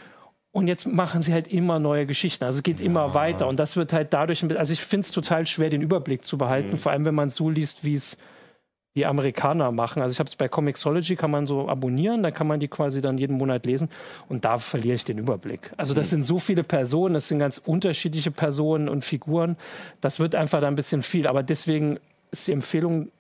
Und 0.51 0.67
jetzt 0.67 0.87
machen 0.87 1.21
sie 1.23 1.33
halt 1.35 1.47
immer 1.49 1.79
neue 1.79 2.07
Geschichten. 2.07 2.45
Also 2.45 2.59
es 2.59 2.63
geht 2.63 2.81
immer 2.81 3.13
weiter. 3.15 3.47
Und 3.49 3.61
das 3.61 3.77
wird 3.77 3.93
halt 3.93 4.13
dadurch, 4.15 4.43
ein 4.43 4.49
bisschen- 4.49 4.59
also 4.61 4.73
ich 4.73 4.81
finde 4.83 5.05
es 5.05 5.13
total 5.13 5.47
schwer, 5.47 5.69
den 5.69 5.83
Überblick 5.83 6.25
zu 6.25 6.39
behalten. 6.39 6.77
Vor 6.79 6.93
allem, 6.93 7.05
wenn 7.05 7.15
man 7.15 7.29
es 7.29 7.37
so 7.37 7.51
liest, 7.51 7.85
wie 7.85 7.95
es 7.95 8.17
die 8.99 9.07
Amerikaner 9.07 9.71
machen. 9.71 10.03
Also 10.03 10.13
ich 10.13 10.19
habe 10.19 10.29
es 10.29 10.35
bei 10.35 10.49
Comixology, 10.49 11.15
kann 11.15 11.31
man 11.31 11.47
so 11.47 11.69
abonnieren, 11.69 12.25
dann 12.25 12.35
kann 12.35 12.49
man 12.49 12.59
die 12.59 12.67
quasi 12.67 13.01
dann 13.01 13.17
jeden 13.17 13.37
Monat 13.37 13.65
lesen 13.65 13.89
und 14.29 14.45
da 14.45 14.59
verliere 14.59 14.97
ich 14.97 15.05
den 15.05 15.19
Überblick. 15.19 15.71
Also 15.77 15.95
das 15.95 16.11
sind 16.11 16.25
so 16.25 16.39
viele 16.39 16.65
Personen, 16.65 17.15
das 17.15 17.29
sind 17.29 17.39
ganz 17.39 17.59
unterschiedliche 17.59 18.33
Personen 18.33 18.89
und 18.89 19.05
Figuren. 19.05 19.57
Das 20.01 20.19
wird 20.19 20.35
einfach 20.35 20.61
da 20.61 20.67
ein 20.67 20.75
bisschen 20.75 21.03
viel, 21.03 21.29
aber 21.29 21.45
deswegen 21.45 22.01
ist 22.33 22.49
die 22.49 22.53
Empfehlung 22.53 23.13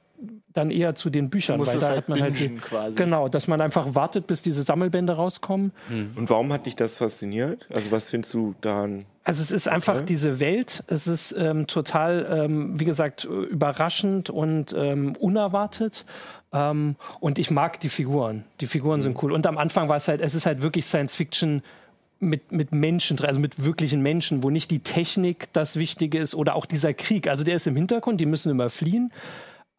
dann 0.53 0.73
eher 0.73 0.97
zu 0.97 1.11
den 1.11 1.31
Büchern, 1.31 1.65
weil 1.65 1.79
da 1.79 1.89
halt 1.91 1.97
hat 1.99 2.09
man 2.09 2.21
halt 2.21 2.41
die, 2.41 2.57
quasi. 2.57 2.97
genau, 2.97 3.29
dass 3.29 3.47
man 3.47 3.61
einfach 3.61 3.95
wartet, 3.95 4.27
bis 4.27 4.43
diese 4.43 4.65
Sammelbände 4.65 5.13
rauskommen. 5.13 5.71
Und 6.17 6.29
warum 6.29 6.53
hat 6.53 6.67
dich 6.67 6.75
das 6.75 6.97
fasziniert? 6.97 7.69
Also 7.73 7.93
was 7.93 8.11
findest 8.11 8.35
du 8.35 8.57
daran? 8.61 9.05
Also 9.29 9.43
es 9.43 9.51
ist 9.51 9.69
einfach 9.69 10.01
diese 10.01 10.41
Welt, 10.41 10.83
es 10.87 11.07
ist 11.07 11.33
ähm, 11.33 11.67
total, 11.67 12.27
ähm, 12.31 12.81
wie 12.81 12.87
gesagt, 12.87 13.25
überraschend 13.25 14.31
und 14.31 14.75
ähm, 14.75 15.17
unerwartet. 15.17 16.07
Ähm, 16.51 16.97
und 17.21 17.39
ich 17.39 17.51
mag 17.51 17.79
die 17.81 17.91
Figuren. 17.91 18.45
Die 18.63 18.67
Figuren 18.67 19.03
sind 19.03 19.23
cool. 19.23 19.33
Und 19.33 19.47
am 19.47 19.59
Anfang 19.59 19.91
war 19.91 19.97
es 19.97 20.09
halt, 20.09 20.23
es 20.23 20.35
ist 20.35 20.47
halt 20.47 20.63
wirklich 20.63 20.87
Science 20.87 21.13
Fiction 21.13 21.63
mit, 22.21 22.53
mit 22.53 22.73
Menschen, 22.73 23.19
drin, 23.19 23.27
also 23.27 23.39
mit 23.39 23.63
wirklichen 23.63 24.01
Menschen, 24.01 24.43
wo 24.43 24.49
nicht 24.49 24.71
die 24.71 24.79
Technik 24.79 25.53
das 25.53 25.77
Wichtige 25.77 26.19
ist 26.19 26.35
oder 26.35 26.57
auch 26.57 26.65
dieser 26.65 26.95
Krieg. 26.95 27.29
Also 27.29 27.45
der 27.45 27.57
ist 27.57 27.67
im 27.67 27.77
Hintergrund, 27.77 28.23
die 28.23 28.27
müssen 28.27 28.51
immer 28.51 28.71
fliehen. 28.71 29.13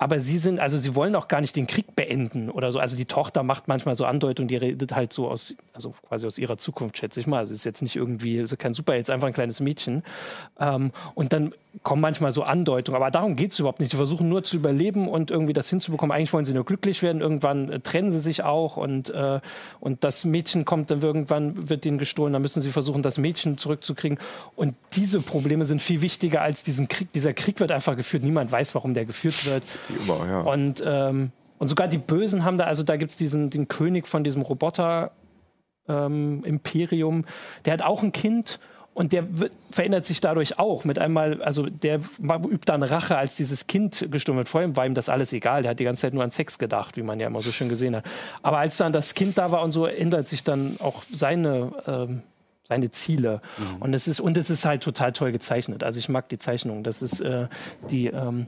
Aber 0.01 0.21
sie 0.21 0.37
sind, 0.37 0.59
also 0.59 0.77
sie 0.77 0.95
wollen 0.95 1.13
auch 1.13 1.27
gar 1.27 1.41
nicht 1.41 1.57
den 1.57 1.67
Krieg 1.67 1.93
beenden 1.93 2.49
oder 2.49 2.71
so. 2.71 2.79
Also 2.79 2.95
die 2.95 3.05
Tochter 3.05 3.43
macht 3.43 3.67
manchmal 3.67 3.95
so 3.95 4.05
Andeutungen, 4.05 4.47
die 4.47 4.55
redet 4.55 4.95
halt 4.95 5.11
so 5.11 5.29
aus, 5.29 5.55
also 5.73 5.93
quasi 6.07 6.25
aus 6.25 6.37
ihrer 6.37 6.57
Zukunft, 6.57 6.97
schätze 6.97 7.19
ich 7.19 7.27
mal. 7.27 7.39
Also 7.39 7.53
ist 7.53 7.65
jetzt 7.65 7.81
nicht 7.81 7.97
irgendwie, 7.97 8.37
ist 8.37 8.57
kein 8.57 8.73
Superheld, 8.73 9.03
ist 9.03 9.09
einfach 9.09 9.27
ein 9.27 9.33
kleines 9.33 9.59
Mädchen. 9.59 10.03
Ähm, 10.57 10.91
und 11.15 11.33
dann 11.33 11.53
kommen 11.83 12.01
manchmal 12.01 12.31
so 12.31 12.43
Andeutungen, 12.43 12.95
aber 12.95 13.11
darum 13.11 13.35
geht 13.35 13.53
es 13.53 13.59
überhaupt 13.59 13.79
nicht. 13.79 13.93
Die 13.93 13.97
versuchen 13.97 14.27
nur 14.27 14.43
zu 14.43 14.57
überleben 14.57 15.07
und 15.07 15.29
irgendwie 15.29 15.53
das 15.53 15.69
hinzubekommen. 15.69 16.15
Eigentlich 16.15 16.33
wollen 16.33 16.45
sie 16.45 16.53
nur 16.53 16.65
glücklich 16.65 17.03
werden. 17.03 17.21
Irgendwann 17.21 17.71
äh, 17.71 17.79
trennen 17.79 18.09
sie 18.11 18.19
sich 18.19 18.43
auch 18.43 18.75
und, 18.75 19.11
äh, 19.11 19.39
und 19.79 20.03
das 20.03 20.25
Mädchen 20.25 20.65
kommt 20.65 20.89
dann 20.89 21.01
irgendwann, 21.01 21.69
wird 21.69 21.85
ihnen 21.85 21.99
gestohlen. 21.99 22.33
Dann 22.33 22.41
müssen 22.41 22.61
sie 22.61 22.71
versuchen, 22.71 23.03
das 23.03 23.19
Mädchen 23.19 23.57
zurückzukriegen. 23.57 24.17
Und 24.55 24.75
diese 24.93 25.21
Probleme 25.21 25.63
sind 25.63 25.81
viel 25.81 26.01
wichtiger 26.01 26.41
als 26.41 26.63
diesen 26.63 26.87
Krieg. 26.87 27.13
Dieser 27.13 27.33
Krieg 27.33 27.59
wird 27.59 27.71
einfach 27.71 27.95
geführt. 27.95 28.23
Niemand 28.23 28.51
weiß, 28.51 28.73
warum 28.73 28.95
der 28.95 29.05
geführt 29.05 29.45
wird. 29.45 29.63
Immer, 29.89 30.25
ja. 30.27 30.39
Und, 30.41 30.83
ähm, 30.85 31.31
und 31.59 31.67
sogar 31.67 31.87
die 31.87 31.99
Bösen 31.99 32.43
haben 32.43 32.57
da, 32.57 32.63
also 32.65 32.81
da 32.83 32.97
gibt 32.97 33.11
es 33.11 33.17
diesen 33.17 33.51
den 33.51 33.67
König 33.67 34.07
von 34.07 34.23
diesem 34.23 34.41
Roboter-Imperium, 34.41 37.25
der 37.65 37.73
hat 37.73 37.83
auch 37.83 38.01
ein 38.01 38.11
Kind. 38.11 38.59
Und 38.99 39.13
der 39.13 39.23
verändert 39.71 40.03
sich 40.03 40.19
dadurch 40.19 40.59
auch. 40.59 40.83
Mit 40.83 40.99
einmal, 40.99 41.41
also 41.41 41.67
der 41.67 42.01
übt 42.19 42.65
dann 42.65 42.83
Rache, 42.83 43.15
als 43.15 43.37
dieses 43.37 43.65
Kind 43.65 44.09
gestorben 44.11 44.39
wird. 44.39 44.49
Vorher 44.49 44.75
war 44.75 44.85
ihm 44.85 44.93
das 44.93 45.07
alles 45.07 45.31
egal. 45.31 45.61
Der 45.61 45.71
hat 45.71 45.79
die 45.79 45.85
ganze 45.85 46.01
Zeit 46.01 46.13
nur 46.13 46.21
an 46.21 46.31
Sex 46.31 46.59
gedacht, 46.59 46.97
wie 46.97 47.01
man 47.01 47.17
ja 47.17 47.27
immer 47.27 47.39
so 47.39 47.53
schön 47.53 47.69
gesehen 47.69 47.95
hat. 47.95 48.03
Aber 48.41 48.57
als 48.57 48.75
dann 48.75 48.91
das 48.91 49.13
Kind 49.13 49.37
da 49.37 49.53
war 49.53 49.63
und 49.63 49.71
so, 49.71 49.85
ändert 49.85 50.27
sich 50.27 50.43
dann 50.43 50.75
auch 50.81 51.03
seine. 51.03 51.71
Ähm, 51.87 52.23
seine 52.67 52.91
Ziele. 52.91 53.39
Mhm. 53.57 53.81
Und 53.81 53.93
es 53.95 54.07
ist 54.07 54.19
und 54.19 54.37
es 54.37 54.51
ist 54.51 54.65
halt 54.65 54.83
total 54.83 55.11
toll 55.11 55.31
gezeichnet. 55.31 55.83
Also 55.83 55.97
ich 55.97 56.07
mag 56.07 56.29
die 56.29 56.37
Zeichnung. 56.37 56.83
Das 56.83 57.01
ist 57.01 57.19
äh, 57.19 57.47
die 57.89 58.07
ähm, 58.07 58.45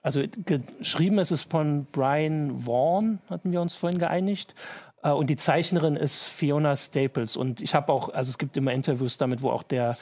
also 0.00 0.22
geschrieben 0.46 1.18
ist 1.18 1.32
es 1.32 1.42
von 1.42 1.86
Brian 1.92 2.66
Vaughan, 2.66 3.18
hatten 3.28 3.52
wir 3.52 3.60
uns 3.60 3.74
vorhin 3.74 3.98
geeinigt. 3.98 4.54
Äh, 5.02 5.10
und 5.10 5.28
die 5.28 5.36
Zeichnerin 5.36 5.96
ist 5.96 6.22
Fiona 6.24 6.76
Staples. 6.76 7.36
Und 7.36 7.60
ich 7.60 7.74
habe 7.74 7.92
auch, 7.92 8.08
also 8.08 8.30
es 8.30 8.38
gibt 8.38 8.56
immer 8.56 8.72
Interviews 8.72 9.18
damit, 9.18 9.42
wo 9.42 9.50
auch 9.50 9.62
der, 9.62 9.96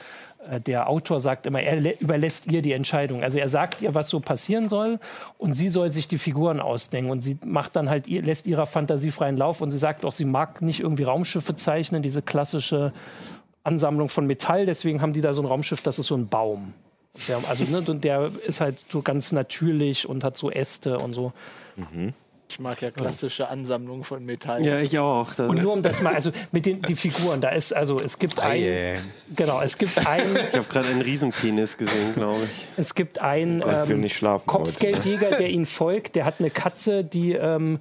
äh, 0.49 0.59
der 0.59 0.89
Autor 0.89 1.19
sagt 1.19 1.45
immer, 1.45 1.61
er 1.61 1.99
überlässt 2.01 2.47
ihr 2.47 2.61
die 2.61 2.73
Entscheidung. 2.73 3.23
Also 3.23 3.39
er 3.39 3.49
sagt 3.49 3.81
ihr, 3.81 3.93
was 3.95 4.09
so 4.09 4.19
passieren 4.19 4.69
soll 4.69 4.99
und 5.37 5.53
sie 5.53 5.69
soll 5.69 5.91
sich 5.91 6.07
die 6.07 6.17
Figuren 6.17 6.59
ausdenken. 6.59 7.11
Und 7.11 7.21
sie 7.21 7.37
macht 7.45 7.75
dann 7.75 7.89
halt, 7.89 8.07
lässt 8.07 8.47
ihrer 8.47 8.65
Fantasie 8.65 9.11
freien 9.11 9.37
Lauf 9.37 9.61
und 9.61 9.71
sie 9.71 9.77
sagt 9.77 10.05
auch, 10.05 10.11
sie 10.11 10.25
mag 10.25 10.61
nicht 10.61 10.79
irgendwie 10.79 11.03
Raumschiffe 11.03 11.55
zeichnen, 11.55 12.03
diese 12.03 12.21
klassische 12.21 12.93
Ansammlung 13.63 14.09
von 14.09 14.25
Metall. 14.25 14.65
Deswegen 14.65 15.01
haben 15.01 15.13
die 15.13 15.21
da 15.21 15.33
so 15.33 15.41
ein 15.41 15.47
Raumschiff, 15.47 15.81
das 15.81 15.99
ist 15.99 16.07
so 16.07 16.15
ein 16.15 16.27
Baum. 16.27 16.73
Der, 17.27 17.39
also 17.49 17.65
ne, 17.65 17.99
der 17.99 18.31
ist 18.47 18.61
halt 18.61 18.79
so 18.89 19.01
ganz 19.01 19.33
natürlich 19.33 20.07
und 20.07 20.23
hat 20.23 20.37
so 20.37 20.49
Äste 20.49 20.97
und 20.97 21.13
so. 21.13 21.33
Mhm. 21.75 22.13
Ich 22.51 22.59
mag 22.59 22.81
ja 22.81 22.91
klassische 22.91 23.47
Ansammlungen 23.47 24.03
von 24.03 24.25
Metall. 24.25 24.65
Ja, 24.65 24.79
ich 24.79 24.99
auch. 24.99 25.33
Das 25.33 25.49
und 25.49 25.61
nur 25.61 25.71
um 25.71 25.81
das 25.81 26.01
mal, 26.01 26.13
also 26.13 26.31
mit 26.51 26.65
den 26.65 26.81
die 26.81 26.95
Figuren, 26.95 27.39
da 27.39 27.49
ist 27.49 27.71
also 27.71 27.97
es 27.99 28.19
gibt 28.19 28.41
ein, 28.41 28.97
genau, 29.33 29.61
es 29.63 29.77
gibt 29.77 30.05
ein. 30.05 30.25
Ich 30.49 30.57
habe 30.57 30.65
gerade 30.67 30.89
einen 30.89 31.01
Riesenpenis 31.01 31.77
gesehen, 31.77 32.13
glaube 32.13 32.43
ich. 32.43 32.67
Es 32.75 32.93
gibt 32.93 33.19
einen 33.19 33.63
ähm, 33.65 34.09
Kopfgeldjäger, 34.45 35.37
der 35.37 35.49
ihn 35.49 35.65
folgt. 35.65 36.15
Der 36.15 36.25
hat 36.25 36.35
eine 36.39 36.49
Katze, 36.49 37.05
die 37.05 37.31
ähm, 37.33 37.79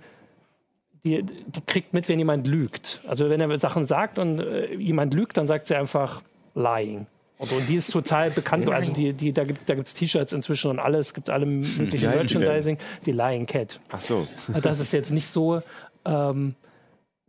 die, 1.05 1.25
die 1.25 1.61
kriegt 1.67 1.93
mit, 1.93 2.09
wenn 2.09 2.21
jemand 2.21 2.47
lügt. 2.47 3.03
Also 3.09 3.29
wenn 3.29 3.41
er 3.41 3.59
Sachen 3.59 3.85
sagt 3.85 4.21
und 4.21 4.39
äh, 4.39 4.75
jemand 4.75 5.15
lügt, 5.15 5.37
dann 5.37 5.49
sagt 5.49 5.67
sie 5.67 5.75
einfach 5.75 6.23
lying. 6.55 7.07
Und, 7.41 7.53
und 7.53 7.69
die 7.71 7.77
ist 7.77 7.91
total 7.91 8.31
bekannt. 8.31 8.69
Also 8.69 8.93
die, 8.93 9.15
die, 9.15 9.33
da 9.33 9.45
gibt 9.45 9.61
es 9.61 9.65
da 9.65 9.75
gibt's 9.75 9.95
T-Shirts 9.95 10.35
inzwischen 10.35 10.71
und 10.71 10.79
alles. 10.79 11.09
Es 11.09 11.15
gibt 11.15 11.31
alle 11.31 11.47
möglichen 11.47 12.11
Merchandising. 12.11 12.77
Die 13.07 13.13
Lion 13.13 13.47
Cat. 13.47 13.81
Ach 13.89 14.01
so. 14.01 14.29
Das 14.63 14.79
ist 14.79 14.93
jetzt 14.93 15.11
nicht 15.11 15.27
so 15.27 15.63
ähm, 16.05 16.55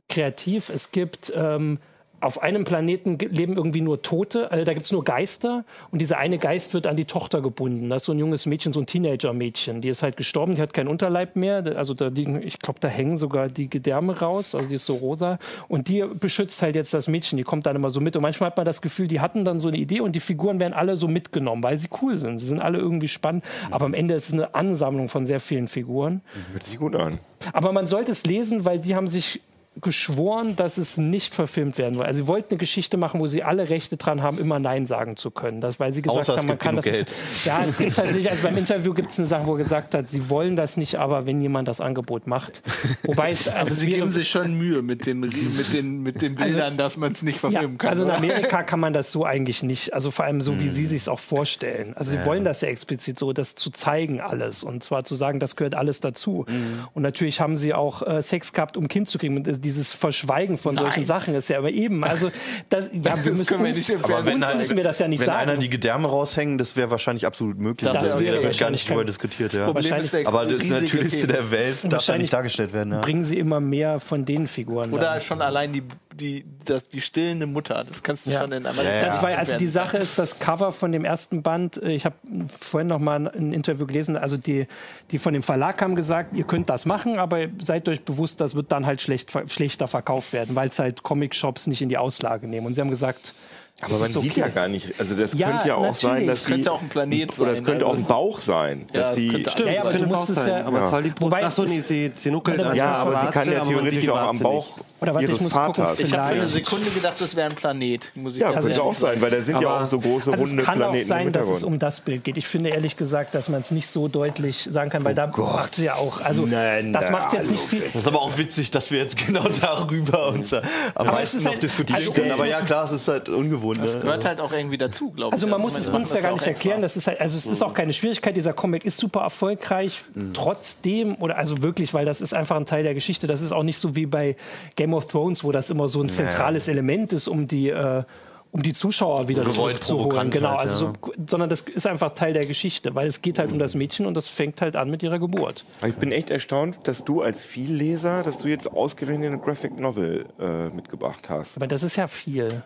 kreativ. 0.09 0.67
Es 0.67 0.91
gibt 0.91 1.31
ähm, 1.33 1.79
auf 2.21 2.41
einem 2.41 2.63
Planeten 2.63 3.17
leben 3.17 3.57
irgendwie 3.57 3.81
nur 3.81 4.01
Tote, 4.03 4.51
also 4.51 4.63
da 4.63 4.73
gibt 4.73 4.85
es 4.85 4.91
nur 4.91 5.03
Geister 5.03 5.65
und 5.91 5.99
dieser 5.99 6.19
eine 6.19 6.37
Geist 6.37 6.73
wird 6.73 6.85
an 6.85 6.95
die 6.95 7.05
Tochter 7.05 7.41
gebunden. 7.41 7.89
Das 7.89 8.03
ist 8.03 8.05
so 8.05 8.11
ein 8.11 8.19
junges 8.19 8.45
Mädchen, 8.45 8.73
so 8.73 8.79
ein 8.79 8.85
Teenager-Mädchen. 8.85 9.81
Die 9.81 9.89
ist 9.89 10.03
halt 10.03 10.17
gestorben, 10.17 10.55
die 10.55 10.61
hat 10.61 10.73
keinen 10.73 10.87
Unterleib 10.87 11.35
mehr. 11.35 11.63
Also 11.75 11.93
da 11.95 12.07
liegen, 12.07 12.41
ich 12.41 12.59
glaube, 12.59 12.79
da 12.79 12.87
hängen 12.87 13.17
sogar 13.17 13.49
die 13.49 13.69
Gedärme 13.69 14.19
raus, 14.19 14.53
also 14.53 14.69
die 14.69 14.75
ist 14.75 14.85
so 14.85 14.95
rosa. 14.95 15.39
Und 15.67 15.87
die 15.87 16.03
beschützt 16.03 16.61
halt 16.61 16.75
jetzt 16.75 16.93
das 16.93 17.07
Mädchen, 17.07 17.37
die 17.37 17.43
kommt 17.43 17.65
dann 17.65 17.75
immer 17.75 17.89
so 17.89 17.99
mit. 17.99 18.15
Und 18.15 18.21
manchmal 18.21 18.51
hat 18.51 18.57
man 18.57 18.65
das 18.65 18.81
Gefühl, 18.81 19.07
die 19.07 19.19
hatten 19.19 19.43
dann 19.43 19.59
so 19.59 19.67
eine 19.67 19.77
Idee 19.77 20.01
und 20.01 20.15
die 20.15 20.19
Figuren 20.19 20.59
werden 20.59 20.73
alle 20.73 20.97
so 20.97 21.07
mitgenommen, 21.07 21.63
weil 21.63 21.77
sie 21.79 21.89
cool 22.01 22.19
sind. 22.19 22.37
Sie 22.37 22.45
sind 22.45 22.61
alle 22.61 22.77
irgendwie 22.77 23.07
spannend. 23.07 23.43
Aber 23.71 23.85
am 23.85 23.95
Ende 23.95 24.13
ist 24.13 24.27
es 24.27 24.33
eine 24.33 24.53
Ansammlung 24.53 25.09
von 25.09 25.25
sehr 25.25 25.39
vielen 25.39 25.67
Figuren. 25.67 26.21
Hört 26.51 26.63
sich 26.63 26.77
gut 26.77 26.95
an. 26.95 27.17
Aber 27.53 27.71
man 27.71 27.87
sollte 27.87 28.11
es 28.11 28.25
lesen, 28.25 28.65
weil 28.65 28.79
die 28.79 28.95
haben 28.95 29.07
sich 29.07 29.41
geschworen, 29.81 30.55
dass 30.55 30.77
es 30.77 30.97
nicht 30.97 31.33
verfilmt 31.33 31.77
werden 31.77 31.95
soll. 31.95 32.05
Also 32.05 32.21
sie 32.21 32.27
wollten 32.27 32.51
eine 32.51 32.57
Geschichte 32.57 32.97
machen, 32.97 33.19
wo 33.19 33.27
sie 33.27 33.43
alle 33.43 33.69
Rechte 33.69 33.97
dran 33.97 34.21
haben, 34.21 34.37
immer 34.37 34.59
Nein 34.59 34.85
sagen 34.85 35.17
zu 35.17 35.31
können. 35.31 35.61
Das, 35.61 35.79
weil 35.79 35.93
sie 35.93 36.01
gesagt 36.01 36.21
Außer 36.29 36.37
haben, 36.37 36.47
man 36.47 36.57
kann 36.57 36.75
das. 36.75 36.85
Geld. 36.85 37.11
Ja, 37.45 37.63
es 37.65 37.77
gibt 37.77 37.95
tatsächlich, 37.95 38.29
also 38.29 38.43
beim 38.43 38.57
Interview 38.57 38.93
gibt 38.93 39.11
es 39.11 39.19
eine 39.19 39.27
Sache, 39.27 39.47
wo 39.47 39.53
er 39.53 39.59
gesagt 39.59 39.93
hat, 39.93 40.09
sie 40.09 40.29
wollen 40.29 40.55
das 40.55 40.77
nicht, 40.77 40.95
aber 40.95 41.25
wenn 41.25 41.41
jemand 41.41 41.67
das 41.67 41.81
Angebot 41.81 42.27
macht. 42.27 42.61
Wobei 43.03 43.31
es, 43.31 43.47
also, 43.47 43.59
also 43.59 43.75
sie 43.75 43.87
geben 43.87 44.11
sich 44.11 44.29
schon 44.29 44.57
Mühe 44.57 44.81
mit 44.81 45.05
den, 45.05 45.19
mit 45.19 45.33
den, 45.73 46.03
mit 46.03 46.21
den 46.21 46.35
Bildern, 46.35 46.61
also, 46.61 46.77
dass 46.77 46.97
man 46.97 47.11
es 47.11 47.21
nicht 47.21 47.39
verfilmen 47.39 47.73
ja, 47.73 47.77
kann. 47.77 47.89
Also 47.89 48.03
in 48.03 48.11
Amerika 48.11 48.63
kann 48.63 48.79
man 48.79 48.93
das 48.93 49.11
so 49.11 49.25
eigentlich 49.25 49.63
nicht. 49.63 49.93
Also 49.93 50.11
vor 50.11 50.25
allem 50.25 50.41
so, 50.41 50.59
wie 50.59 50.65
hm. 50.65 50.71
sie 50.71 50.85
sich 50.85 51.01
es 51.01 51.07
auch 51.07 51.19
vorstellen. 51.19 51.93
Also 51.95 52.11
sie 52.11 52.17
ja. 52.17 52.25
wollen 52.25 52.43
das 52.43 52.61
ja 52.61 52.67
explizit 52.67 53.17
so, 53.17 53.33
das 53.33 53.55
zu 53.55 53.69
zeigen 53.69 54.21
alles. 54.21 54.63
Und 54.63 54.83
zwar 54.83 55.03
zu 55.03 55.15
sagen, 55.15 55.39
das 55.39 55.55
gehört 55.55 55.75
alles 55.75 55.99
dazu. 55.99 56.45
Mhm. 56.47 56.87
Und 56.93 57.03
natürlich 57.03 57.41
haben 57.41 57.57
sie 57.57 57.73
auch 57.73 58.01
äh, 58.05 58.21
Sex 58.21 58.53
gehabt, 58.53 58.77
um 58.77 58.87
Kind 58.87 59.09
zu 59.09 59.17
kriegen. 59.17 59.43
Dieses 59.71 59.93
Verschweigen 59.93 60.31
Schweigen 60.41 60.57
von 60.57 60.75
Nein. 60.75 60.85
solchen 60.85 61.05
Sachen 61.05 61.35
ist 61.35 61.49
ja 61.49 61.57
aber 61.57 61.69
eben. 61.69 62.03
Also 62.03 62.31
das, 62.69 62.89
ja, 62.93 63.23
wir 63.23 63.33
müssen, 63.33 63.63
wir 63.63 63.69
uns, 63.69 63.91
aber 64.03 64.25
wenn, 64.25 64.43
uns 64.43 64.55
müssen 64.55 64.77
wir 64.77 64.83
das 64.83 64.99
ja 64.99 65.07
nicht 65.07 65.19
wenn 65.19 65.25
sagen. 65.27 65.41
Wenn 65.41 65.49
einer 65.49 65.59
die 65.59 65.69
Gedärme 65.69 66.07
raushängen, 66.07 66.57
das 66.57 66.75
wäre 66.75 66.91
wahrscheinlich 66.91 67.25
absolut 67.25 67.57
möglich. 67.57 67.89
Das, 67.91 68.11
das 68.11 68.19
wäre, 68.19 68.43
wird 68.43 68.57
gar 68.57 68.69
nicht 68.69 68.89
drüber 68.89 69.05
diskutiert. 69.05 69.53
Ja. 69.53 69.67
Aber 69.67 70.45
das 70.45 70.69
Natürlichste 70.69 71.27
der 71.27 71.51
Welt 71.51 71.77
darf 71.83 72.05
da 72.05 72.17
nicht 72.17 72.33
dargestellt 72.33 72.73
werden. 72.73 72.93
Ja. 72.93 73.01
Bringen 73.01 73.23
sie 73.23 73.37
immer 73.37 73.59
mehr 73.59 73.99
von 73.99 74.25
den 74.25 74.47
Figuren. 74.47 74.91
Oder 74.91 75.13
dann. 75.13 75.21
schon 75.21 75.41
allein 75.41 75.73
die, 75.73 75.83
die, 76.13 76.45
das, 76.65 76.89
die 76.89 77.01
stillende 77.01 77.45
Mutter. 77.45 77.85
Das 77.87 78.03
kannst 78.03 78.25
du 78.25 78.31
ja. 78.31 78.39
schon 78.39 78.51
in 78.51 78.65
Amerika. 78.65 78.93
Ja, 78.93 79.05
das 79.05 79.23
war 79.23 79.37
also 79.37 79.57
die 79.57 79.67
Sache 79.67 79.97
ist 79.97 80.19
das 80.19 80.39
Cover 80.39 80.71
von 80.71 80.91
dem 80.91 81.05
ersten 81.05 81.41
Band. 81.41 81.81
Äh, 81.81 81.91
ich 81.91 82.05
habe 82.05 82.15
vorhin 82.59 82.87
noch 82.87 82.99
mal 82.99 83.27
ein 83.27 83.53
Interview 83.53 83.85
gelesen. 83.85 84.17
Also 84.17 84.37
die, 84.37 84.67
die 85.11 85.17
von 85.17 85.33
dem 85.33 85.43
Verlag 85.43 85.81
haben 85.81 85.95
gesagt, 85.95 86.33
ihr 86.33 86.43
könnt 86.43 86.69
das 86.69 86.85
machen, 86.85 87.19
aber 87.19 87.47
seid 87.59 87.87
euch 87.89 88.03
bewusst, 88.03 88.41
das 88.41 88.55
wird 88.55 88.71
dann 88.71 88.85
halt 88.85 89.01
schlecht, 89.01 89.31
schlechter 89.47 89.87
verkauft 89.87 90.33
werden, 90.33 90.55
weil 90.55 90.69
es 90.69 90.79
halt 90.79 91.03
Comic-Shops 91.03 91.67
nicht 91.67 91.81
in 91.81 91.89
die 91.89 91.97
Auslage 91.97 92.47
nehmen. 92.47 92.67
Und 92.67 92.75
sie 92.75 92.81
haben 92.81 92.89
gesagt, 92.89 93.33
aber 93.79 93.93
man 93.97 94.03
okay. 94.03 94.19
sieht 94.19 94.37
ja 94.37 94.47
gar 94.49 94.67
nicht, 94.67 94.99
also 94.99 95.15
das 95.15 95.33
ja, 95.33 95.49
könnte 95.49 95.67
ja 95.69 95.75
auch 95.75 95.81
natürlich. 95.81 96.01
sein, 96.01 96.27
dass 96.27 96.39
das 96.41 96.47
könnte 96.47 96.71
auch 96.71 96.81
ein 96.81 96.89
Planet 96.89 97.33
sein. 97.33 97.47
Oder 97.47 97.57
es 97.57 97.63
könnte 97.63 97.85
auch 97.87 97.95
ein 97.95 98.05
Bauch 98.05 98.39
sein. 98.39 98.85
Ja, 98.93 99.01
dass 99.01 99.15
sie, 99.15 99.29
stimmt, 99.29 99.59
ja, 99.59 99.73
ja, 99.73 99.81
aber 99.81 99.93
du 99.93 100.05
musst 100.05 100.29
es 100.29 100.45
ja, 100.45 100.65
aber 100.65 100.79
ja. 100.79 101.01
die 101.01 101.09
Brust, 101.09 101.21
Wobei, 101.21 101.45
ach 101.45 101.51
so, 101.51 101.63
nee, 101.63 101.81
sie, 101.81 102.11
sie 102.13 102.29
nuckelt 102.29 102.75
Ja, 102.75 102.93
aber 102.95 103.21
sie 103.21 103.27
kann 103.39 103.51
ja 103.51 103.63
theoretisch 103.63 104.07
auch 104.09 104.17
am 104.17 104.39
Bauch 104.39 104.77
oder 105.01 105.15
warte, 105.15 105.31
ich 105.31 105.41
muss 105.41 105.53
Vaters. 105.53 105.89
gucken. 105.89 106.05
Ich 106.05 106.13
habe 106.13 106.27
für 106.27 106.33
eine 106.35 106.47
Sekunde 106.47 106.89
gedacht, 106.91 107.15
das 107.19 107.35
wäre 107.35 107.49
ein 107.49 107.55
Planet. 107.55 108.11
Muss 108.13 108.35
ich 108.35 108.41
ja, 108.41 108.51
könnte 108.53 108.83
auch 108.83 108.93
sein, 108.93 109.19
weil 109.19 109.31
da 109.31 109.41
sind 109.41 109.59
ja 109.59 109.81
auch 109.81 109.85
so 109.87 109.99
große 109.99 110.31
also 110.31 110.43
runde 110.43 110.61
Planeten. 110.61 110.95
Es 110.95 111.07
kann 111.07 111.17
auch 111.17 111.23
sein, 111.23 111.31
dass 111.31 111.49
es 111.49 111.63
um 111.63 111.79
das 111.79 112.01
Bild 112.01 112.23
geht. 112.23 112.37
Ich 112.37 112.45
finde 112.45 112.69
ehrlich 112.69 112.97
gesagt, 112.97 113.33
dass 113.33 113.49
man 113.49 113.61
es 113.61 113.71
nicht 113.71 113.87
so 113.87 114.07
deutlich 114.07 114.67
sagen 114.69 114.91
kann, 114.91 115.03
weil 115.03 115.13
oh 115.13 115.15
da 115.15 115.25
Gott. 115.25 115.53
macht 115.53 115.75
sie 115.75 115.85
ja 115.85 115.95
auch. 115.95 116.21
Also 116.21 116.45
Nein, 116.45 116.93
das 116.93 117.09
macht 117.09 117.33
jetzt 117.33 117.49
nicht 117.49 117.63
viel. 117.63 117.81
Das 117.81 118.03
ist 118.03 118.07
aber 118.07 118.21
auch 118.21 118.37
witzig, 118.37 118.69
dass 118.69 118.91
wir 118.91 118.99
jetzt 118.99 119.17
genau 119.25 119.47
darüber 119.59 120.27
uns 120.29 120.53
am 120.53 120.61
aber 120.93 121.13
meisten 121.13 121.41
noch 121.43 121.51
halt, 121.51 121.63
diskutieren 121.63 121.97
also 121.97 122.11
können. 122.11 122.31
Aber 122.31 122.45
ja, 122.45 122.61
klar, 122.61 122.85
es 122.85 122.91
ist 122.91 123.07
halt 123.07 123.27
ungewohnt. 123.27 123.83
Das 123.83 123.95
ne? 123.95 124.01
gehört 124.01 124.23
halt 124.23 124.39
auch 124.39 124.53
irgendwie 124.53 124.77
dazu, 124.77 125.09
glaube 125.09 125.29
ich. 125.29 125.33
Also 125.33 125.47
man 125.47 125.61
muss 125.61 125.79
es 125.79 125.87
uns 125.87 126.13
ja 126.13 126.21
gar 126.21 126.33
nicht 126.33 126.45
erklären. 126.45 126.79
Das 126.79 126.95
ist 126.95 127.07
halt, 127.07 127.19
also 127.19 127.39
es 127.39 127.47
ist 127.47 127.63
auch 127.63 127.73
keine 127.73 127.93
Schwierigkeit. 127.93 128.35
Dieser 128.35 128.53
Comic 128.53 128.85
ist 128.85 128.97
super 128.97 129.21
erfolgreich. 129.21 130.03
Mhm. 130.13 130.35
Trotzdem, 130.35 131.15
oder 131.15 131.37
also 131.37 131.63
wirklich, 131.63 131.95
weil 131.95 132.05
das 132.05 132.21
ist 132.21 132.35
einfach 132.35 132.57
ein 132.57 132.67
Teil 132.67 132.83
der 132.83 132.93
Geschichte. 132.93 133.25
Das 133.25 133.41
ist 133.41 133.51
auch 133.51 133.63
nicht 133.63 133.79
so 133.79 133.95
wie 133.95 134.05
bei 134.05 134.35
Game 134.75 134.90
of 134.93 135.05
Thrones, 135.05 135.43
wo 135.43 135.51
das 135.51 135.69
immer 135.69 135.87
so 135.87 136.01
ein 136.01 136.09
zentrales 136.09 136.67
ja. 136.67 136.73
Element 136.73 137.13
ist, 137.13 137.27
um 137.27 137.47
die 137.47 137.69
äh, 137.69 138.03
um 138.51 138.63
die 138.63 138.73
Zuschauer 138.73 139.27
wieder 139.27 139.49
zurückzuholen. 139.49 140.29
Genau, 140.29 140.55
also 140.55 140.87
ja. 140.87 140.93
so, 141.01 141.13
sondern 141.27 141.49
das 141.49 141.61
ist 141.61 141.87
einfach 141.87 142.13
Teil 142.13 142.33
der 142.33 142.45
Geschichte, 142.45 142.93
weil 142.95 143.07
es 143.07 143.21
geht 143.21 143.39
halt 143.39 143.51
um 143.51 143.59
das 143.59 143.75
Mädchen 143.75 144.05
und 144.05 144.15
das 144.15 144.27
fängt 144.27 144.61
halt 144.61 144.75
an 144.75 144.89
mit 144.89 145.01
ihrer 145.03 145.19
Geburt. 145.19 145.63
Ich 145.85 145.95
bin 145.95 146.11
echt 146.11 146.29
erstaunt, 146.29 146.79
dass 146.83 147.05
du 147.05 147.21
als 147.21 147.43
Vielleser, 147.43 148.23
dass 148.23 148.39
du 148.39 148.49
jetzt 148.49 148.71
ausgerechnet 148.71 149.27
eine 149.27 149.39
Graphic 149.39 149.79
Novel 149.79 150.25
äh, 150.39 150.69
mitgebracht 150.69 151.29
hast. 151.29 151.55
Aber 151.55 151.67
das 151.67 151.83
ist 151.83 151.95
ja 151.95 152.07
viel. 152.07 152.63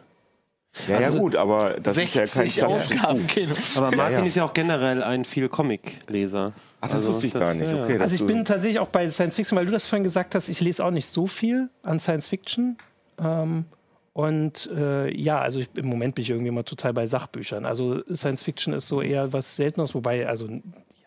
Ja, 0.88 0.98
also 0.98 1.18
ja 1.18 1.24
gut, 1.24 1.36
aber 1.36 1.76
das 1.80 1.98
ist 1.98 2.16
ja 2.16 2.26
kein 2.26 2.66
Ausgaben. 2.66 3.28
Aber 3.76 3.96
Martin 3.96 4.16
ja, 4.16 4.20
ja. 4.20 4.26
ist 4.26 4.36
ja 4.36 4.44
auch 4.44 4.54
generell 4.54 5.04
ein 5.04 5.24
viel 5.24 5.48
Comic-Leser. 5.48 6.54
Ach, 6.86 6.92
das 6.92 7.02
also, 7.02 7.14
wusste 7.14 7.28
ich 7.28 7.34
das, 7.34 7.40
gar 7.40 7.54
nicht. 7.54 7.74
Okay, 7.74 8.00
also 8.00 8.16
ich 8.16 8.26
bin 8.26 8.46
tatsächlich 8.46 8.80
auch 8.80 8.88
bei 8.88 9.10
Science 9.10 9.36
Fiction, 9.36 9.58
weil 9.58 9.66
du 9.66 9.72
das 9.72 9.86
vorhin 9.86 10.04
gesagt 10.04 10.36
hast, 10.36 10.50
ich 10.50 10.62
lese 10.62 10.84
auch 10.86 10.92
nicht 10.92 11.08
so 11.08 11.28
viel 11.28 11.70
an 11.84 12.00
Science 12.00 12.28
Fiction. 12.28 12.78
Ähm, 13.20 13.66
und 14.14 14.70
äh, 14.76 15.14
ja, 15.14 15.42
also 15.42 15.60
ich, 15.60 15.70
im 15.76 15.88
Moment 15.90 16.16
bin 16.16 16.24
ich 16.24 16.30
irgendwie 16.30 16.48
immer 16.50 16.64
total 16.64 16.94
bei 16.94 17.08
Sachbüchern. 17.08 17.66
Also 17.66 18.02
Science 18.14 18.44
Fiction 18.44 18.74
ist 18.74 18.88
so 18.88 19.02
eher 19.02 19.34
was 19.34 19.56
Seltenes, 19.56 19.94
wobei, 19.94 20.28
also 20.28 20.48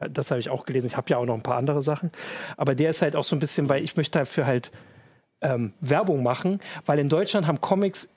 das 0.01 0.31
habe 0.31 0.41
ich 0.41 0.51
auch 0.51 0.67
gelesen. 0.67 0.89
Ich 0.89 0.97
habe 0.97 1.09
ja 1.11 1.17
auch 1.17 1.25
noch 1.25 1.35
ein 1.35 1.43
paar 1.43 1.57
andere 1.57 1.83
Sachen. 1.83 2.11
Aber 2.57 2.75
der 2.75 2.91
ist 2.91 3.03
halt 3.03 3.17
auch 3.17 3.25
so 3.25 3.35
ein 3.35 3.41
bisschen, 3.41 3.69
weil 3.69 3.83
ich 3.83 3.97
möchte 3.97 4.19
dafür 4.19 4.47
halt 4.47 4.71
ähm, 5.41 5.73
Werbung 5.81 6.23
machen, 6.23 6.61
weil 6.87 6.99
in 6.99 7.09
Deutschland 7.09 7.47
haben 7.47 7.61
Comics 7.61 8.13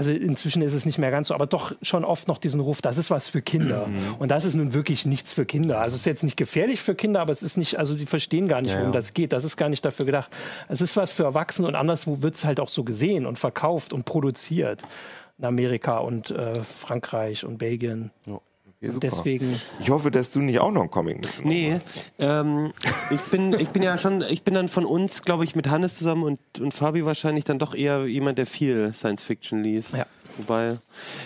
also 0.00 0.12
inzwischen 0.12 0.62
ist 0.62 0.72
es 0.72 0.86
nicht 0.86 0.96
mehr 0.96 1.10
ganz 1.10 1.28
so, 1.28 1.34
aber 1.34 1.46
doch 1.46 1.74
schon 1.82 2.06
oft 2.06 2.26
noch 2.26 2.38
diesen 2.38 2.62
Ruf, 2.62 2.80
das 2.80 2.96
ist 2.96 3.10
was 3.10 3.26
für 3.26 3.42
Kinder. 3.42 3.86
Mhm. 3.86 4.14
Und 4.18 4.30
das 4.30 4.46
ist 4.46 4.54
nun 4.54 4.72
wirklich 4.72 5.04
nichts 5.04 5.30
für 5.30 5.44
Kinder. 5.44 5.78
Also 5.78 5.92
es 5.94 6.00
ist 6.00 6.06
jetzt 6.06 6.22
nicht 6.22 6.38
gefährlich 6.38 6.80
für 6.80 6.94
Kinder, 6.94 7.20
aber 7.20 7.32
es 7.32 7.42
ist 7.42 7.58
nicht, 7.58 7.78
also 7.78 7.94
die 7.94 8.06
verstehen 8.06 8.48
gar 8.48 8.62
nicht, 8.62 8.70
ja, 8.70 8.78
worum 8.78 8.94
ja. 8.94 8.98
das 8.98 9.12
geht. 9.12 9.34
Das 9.34 9.44
ist 9.44 9.58
gar 9.58 9.68
nicht 9.68 9.84
dafür 9.84 10.06
gedacht. 10.06 10.30
Es 10.70 10.80
ist 10.80 10.96
was 10.96 11.12
für 11.12 11.24
Erwachsene 11.24 11.68
und 11.68 11.74
anderswo 11.74 12.22
wird 12.22 12.36
es 12.36 12.46
halt 12.46 12.60
auch 12.60 12.70
so 12.70 12.82
gesehen 12.82 13.26
und 13.26 13.38
verkauft 13.38 13.92
und 13.92 14.06
produziert. 14.06 14.80
In 15.36 15.44
Amerika 15.44 15.98
und 15.98 16.30
äh, 16.30 16.54
Frankreich 16.54 17.44
und 17.44 17.58
Belgien. 17.58 18.10
Ja. 18.24 18.40
Okay, 18.82 18.96
deswegen. 19.02 19.60
Ich 19.78 19.90
hoffe, 19.90 20.10
dass 20.10 20.32
du 20.32 20.40
nicht 20.40 20.58
auch 20.58 20.70
noch 20.70 20.80
einen 20.80 20.90
Comic 20.90 21.16
mitmachst. 21.16 21.44
Nee, 21.44 21.78
ähm, 22.18 22.72
ich, 23.10 23.20
bin, 23.30 23.52
ich 23.60 23.68
bin 23.68 23.82
ja 23.82 23.98
schon, 23.98 24.22
ich 24.22 24.42
bin 24.42 24.54
dann 24.54 24.68
von 24.68 24.86
uns, 24.86 25.20
glaube 25.20 25.44
ich, 25.44 25.54
mit 25.54 25.68
Hannes 25.68 25.98
zusammen 25.98 26.22
und, 26.22 26.40
und 26.58 26.72
Fabi 26.72 27.04
wahrscheinlich 27.04 27.44
dann 27.44 27.58
doch 27.58 27.74
eher 27.74 28.06
jemand, 28.06 28.38
der 28.38 28.46
viel 28.46 28.94
Science 28.94 29.22
Fiction 29.22 29.62
liest. 29.62 29.92
Ja. 29.92 30.06
Wobei, 30.38 30.78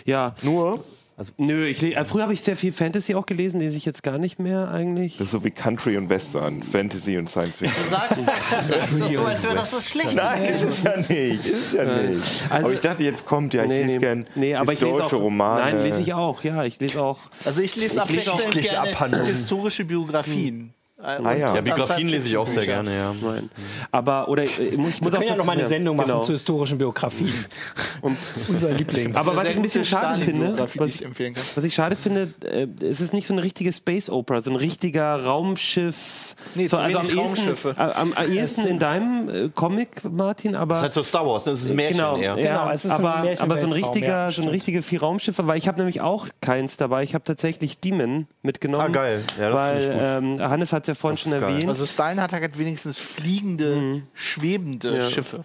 ja. 0.05 0.35
Nur, 0.43 0.85
Also, 1.17 1.31
nö, 1.37 1.65
ich, 1.67 1.81
le- 1.81 1.95
äh, 1.95 2.05
früher 2.05 2.23
habe 2.25 2.33
ich 2.33 2.41
sehr 2.41 2.57
viel 2.57 2.73
Fantasy 2.73 3.15
auch 3.15 3.25
gelesen, 3.25 3.61
lese 3.61 3.77
ich 3.77 3.85
jetzt 3.85 4.03
gar 4.03 4.19
nicht 4.19 4.41
mehr 4.41 4.69
eigentlich. 4.73 5.17
das 5.17 5.27
ist 5.29 5.33
so 5.33 5.45
wie 5.45 5.53
Country 5.53 5.97
und 5.97 6.09
Western, 6.09 6.61
Fantasy 6.63 7.17
und 7.17 7.31
Science 7.31 7.59
Fiction. 7.59 7.85
Du 7.85 7.89
sagst 7.91 8.27
das, 8.27 8.69
du 8.69 8.75
sagst 8.75 9.01
das 9.01 9.13
so, 9.13 9.21
als 9.25 9.43
wäre 9.45 9.55
das 9.55 9.73
was 9.73 9.89
Schlechtes. 9.91 10.17
Nein, 10.17 10.45
ist 10.45 10.63
es 10.65 10.83
ja 10.83 10.97
nicht. 10.97 11.47
Ist 11.47 11.67
es 11.69 11.73
ja 11.75 11.85
nicht. 11.85 12.23
Also- 12.51 12.67
aber 12.67 12.75
ich 12.75 12.81
dachte, 12.81 13.05
jetzt 13.05 13.25
kommt 13.25 13.55
ja, 13.55 13.63
ich 13.63 13.69
Nee, 13.69 13.83
lese 13.83 13.89
nee, 13.93 13.99
gern 13.99 14.27
nee, 14.35 14.55
aber 14.57 14.73
ich 14.73 14.81
lese 14.81 14.91
historische 14.93 15.17
auch, 15.17 15.21
Romane. 15.23 15.61
Nein, 15.61 15.83
lese 15.83 16.01
ich 16.01 16.13
auch, 16.15 16.43
ja, 16.43 16.65
ich 16.65 16.81
lese 16.81 17.01
auch. 17.01 17.21
Also 17.45 17.61
ich 17.61 17.77
lese 17.77 18.03
Ich 18.05 18.11
lese 18.11 18.33
auch 18.33 18.41
abwechselnd 18.41 18.67
gerne 18.67 18.91
Abhandlungen. 18.91 19.27
historische 19.27 19.85
Biografien. 19.85 20.75
Äh, 21.05 21.23
Ah, 21.25 21.33
ja. 21.35 21.55
Ja, 21.55 21.61
Biografien 21.61 22.09
lese 22.09 22.29
ich 22.29 22.37
auch 22.37 22.47
sehr 22.47 22.65
gerne, 22.65 22.91
ja. 22.97 23.15
Nein. 23.23 23.51
Aber, 23.93 24.29
oder 24.29 24.43
äh, 24.43 24.47
ich 24.47 24.77
muss, 24.79 24.91
ich 24.91 25.01
muss 25.03 25.15
auch 25.15 25.23
ja 25.23 25.37
noch 25.37 25.45
mal 25.45 25.53
eine 25.53 25.67
Sendung 25.67 25.97
machen 25.97 26.09
genau. 26.09 26.21
zu 26.23 26.33
historischen 26.33 26.79
Biografien. 26.79 27.33
Und, 28.01 28.17
Unser 28.49 28.71
Lieblings. 28.73 29.17
aber 29.17 29.37
was 29.37 29.45
ich 29.49 29.57
ein 29.57 29.63
bisschen 29.63 29.85
schade 29.85 30.21
finde, 30.23 30.59
was 30.59 30.75
ich 30.95 31.05
empfehlen 31.05 31.35
kann. 31.35 31.45
Was 31.55 31.65
ich 31.65 31.75
schade 31.75 31.97
finde, 31.97 32.33
äh, 32.45 32.67
es 32.85 33.01
ist 33.01 33.13
nicht 33.13 33.27
so 33.27 33.35
eine 33.35 33.43
richtige 33.43 33.73
Space 33.73 34.09
Opera, 34.11 34.41
so 34.41 34.51
ein 34.51 34.57
richtiger 34.57 35.25
Raumschiff. 35.25 36.35
Nee, 36.55 36.67
so, 36.67 36.77
also 36.77 36.99
am 36.99 37.05
ehesten, 37.05 37.19
Raumschiffe. 37.19 37.75
äh, 37.77 37.81
am, 37.81 38.13
am 38.13 38.33
ehesten 38.33 38.67
in 38.67 38.79
deinem 38.79 39.29
äh, 39.29 39.49
Comic, 39.55 40.05
Martin, 40.11 40.55
aber. 40.57 40.75
Das 40.75 40.79
ist 40.79 40.83
halt 40.85 40.93
so 40.95 41.03
Star 41.03 41.27
Wars, 41.27 41.47
ne? 41.47 41.53
das 41.53 41.63
ist 41.63 41.71
ein 41.71 41.77
Märchen 41.77 41.97
Genau, 41.99 42.17
eher. 42.17 42.37
ja, 42.39 42.43
Genau, 42.65 42.71
es 42.71 42.85
ist 42.85 42.91
ein 42.93 43.05
aber, 43.05 43.23
Märchen- 43.23 43.43
aber 43.43 43.59
so 43.59 43.67
ein 43.67 43.73
richtiger, 43.73 44.07
ja, 44.07 44.23
so 44.25 44.29
ein 44.29 44.33
stimmt. 44.33 44.51
richtige 44.53 44.83
vier 44.83 45.01
Raumschiffe, 45.01 45.47
weil 45.47 45.59
ich 45.59 45.69
habe 45.69 45.79
nämlich 45.79 46.01
auch 46.01 46.29
keins 46.41 46.77
dabei. 46.77 47.03
Ich 47.03 47.15
habe 47.15 47.25
tatsächlich 47.25 47.79
Demon 47.81 48.27
mitgenommen. 48.43 48.85
Ah, 48.87 48.89
geil. 48.89 49.23
Ja, 49.39 49.51
das 49.51 49.59
weil 49.61 49.79
ich 49.81 49.87
gut. 49.87 49.95
ähm, 50.05 50.41
Hannes 50.41 50.73
hat 50.73 50.89
es 50.89 50.94
ja 50.95 51.01
vorhin 51.01 51.17
schon 51.19 51.33
erwähnt. 51.33 51.69
Also 51.69 51.87
Stalin 51.87 52.21
hat 52.21 52.33
halt 52.33 52.59
wenigstens 52.59 52.99
fliegende, 52.99 54.03
schwebende 54.15 54.97
Ja. 54.99 55.11
Schiffe. 55.11 55.45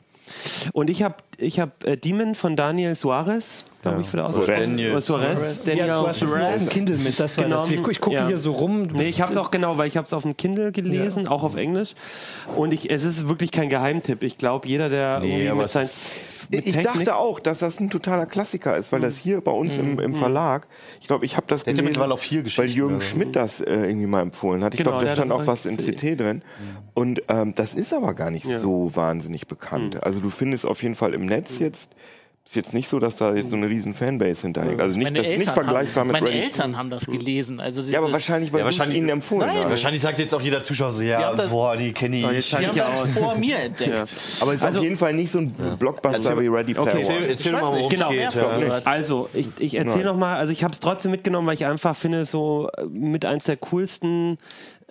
Und 0.74 0.90
ich 0.90 1.02
habe 1.04 1.16
ich 1.38 1.60
hab, 1.60 1.84
äh, 1.84 1.98
Demon 1.98 2.36
von 2.36 2.56
Daniel 2.56 2.94
Suarez, 2.96 3.66
glaube 3.82 4.02
ich, 4.02 4.10
für 4.10 4.18
der 4.18 4.32
Suarez. 4.32 4.60
Daniel. 4.60 5.02
Suarez. 5.02 5.66
ja, 5.66 5.74
Daniel 5.76 5.88
du 5.88 6.08
hast 6.08 6.22
es 6.22 6.34
auf 6.34 6.58
dem 6.58 6.70
Kindle 6.70 6.98
mit. 6.98 7.20
Das 7.20 7.38
war 7.38 7.46
Genau. 7.46 7.56
das. 7.62 7.72
Ich 7.72 8.00
gucke 8.00 8.16
Ja. 8.16 8.28
hier 8.28 8.38
so 8.38 8.52
rum. 8.52 8.84
Nee, 8.84 9.08
ich 9.10 9.22
habe 9.22 9.32
es 9.32 9.38
auch 9.38 9.50
genau, 9.50 9.78
weil 9.80 9.88
ich 9.88 9.98
habe 9.98 10.06
es 10.06 10.14
auf 10.14 10.22
dem 10.24 10.38
Kindle 10.38 10.72
gelesen, 10.72 11.28
auch 11.28 11.44
auf 11.44 11.56
Englisch. 11.56 11.96
Und 12.56 12.74
ich, 12.74 12.92
es 12.92 13.04
ist 13.04 13.28
wirklich 13.28 13.52
kein 13.52 13.70
Geheimtipp. 13.70 14.22
Ich 14.22 14.38
glaube, 14.38 14.68
jeder, 14.68 14.90
der 14.90 15.20
Nee, 15.22 15.46
irgendwie 15.48 15.68
Science 15.68 15.96
mit 15.96 16.39
Ich 16.52 16.64
Technik- 16.74 16.84
dachte 16.84 17.16
auch, 17.16 17.40
dass 17.40 17.60
das 17.60 17.80
ein 17.80 17.90
totaler 17.92 18.26
Klassiker 18.26 18.76
ist, 18.76 18.92
weil 18.92 19.02
das 19.02 19.18
hier 19.18 19.40
bei 19.42 19.52
uns 19.52 19.78
im, 19.78 20.00
im 20.00 20.16
Verlag, 20.16 20.68
ich 21.00 21.08
glaube, 21.08 21.24
ich 21.26 21.38
habe 21.38 21.46
das 21.48 21.64
Der 21.64 21.74
ja 21.74 21.76
gelesen, 21.76 21.86
mittlerweile 21.90 22.14
auch 22.16 22.20
vier 22.20 22.44
weil 22.58 22.66
Jürgen 22.70 22.96
also. 22.96 23.06
Schmidt 23.08 23.36
das 23.36 23.62
äh, 23.62 23.72
irgendwie 23.86 24.08
mal 24.08 24.22
empfohlen 24.22 24.64
hat. 24.64 24.74
Ich 24.74 24.80
Genau, 24.80 24.92
glaube, 24.92 25.06
da 25.06 25.16
stand 25.16 25.32
auch 25.32 25.42
auch- 25.42 25.48
was 25.48 25.66
in 25.68 25.78
CT 25.78 26.20
drin. 26.20 26.42
Und 26.96 27.22
ähm, 27.30 27.54
das 27.56 27.74
ist 27.76 27.94
aber 27.94 28.14
gar 28.16 28.32
nicht 28.32 28.48
so 28.58 28.90
wahnsinnig 28.96 29.48
bekannt. 29.48 30.02
Also 30.04 30.22
du 30.22 30.30
findest 30.32 30.66
auf 30.66 30.82
jeden 30.82 30.96
Fall 30.96 31.14
im 31.14 31.26
Netz 31.28 31.60
jetzt, 31.60 31.92
ist 32.50 32.56
jetzt 32.56 32.74
nicht 32.74 32.88
so, 32.88 32.98
dass 33.00 33.16
da 33.18 33.36
jetzt 33.36 33.52
so 33.52 33.56
eine 33.56 33.70
riesen 33.70 33.94
Fanbase 33.94 34.42
hinterhängt. 34.42 34.82
Also 34.82 34.98
nicht, 34.98 35.06
Meine 35.06 35.20
das 35.20 35.28
nicht 35.28 35.38
Eltern 35.40 35.54
vergleichbar 35.54 36.02
haben, 36.02 36.08
mit 36.12 36.22
Meine 36.22 36.28
Ready- 36.36 36.44
Eltern 36.46 36.78
haben 36.78 36.90
das 36.90 37.06
gelesen. 37.06 37.60
Also 37.60 37.84
Ja, 37.84 38.00
aber 38.00 38.12
wahrscheinlich, 38.12 38.52
weil 38.52 38.60
Ja, 38.62 38.66
wahrscheinlich- 38.66 38.98
ihnen 38.98 39.10
empfohlen 39.10 39.48
Nein. 39.48 39.70
Wahrscheinlich 39.70 40.02
sagt 40.02 40.18
jetzt 40.18 40.34
auch 40.34 40.42
jeder 40.42 40.64
Zuschauer 40.64 40.92
so, 40.92 41.04
ja, 41.04 41.36
das- 41.36 41.52
boah, 41.52 41.78
die 41.78 41.92
kenne 41.92 42.16
ich. 42.18 42.26
Jetzt 42.32 42.52
Die 42.60 42.66
haben 42.68 42.76
Ja, 42.76 42.90
das 42.90 43.12
vor 43.20 43.36
mir 43.36 43.58
entdeckt. 43.60 43.92
Aber 44.42 44.54
es 44.54 44.60
ist 44.62 44.66
Also- 44.66 44.80
auf 44.80 44.84
jeden 44.84 44.98
Fall 44.98 45.14
nicht 45.14 45.32
so 45.32 45.40
ein 45.40 45.52
Blockbuster 45.78 46.40
wie 46.40 46.48
Ready 46.48 46.74
Player 46.74 46.88
Okay. 46.88 46.98
One. 46.98 47.02
Erzähl, 47.08 47.30
erzähl 47.30 47.54
Ich 47.54 47.62
mal, 47.62 47.68
worum 47.68 47.90
genau, 47.90 48.12
es 48.12 48.34
geht. 48.34 48.42
Ja. 48.68 48.82
Also, 48.86 49.30
ich, 49.36 49.48
ich 49.60 49.76
erzähle 49.76 50.06
nochmal, 50.06 50.38
also 50.38 50.52
ich 50.52 50.64
habe 50.64 50.74
es 50.74 50.80
trotzdem 50.80 51.12
mitgenommen, 51.12 51.46
weil 51.48 51.54
ich 51.56 51.66
einfach 51.68 51.96
finde, 51.96 52.26
so 52.26 52.70
mit 52.90 53.26
eins 53.26 53.44
der 53.44 53.58
coolsten 53.58 54.40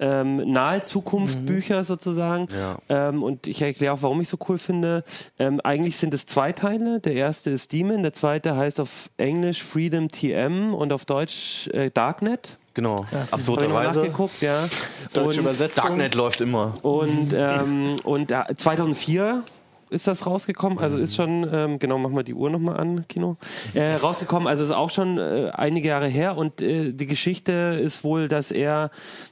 ähm, 0.01 0.53
nahe 0.53 0.83
Zukunftsbücher 0.83 1.85
sozusagen. 1.85 2.49
Ja. 2.57 2.77
Ähm, 2.89 3.23
und 3.23 3.47
ich 3.47 3.61
erkläre 3.63 3.95
auch, 3.95 4.03
warum 4.03 4.21
ich 4.21 4.29
so 4.29 4.39
cool 4.49 4.59
finde. 4.59 5.05
Ähm, 5.39 5.61
eigentlich 5.63 5.97
sind 5.97 6.15
es 6.15 6.27
zwei 6.27 6.53
Teile. 6.53 7.01
Der 7.01 7.15
erste 7.15 7.51
ist 7.51 7.73
Demon, 7.73 8.03
der 8.03 8.13
zweite 8.13 8.57
heißt 8.57 8.81
auf 8.81 9.11
Englisch 9.17 9.63
Freedom 9.63 10.11
TM 10.11 10.75
und 10.75 10.93
auf 10.93 11.05
Deutsch 11.05 11.69
äh, 11.69 11.91
Darknet. 11.91 12.59
Genau, 12.75 13.07
noch 13.11 13.33
absurderweise. 13.33 14.01
nachgeguckt, 14.01 14.41
ja. 14.41 14.69
Deutsche 15.13 15.41
Und- 15.41 15.47
Übersetzung. 15.47 15.85
Darknet 15.85 16.15
läuft 16.15 16.41
immer. 16.41 16.75
Und, 16.83 17.33
ähm, 17.37 17.97
und 18.05 18.31
äh, 18.31 18.45
2004 18.55 19.43
ist 19.91 20.07
das 20.07 20.27
rausgekommen, 20.27 20.79
also 20.79 20.97
ist 20.99 21.17
schon, 21.17 21.49
ähm, 21.53 21.79
genau, 21.79 21.99
mach 21.99 22.11
mal 22.11 22.25
die 22.25 22.35
Uhr 22.35 22.51
nochmal 22.51 22.79
an, 22.79 23.07
Kino, 23.09 23.37
äh, 23.75 23.95
rausgekommen, 23.95 24.49
also 24.49 24.65
ist 24.65 24.71
auch 24.71 24.91
schon 24.91 25.19
äh, 25.19 25.51
einige 25.53 25.89
Jahre 25.89 26.09
her 26.09 26.37
und 26.37 26.61
äh, 26.61 26.93
die 26.93 27.07
Geschichte 27.07 27.79
ist 27.83 28.05
wohl, 28.05 28.29
dass 28.29 28.51
er 28.51 28.91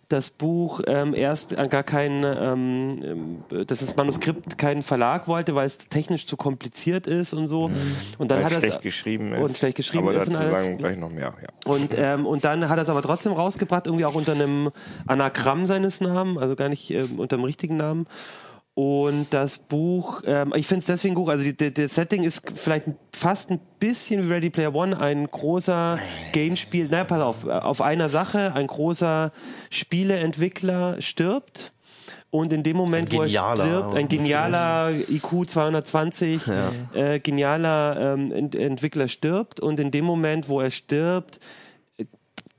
das 0.09 0.31
Buch 0.31 0.81
ähm, 0.87 1.15
erst 1.15 1.59
an 1.59 1.69
gar 1.69 1.83
keinen, 1.83 2.23
ähm, 2.25 3.43
ähm, 3.51 3.67
dass 3.67 3.81
das 3.81 3.97
Manuskript 3.97 4.57
keinen 4.57 4.83
Verlag 4.83 5.27
wollte, 5.27 5.55
weil 5.57 5.67
es 5.67 5.79
technisch 5.79 6.27
zu 6.27 6.37
kompliziert 6.37 7.09
ist 7.09 7.35
und 7.35 7.49
so. 7.49 7.71
Und 8.19 8.31
dann 8.31 8.39
Weil 8.39 8.45
hat 8.45 8.53
es 8.53 8.59
er 8.59 8.69
schlecht 8.69 8.83
geschrieben 8.83 9.33
ist. 9.33 9.43
und 9.43 9.57
schlecht 9.57 9.77
geschrieben 9.77 10.09
aber 10.09 10.21
ist 10.21 10.33
dazu 10.33 10.51
sagen 10.51 10.79
gleich 10.79 10.97
noch 10.97 11.11
mehr. 11.11 11.35
Ja. 11.43 11.49
Und, 11.73 11.95
ähm, 11.99 12.25
und 12.25 12.45
dann 12.45 12.69
hat 12.69 12.79
er 12.79 12.83
es 12.83 12.89
aber 12.89 13.03
trotzdem 13.03 13.33
rausgebracht, 13.33 13.87
irgendwie 13.87 14.05
auch 14.05 14.15
unter 14.15 14.33
einem 14.33 14.71
Anagramm 15.09 15.67
seines 15.67 16.01
Namens, 16.01 16.39
also 16.39 16.55
gar 16.55 16.69
nicht 16.69 16.91
ähm, 16.93 17.19
unter 17.19 17.37
dem 17.37 17.45
richtigen 17.45 17.77
Namen. 17.77 18.07
Und 18.79 19.29
das 19.31 19.57
Buch, 19.57 20.21
ähm, 20.27 20.53
ich 20.55 20.67
finde 20.67 20.81
es 20.81 20.85
deswegen 20.85 21.15
gut, 21.15 21.31
also 21.31 21.51
das 21.51 21.95
Setting 21.95 22.25
ist 22.25 22.43
vielleicht 22.57 22.89
fast 23.11 23.51
ein 23.51 23.59
bisschen 23.81 24.29
wie 24.29 24.33
Ready 24.35 24.51
Player 24.51 24.75
One, 24.75 25.01
ein 25.01 25.27
großer 25.27 25.99
Gamespiel, 26.33 26.87
naja, 26.87 27.05
pass 27.05 27.23
auf, 27.23 27.47
auf 27.47 27.81
einer 27.81 28.11
Sache, 28.11 28.53
ein 28.53 28.67
großer 28.67 29.33
Spieleentwickler 29.71 31.01
stirbt. 31.01 31.73
Und 32.29 32.53
in 32.53 32.63
dem 32.63 32.77
Moment, 32.77 33.11
wo 33.15 33.23
er 33.23 33.31
stirbt, 33.31 33.95
ein 33.95 34.09
genialer 34.09 34.91
IQ 35.09 35.49
220, 35.49 36.43
äh, 36.93 37.19
genialer 37.21 38.13
ähm, 38.13 38.31
Ent 38.31 38.55
Entwickler 38.55 39.09
stirbt. 39.09 39.59
Und 39.59 39.81
in 39.81 39.91
dem 39.91 40.05
Moment, 40.05 40.51
wo 40.51 40.61
er 40.61 40.71
stirbt, 40.71 41.41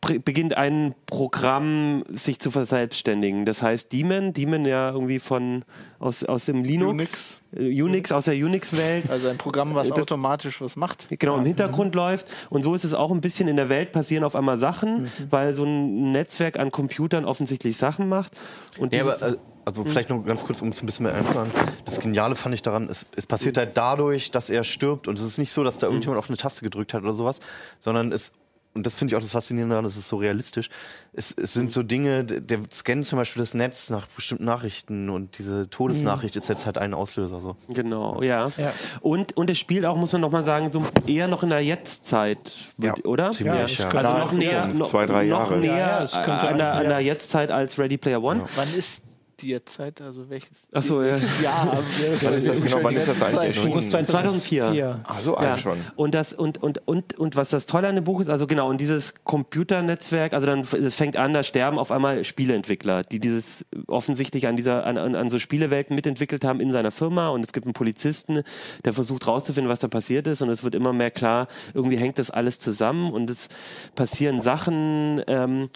beginnt 0.01 0.55
ein 0.55 0.93
Programm 1.07 2.03
sich 2.13 2.39
zu 2.39 2.51
verselbstständigen. 2.51 3.45
Das 3.45 3.61
heißt 3.61 3.91
Daemon, 3.91 4.33
Daemon 4.33 4.65
ja 4.65 4.91
irgendwie 4.91 5.19
von 5.19 5.63
aus, 5.99 6.23
aus 6.23 6.45
dem 6.45 6.63
Linux, 6.63 6.91
Unix. 6.91 7.41
Äh, 7.55 7.81
Unix 7.81 8.11
aus 8.11 8.25
der 8.25 8.35
Unix-Welt. 8.35 9.09
Also 9.09 9.27
ein 9.29 9.37
Programm, 9.37 9.73
was 9.75 9.89
Das- 9.89 9.99
automatisch 9.99 10.61
was 10.61 10.75
macht. 10.75 11.07
Genau, 11.19 11.37
im 11.37 11.45
Hintergrund 11.45 11.95
läuft. 11.95 12.27
Und 12.49 12.61
so 12.61 12.73
ist 12.75 12.83
es 12.83 12.93
auch 12.93 13.11
ein 13.11 13.21
bisschen 13.21 13.47
in 13.47 13.55
der 13.55 13.69
Welt 13.69 13.91
passieren 13.91 14.23
auf 14.23 14.35
einmal 14.35 14.57
Sachen, 14.57 15.11
weil 15.29 15.53
so 15.53 15.63
ein 15.65 16.11
Netzwerk 16.11 16.57
an 16.59 16.71
Computern 16.71 17.25
offensichtlich 17.25 17.77
Sachen 17.77 18.07
macht. 18.07 18.33
Und 18.77 18.93
Ja, 18.93 19.01
aber 19.01 19.37
also 19.65 19.83
vielleicht 19.83 20.09
noch 20.09 20.23
ganz 20.23 20.45
kurz, 20.45 20.61
um 20.61 20.69
es 20.69 20.81
ein 20.81 20.85
bisschen 20.85 21.05
mehr 21.07 21.15
einzusagen. 21.15 21.51
Das 21.83 21.99
Geniale 21.99 22.35
fand 22.35 22.55
ich 22.55 22.61
daran, 22.61 22.87
es, 22.87 23.05
es 23.17 23.25
passiert 23.25 23.57
halt 23.57 23.75
dadurch, 23.75 24.31
dass 24.31 24.49
er 24.49 24.63
stirbt. 24.63 25.07
Und 25.09 25.19
es 25.19 25.25
ist 25.25 25.37
nicht 25.39 25.51
so, 25.51 25.63
dass 25.63 25.77
da 25.79 25.87
irgendjemand 25.87 26.19
auf 26.19 26.29
eine 26.29 26.37
Taste 26.37 26.61
gedrückt 26.63 26.93
hat 26.93 27.03
oder 27.03 27.13
sowas, 27.13 27.39
sondern 27.81 28.11
es 28.13 28.31
und 28.77 28.85
das 28.85 28.95
finde 28.95 29.11
ich 29.11 29.15
auch 29.17 29.21
das 29.21 29.31
Faszinierende 29.31 29.73
daran, 29.73 29.85
es 29.85 29.97
ist 29.97 30.07
so 30.07 30.17
realistisch. 30.17 30.69
Es, 31.13 31.31
es 31.35 31.53
sind 31.53 31.71
so 31.71 31.83
Dinge, 31.83 32.23
der 32.23 32.59
scannt 32.71 33.05
zum 33.07 33.17
Beispiel 33.17 33.41
das 33.41 33.53
Netz 33.53 33.89
nach 33.89 34.05
bestimmten 34.07 34.45
Nachrichten 34.45 35.09
und 35.09 35.37
diese 35.39 35.69
Todesnachricht 35.69 36.35
ist 36.35 36.47
jetzt 36.47 36.65
halt 36.65 36.77
ein 36.77 36.93
Auslöser. 36.93 37.41
So. 37.41 37.57
Genau, 37.67 38.21
ja. 38.21 38.51
Ja. 38.57 38.71
Und, 39.01 39.35
und 39.35 39.49
es 39.49 39.57
spielt 39.57 39.85
auch, 39.85 39.97
muss 39.97 40.11
man 40.13 40.21
nochmal 40.21 40.43
sagen, 40.43 40.69
so 40.69 40.83
eher 41.07 41.27
noch 41.27 41.43
in 41.43 41.49
der 41.49 41.61
Jetztzeit, 41.61 42.51
Ja, 42.77 42.93
oder? 43.03 43.31
ziemlich, 43.31 43.79
ja. 43.79 43.87
Also 43.89 44.09
Nahe 44.09 44.19
noch 44.19 44.31
näher, 44.33 44.67
noch, 44.67 44.89
zwei, 44.89 45.05
drei 45.05 45.25
noch 45.25 45.49
Jahre. 45.49 45.57
näher 45.57 45.71
Ja, 45.71 45.77
ja, 45.77 46.03
es 46.03 46.11
könnte 46.13 46.45
äh, 46.45 46.49
an, 46.49 46.57
der, 46.57 46.73
an 46.73 46.87
der. 46.89 46.99
Jetztzeit 46.99 47.51
als 47.51 47.79
Ready 47.79 47.97
Player 47.97 48.21
One. 48.21 48.43
Wann 48.55 48.73
ist 48.75 49.03
die 49.41 49.49
Jetztzeit? 49.49 50.01
Also 50.01 50.29
welches? 50.29 50.67
Ach 50.73 50.81
so, 50.81 51.01
ja. 51.01 51.17
Jahr 51.41 51.65
haben 51.65 51.85
wir? 51.97 52.21
Wann 52.21 52.33
ist 52.33 52.47
das 52.47 52.61
genau? 52.61 52.77
Wann 52.81 52.95
ist 52.95 53.07
das 53.07 53.21
eigentlich 53.21 53.43
erschienen? 53.43 53.71
August 53.73 53.89
2004. 53.89 54.61
2004. 54.61 54.99
Ah, 55.03 55.15
so 55.21 55.35
alt 55.35 55.59
schon. 55.59 55.77
Und 55.95 56.15
das 56.15 56.33
und, 56.33 56.61
und, 56.61 56.87
und, 56.87 57.17
und 57.17 57.35
was 57.35 57.49
das 57.49 57.65
Tolle 57.65 57.87
an 57.87 57.95
dem 57.95 58.03
Buch 58.03 58.19
ist, 58.21 58.29
also 58.29 58.47
genau, 58.47 58.69
und 58.69 58.79
dieses 58.79 59.13
Computernetzwerk, 59.23 60.33
also 60.33 60.47
dann 60.47 60.61
es 60.61 60.95
fängt 60.95 61.17
an, 61.17 61.33
da 61.33 61.43
sterben 61.43 61.79
auf 61.79 61.91
einmal 61.91 62.23
Spieleentwickler, 62.23 63.03
die 63.03 63.19
dieses 63.19 63.65
offensichtlich 63.87 64.47
an 64.47 64.55
dieser, 64.55 64.85
an, 64.85 64.97
an, 64.97 65.15
an 65.15 65.29
so 65.29 65.39
Spielewelten 65.39 65.95
mitentwickelt 65.95 66.43
haben 66.43 66.59
in 66.59 66.71
seiner 66.71 66.91
Firma 66.91 67.29
und 67.29 67.43
es 67.43 67.53
gibt 67.53 67.65
einen 67.65 67.73
Polizisten, 67.73 68.43
der 68.85 68.93
versucht 68.93 69.27
rauszufinden, 69.27 69.69
was 69.69 69.79
da 69.79 69.87
passiert 69.87 70.27
ist 70.27 70.41
und 70.41 70.49
es 70.49 70.63
wird 70.63 70.75
immer 70.75 70.93
mehr 70.93 71.11
klar, 71.11 71.47
irgendwie 71.73 71.97
hängt 71.97 72.19
das 72.19 72.31
alles 72.31 72.59
zusammen 72.59 73.11
und 73.11 73.29
es 73.29 73.49
passieren 73.95 74.41
Sachen 74.41 75.21
ähm, 75.27 75.69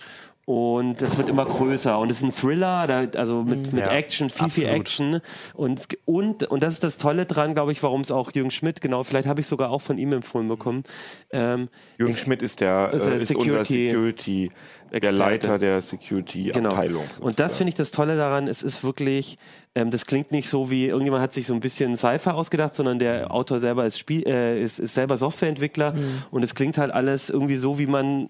und 0.46 1.02
es 1.02 1.18
wird 1.18 1.30
immer 1.30 1.46
größer 1.46 1.98
und 2.00 2.12
es 2.12 2.18
ist 2.18 2.24
ein 2.24 2.34
Thriller, 2.34 2.88
da, 2.88 3.20
also 3.20 3.44
mit, 3.44 3.72
mit 3.74 3.84
Ja, 3.86 3.92
Action, 3.92 4.30
viel, 4.30 4.50
viel 4.50 4.66
absolut. 4.66 4.82
Action 4.82 5.22
und, 5.54 5.82
und, 6.06 6.44
und 6.44 6.64
das 6.64 6.74
ist 6.74 6.84
das 6.84 6.98
Tolle 6.98 7.26
dran, 7.26 7.54
glaube 7.54 7.72
ich, 7.72 7.82
warum 7.84 8.02
es 8.02 8.12
auch 8.12 8.32
Jürgen 8.34 8.52
Schmidt, 8.52 8.82
genau, 8.82 9.04
vielleicht 9.04 9.28
habe 9.28 9.40
ich 9.42 9.48
sogar 9.48 9.70
auch 9.70 9.82
von 9.82 9.98
ihm 9.98 10.14
empfohlen 10.14 10.48
bekommen. 10.48 10.84
Ähm, 11.32 11.70
Jürgen 11.98 12.14
Schmidt 12.14 12.42
ist 12.42 12.60
der 12.60 12.74
Also 12.92 13.10
äh, 13.10 13.18
ist 13.18 13.36
unser 13.36 13.66
Security- 13.66 14.50
Security, 14.92 15.00
der 15.00 15.10
Experte. 15.10 15.48
Leiter 15.48 15.60
der 15.60 15.82
Security-Abteilung. 15.82 17.04
Genau. 17.16 17.26
Und 17.26 17.40
das 17.40 17.56
finde 17.56 17.70
ich 17.70 17.76
das 17.76 17.92
Tolle 17.92 18.18
daran. 18.18 18.48
Es 18.48 18.62
ist 18.64 18.84
wirklich, 18.84 19.38
ähm, 19.76 19.90
das 19.92 20.06
klingt 20.06 20.32
nicht 20.32 20.50
so 20.50 20.70
wie 20.70 20.88
irgendjemand 20.88 21.24
hat 21.24 21.34
sich 21.34 21.48
so 21.48 21.54
ein 21.54 21.60
bisschen 21.60 21.96
Cypher 21.96 22.36
ausgedacht, 22.36 22.76
sondern 22.76 23.00
der 23.00 23.32
Autor 23.32 23.60
selber 23.60 23.86
ist, 23.86 23.98
Spiel, 23.98 24.28
äh, 24.28 24.62
ist, 24.62 24.80
ist 24.80 24.94
selber 24.94 25.18
Softwareentwickler 25.18 25.94
und 26.32 26.44
es 26.44 26.56
klingt 26.56 26.78
halt 26.78 26.92
alles 26.92 27.30
irgendwie 27.30 27.58
so, 27.58 27.80
wie 27.80 27.88
man, 27.88 28.28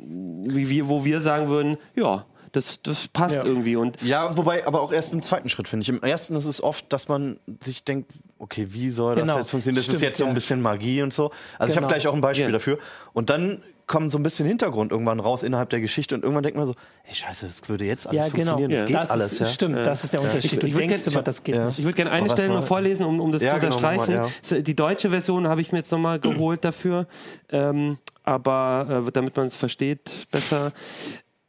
wie 0.48 0.70
wir, 0.70 0.88
wo 0.90 1.04
wir 1.06 1.22
sagen 1.22 1.50
würden, 1.50 1.78
ja. 1.96 2.26
Das, 2.54 2.82
das 2.82 3.08
passt 3.08 3.38
Ja. 3.38 3.46
irgendwie. 3.46 3.78
Und 3.78 4.02
Ja, 4.02 4.36
wobei, 4.36 4.68
aber 4.68 4.82
auch 4.82 4.92
erst 4.92 5.14
im 5.14 5.22
zweiten 5.22 5.48
Schritt, 5.48 5.70
finde 5.70 5.84
ich. 5.84 5.90
Im 5.90 6.02
ersten 6.04 6.36
ist 6.36 6.44
es 6.44 6.62
oft, 6.62 6.92
dass 6.92 7.08
man 7.08 7.40
sich 7.64 7.86
denkt, 7.86 8.12
okay, 8.40 8.68
wie 8.72 8.90
soll 8.90 9.16
das 9.16 9.24
Genau. 9.26 9.38
jetzt 9.38 9.52
funktionieren? 9.52 9.78
Das 9.78 9.86
ist 9.88 9.92
Stimmt, 9.92 10.02
jetzt 10.02 10.18
so 10.18 10.26
ein 10.26 10.32
ja. 10.32 10.34
bisschen 10.34 10.62
Magie 10.62 11.02
und 11.02 11.14
so. 11.14 11.32
Also 11.58 11.72
ich 11.72 11.78
Genau. 11.78 11.86
habe 11.88 11.94
gleich 11.94 12.08
auch 12.10 12.14
ein 12.14 12.20
Beispiel 12.20 12.48
Ja. 12.48 12.52
dafür. 12.52 12.78
Und 13.14 13.30
dann 13.30 13.64
kommt 13.92 14.10
so 14.10 14.18
ein 14.18 14.24
bisschen 14.24 14.48
Hintergrund 14.48 14.92
irgendwann 14.92 15.20
raus 15.20 15.44
innerhalb 15.44 15.70
der 15.70 15.82
Geschichte 15.82 16.16
und 16.16 16.24
irgendwann 16.24 16.44
denkt 16.44 16.58
man 16.58 16.66
so, 16.66 16.74
hey 17.04 17.14
scheiße, 17.14 17.46
das 17.46 17.68
würde 17.70 17.86
jetzt 17.86 18.08
alles 18.08 18.18
Ja, 18.20 18.28
genau. 18.30 18.58
funktionieren. 18.58 18.72
Das 18.72 18.86
geht 18.88 18.96
das 18.96 19.12
alles, 19.12 19.34
ist, 19.34 19.40
ja. 19.40 19.46
Stimmt, 19.48 19.78
das 19.86 20.04
ist 20.06 20.14
der 20.14 20.22
Unterschied. 20.22 20.54
Ich- 20.54 20.60
du 20.60 20.68
ich 20.68 20.76
denkst 20.76 21.04
gern- 21.04 21.14
immer, 21.14 21.22
das 21.24 21.44
geht 21.44 21.56
ja. 21.56 21.68
nicht. 21.68 21.78
Ich 21.80 21.86
würde 21.86 21.96
gerne 21.96 22.12
eine 22.12 22.30
Stelle 22.30 22.50
war- 22.50 22.62
noch 22.62 22.66
vorlesen, 22.66 23.06
um, 23.06 23.20
um 23.20 23.32
das 23.32 23.42
Ja, 23.44 23.54
zu 23.56 23.60
genau, 23.60 23.76
unterstreichen. 23.76 24.16
mach 24.16 24.52
mal, 24.52 24.62
Die 24.64 24.76
deutsche 24.76 25.10
Version 25.12 25.48
habe 25.48 25.62
ich 25.62 25.72
mir 25.72 25.80
jetzt 25.80 25.92
nochmal 25.92 26.20
geholt 26.20 26.64
dafür, 26.66 27.06
ähm, 27.50 27.98
aber 28.24 29.04
äh, 29.08 29.12
damit 29.12 29.36
man 29.38 29.46
es 29.48 29.56
versteht 29.56 30.28
besser. 30.32 30.72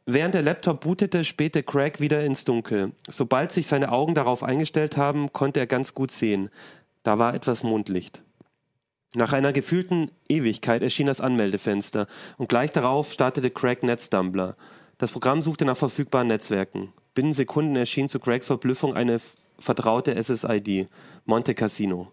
Während 0.05 0.35
der 0.35 0.41
Laptop 0.41 0.81
bootete, 0.81 1.23
spähte 1.23 1.63
Craig 1.63 2.01
wieder 2.01 2.23
ins 2.25 2.43
Dunkel. 2.43 2.91
Sobald 3.09 3.53
sich 3.53 3.67
seine 3.67 3.89
Augen 3.91 4.15
darauf 4.15 4.43
eingestellt 4.43 4.97
haben, 4.97 5.31
konnte 5.31 5.61
er 5.61 5.65
ganz 5.67 5.93
gut 5.93 6.11
sehen. 6.11 6.49
Da 7.03 7.19
war 7.19 7.33
etwas 7.33 7.63
Mondlicht. 7.63 8.21
Nach 9.15 9.31
einer 9.31 9.53
gefühlten 9.53 10.09
Ewigkeit 10.27 10.81
erschien 10.81 11.05
das 11.07 11.21
Anmeldefenster 11.21 12.07
und 12.37 12.49
gleich 12.49 12.71
darauf 12.71 13.13
startete 13.13 13.51
Craig 13.51 13.83
Netzdumbler. 13.83 14.55
Das 14.97 15.11
Programm 15.11 15.41
suchte 15.41 15.65
nach 15.65 15.77
verfügbaren 15.77 16.27
Netzwerken. 16.27 16.93
Binnen 17.13 17.33
Sekunden 17.33 17.75
erschien 17.75 18.09
zu 18.09 18.19
Craigs 18.19 18.47
Verblüffung 18.47 18.95
eine 18.95 19.17
vertraute 19.59 20.15
SSID, 20.21 20.87
Monte 21.25 21.53
Cassino. 21.53 22.11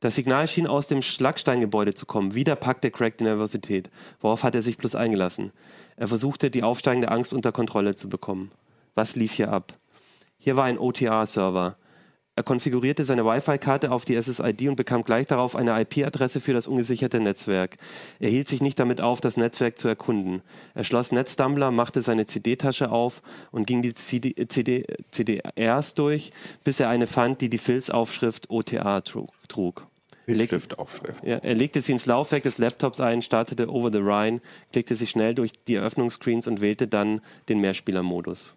Das 0.00 0.14
Signal 0.14 0.46
schien 0.46 0.66
aus 0.66 0.88
dem 0.88 1.00
Schlagsteingebäude 1.00 1.94
zu 1.94 2.04
kommen. 2.04 2.34
Wieder 2.34 2.54
packte 2.54 2.90
Craig 2.90 3.16
die 3.16 3.24
Nervosität. 3.24 3.90
Worauf 4.20 4.44
hat 4.44 4.54
er 4.54 4.60
sich 4.60 4.76
bloß 4.76 4.94
eingelassen? 4.94 5.52
Er 5.96 6.06
versuchte, 6.06 6.50
die 6.50 6.62
aufsteigende 6.62 7.10
Angst 7.10 7.32
unter 7.32 7.50
Kontrolle 7.50 7.96
zu 7.96 8.10
bekommen. 8.10 8.50
Was 8.94 9.16
lief 9.16 9.32
hier 9.32 9.50
ab? 9.50 9.72
Hier 10.38 10.56
war 10.56 10.64
ein 10.64 10.78
OTA-Server. 10.78 11.76
Er 12.38 12.42
konfigurierte 12.42 13.06
seine 13.06 13.24
Wi-Fi-Karte 13.24 13.90
auf 13.90 14.04
die 14.04 14.20
SSID 14.20 14.68
und 14.68 14.76
bekam 14.76 15.04
gleich 15.04 15.26
darauf 15.26 15.56
eine 15.56 15.80
IP-Adresse 15.80 16.40
für 16.42 16.52
das 16.52 16.66
ungesicherte 16.66 17.18
Netzwerk. 17.18 17.78
Er 18.20 18.28
hielt 18.28 18.46
sich 18.46 18.60
nicht 18.60 18.78
damit 18.78 19.00
auf, 19.00 19.22
das 19.22 19.38
Netzwerk 19.38 19.78
zu 19.78 19.88
erkunden. 19.88 20.42
Er 20.74 20.84
schloss 20.84 21.12
Netzdumbler, 21.12 21.70
machte 21.70 22.02
seine 22.02 22.26
CD-Tasche 22.26 22.90
auf 22.90 23.22
und 23.52 23.66
ging 23.66 23.80
die 23.80 23.94
CD, 23.94 24.34
CD, 24.48 24.84
CDRs 25.10 25.94
durch, 25.94 26.30
bis 26.62 26.78
er 26.78 26.90
eine 26.90 27.06
fand, 27.06 27.40
die 27.40 27.48
die 27.48 27.56
Filzaufschrift 27.56 28.50
OTA 28.50 29.00
trug. 29.00 29.32
trug. 29.48 29.86
Er 30.26 30.34
er 31.42 31.54
legte 31.54 31.80
sie 31.80 31.92
ins 31.92 32.04
Laufwerk 32.04 32.42
des 32.42 32.58
Laptops 32.58 33.00
ein, 33.00 33.22
startete 33.22 33.70
Over 33.72 33.90
the 33.90 34.00
Rhine, 34.00 34.42
klickte 34.72 34.94
sich 34.94 35.08
schnell 35.08 35.34
durch 35.34 35.52
die 35.66 35.76
Eröffnungsscreens 35.76 36.46
und 36.48 36.60
wählte 36.60 36.86
dann 36.86 37.22
den 37.48 37.60
Mehrspielermodus. 37.60 38.56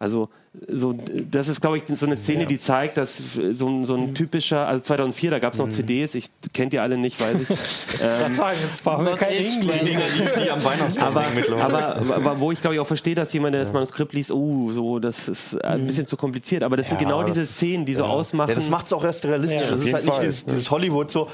Also, 0.00 0.28
so, 0.68 0.94
das 1.30 1.48
ist, 1.48 1.60
glaube 1.60 1.76
ich, 1.78 1.82
so 1.94 2.06
eine 2.06 2.16
Szene, 2.16 2.46
die 2.46 2.56
zeigt, 2.58 2.96
dass 2.96 3.20
so, 3.50 3.68
ein- 3.68 3.84
so 3.84 3.96
ein 3.96 4.14
typischer, 4.14 4.66
also 4.66 4.80
2004, 4.80 5.30
da 5.32 5.38
gab 5.40 5.52
es 5.54 5.58
noch 5.58 5.68
CDs, 5.68 6.14
ich 6.14 6.30
kennt 6.52 6.72
ihr 6.72 6.82
alle 6.82 6.96
nicht, 6.96 7.20
weiß 7.20 7.36
ich. 7.42 7.48
ähm, 8.02 8.34
sagen, 8.34 8.58
jetzt 8.62 8.82
brauchen 8.84 9.04
wir 9.04 9.10
Not 9.10 9.18
kein 9.20 9.30
aged 9.30 9.46
Englisch. 9.56 9.74
well. 9.74 9.84
Dinge, 9.84 10.02
die, 10.16 10.44
die 10.44 10.50
am 10.50 10.62
Weihnachtsbaum 10.64 11.08
aber, 11.08 11.24
mittlerweile. 11.34 11.96
aber, 11.96 12.14
aber 12.16 12.40
wo 12.40 12.52
ich 12.52 12.60
glaube 12.60 12.74
ich 12.76 12.80
auch 12.80 12.86
verstehe, 12.86 13.14
dass 13.16 13.32
jemand, 13.32 13.54
der 13.54 13.62
das 13.62 13.72
Manuskript 13.72 14.12
liest, 14.14 14.30
oh, 14.30 14.70
so, 14.70 14.98
das 15.00 15.28
ist 15.28 15.62
ein 15.64 15.86
bisschen 15.86 16.06
zu 16.06 16.16
kompliziert. 16.16 16.62
Aber 16.62 16.76
das 16.76 16.86
sind 16.88 17.00
Ja, 17.00 17.06
genau 17.08 17.22
das 17.24 17.32
diese 17.32 17.46
Szenen, 17.46 17.84
die 17.84 17.94
so 17.94 18.04
ausmachen. 18.04 18.48
Ja, 18.50 18.54
das 18.54 18.70
macht 18.70 18.86
es 18.86 18.92
auch 18.92 19.02
erst 19.04 19.24
realistisch. 19.26 19.60
Ja, 19.62 19.70
das 19.72 19.80
ist 19.84 19.92
halt 19.92 20.04
nicht 20.04 20.22
dieses, 20.22 20.44
dieses 20.46 20.70
Hollywood 20.70 21.10
so. 21.10 21.28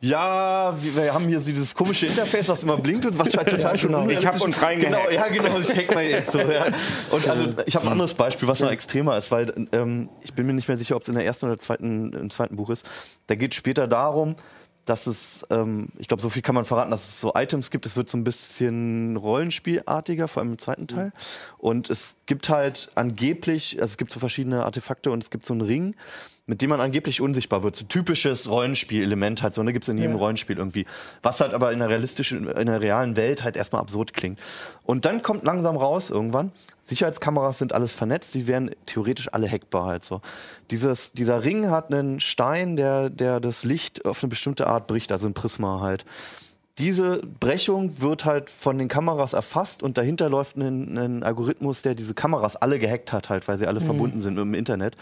Ja, 0.00 0.76
wir, 0.80 1.12
haben 1.12 1.26
hier 1.26 1.40
dieses 1.40 1.74
komische 1.74 2.06
Interface, 2.06 2.48
was 2.48 2.62
immer 2.62 2.76
blinkt 2.76 3.04
und 3.04 3.18
was 3.18 3.36
halt 3.36 3.48
total 3.50 3.76
schon 3.76 3.90
genau. 3.90 4.08
Ich 4.08 4.18
unrealistisch 4.18 4.40
hab 4.40 4.46
uns 4.46 4.62
reingehackt. 4.62 5.08
Genau, 5.08 5.10
ja, 5.10 5.28
genau, 5.28 5.58
ich 5.58 5.76
hack 5.76 5.94
mal 5.94 6.04
jetzt 6.04 6.32
so. 6.32 6.38
Ja. 6.38 6.66
Und 7.10 7.28
also, 7.28 7.54
ich 7.66 7.74
habe 7.74 7.86
ein 7.86 7.92
anderes 7.92 8.14
Beispiel, 8.14 8.46
was 8.46 8.60
noch 8.60 8.70
extremer 8.70 9.16
ist, 9.16 9.32
weil 9.32 9.52
ähm, 9.72 10.08
ich 10.22 10.32
bin 10.34 10.46
mir 10.46 10.52
nicht 10.52 10.68
mehr 10.68 10.78
sicher, 10.78 10.94
ob 10.94 11.02
es 11.02 11.08
in 11.08 11.14
der 11.14 11.24
ersten 11.24 11.46
oder 11.46 11.58
zweiten, 11.58 12.12
im 12.12 12.30
zweiten 12.30 12.54
Buch 12.54 12.70
ist. 12.70 12.88
Da 13.26 13.34
geht 13.34 13.54
später 13.54 13.88
darum, 13.88 14.36
dass 14.84 15.06
es, 15.06 15.44
ähm, 15.50 15.88
ich 15.98 16.06
glaube, 16.08 16.22
so 16.22 16.30
viel 16.30 16.42
kann 16.42 16.54
man 16.54 16.64
verraten, 16.64 16.90
dass 16.90 17.06
es 17.08 17.20
so 17.20 17.34
Items 17.34 17.70
gibt. 17.70 17.84
Es 17.84 17.96
wird 17.96 18.08
so 18.08 18.16
ein 18.16 18.24
bisschen 18.24 19.16
rollenspielartiger, 19.16 20.28
vor 20.28 20.42
allem 20.42 20.52
im 20.52 20.58
zweiten 20.58 20.86
Teil. 20.86 21.12
Und 21.58 21.90
es 21.90 22.14
gibt 22.26 22.48
halt 22.48 22.88
angeblich, 22.94 23.76
also 23.80 23.92
es 23.92 23.96
gibt 23.98 24.12
so 24.12 24.20
verschiedene 24.20 24.64
Artefakte 24.64 25.10
und 25.10 25.22
es 25.22 25.30
gibt 25.30 25.44
so 25.44 25.54
einen 25.54 25.60
Ring, 25.60 25.94
mit 26.48 26.62
dem 26.62 26.70
man 26.70 26.80
angeblich 26.80 27.20
unsichtbar 27.20 27.62
wird. 27.62 27.76
So 27.76 27.84
typisches 27.84 28.48
Rollenspielelement 28.48 29.42
halt 29.42 29.52
so, 29.52 29.62
ne, 29.62 29.72
gibt's 29.74 29.86
in 29.88 29.98
jedem 29.98 30.16
Rollenspiel 30.16 30.56
irgendwie. 30.56 30.86
Was 31.22 31.40
halt 31.40 31.52
aber 31.52 31.72
in 31.72 31.78
der 31.78 31.90
realistischen, 31.90 32.48
in 32.48 32.66
der 32.66 32.80
realen 32.80 33.16
Welt 33.16 33.44
halt 33.44 33.56
erstmal 33.56 33.82
absurd 33.82 34.14
klingt. 34.14 34.40
Und 34.84 35.04
dann 35.04 35.22
kommt 35.22 35.44
langsam 35.44 35.76
raus 35.76 36.08
irgendwann, 36.08 36.50
Sicherheitskameras 36.84 37.58
sind 37.58 37.74
alles 37.74 37.92
vernetzt, 37.92 38.34
die 38.34 38.46
wären 38.46 38.70
theoretisch 38.86 39.28
alle 39.30 39.46
hackbar 39.46 39.84
halt 39.84 40.04
so. 40.04 40.22
Dieses, 40.70 41.12
dieser 41.12 41.44
Ring 41.44 41.70
hat 41.70 41.92
einen 41.92 42.18
Stein, 42.18 42.76
der, 42.76 43.10
der 43.10 43.40
das 43.40 43.62
Licht 43.62 44.06
auf 44.06 44.22
eine 44.22 44.30
bestimmte 44.30 44.66
Art 44.66 44.86
bricht, 44.86 45.12
also 45.12 45.26
ein 45.26 45.34
Prisma 45.34 45.80
halt. 45.82 46.06
Diese 46.78 47.20
Brechung 47.40 48.00
wird 48.00 48.24
halt 48.24 48.48
von 48.48 48.78
den 48.78 48.88
Kameras 48.88 49.34
erfasst 49.34 49.82
und 49.82 49.98
dahinter 49.98 50.30
läuft 50.30 50.56
ein, 50.56 50.96
ein 50.96 51.22
Algorithmus, 51.24 51.82
der 51.82 51.94
diese 51.94 52.14
Kameras 52.14 52.56
alle 52.56 52.78
gehackt 52.78 53.12
hat, 53.12 53.28
halt, 53.28 53.48
weil 53.48 53.58
sie 53.58 53.66
alle 53.66 53.82
verbunden 53.82 54.20
sind 54.20 54.38
im 54.38 54.54
Internet 54.54 54.96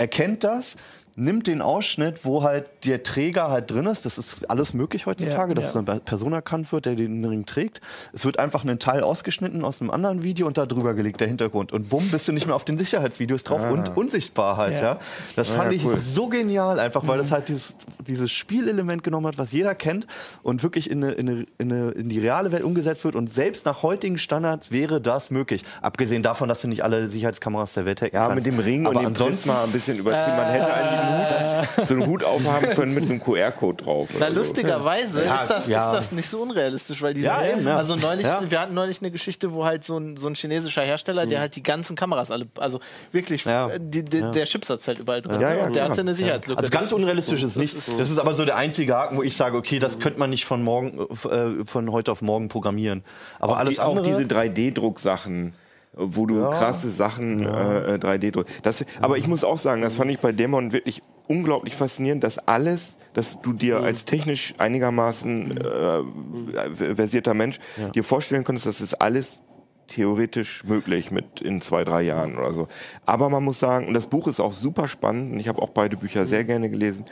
erkennt 0.00 0.44
das, 0.44 0.76
nimmt 1.16 1.46
den 1.46 1.62
Ausschnitt, 1.62 2.24
wo 2.24 2.42
halt 2.42 2.66
der 2.84 3.02
Träger 3.02 3.50
halt 3.50 3.70
drin 3.70 3.86
ist. 3.86 4.06
Das 4.06 4.18
ist 4.18 4.48
alles 4.50 4.72
möglich 4.74 5.06
heutzutage, 5.06 5.50
Ja, 5.50 5.54
dass 5.54 5.74
ja. 5.74 5.80
eine 5.86 6.00
Person 6.00 6.32
erkannt 6.32 6.70
wird, 6.72 6.86
der 6.86 6.94
den 6.94 7.24
Ring 7.24 7.46
trägt. 7.46 7.80
Es 8.12 8.24
wird 8.24 8.38
einfach 8.38 8.64
ein 8.64 8.78
Teil 8.78 9.02
ausgeschnitten 9.02 9.64
aus 9.64 9.80
einem 9.80 9.90
anderen 9.90 10.22
Video 10.22 10.46
und 10.46 10.56
da 10.58 10.66
drüber 10.66 10.94
gelegt, 10.94 11.20
der 11.20 11.28
Hintergrund. 11.28 11.72
Und 11.72 11.88
bumm, 11.88 12.08
bist 12.10 12.28
du 12.28 12.32
nicht 12.32 12.46
mehr 12.46 12.56
auf 12.56 12.64
den 12.64 12.78
Sicherheitsvideos 12.78 13.44
drauf 13.44 13.70
und 13.70 13.96
unsichtbar 13.96 14.56
halt, 14.56 14.76
ja. 14.78 14.80
Ja. 14.82 14.98
Das 15.36 15.50
fand 15.50 15.72
ja, 15.72 15.76
ich 15.78 15.84
cool. 15.84 15.96
so 15.98 16.28
genial, 16.28 16.78
einfach 16.80 17.06
weil 17.06 17.18
das 17.18 17.30
halt 17.32 17.48
dieses, 17.48 17.74
dieses 18.06 18.30
Spielelement 18.30 19.02
genommen 19.04 19.26
hat, 19.26 19.38
was 19.38 19.52
jeder 19.52 19.74
kennt 19.74 20.06
und 20.42 20.62
wirklich 20.62 20.90
in, 20.90 21.04
eine, 21.04 21.12
in, 21.12 21.28
eine, 21.28 21.46
in, 21.58 21.72
eine, 21.72 21.90
in 21.92 22.08
die 22.08 22.18
reale 22.18 22.52
Welt 22.52 22.64
umgesetzt 22.64 23.04
wird. 23.04 23.16
Und 23.16 23.32
selbst 23.32 23.66
nach 23.66 23.82
heutigen 23.82 24.18
Standards 24.18 24.70
wäre 24.72 25.00
das 25.00 25.30
möglich. 25.30 25.64
Abgesehen 25.82 26.22
davon, 26.22 26.48
dass 26.48 26.60
du 26.60 26.68
nicht 26.68 26.82
alle 26.84 27.08
Sicherheitskameras 27.08 27.72
der 27.74 27.84
Welt 27.84 28.00
hacken 28.00 28.14
Ja, 28.14 28.28
kannst. 28.28 28.36
mit 28.36 28.46
dem 28.46 28.58
Ring 28.60 28.86
Aber 28.86 28.96
und 28.96 29.02
dem 29.02 29.06
ansonsten 29.08 29.48
Prisma 29.50 29.64
ein 29.64 29.72
bisschen 29.72 29.98
übertrieben. 29.98 30.36
Man 30.36 30.50
hätte 30.50 30.72
eigentlich 30.72 30.99
einen 31.00 31.60
Hut, 31.76 31.86
so 31.88 31.94
einen 31.94 32.06
Hut 32.06 32.24
aufhaben 32.24 32.70
können 32.70 32.94
mit 32.94 33.06
so 33.06 33.12
einem 33.12 33.22
QR-Code 33.22 33.82
drauf. 33.84 34.08
Na, 34.18 34.28
so. 34.28 34.34
lustigerweise 34.36 35.24
Ja, 35.24 35.36
ist, 35.36 35.48
das, 35.48 35.68
ja. 35.68 35.86
ist 35.88 35.92
das 35.94 36.12
nicht 36.12 36.28
so 36.28 36.40
unrealistisch, 36.42 37.00
weil 37.02 37.14
diese, 37.14 37.26
Ja, 37.26 37.42
eben, 37.44 37.66
ja. 37.66 37.76
also 37.76 37.96
neulich, 37.96 38.26
Ja. 38.26 38.40
wir 38.48 38.60
hatten 38.60 38.74
neulich 38.74 39.00
eine 39.00 39.10
Geschichte, 39.10 39.52
wo 39.52 39.64
halt 39.64 39.84
so 39.84 39.98
ein, 39.98 40.16
so 40.16 40.28
ein 40.28 40.34
chinesischer 40.34 40.82
Hersteller, 40.82 41.26
der 41.26 41.40
halt 41.40 41.56
die 41.56 41.62
ganzen 41.62 41.96
Kameras 41.96 42.30
alle, 42.30 42.46
also 42.58 42.80
wirklich, 43.12 43.44
Mhm. 43.46 43.50
Ja. 43.50 43.68
äh, 43.70 43.78
die, 43.80 44.04
die, 44.04 44.20
der 44.30 44.44
Chipsatz 44.44 44.86
halt 44.88 44.98
überall 44.98 45.22
drin. 45.22 45.40
Ja, 45.40 45.54
ja, 45.54 45.66
und 45.66 45.74
der 45.76 45.84
hatte 45.88 46.00
eine 46.00 46.14
Sicherheitslücke. 46.14 46.58
Also 46.60 46.70
ganz 46.70 46.92
unrealistisch 46.92 47.42
ist 47.42 47.52
es 47.52 47.56
nicht. 47.56 47.76
das 47.76 47.86
Das 47.98 48.10
ist- 48.10 48.18
aber 48.18 48.34
so 48.34 48.44
der 48.44 48.56
einzige 48.56 48.94
Haken, 48.94 49.16
wo 49.16 49.22
ich 49.22 49.36
sage, 49.36 49.56
okay, 49.56 49.78
das 49.78 49.98
könnte 49.98 50.18
man 50.18 50.30
nicht 50.30 50.44
von 50.44 50.62
morgen, 50.62 50.98
äh, 51.30 51.64
von 51.64 51.90
heute 51.92 52.12
auf 52.12 52.22
morgen 52.22 52.48
programmieren. 52.48 53.04
Aber 53.38 53.56
alles 53.58 53.74
die, 53.76 53.80
auch 53.80 53.96
andere. 53.96 54.06
diese 54.16 54.24
3D-Drucksachen, 54.28 55.52
wo 55.92 56.26
du 56.26 56.40
krasse 56.50 56.90
Sachen 56.90 57.44
äh, 57.44 57.98
3D-Druck. 58.00 58.46
Das, 58.62 58.84
aber 59.00 59.18
ich 59.18 59.26
muss 59.26 59.44
auch 59.44 59.58
sagen, 59.58 59.82
das 59.82 59.96
fand 59.96 60.10
ich 60.10 60.20
bei 60.20 60.32
Dämon 60.32 60.72
wirklich 60.72 61.02
unglaublich 61.26 61.76
faszinierend, 61.76 62.22
dass 62.24 62.38
alles, 62.38 62.96
dass 63.12 63.40
du 63.40 63.52
dir 63.52 63.80
als 63.80 64.04
technisch 64.04 64.54
einigermaßen 64.58 65.58
äh, 65.58 66.94
versierter 66.94 67.34
Mensch 67.34 67.58
dir 67.94 68.04
vorstellen 68.04 68.44
konntest, 68.44 68.66
dass 68.66 68.80
es 68.80 68.94
alles 68.94 69.42
theoretisch 69.88 70.64
möglich 70.64 71.10
mit 71.10 71.40
in 71.40 71.60
zwei, 71.60 71.84
drei 71.84 72.02
Jahren 72.02 72.38
oder 72.38 72.52
so. 72.52 72.68
Aber 73.06 73.28
man 73.28 73.42
muss 73.42 73.58
sagen, 73.58 73.88
und 73.88 73.94
das 73.94 74.06
Buch 74.06 74.28
ist 74.28 74.40
auch 74.40 74.54
super 74.54 74.86
spannend, 74.86 75.32
und 75.32 75.40
ich 75.40 75.48
habe 75.48 75.60
auch 75.60 75.70
beide 75.70 75.96
Bücher 75.96 76.24
sehr 76.24 76.44
gerne 76.44 76.70
gelesen, 76.70 77.04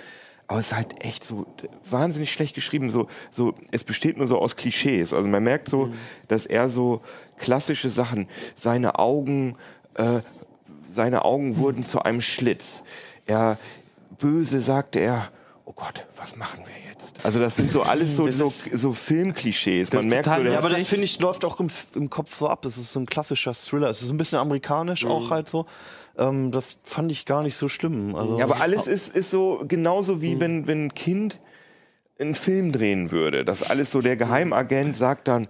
aber 0.47 0.61
es 0.61 0.69
ist 0.69 0.77
halt 0.77 1.05
echt 1.05 1.25
so 1.25 1.47
wahnsinnig 1.85 2.33
schlecht 2.33 2.55
geschrieben. 2.55 2.89
So, 2.89 3.09
so, 3.31 3.55
es 3.71 3.85
besteht 3.85 4.17
nur 4.17 4.27
so 4.27 4.39
aus 4.39 4.57
Klischees. 4.57 5.13
Also 5.13 5.29
man 5.29 5.45
merkt 5.45 5.69
so, 5.69 5.91
dass 6.27 6.47
er 6.47 6.71
so 6.71 7.03
klassische 7.39 7.91
Sachen, 7.91 8.29
seine 8.57 8.99
Augen, 8.99 9.57
äh, 9.95 10.21
seine 10.89 11.25
Augen 11.25 11.57
wurden 11.57 11.85
zu 11.85 12.03
einem 12.03 12.21
Schlitz. 12.21 12.83
Er 13.27 13.59
böse 14.19 14.61
sagte 14.61 15.01
er, 15.01 15.31
oh 15.65 15.73
Gott, 15.75 16.07
was 16.17 16.37
machen 16.37 16.61
wir 16.65 16.91
jetzt? 16.91 17.15
Also 17.23 17.39
das 17.39 17.57
sind 17.57 17.71
so 17.71 17.83
alles 17.83 18.17
so, 18.17 18.31
so, 18.31 18.53
so 18.73 18.93
Filmklischees. 18.93 19.93
Man 19.93 20.09
merkt 20.09 20.25
so, 20.25 20.31
total 20.31 20.45
der, 20.45 20.53
ja, 20.55 20.59
aber 20.59 20.71
das 20.71 20.89
finde 20.89 21.05
ich 21.05 21.19
läuft 21.21 21.45
auch 21.45 21.61
im, 21.61 21.69
im 21.95 22.11
Kopf 22.11 22.37
so 22.39 22.49
ab. 22.49 22.65
Es 22.65 22.79
ist 22.79 22.93
so 22.93 23.01
ein 23.01 23.07
klassischer 23.07 23.55
Thriller. 23.55 23.89
Es 23.89 24.03
ist 24.03 24.11
ein 24.11 24.17
bisschen 24.17 24.39
amerikanisch 24.39 25.05
auch 25.05 25.31
halt 25.31 25.49
so. 25.49 25.67
Ähm, 26.17 26.51
das 26.51 26.79
fand 26.83 27.13
ich 27.13 27.27
gar 27.27 27.43
nicht 27.43 27.57
so 27.57 27.69
schlimm. 27.69 28.15
Also, 28.15 28.39
Ja, 28.39 28.45
aber 28.45 28.61
alles 28.61 28.87
ist, 28.87 29.15
ist 29.15 29.31
so 29.31 29.65
genauso 29.67 30.21
wie 30.21 30.41
wenn, 30.41 30.67
wenn 30.67 30.87
ein 30.87 30.95
Kind 30.95 31.39
einen 32.21 32.35
Film 32.35 32.73
drehen 32.73 33.13
würde. 33.13 33.45
Das 33.45 33.71
alles 33.71 33.93
so, 33.93 34.01
der 34.01 34.17
Geheimagent 34.17 34.97
sagt 34.97 35.29
dann, 35.29 35.47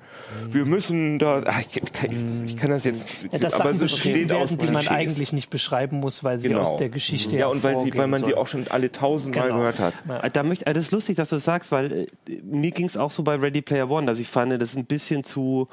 wir 0.51 0.67
müssen 0.67 1.19
da, 1.19 1.43
ach, 1.47 1.61
ich, 1.63 1.81
kann, 1.93 2.45
ich 2.47 2.57
kann 2.59 2.69
das 2.71 2.85
jetzt, 2.85 3.07
Ja, 3.33 3.39
dass 3.39 3.55
aber 3.55 3.73
Sachen 3.73 3.79
so 3.79 3.89
steht 3.89 4.31
aus 4.35 4.51
die 4.51 4.57
man 4.67 4.75
Klischees. 4.75 4.89
eigentlich 4.91 5.33
nicht 5.33 5.49
beschreiben 5.49 5.99
muss, 6.01 6.23
weil 6.25 6.39
sie 6.39 6.49
Genau. 6.49 6.61
aus 6.61 6.77
der 6.77 6.91
Geschichte 6.91 7.37
Ja, 7.37 7.47
und 7.47 7.63
weil, 7.63 7.81
sie, 7.81 7.97
weil 7.97 8.07
man 8.07 8.21
sie 8.21 8.31
sollen. 8.33 8.37
auch 8.39 8.47
schon 8.49 8.69
alle 8.69 8.93
tausendmal 8.93 9.47
Genau. 9.47 9.59
gehört 9.61 9.79
hat. 9.79 9.95
Äh, 10.23 10.31
Da 10.31 10.43
möcht, 10.43 10.65
äh, 10.67 10.75
das 10.75 10.85
ist 10.87 10.91
lustig, 10.93 11.17
dass 11.17 11.31
du 11.31 11.37
das 11.37 11.45
sagst, 11.47 11.73
weil 11.73 11.91
äh, 11.93 12.07
mir 12.43 12.71
ging 12.71 12.85
es 12.85 12.99
auch 12.99 13.11
so 13.13 13.23
bei 13.23 13.37
Ready 13.37 13.63
Player 13.63 13.89
One, 13.91 14.07
dass 14.07 14.19
ich 14.19 14.29
fand, 14.29 14.53
das 14.61 14.71
ist 14.71 14.77
ein 14.77 14.85
bisschen 14.85 15.25
zu, 15.25 15.69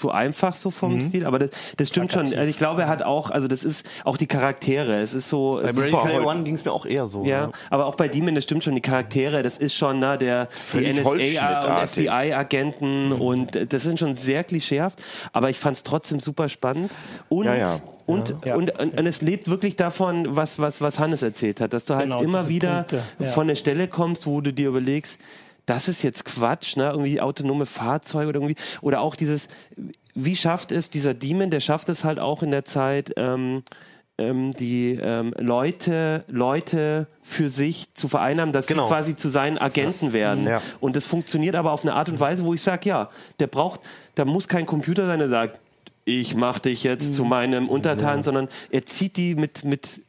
zu 0.00 0.10
einfach 0.10 0.54
so 0.54 0.70
vom 0.70 1.00
Stil, 1.00 1.26
aber 1.26 1.38
das, 1.38 1.50
das 1.76 1.88
stimmt 1.88 2.12
schon. 2.12 2.26
Also 2.26 2.42
ich 2.48 2.58
glaube, 2.58 2.82
er 2.82 2.88
hat 2.88 3.02
auch, 3.02 3.30
also 3.30 3.46
das 3.48 3.62
ist 3.64 3.86
auch 4.04 4.16
die 4.16 4.26
Charaktere. 4.26 5.00
Es 5.00 5.14
ist 5.14 5.28
so. 5.28 5.60
Bei 5.62 5.68
es- 5.70 5.76
Ready 5.78 5.94
Player 5.96 6.24
One 6.26 6.42
ging 6.42 6.54
es 6.54 6.64
mir 6.64 6.72
auch 6.72 6.86
eher 6.86 7.06
so. 7.06 7.24
ja, 7.24 7.46
ne? 7.46 7.52
aber 7.70 7.86
auch 7.86 7.94
bei 7.94 8.08
Demon, 8.08 8.34
das 8.34 8.44
stimmt 8.44 8.64
schon, 8.64 8.74
die 8.74 8.80
Charaktere, 8.80 9.42
das 9.42 9.58
ist 9.58 9.74
schon 9.74 10.00
na, 10.00 10.16
der 10.16 10.46
die 10.46 10.58
Völlig 10.58 10.88
NSA 10.96 11.00
und 11.00 11.06
holzschnittartig. 11.06 12.04
FBI-Agenten 12.08 13.12
und 13.12 13.56
äh, 13.56 13.66
das 13.66 13.82
sind 13.82 13.98
schon 13.98 14.14
sehr 14.14 14.44
klischeehaft, 14.44 15.02
aber 15.32 15.50
ich 15.50 15.58
fand 15.58 15.76
es 15.76 15.82
trotzdem 15.82 16.20
super 16.20 16.48
spannend. 16.48 16.90
Und, 17.28 17.44
Ja, 17.46 17.54
ja. 17.54 17.80
Und, 18.06 18.34
Ja. 18.44 18.56
Und, 18.56 18.76
und, 18.78 18.98
und 18.98 19.06
es 19.06 19.22
lebt 19.22 19.48
wirklich 19.48 19.76
davon, 19.76 20.34
was, 20.34 20.58
was, 20.58 20.80
was 20.80 20.98
Hannes 20.98 21.22
erzählt 21.22 21.60
hat, 21.60 21.72
dass 21.72 21.84
du 21.84 21.94
halt 21.94 22.04
Genau, 22.06 22.22
immer 22.22 22.48
wieder 22.48 22.78
Punkte, 22.78 23.02
ja. 23.20 23.26
von 23.26 23.46
der 23.46 23.54
Stelle 23.54 23.86
kommst, 23.86 24.26
wo 24.26 24.40
du 24.40 24.52
dir 24.52 24.68
überlegst, 24.68 25.20
das 25.70 25.88
ist 25.88 26.02
jetzt 26.02 26.24
Quatsch, 26.24 26.76
ne? 26.76 26.90
irgendwie 26.90 27.20
autonome 27.20 27.64
Fahrzeuge 27.64 28.28
oder 28.30 28.40
irgendwie, 28.40 28.60
oder 28.80 29.00
auch 29.00 29.14
dieses, 29.14 29.46
wie 30.14 30.34
schafft 30.34 30.72
es 30.72 30.90
dieser 30.90 31.14
Demon, 31.14 31.50
der 31.50 31.60
schafft 31.60 31.88
es 31.88 32.02
halt 32.02 32.18
auch 32.18 32.42
in 32.42 32.50
der 32.50 32.64
Zeit, 32.64 33.12
ähm, 33.16 33.62
ähm, 34.18 34.52
die 34.52 34.98
ähm, 35.00 35.32
Leute, 35.38 36.24
Leute 36.26 37.06
für 37.22 37.48
sich 37.48 37.94
zu 37.94 38.08
vereinnahmen, 38.08 38.52
dass 38.52 38.66
Genau. 38.66 38.84
sie 38.84 38.88
quasi 38.88 39.16
zu 39.16 39.28
seinen 39.28 39.58
Agenten 39.58 40.12
werden. 40.12 40.46
Ja. 40.46 40.60
Und 40.80 40.96
das 40.96 41.06
funktioniert 41.06 41.54
aber 41.54 41.70
auf 41.70 41.84
eine 41.84 41.94
Art 41.94 42.08
und 42.08 42.18
Weise, 42.18 42.44
wo 42.44 42.52
ich 42.52 42.62
sage, 42.62 42.88
ja, 42.88 43.08
der 43.38 43.46
braucht, 43.46 43.80
da 44.16 44.24
muss 44.24 44.48
kein 44.48 44.66
Computer 44.66 45.06
sein, 45.06 45.20
der 45.20 45.28
sagt, 45.28 45.60
ich 46.04 46.34
mache 46.34 46.62
dich 46.62 46.82
jetzt 46.82 47.14
zu 47.14 47.24
meinem 47.24 47.68
Untertan, 47.68 48.24
sondern 48.24 48.48
er 48.70 48.84
zieht 48.86 49.16
die 49.16 49.36
mit, 49.36 49.62
mit 49.64 50.02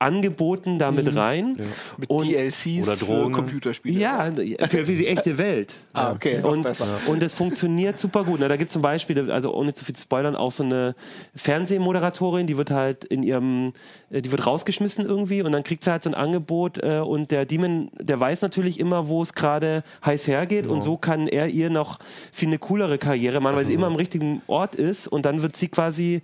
Angeboten 0.00 0.78
damit 0.78 1.14
rein. 1.16 1.56
Mit 1.96 2.08
Und- 2.08 2.28
DLCs 2.28 2.82
Oder 2.86 2.96
für 2.96 3.04
Drogen. 3.04 3.32
Computerspiele. 3.34 3.98
Ja, 4.00 4.30
für, 4.68 4.86
für 4.86 4.94
die 4.94 5.06
echte 5.06 5.38
Welt. 5.38 5.76
Ah, 5.98 6.12
okay, 6.12 6.40
Und, 6.44 6.64
und 7.08 7.22
es 7.24 7.34
funktioniert 7.34 7.98
super 7.98 8.22
gut. 8.22 8.38
Na, 8.38 8.46
da 8.46 8.56
gibt 8.56 8.70
es 8.70 8.72
zum 8.74 8.82
Beispiel, 8.82 9.28
also 9.32 9.52
ohne 9.52 9.74
zu 9.74 9.84
viel 9.84 9.96
zu 9.96 10.02
spoilern, 10.02 10.36
auch 10.36 10.52
so 10.52 10.62
eine 10.62 10.94
Fernsehmoderatorin, 11.34 12.46
die 12.46 12.56
wird 12.56 12.70
halt 12.70 13.04
in 13.04 13.24
ihrem, 13.24 13.72
äh, 14.10 14.22
die 14.22 14.30
wird 14.30 14.46
rausgeschmissen 14.46 15.04
irgendwie 15.04 15.42
und 15.42 15.50
dann 15.50 15.64
kriegt 15.64 15.82
sie 15.82 15.90
halt 15.90 16.04
so 16.04 16.10
ein 16.10 16.14
Angebot 16.14 16.78
äh, 16.78 17.00
und 17.00 17.32
der 17.32 17.46
Demon, 17.46 17.90
der 17.98 18.20
weiß 18.20 18.42
natürlich 18.42 18.78
immer, 18.78 19.08
wo 19.08 19.22
es 19.22 19.32
gerade 19.32 19.82
heiß 20.06 20.28
hergeht 20.28 20.68
und 20.68 20.82
so 20.82 20.96
kann 20.96 21.26
er 21.26 21.48
ihr 21.48 21.68
noch 21.68 21.98
viel 22.30 22.48
eine 22.48 22.58
coolere 22.58 22.98
Karriere 22.98 23.40
machen, 23.40 23.56
weil 23.56 23.64
sie 23.64 23.74
immer 23.74 23.88
am 23.88 23.96
richtigen 23.96 24.40
Ort 24.46 24.76
ist 24.76 25.08
und 25.08 25.24
dann 25.26 25.42
wird 25.42 25.56
sie 25.56 25.66
quasi 25.68 26.22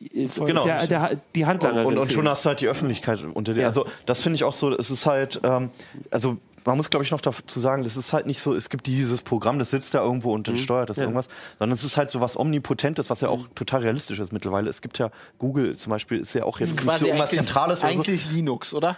Genau. 0.00 0.64
der, 0.64 0.86
der, 0.86 1.20
die 1.34 1.44
Handlangerin. 1.44 1.86
Und, 1.86 1.98
und 1.98 2.06
für 2.06 2.12
schon 2.14 2.28
hast 2.28 2.44
du 2.44 2.48
halt 2.48 2.60
die 2.60 2.68
Öffentlichkeit 2.68 3.22
unter 3.34 3.52
dir. 3.52 3.62
Ja. 3.62 3.66
Also 3.66 3.84
das 4.06 4.22
finde 4.22 4.36
ich 4.36 4.44
auch 4.44 4.54
so, 4.54 4.74
es 4.74 4.90
ist 4.90 5.04
halt, 5.04 5.40
ähm, 5.44 5.70
also 6.10 6.38
man 6.64 6.76
muss 6.76 6.90
glaube 6.90 7.04
ich 7.04 7.10
noch 7.10 7.20
dazu 7.20 7.58
sagen, 7.60 7.84
das 7.84 7.96
ist 7.96 8.12
halt 8.12 8.26
nicht 8.26 8.40
so, 8.40 8.54
es 8.54 8.68
gibt 8.68 8.86
dieses 8.86 9.22
Programm, 9.22 9.58
das 9.58 9.70
sitzt 9.70 9.94
da 9.94 10.02
irgendwo 10.02 10.32
und 10.34 10.48
steuert 10.58 10.90
das 10.90 10.96
Mhm. 10.98 11.00
Ja. 11.02 11.08
irgendwas, 11.08 11.28
sondern 11.58 11.74
es 11.74 11.84
ist 11.84 11.96
halt 11.96 12.10
so 12.10 12.20
was 12.20 12.36
Omnipotentes, 12.38 13.08
was 13.10 13.20
ja 13.22 13.28
auch 13.28 13.46
total 13.54 13.80
realistisch 13.82 14.18
ist 14.18 14.32
mittlerweile. 14.32 14.68
Es 14.70 14.82
gibt 14.82 14.98
ja 14.98 15.10
Google 15.38 15.76
zum 15.76 15.90
Beispiel, 15.90 16.20
ist 16.20 16.34
ja 16.34 16.44
auch 16.44 16.60
jetzt 16.60 16.70
nicht 16.72 16.80
so 16.80 16.86
Quasi 16.86 17.06
irgendwas 17.06 17.30
eigentlich, 17.32 17.46
Zentrales 17.46 17.80
oder 17.80 17.88
so. 17.92 17.98
eigentlich 17.98 18.30
Linux, 18.32 18.74
oder? 18.74 18.96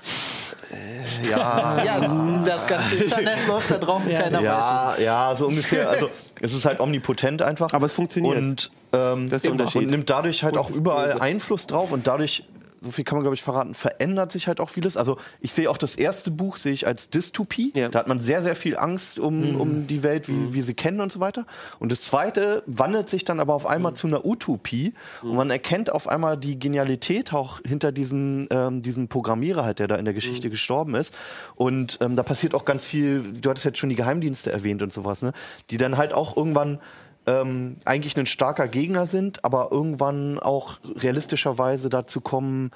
Ja, 1.30 1.82
Ja, 1.84 2.40
das 2.44 2.66
ganze 2.66 2.96
Internet 2.96 3.38
läuft 3.46 3.70
da 3.70 3.78
drauf 3.78 4.04
und 4.06 4.12
keiner 4.12 4.38
weiß 4.38 4.44
ja, 4.44 4.94
ja, 4.98 5.36
so 5.36 5.46
ungefähr. 5.48 5.88
Also 5.88 6.08
es 6.40 6.52
ist 6.54 6.64
halt 6.64 6.80
omnipotent 6.80 7.42
einfach. 7.42 7.72
Aber 7.72 7.86
es 7.86 7.92
funktioniert. 7.92 8.36
Und, 8.36 8.70
ähm, 8.92 9.28
Das 9.28 9.38
ist 9.38 9.44
der. 9.44 9.52
Unterschied. 9.52 9.82
und 9.82 9.90
nimmt 9.90 10.10
dadurch 10.10 10.42
halt 10.44 10.54
Und 10.56 10.60
auch 10.60 10.70
überall. 10.70 11.20
Einfluss 11.20 11.66
drauf 11.66 11.92
und 11.92 12.06
dadurch, 12.06 12.44
so 12.82 12.90
viel 12.90 13.04
kann 13.04 13.16
man 13.16 13.22
glaube 13.22 13.34
ich 13.34 13.42
verraten, 13.42 13.74
verändert 13.74 14.32
sich 14.32 14.48
halt 14.48 14.60
auch 14.60 14.68
vieles. 14.68 14.96
Also 14.96 15.16
ich 15.40 15.52
sehe 15.52 15.70
auch 15.70 15.78
das 15.78 15.96
erste 15.96 16.30
Buch 16.30 16.56
sehe 16.56 16.72
ich 16.72 16.86
als 16.86 17.10
Dystopie. 17.10 17.72
Ja. 17.74 17.88
Da 17.88 18.00
hat 18.00 18.08
man 18.08 18.20
sehr, 18.20 18.42
sehr 18.42 18.56
viel 18.56 18.76
Angst 18.76 19.18
um, 19.18 19.60
um 19.60 19.86
die 19.86 20.02
Welt, 20.02 20.28
wie 20.28 20.52
wir 20.52 20.64
sie 20.64 20.74
kennen 20.74 21.00
und 21.00 21.12
so 21.12 21.20
weiter. 21.20 21.46
Und 21.78 21.92
das 21.92 22.02
zweite 22.02 22.62
wandelt 22.66 23.08
sich 23.08 23.24
dann 23.24 23.40
aber 23.40 23.54
auf 23.54 23.66
einmal 23.66 23.94
zu 23.94 24.06
einer 24.06 24.24
Utopie 24.24 24.94
und 25.22 25.36
man 25.36 25.50
erkennt 25.50 25.92
auf 25.92 26.08
einmal 26.08 26.36
die 26.36 26.58
Genialität 26.58 27.32
auch 27.32 27.60
hinter 27.66 27.92
diesem, 27.92 28.48
ähm, 28.50 28.82
diesem 28.82 29.08
Programmierer 29.08 29.64
halt, 29.64 29.78
der 29.78 29.88
da 29.88 29.96
in 29.96 30.04
der 30.04 30.14
Geschichte 30.14 30.50
gestorben 30.50 30.94
ist. 30.94 31.16
Und 31.54 31.98
ähm, 32.00 32.16
da 32.16 32.22
passiert 32.22 32.54
auch 32.54 32.64
ganz 32.64 32.84
viel, 32.84 33.22
du 33.22 33.50
hattest 33.50 33.64
jetzt 33.64 33.78
schon 33.78 33.88
die 33.88 33.96
Geheimdienste 33.96 34.52
erwähnt 34.52 34.82
und 34.82 34.92
sowas, 34.92 35.22
ne? 35.22 35.32
Die 35.70 35.76
dann 35.76 35.96
halt 35.96 36.12
auch 36.12 36.36
irgendwann 36.36 36.80
ähm, 37.26 37.76
eigentlich 37.84 38.16
ein 38.16 38.26
starker 38.26 38.68
Gegner 38.68 39.06
sind, 39.06 39.44
aber 39.44 39.68
irgendwann 39.70 40.38
auch 40.38 40.78
realistischerweise 40.96 41.88
dazu 41.88 42.20
kommen, 42.20 42.70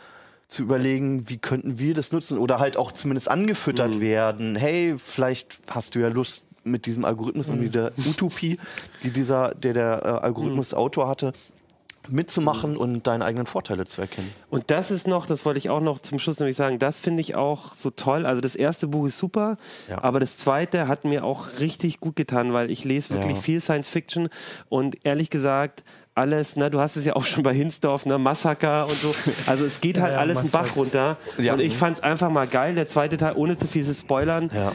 zu 0.49 0.63
überlegen, 0.63 1.29
wie 1.29 1.39
könnten 1.39 1.79
wir 1.79 1.95
das 1.95 2.13
nutzen 2.13 2.39
oder 2.39 2.61
halt 2.61 2.77
auch 2.77 2.93
zumindest 2.93 3.29
angefüttert 3.29 4.01
werden. 4.01 4.55
Hey, 4.55 4.95
vielleicht 4.97 5.59
hast 5.69 5.95
du 5.95 5.99
ja 5.99 6.09
Lust 6.09 6.47
mit 6.63 6.87
diesem 6.87 7.05
Algorithmus 7.05 7.49
und 7.49 7.61
mit 7.61 7.75
der 7.75 7.93
Utopie, 7.99 8.59
die 9.03 9.11
dieser, 9.11 9.55
der 9.55 9.73
der 9.73 10.03
äh, 10.05 10.09
Algorithmus-Autor 10.25 11.09
hatte, 11.09 11.33
mitzumachen 12.09 12.77
und 12.77 13.07
deine 13.07 13.25
eigenen 13.25 13.47
Vorteile 13.47 13.85
zu 13.87 14.01
erkennen. 14.01 14.33
Und 14.51 14.71
das 14.71 14.91
ist 14.91 15.07
noch, 15.09 15.27
das 15.27 15.45
wollte 15.45 15.59
ich 15.59 15.71
auch 15.71 15.81
noch 15.81 15.99
zum 16.01 16.19
Schluss 16.19 16.39
nämlich 16.39 16.57
sagen, 16.57 16.79
das 16.79 16.99
finde 16.99 17.21
ich 17.21 17.35
auch 17.35 17.75
so 17.75 17.91
toll. 17.91 18.27
Also 18.27 18.41
das 18.41 18.57
erste 18.57 18.87
Buch 18.89 19.07
ist 19.07 19.19
super, 19.19 19.57
Ja. 19.89 20.03
aber 20.03 20.21
das 20.21 20.39
zweite 20.39 20.89
hat 20.89 21.05
mir 21.05 21.25
auch 21.25 21.59
richtig 21.61 22.01
gut 22.01 22.17
getan, 22.17 22.53
weil 22.53 22.71
ich 22.71 22.85
lese 22.85 23.11
wirklich 23.15 23.37
Ja. 23.37 23.43
viel 23.43 23.61
Science 23.61 23.89
Fiction 23.89 24.29
und 24.69 25.05
ehrlich 25.05 25.31
gesagt, 25.31 25.85
alles, 26.15 26.57
ne, 26.57 26.71
du 26.71 26.81
hast 26.81 26.97
es 26.97 27.05
ja 27.05 27.15
auch 27.15 27.25
schon 27.27 27.43
bei 27.43 27.53
Hinsdorf, 27.53 28.07
ne, 28.07 28.17
Massaker 28.19 28.85
und 28.89 28.97
so. 28.97 29.15
Also 29.47 29.67
es 29.67 29.83
geht 29.83 29.99
halt 30.01 30.15
ja, 30.15 30.19
alles 30.19 30.39
einen 30.39 30.47
Massaker. 30.47 30.65
Bach 30.69 30.77
runter. 30.77 31.17
Ja. 31.37 31.53
Und 31.53 31.61
ich 31.61 31.77
fand 31.77 31.99
es 31.99 32.03
einfach 32.03 32.31
mal 32.31 32.47
geil. 32.47 32.75
Der 32.75 32.89
zweite 32.89 33.19
Teil, 33.19 33.35
ohne 33.37 33.59
zu 33.59 33.67
viel 33.69 33.85
zu 33.85 33.93
spoilern, 33.93 34.51
Ja. 34.55 34.73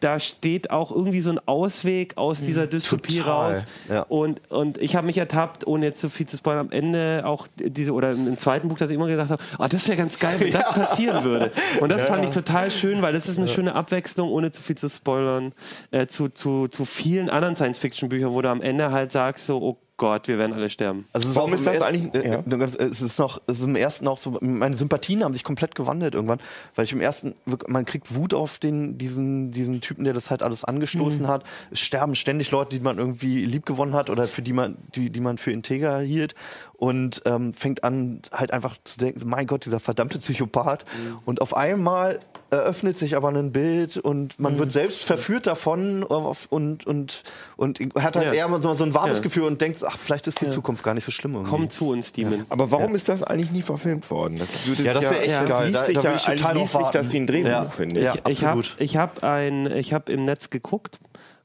Da 0.00 0.20
steht 0.20 0.70
auch 0.70 0.90
irgendwie 0.90 1.20
so 1.20 1.30
ein 1.30 1.40
Ausweg 1.46 2.16
aus 2.16 2.40
dieser 2.40 2.66
Dystopie 2.66 3.18
Total, 3.18 3.52
raus. 3.52 3.64
ja. 3.88 4.02
Und, 4.02 4.40
und 4.50 4.78
ich 4.78 4.96
habe 4.96 5.06
mich 5.06 5.18
ertappt, 5.18 5.66
ohne 5.66 5.86
jetzt 5.86 6.00
zu 6.00 6.08
viel 6.08 6.26
zu 6.26 6.36
spoilern, 6.36 6.66
am 6.66 6.72
Ende 6.72 7.22
auch 7.24 7.48
diese, 7.56 7.92
oder 7.92 8.10
im 8.10 8.38
zweiten 8.38 8.68
Buch, 8.68 8.78
dass 8.78 8.90
ich 8.90 8.96
immer 8.96 9.08
gesagt 9.08 9.30
habe, 9.30 9.42
oh, 9.58 9.66
das 9.68 9.88
wäre 9.88 9.96
ganz 9.96 10.18
geil, 10.18 10.36
wenn 10.38 10.52
das 10.52 10.64
passieren 10.74 11.24
würde. 11.24 11.52
Und 11.80 11.90
das 11.90 12.02
fand 12.02 12.24
ich 12.24 12.30
total 12.30 12.70
schön, 12.70 13.02
weil 13.02 13.12
das 13.12 13.28
ist 13.28 13.38
eine 13.38 13.48
schöne 13.48 13.74
Abwechslung, 13.74 14.30
ohne 14.30 14.50
zu 14.50 14.62
viel 14.62 14.76
zu 14.76 14.88
spoilern, 14.88 15.52
äh, 15.90 16.06
zu, 16.06 16.28
zu, 16.28 16.68
zu 16.68 16.84
vielen 16.84 17.30
anderen 17.30 17.56
Science-Fiction-Büchern, 17.56 18.32
wo 18.32 18.42
du 18.42 18.50
am 18.50 18.62
Ende 18.62 18.90
halt 18.90 19.12
sagst, 19.12 19.46
so, 19.46 19.58
oh 19.58 19.76
Gott, 19.98 20.28
wir 20.28 20.38
werden 20.38 20.52
alle 20.54 20.70
sterben. 20.70 21.06
Also 21.12 21.28
es 21.28 21.36
Warum 21.36 21.52
ist 21.52 21.66
das 21.66 21.74
ersten- 21.74 21.94
eigentlich- 21.94 22.24
äh, 22.24 22.30
ja. 22.30 22.40
ganz- 22.56 22.76
Es 22.76 23.02
ist 23.02 23.18
noch, 23.18 23.42
es 23.48 23.58
ist 23.58 23.66
im 23.66 23.76
ersten 23.76 24.06
auch 24.08 24.16
so, 24.16 24.38
meine 24.40 24.76
Sympathien 24.76 25.22
haben 25.24 25.34
sich 25.34 25.42
komplett 25.44 25.74
gewandelt 25.74 26.14
irgendwann, 26.14 26.38
weil 26.76 26.84
ich 26.84 26.92
im 26.92 27.00
ersten, 27.00 27.34
man 27.66 27.84
kriegt 27.84 28.14
Wut 28.14 28.32
auf 28.32 28.58
den, 28.60 28.96
diesen, 28.96 29.50
diesen 29.50 29.80
Typen, 29.80 30.04
der 30.04 30.14
das 30.14 30.30
halt 30.30 30.42
alles 30.42 30.64
angestoßen 30.64 31.26
hat. 31.28 31.42
Es 31.72 31.80
sterben 31.80 32.14
ständig 32.14 32.50
Leute, 32.52 32.78
die 32.78 32.80
man 32.82 32.96
irgendwie 32.98 33.44
lieb 33.44 33.66
gewonnen 33.66 33.92
hat 33.94 34.08
oder 34.08 34.26
für 34.28 34.40
die 34.40 34.52
man, 34.52 34.76
die, 34.94 35.10
die 35.10 35.20
man 35.20 35.36
für 35.36 35.50
integer 35.50 35.98
hielt 35.98 36.34
und 36.76 37.20
ähm, 37.26 37.52
fängt 37.52 37.82
an, 37.82 38.22
halt 38.32 38.52
einfach 38.52 38.76
zu 38.84 38.98
denken, 39.00 39.28
mein 39.28 39.48
Gott, 39.48 39.66
dieser 39.66 39.80
verdammte 39.80 40.20
Psychopath. 40.20 40.84
Und 41.24 41.42
auf 41.42 41.56
einmal 41.56 42.20
eröffnet 42.50 42.98
sich 42.98 43.14
aber 43.16 43.28
ein 43.28 43.52
Bild 43.52 43.96
und 43.98 44.38
man 44.40 44.58
wird 44.58 44.72
selbst 44.72 45.04
verführt 45.04 45.46
davon 45.46 46.02
und, 46.02 46.86
und, 46.86 47.22
und 47.56 47.78
hat 47.98 48.16
halt 48.16 48.26
Ja. 48.26 48.32
eher 48.48 48.60
so, 48.60 48.74
so 48.74 48.84
ein 48.84 48.94
warmes 48.94 49.18
Ja. 49.18 49.22
Gefühl 49.22 49.44
und 49.44 49.60
denkt, 49.60 49.78
ach, 49.86 49.98
vielleicht 49.98 50.26
ist 50.26 50.40
die 50.40 50.48
Zukunft 50.48 50.82
gar 50.82 50.94
nicht 50.94 51.04
so 51.04 51.10
schlimm. 51.10 51.34
Irgendwie. 51.34 51.50
Komm 51.50 51.68
zu 51.68 51.90
uns, 51.90 52.12
Demon. 52.12 52.46
Aber 52.48 52.70
warum 52.70 52.94
ist 52.94 53.08
das 53.08 53.22
eigentlich 53.22 53.50
nie 53.50 53.62
verfilmt 53.62 54.10
worden? 54.10 54.36
Das, 54.38 54.66
würde 54.66 54.82
Ja, 54.82 54.94
das 54.94 55.02
wäre 55.04 55.20
echt 55.20 55.48
geil. 55.48 55.72
Da- 55.72 55.84
sich 55.84 55.94
da 55.94 56.02
ja, 56.02 56.10
will 56.10 56.16
ich 56.16 56.22
total 56.24 56.54
sich 56.66 56.86
das 56.92 57.12
wie 57.12 57.16
ein 57.18 57.26
Drehbuch, 57.26 57.48
Ja. 57.50 57.64
finde 57.66 57.98
ich. 58.00 58.04
Ja. 58.06 58.14
ich 58.28 58.44
habe 58.44 58.58
absolut. 58.60 58.76
ich 58.80 58.96
hab 58.96 59.22
ein, 59.24 59.66
ich 59.66 59.92
habe 59.92 60.10
im 60.12 60.24
Netz 60.24 60.50
geguckt 60.50 60.98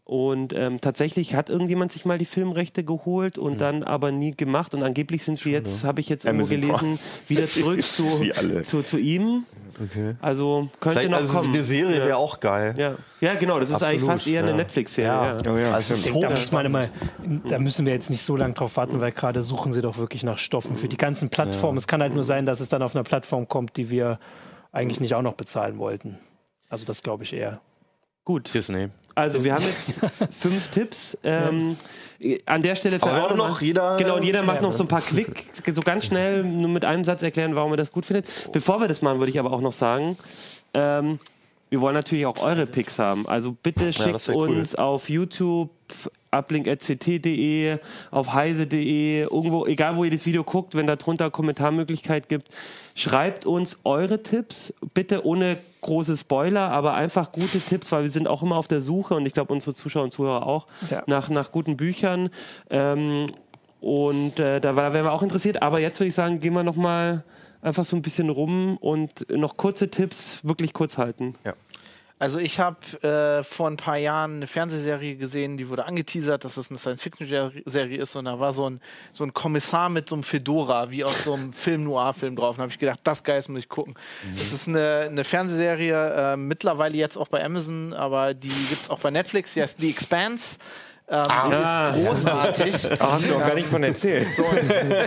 und 0.06 0.51
ähm, 0.51 0.82
tatsächlich 0.82 1.34
hat 1.34 1.49
irgendjemand 1.49 1.93
sich 1.93 2.04
mal 2.04 2.18
die 2.18 2.26
Filmrechte 2.26 2.84
geholt 2.84 3.38
und 3.38 3.62
dann 3.62 3.84
aber 3.84 4.12
nie 4.12 4.36
gemacht 4.36 4.74
und 4.76 4.84
angeblich 4.84 5.24
sind 5.24 5.39
sie 5.39 5.51
jetzt, 5.51 5.86
habe 5.86 6.01
ich 6.01 6.10
jetzt 6.10 6.26
irgendwo 6.26 6.54
Amazon 6.54 6.80
gelesen, 6.80 6.99
wieder 7.30 7.47
zurück 7.49 7.82
zu, 7.82 8.06
zu, 8.64 8.84
zu 8.84 8.97
ihm. 8.97 9.45
Okay. 9.82 10.16
Also 10.22 10.70
könnte 10.82 10.99
Vielleicht 10.99 11.12
noch 11.12 11.18
also 11.20 11.34
kommen. 11.34 11.54
eine 11.54 11.64
Serie 11.64 11.99
ja. 11.99 12.06
wäre 12.06 12.18
auch 12.18 12.41
geil. 12.41 12.76
Ja. 12.78 12.95
ja, 13.22 13.34
genau, 13.36 13.60
das 13.62 13.70
ist 13.70 13.82
eigentlich 13.82 14.01
Absolut, 14.01 14.12
fast 14.12 14.28
eher 14.28 14.41
eine 14.41 14.51
ja. 14.51 14.58
Netflix-Serie. 14.58 15.10
Ja. 15.10 15.38
Ja. 15.38 15.51
Oh 15.51 15.58
ja, 15.58 15.74
Also 15.74 15.95
stimmt. 15.95 16.16
so 16.16 16.22
Da, 16.22 16.30
muss 16.32 16.51
man 16.51 16.66
immer, 16.66 16.89
da 17.47 17.60
müssen 17.60 17.86
wir 17.86 17.93
jetzt 17.93 18.10
nicht 18.10 18.24
so 18.24 18.36
lange 18.36 18.54
drauf 18.54 18.76
warten, 18.76 18.99
weil 18.99 19.14
gerade 19.14 19.41
suchen 19.41 19.72
sie 19.72 19.82
doch 19.82 19.97
wirklich 19.97 20.24
nach 20.24 20.38
Stoffen 20.38 20.76
für 20.76 20.89
die 20.89 20.97
ganzen 20.97 21.30
Plattformen. 21.30 21.78
Es 21.78 21.88
kann 21.88 22.01
halt 22.01 22.14
nur 22.14 22.24
sein, 22.24 22.45
dass 22.45 22.60
es 22.60 22.68
dann 22.68 22.82
auf 22.82 22.93
einer 22.93 23.04
Plattform 23.04 23.47
kommt, 23.47 23.78
die 23.78 23.89
wir 23.89 24.20
eigentlich 24.74 24.99
nicht 24.99 25.16
auch 25.16 25.22
noch 25.22 25.36
bezahlen 25.36 25.78
wollten. 25.78 26.20
Also 26.70 26.86
das 26.86 27.01
glaube 27.01 27.24
ich 27.24 27.34
eher. 27.34 27.62
Gut, 28.26 28.54
Disney. 28.54 28.89
Also 29.16 29.43
wir 29.43 29.53
haben 29.53 29.66
jetzt 29.66 29.99
fünf 30.32 30.68
Tipps. 30.70 31.18
Ähm, 31.24 31.76
An 32.45 32.61
der 32.61 32.76
Stelle 32.76 32.97
Aber 33.01 33.16
wir 33.16 33.26
auch 33.26 33.36
noch 33.36 33.61
jeder- 33.61 33.97
Genau, 33.97 34.16
und 34.18 34.24
jeder 34.24 34.43
macht 34.43 34.61
noch 34.61 34.72
so 34.72 34.84
ein 34.84 34.88
paar 34.88 35.01
Quick, 35.01 35.45
so 35.74 35.82
ganz 35.82 36.05
schnell 36.05 36.43
nur 36.43 36.70
mit 36.70 36.86
einem 36.86 37.03
Satz 37.03 37.22
erklären, 37.22 37.55
warum 37.55 37.72
er 37.72 37.78
das 37.78 37.91
gut 37.91 38.05
findet. 38.05 38.28
Bevor 38.51 38.80
wir 38.80 38.88
das 38.88 39.01
machen, 39.01 39.20
würde 39.20 39.32
ich 39.32 39.39
aber 39.39 39.51
auch 39.51 39.61
noch 39.61 39.74
sagen, 39.74 40.18
ähm, 40.74 41.20
wir 41.70 41.82
wollen 41.82 41.95
natürlich 41.95 42.26
auch 42.26 42.41
eure 42.43 42.66
Picks 42.68 42.99
haben. 42.99 43.28
Also 43.28 43.55
bitte 43.64 43.91
schickt 43.91 44.30
cool. 44.30 44.49
uns 44.49 44.76
auf 44.76 45.09
YouTube 45.09 45.70
uplink.ct.de, 46.32 47.78
auf 48.11 48.34
heise.de, 48.34 49.22
irgendwo, 49.24 49.65
egal 49.65 49.95
wo 49.95 50.03
ihr 50.03 50.11
das 50.11 50.26
Video 50.26 50.44
guckt, 50.44 50.76
wenn 50.76 50.88
da 50.88 50.95
drunter 50.95 51.30
Kommentarmöglichkeit 51.30 52.30
gibt, 52.30 52.48
schreibt 52.95 53.45
uns 53.45 53.80
eure 53.84 54.22
Tipps, 54.24 54.74
bitte 54.94 55.26
ohne 55.26 55.57
große 55.82 56.15
Spoiler, 56.18 56.70
aber 56.72 56.94
einfach 56.94 57.32
gute 57.32 57.60
Tipps, 57.60 57.91
weil 57.91 58.03
wir 58.03 58.11
sind 58.11 58.28
auch 58.28 58.44
immer 58.44 58.56
auf 58.57 58.68
der 58.68 58.82
Suche 58.82 59.15
und 59.15 59.26
ich 59.26 59.34
glaube 59.34 59.53
unsere 59.53 59.74
Zuschauer 59.74 60.03
und 60.03 60.11
Zuhörer 60.11 60.45
auch 60.45 60.68
Ja. 60.90 61.03
nach, 61.07 61.30
nach 61.30 61.52
guten 61.52 61.76
Büchern. 61.78 62.30
Ähm, 62.70 63.28
Und 63.82 64.40
äh, 64.40 64.61
da 64.61 64.78
war- 64.78 64.94
wären 64.94 65.03
wir 65.06 65.11
auch 65.11 65.24
interessiert. 65.24 65.61
Aber 65.61 65.78
jetzt 65.82 65.99
würde 65.99 66.07
ich 66.07 66.15
sagen, 66.15 66.40
gehen 66.40 66.53
wir 66.53 66.64
noch 66.64 66.78
mal 66.78 67.26
einfach 67.61 67.84
so 67.84 67.98
ein 67.98 68.02
bisschen 68.02 68.30
rum 68.30 68.78
und 68.78 69.30
noch 69.30 69.57
kurze 69.57 69.90
Tipps, 69.90 70.40
wirklich 70.44 70.72
kurz 70.72 70.98
halten. 70.98 71.36
Also 72.24 72.40
ich 72.40 72.58
habe 72.62 72.78
äh, 73.06 73.44
vor 73.44 73.70
ein 73.70 73.76
paar 73.76 73.98
Jahren 73.98 74.38
eine 74.38 74.48
Fernsehserie 74.48 75.18
gesehen, 75.18 75.58
die 75.58 75.68
wurde 75.68 75.84
angeteasert, 75.84 76.45
dass 76.45 76.56
es 76.56 76.70
eine 76.70 76.80
Science-Fiction-Serie 76.80 77.98
ist 77.98 78.16
und 78.16 78.24
da 78.24 78.40
war 78.40 78.54
so 78.54 78.70
ein, 78.70 78.80
so 79.12 79.26
ein 79.26 79.34
Kommissar 79.34 79.90
mit 79.90 80.08
so 80.08 80.16
einem 80.16 80.24
Fedora, 80.24 80.90
wie 80.90 81.04
aus 81.04 81.26
so 81.26 81.34
einem 81.34 81.52
Film-Noir-Film 81.52 82.38
drauf. 82.38 82.56
Und 82.56 82.62
habe 82.62 82.72
ich 82.72 82.80
gedacht, 82.80 83.02
das 83.04 83.24
das 83.24 83.50
muss 83.50 83.60
ich 83.60 83.68
gucken. 83.68 83.95
Das 84.38 84.54
ist 84.54 84.70
eine, 84.70 85.10
eine 85.10 85.26
Fernsehserie, 85.26 86.34
äh, 86.34 86.38
mittlerweile 86.38 86.95
jetzt 86.95 87.18
auch 87.18 87.28
bei 87.28 87.44
Amazon, 87.44 87.91
aber 87.91 88.34
die 88.34 88.48
gibt 88.48 88.84
es 88.84 88.90
auch 88.90 89.00
bei 89.00 89.12
Netflix, 89.12 89.56
die 89.56 89.62
heißt 89.62 89.82
The 89.82 89.90
Expanse. 89.90 90.60
Ähm, 91.10 91.24
die 91.26 92.02
ist 92.02 92.08
großartig. 92.08 92.74
Hast 93.00 93.30
du 93.30 93.36
auch 93.36 93.40
gar 93.40 93.56
nicht 93.56 93.68
von 93.68 93.84
erzählt. 93.84 94.28
So, 94.36 94.44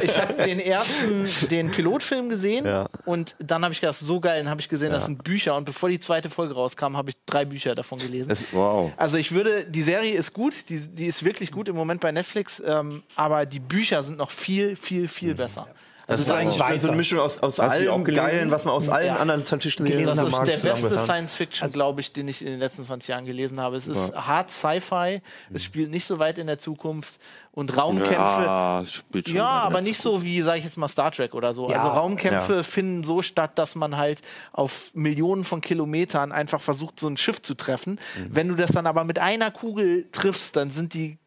ich 0.02 0.20
habe 0.20 0.34
den 0.44 0.60
ersten, 0.60 1.26
den 1.50 1.70
Pilotfilm 1.70 2.28
gesehen 2.28 2.66
Ja. 2.66 2.86
und 3.06 3.34
dann 3.38 3.64
habe 3.64 3.72
ich 3.72 3.80
gedacht, 3.80 3.96
so 3.96 4.20
geil, 4.20 4.42
dann 4.42 4.50
habe 4.50 4.60
ich 4.60 4.68
gesehen, 4.68 4.92
das 4.92 5.06
sind 5.06 5.24
Bücher 5.24 5.56
und 5.56 5.64
bevor 5.64 5.88
die 5.88 5.98
zweite 5.98 6.28
Folge 6.28 6.54
rauskam, 6.54 6.96
habe 6.96 7.10
ich 7.10 7.16
drei 7.24 7.44
Bücher 7.44 7.74
davon 7.74 7.98
gelesen. 7.98 8.28
Das, 8.28 8.44
wow. 8.52 8.92
also 8.96 9.16
ich 9.16 9.32
würde, 9.32 9.64
die 9.64 9.82
Serie 9.82 10.12
ist 10.14 10.32
gut, 10.32 10.68
die, 10.68 10.80
die 10.80 11.06
ist 11.06 11.24
wirklich 11.24 11.50
gut 11.50 11.68
im 11.68 11.76
Moment 11.76 12.00
bei 12.00 12.12
Netflix, 12.12 12.62
ähm, 12.64 13.02
aber 13.14 13.46
die 13.46 13.60
Bücher 13.60 14.02
sind 14.02 14.18
noch 14.18 14.30
viel, 14.30 14.76
viel, 14.76 15.08
viel 15.08 15.34
besser. 15.34 15.66
Das 16.08 16.20
ist 16.20 16.30
eigentlich 16.30 16.60
weiter. 16.60 16.80
so 16.80 16.88
eine 16.88 16.96
Mischung 16.96 17.18
aus, 17.18 17.40
aus 17.40 17.58
allem 17.58 18.04
gelesen? 18.04 18.24
Geilen, 18.24 18.50
was 18.52 18.64
man 18.64 18.74
aus 18.74 18.88
allen 18.88 19.06
Ja. 19.06 19.16
anderen 19.16 19.44
Science-Fiction-Serien 19.44 20.04
Das 20.06 20.22
ist 20.22 20.32
der 20.36 20.40
beste 20.44 20.60
zusammengetan. 20.70 21.04
Science-Fiction, 21.04 21.70
glaube 21.72 22.00
ich, 22.00 22.12
den 22.12 22.28
ich 22.28 22.42
in 22.42 22.48
den 22.48 22.60
letzten 22.60 22.86
20 22.86 23.08
Jahren 23.08 23.26
gelesen 23.26 23.60
habe. 23.60 23.76
Es 23.76 23.88
ist 23.88 24.14
hart 24.14 24.50
Sci-Fi, 24.50 25.20
es 25.52 25.64
spielt 25.64 25.90
nicht 25.90 26.04
so 26.06 26.20
weit 26.20 26.38
in 26.38 26.46
der 26.46 26.58
Zukunft 26.58 27.18
und 27.50 27.76
Raumkämpfe. 27.76 28.14
Ja, 28.14 28.84
spielt 28.86 29.28
schon 29.28 29.36
Ja, 29.36 29.46
aber 29.48 29.80
nicht 29.80 29.98
so 29.98 30.22
wie, 30.22 30.42
sage 30.42 30.58
ich 30.58 30.64
jetzt 30.64 30.76
mal, 30.76 30.86
Star 30.88 31.10
Trek 31.10 31.34
oder 31.34 31.54
so. 31.54 31.68
Ja, 31.70 31.78
also 31.78 31.88
Raumkämpfe 31.88 32.62
finden 32.62 33.02
so 33.02 33.20
statt, 33.22 33.58
dass 33.58 33.74
man 33.74 33.96
halt 33.96 34.22
auf 34.52 34.90
Millionen 34.94 35.42
von 35.42 35.60
Kilometern 35.60 36.30
einfach 36.30 36.60
versucht, 36.60 37.00
so 37.00 37.08
ein 37.08 37.16
Schiff 37.16 37.42
zu 37.42 37.54
treffen. 37.54 37.98
Wenn 38.30 38.46
du 38.48 38.54
das 38.54 38.70
dann 38.70 38.86
aber 38.86 39.02
mit 39.02 39.18
einer 39.18 39.50
Kugel 39.50 40.08
triffst, 40.12 40.54
dann 40.54 40.70
sind 40.70 40.94
die 40.94 41.18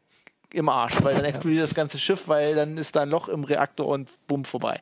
im 0.53 0.69
Arsch, 0.69 0.95
weil 1.03 1.15
dann 1.15 1.25
explodiert 1.25 1.63
das 1.63 1.75
ganze 1.75 1.99
Schiff, 1.99 2.27
weil 2.27 2.55
dann 2.55 2.77
ist 2.77 2.95
da 2.95 3.01
ein 3.01 3.09
Loch 3.09 3.29
im 3.29 3.43
Reaktor 3.43 3.87
und 3.87 4.09
bumm 4.27 4.45
vorbei. 4.45 4.81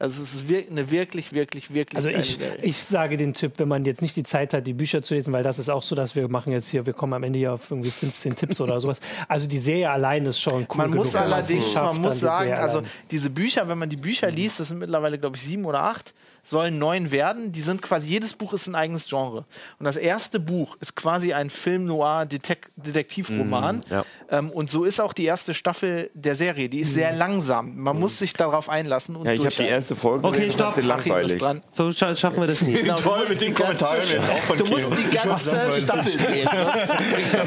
Also 0.00 0.22
es 0.22 0.32
ist 0.32 0.48
wir 0.48 0.64
eine 0.70 0.92
wirklich, 0.92 1.32
wirklich, 1.32 1.74
wirklich 1.74 1.96
Also 1.96 2.08
ich, 2.08 2.36
Serie. 2.36 2.62
ich 2.62 2.78
sage 2.78 3.16
den 3.16 3.34
Tipp, 3.34 3.54
wenn 3.56 3.66
man 3.66 3.84
jetzt 3.84 4.00
nicht 4.00 4.14
die 4.14 4.22
Zeit 4.22 4.54
hat, 4.54 4.64
die 4.64 4.72
Bücher 4.72 5.02
zu 5.02 5.14
lesen, 5.14 5.32
weil 5.32 5.42
das 5.42 5.58
ist 5.58 5.68
auch 5.68 5.82
so, 5.82 5.96
dass 5.96 6.14
wir 6.14 6.28
machen 6.28 6.52
jetzt 6.52 6.68
hier, 6.68 6.86
wir 6.86 6.92
kommen 6.92 7.14
am 7.14 7.24
Ende 7.24 7.40
hier 7.40 7.54
auf 7.54 7.68
irgendwie 7.68 7.90
15 7.90 8.36
Tipps 8.36 8.60
oder 8.60 8.80
sowas. 8.80 9.00
Also 9.26 9.48
die 9.48 9.58
Serie 9.58 9.90
allein 9.90 10.24
ist 10.26 10.40
schon 10.40 10.68
cool. 10.70 10.76
man 10.76 10.90
muss 10.90 11.16
allerdings, 11.16 11.72
schafft, 11.72 11.94
man 11.94 12.02
muss 12.02 12.14
die 12.14 12.20
sagen, 12.20 12.48
Serie 12.50 12.62
also 12.62 12.82
diese 13.10 13.28
Bücher, 13.28 13.68
wenn 13.68 13.78
man 13.78 13.88
die 13.88 13.96
Bücher 13.96 14.30
liest, 14.30 14.60
das 14.60 14.68
sind 14.68 14.78
mittlerweile, 14.78 15.18
glaube 15.18 15.36
ich, 15.36 15.42
sieben 15.42 15.64
oder 15.64 15.82
acht, 15.82 16.14
sollen 16.48 16.78
neun 16.78 17.10
werden. 17.10 17.52
Die 17.52 17.60
sind 17.60 17.82
quasi, 17.82 18.08
jedes 18.08 18.32
Buch 18.34 18.52
ist 18.54 18.66
ein 18.66 18.74
eigenes 18.74 19.06
Genre. 19.08 19.44
Und 19.78 19.84
das 19.84 19.96
erste 19.96 20.40
Buch 20.40 20.76
ist 20.80 20.96
quasi 20.96 21.32
ein 21.34 21.50
Film-Noir-Detektivroman. 21.50 23.82
ja. 23.90 24.04
ähm, 24.30 24.50
und 24.50 24.70
so 24.70 24.84
ist 24.84 25.00
auch 25.00 25.12
die 25.12 25.24
erste 25.24 25.54
Staffel 25.54 26.10
der 26.14 26.34
Serie. 26.34 26.68
Die 26.68 26.80
ist 26.80 26.94
sehr 26.94 27.12
langsam. 27.14 27.76
Man 27.76 27.98
muss 27.98 28.18
sich 28.18 28.32
darauf 28.32 28.68
einlassen 28.68 29.16
und 29.16 29.26
Ja, 29.26 29.32
ich 29.32 29.40
habe 29.44 29.54
die 29.54 29.62
erste 29.64 29.94
Folge 29.96 30.26
Okay, 30.26 30.46
gesehen, 30.46 30.52
stopp. 30.52 30.68
Achim 30.72 30.82
ist 30.82 30.86
langweilig. 30.88 31.38
dran. 31.38 31.60
So 31.70 31.92
scha 31.92 32.14
schaffen 32.16 32.40
wir 32.40 32.46
das 32.46 32.62
nie. 32.62 32.72
Genau, 32.78 32.96
Toll 32.96 33.14
du 33.14 33.18
musst 33.20 33.30
mit 33.32 33.40
den 33.42 33.54
die 33.54 33.60
ganze- 33.62 33.84
Kommentaren 33.84 34.08
jetzt 34.10 34.30
auch 34.30 34.38
von 34.42 34.58
Du 34.58 34.64
musst 34.66 34.86
die 34.98 35.16
ganze 35.16 35.82
Staffel 35.82 36.12
sehen. 36.12 36.48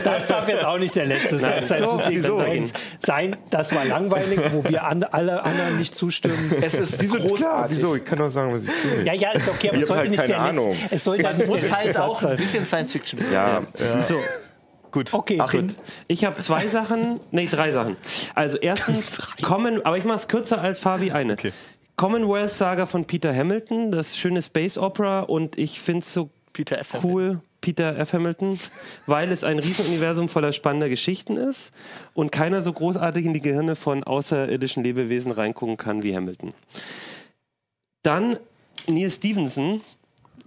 Das 0.04 0.28
darf 0.28 0.48
jetzt 0.48 0.66
auch 0.66 0.78
nicht 0.78 0.96
der 0.96 1.06
letzte 1.06 1.40
sein. 1.40 1.66
Sein 1.66 1.82
doch, 1.84 2.02
wieso? 2.10 2.40
sein, 2.40 2.70
sein, 3.00 3.36
das 3.50 3.74
war 3.74 3.86
langweilig, 3.86 4.40
wo 4.52 4.64
wir 4.68 4.84
an, 4.84 5.04
alle 5.04 5.44
anderen 5.44 5.78
nicht 5.80 5.96
zustimmen. 5.96 6.54
Es 6.62 6.74
ist 6.76 7.02
Wieso, 7.02 7.16
klar, 7.18 7.28
großartig. 7.30 7.78
wieso? 7.78 7.96
Ich 7.96 8.06
kann 8.06 8.20
doch 8.20 8.30
sagen, 8.30 8.54
was 8.54 8.64
ich 8.64 8.68
will. 8.70 8.91
Ja, 9.06 9.14
ja, 9.14 9.32
ist 9.32 9.50
okay, 9.50 9.70
aber 9.70 9.78
Ich 9.78 9.82
es 9.84 9.88
sollte 9.88 10.02
halt 10.02 10.10
nicht 10.12 10.20
keine 10.22 10.34
der 10.34 10.42
Ahnung. 10.42 10.72
letzte. 10.72 10.96
Es 10.96 11.04
sollte 11.04 11.24
Man 11.24 11.38
nicht 11.38 11.48
muss 11.48 11.62
der 11.62 11.72
halt 11.78 12.00
auch 12.00 12.24
ein 12.24 12.38
bisschen 12.38 12.66
Science 12.66 12.92
Fiction. 12.92 13.20
Ja, 13.32 13.62
So, 14.04 14.20
Gut, 14.92 15.14
Okay, 15.14 15.40
Achim. 15.40 15.68
gut. 15.68 15.76
ich 16.08 16.26
habe 16.26 16.40
zwei 16.42 16.68
Sachen, 16.68 17.18
nee, 17.32 17.48
drei 17.50 17.72
Sachen. 17.72 17.96
Also 18.36 18.58
erstens, 18.58 19.20
Common, 19.42 19.86
aber 19.86 19.98
ich 19.98 20.04
mache 20.04 20.18
es 20.18 20.28
kürzer 20.28 20.62
als 20.62 20.80
Fabi 20.80 21.12
eine. 21.12 21.34
Okay. 21.34 21.54
Commonwealth 21.96 22.50
Saga 22.52 22.86
von 22.86 23.06
Peter 23.06 23.34
Hamilton, 23.34 23.92
das 23.92 24.18
schöne 24.18 24.42
Space 24.42 24.78
Opera 24.78 25.22
und 25.22 25.58
ich 25.58 25.80
finde 25.80 26.02
es 26.02 26.14
so 26.14 26.30
Peter 26.52 26.78
F. 26.80 26.96
cool, 27.04 27.40
Peter 27.62 27.96
F. 27.98 28.12
Hamilton, 28.14 28.58
weil 29.06 29.32
es 29.32 29.44
ein 29.46 29.60
Riesenuniversum 29.60 30.28
voller 30.28 30.52
spannender 30.52 30.90
Geschichten 30.90 31.38
ist 31.38 31.72
und 32.14 32.32
keiner 32.34 32.62
so 32.62 32.74
großartig 32.74 33.26
in 33.26 33.34
die 33.34 33.40
Gehirne 33.42 33.76
von 33.78 34.04
außerirdischen 34.04 34.84
Lebewesen 34.84 35.32
reingucken 35.32 35.78
kann 35.78 36.04
wie 36.04 36.14
Hamilton. 36.16 36.54
Dann 38.04 38.38
Neil 38.88 39.10
Stevenson, 39.10 39.82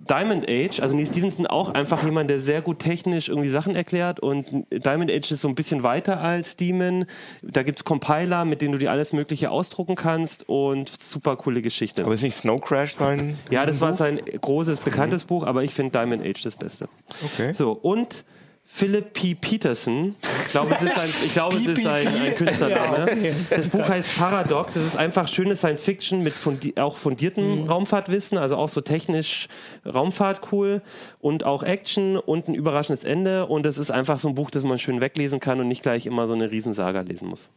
Diamond 0.09 0.49
Age, 0.49 0.81
also 0.81 0.95
Neil 0.95 1.07
Stevenson 1.07 1.47
auch 1.47 1.71
einfach 1.71 2.05
jemand, 2.05 2.29
der 2.29 2.41
sehr 2.41 2.61
gut 2.61 2.79
technisch 2.79 3.29
irgendwie 3.29 3.49
Sachen 3.49 3.75
erklärt 3.75 4.21
und 4.21 4.47
Diamond 4.71 5.11
Age 5.11 5.33
ist 5.33 5.41
so 5.41 5.49
ein 5.49 5.55
bisschen 5.55 5.83
weiter 5.83 6.21
als 6.21 6.57
Demon. 6.57 7.07
Da 7.43 7.63
gibt 7.63 7.81
es 7.81 7.85
Compiler, 7.85 8.45
mit 8.45 8.61
denen 8.61 8.73
du 8.73 8.79
dir 8.79 8.91
alles 8.91 9.13
Mögliche 9.13 9.51
ausdrucken 9.51 9.97
kannst 9.97 10.49
und 10.49 10.89
super 10.89 11.37
coole 11.37 11.63
Geschichte. 11.63 12.05
aber 12.05 12.15
ist 12.15 12.23
nicht 12.23 12.37
Snow 12.37 12.61
Crash 12.61 12.95
sein? 12.95 13.39
Ja, 13.51 13.65
das 13.65 13.81
war 13.81 13.95
sein 13.95 14.21
großes, 14.41 14.81
bekanntes 14.81 15.25
Buch, 15.25 15.45
aber 15.45 15.65
ich 15.65 15.73
finde 15.73 15.99
Diamond 15.99 16.23
Age 16.23 16.43
das 16.43 16.57
Beste. 16.57 16.89
Okay. 17.25 17.55
So, 17.55 17.73
und 17.73 18.25
Philip 18.67 19.13
P. 19.13 19.35
Peterson, 19.35 20.17
ich 20.47 20.51
glaube, 20.51 20.75
es 20.75 20.83
ist 20.83 20.99
ein, 20.99 21.09
ich 21.25 21.33
glaube, 21.33 21.57
es 21.59 21.67
ist 21.67 21.87
ein, 21.87 22.09
ein 22.09 22.35
Künstlername. 22.35 23.07
Das 23.51 23.69
Buch 23.69 23.89
heißt 23.89 24.17
Paradox. 24.17 24.75
Es 24.75 24.87
ist 24.87 24.97
einfach 24.97 25.29
schöne 25.29 25.55
Science 25.55 25.83
Fiction 25.83 26.23
mit 26.25 26.33
fundi 26.33 26.75
auch 26.77 26.97
fundiertem 26.97 27.69
Raumfahrtwissen, 27.69 28.37
also 28.37 28.57
auch 28.57 28.69
so 28.69 28.81
technisch 28.81 29.49
Raumfahrt 29.87 30.51
cool 30.51 30.83
und 31.21 31.45
auch 31.45 31.63
Action 31.63 32.17
und 32.17 32.49
ein 32.49 32.55
überraschendes 32.55 33.05
Ende. 33.05 33.47
Und 33.47 33.65
es 33.67 33.79
ist 33.79 33.93
einfach 33.93 34.19
so 34.19 34.29
ein 34.29 34.35
Buch, 34.35 34.51
das 34.51 34.65
man 34.65 34.79
schön 34.79 35.01
weglesen 35.01 35.39
kann 35.39 35.61
und 35.61 35.69
nicht 35.69 35.83
gleich 35.83 36.07
immer 36.07 36.27
so 36.27 36.35
eine 36.35 36.51
Riesensaga 36.51 37.03
lesen 37.03 37.29
muss. 37.29 37.51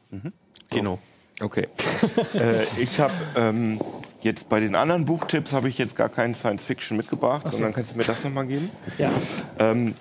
Kino. 0.70 1.00
Okay. 1.40 1.68
äh, 2.34 2.64
ich 2.82 3.00
habe 3.00 3.14
ähm, 3.36 3.80
jetzt 4.22 4.50
bei 4.50 4.60
den 4.60 4.76
anderen 4.76 5.06
Buchtipps 5.06 5.54
habe 5.54 5.70
ich 5.70 5.78
jetzt 5.78 5.96
gar 5.96 6.10
keinen 6.10 6.34
Science 6.34 6.66
Fiction 6.66 6.98
mitgebracht, 6.98 7.46
sondern 7.52 7.74
kannst 7.74 7.94
du 7.94 7.98
mir 7.98 8.04
das 8.04 8.24
nochmal 8.24 8.48
geben? 8.48 8.70
Ja. 8.98 9.12
Ähm, 9.60 9.94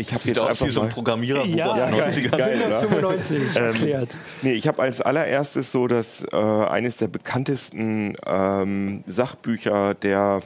ich 0.00 0.08
habe 0.08 0.18
Sieht 0.20 0.36
jetzt 0.36 0.38
aus 0.38 0.48
einfach 0.50 0.66
wie 0.66 0.70
so 0.70 0.80
ein 0.80 0.86
mal- 0.88 0.92
Programmierer 0.92 1.44
Ja, 1.46 1.66
aus 1.70 1.78
den 1.78 1.90
geil, 1.90 2.10
90ern. 2.10 2.36
geil, 2.38 2.58
ne? 2.58 2.80
95 2.88 3.56
erklärt. 3.56 4.16
Nee, 4.42 4.52
ich 4.52 4.66
habe 4.68 4.82
als 4.82 5.00
allererstes 5.00 5.70
so 5.72 5.86
das 5.86 6.24
äh, 6.32 6.36
eines 6.36 6.96
der 6.96 7.08
bekanntesten 7.08 8.16
ähm, 8.26 9.04
Sachbücher 9.06 9.94
der, 9.94 10.40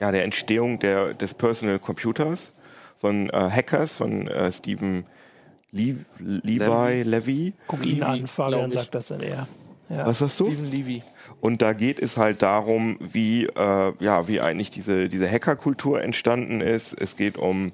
ja, 0.00 0.12
der 0.12 0.24
Entstehung 0.24 0.78
der, 0.78 1.14
des 1.14 1.34
Personal 1.34 1.78
Computers 1.78 2.52
von 3.00 3.28
äh, 3.30 3.32
Hackers 3.50 3.96
von 3.96 4.28
äh, 4.28 4.50
Stephen 4.52 5.04
Le 5.72 5.96
Levi, 6.20 7.02
Levy. 7.02 7.52
Guck 7.66 7.84
ihn 7.84 8.02
an, 8.04 8.26
Fabian 8.28 8.70
sagt 8.70 8.94
das 8.94 9.08
dann 9.08 9.20
eher. 9.20 9.48
Ja. 9.88 10.06
Was 10.06 10.20
sagst 10.20 10.38
du? 10.40 10.46
Stephen 10.46 10.70
Levy. 10.70 11.02
Und 11.40 11.60
da 11.60 11.72
geht 11.74 12.00
es 12.00 12.16
halt 12.16 12.40
darum, 12.42 12.96
wie, 13.00 13.44
äh, 13.46 13.92
ja, 13.98 14.28
wie 14.28 14.40
eigentlich 14.40 14.70
diese, 14.70 15.08
diese 15.08 15.28
Hackerkultur 15.30 16.00
entstanden 16.00 16.60
ist. 16.60 16.94
Es 16.98 17.16
geht 17.16 17.36
um 17.36 17.72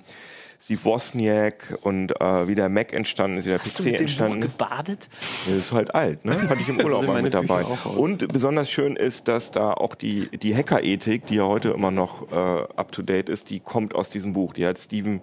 Steve 0.62 0.84
Wozniak 0.84 1.78
und 1.82 2.20
äh, 2.20 2.46
wie 2.46 2.54
der 2.54 2.68
Mac 2.68 2.92
entstanden 2.92 3.38
ist, 3.38 3.46
wie 3.46 3.50
der 3.50 3.60
Hast 3.60 3.78
du 3.78 3.82
PC 3.82 3.86
mit 3.86 3.86
dem 3.86 3.92
Buch 3.94 4.00
entstanden 4.00 4.42
ist. 4.42 4.58
gebadet? 4.58 5.08
Das 5.46 5.54
ist 5.54 5.72
halt 5.72 5.94
alt, 5.94 6.24
ne? 6.24 6.36
Hatte 6.48 6.60
ich 6.60 6.68
im 6.68 6.80
Urlaub 6.80 7.06
mal 7.06 7.22
mit 7.22 7.32
dabei. 7.32 7.64
Und 7.64 8.28
besonders 8.28 8.70
schön 8.70 8.94
ist, 8.96 9.26
dass 9.26 9.50
da 9.50 9.72
auch 9.72 9.94
die, 9.94 10.28
die 10.38 10.54
Hackerethik, 10.54 11.26
die 11.26 11.36
ja 11.36 11.44
heute 11.44 11.70
immer 11.70 11.90
noch 11.90 12.30
äh, 12.30 12.34
up 12.34 12.92
to 12.92 13.00
date 13.02 13.30
ist, 13.30 13.48
die 13.48 13.60
kommt 13.60 13.94
aus 13.94 14.10
diesem 14.10 14.34
Buch. 14.34 14.52
Die 14.52 14.66
hat 14.66 14.78
Stephen 14.78 15.22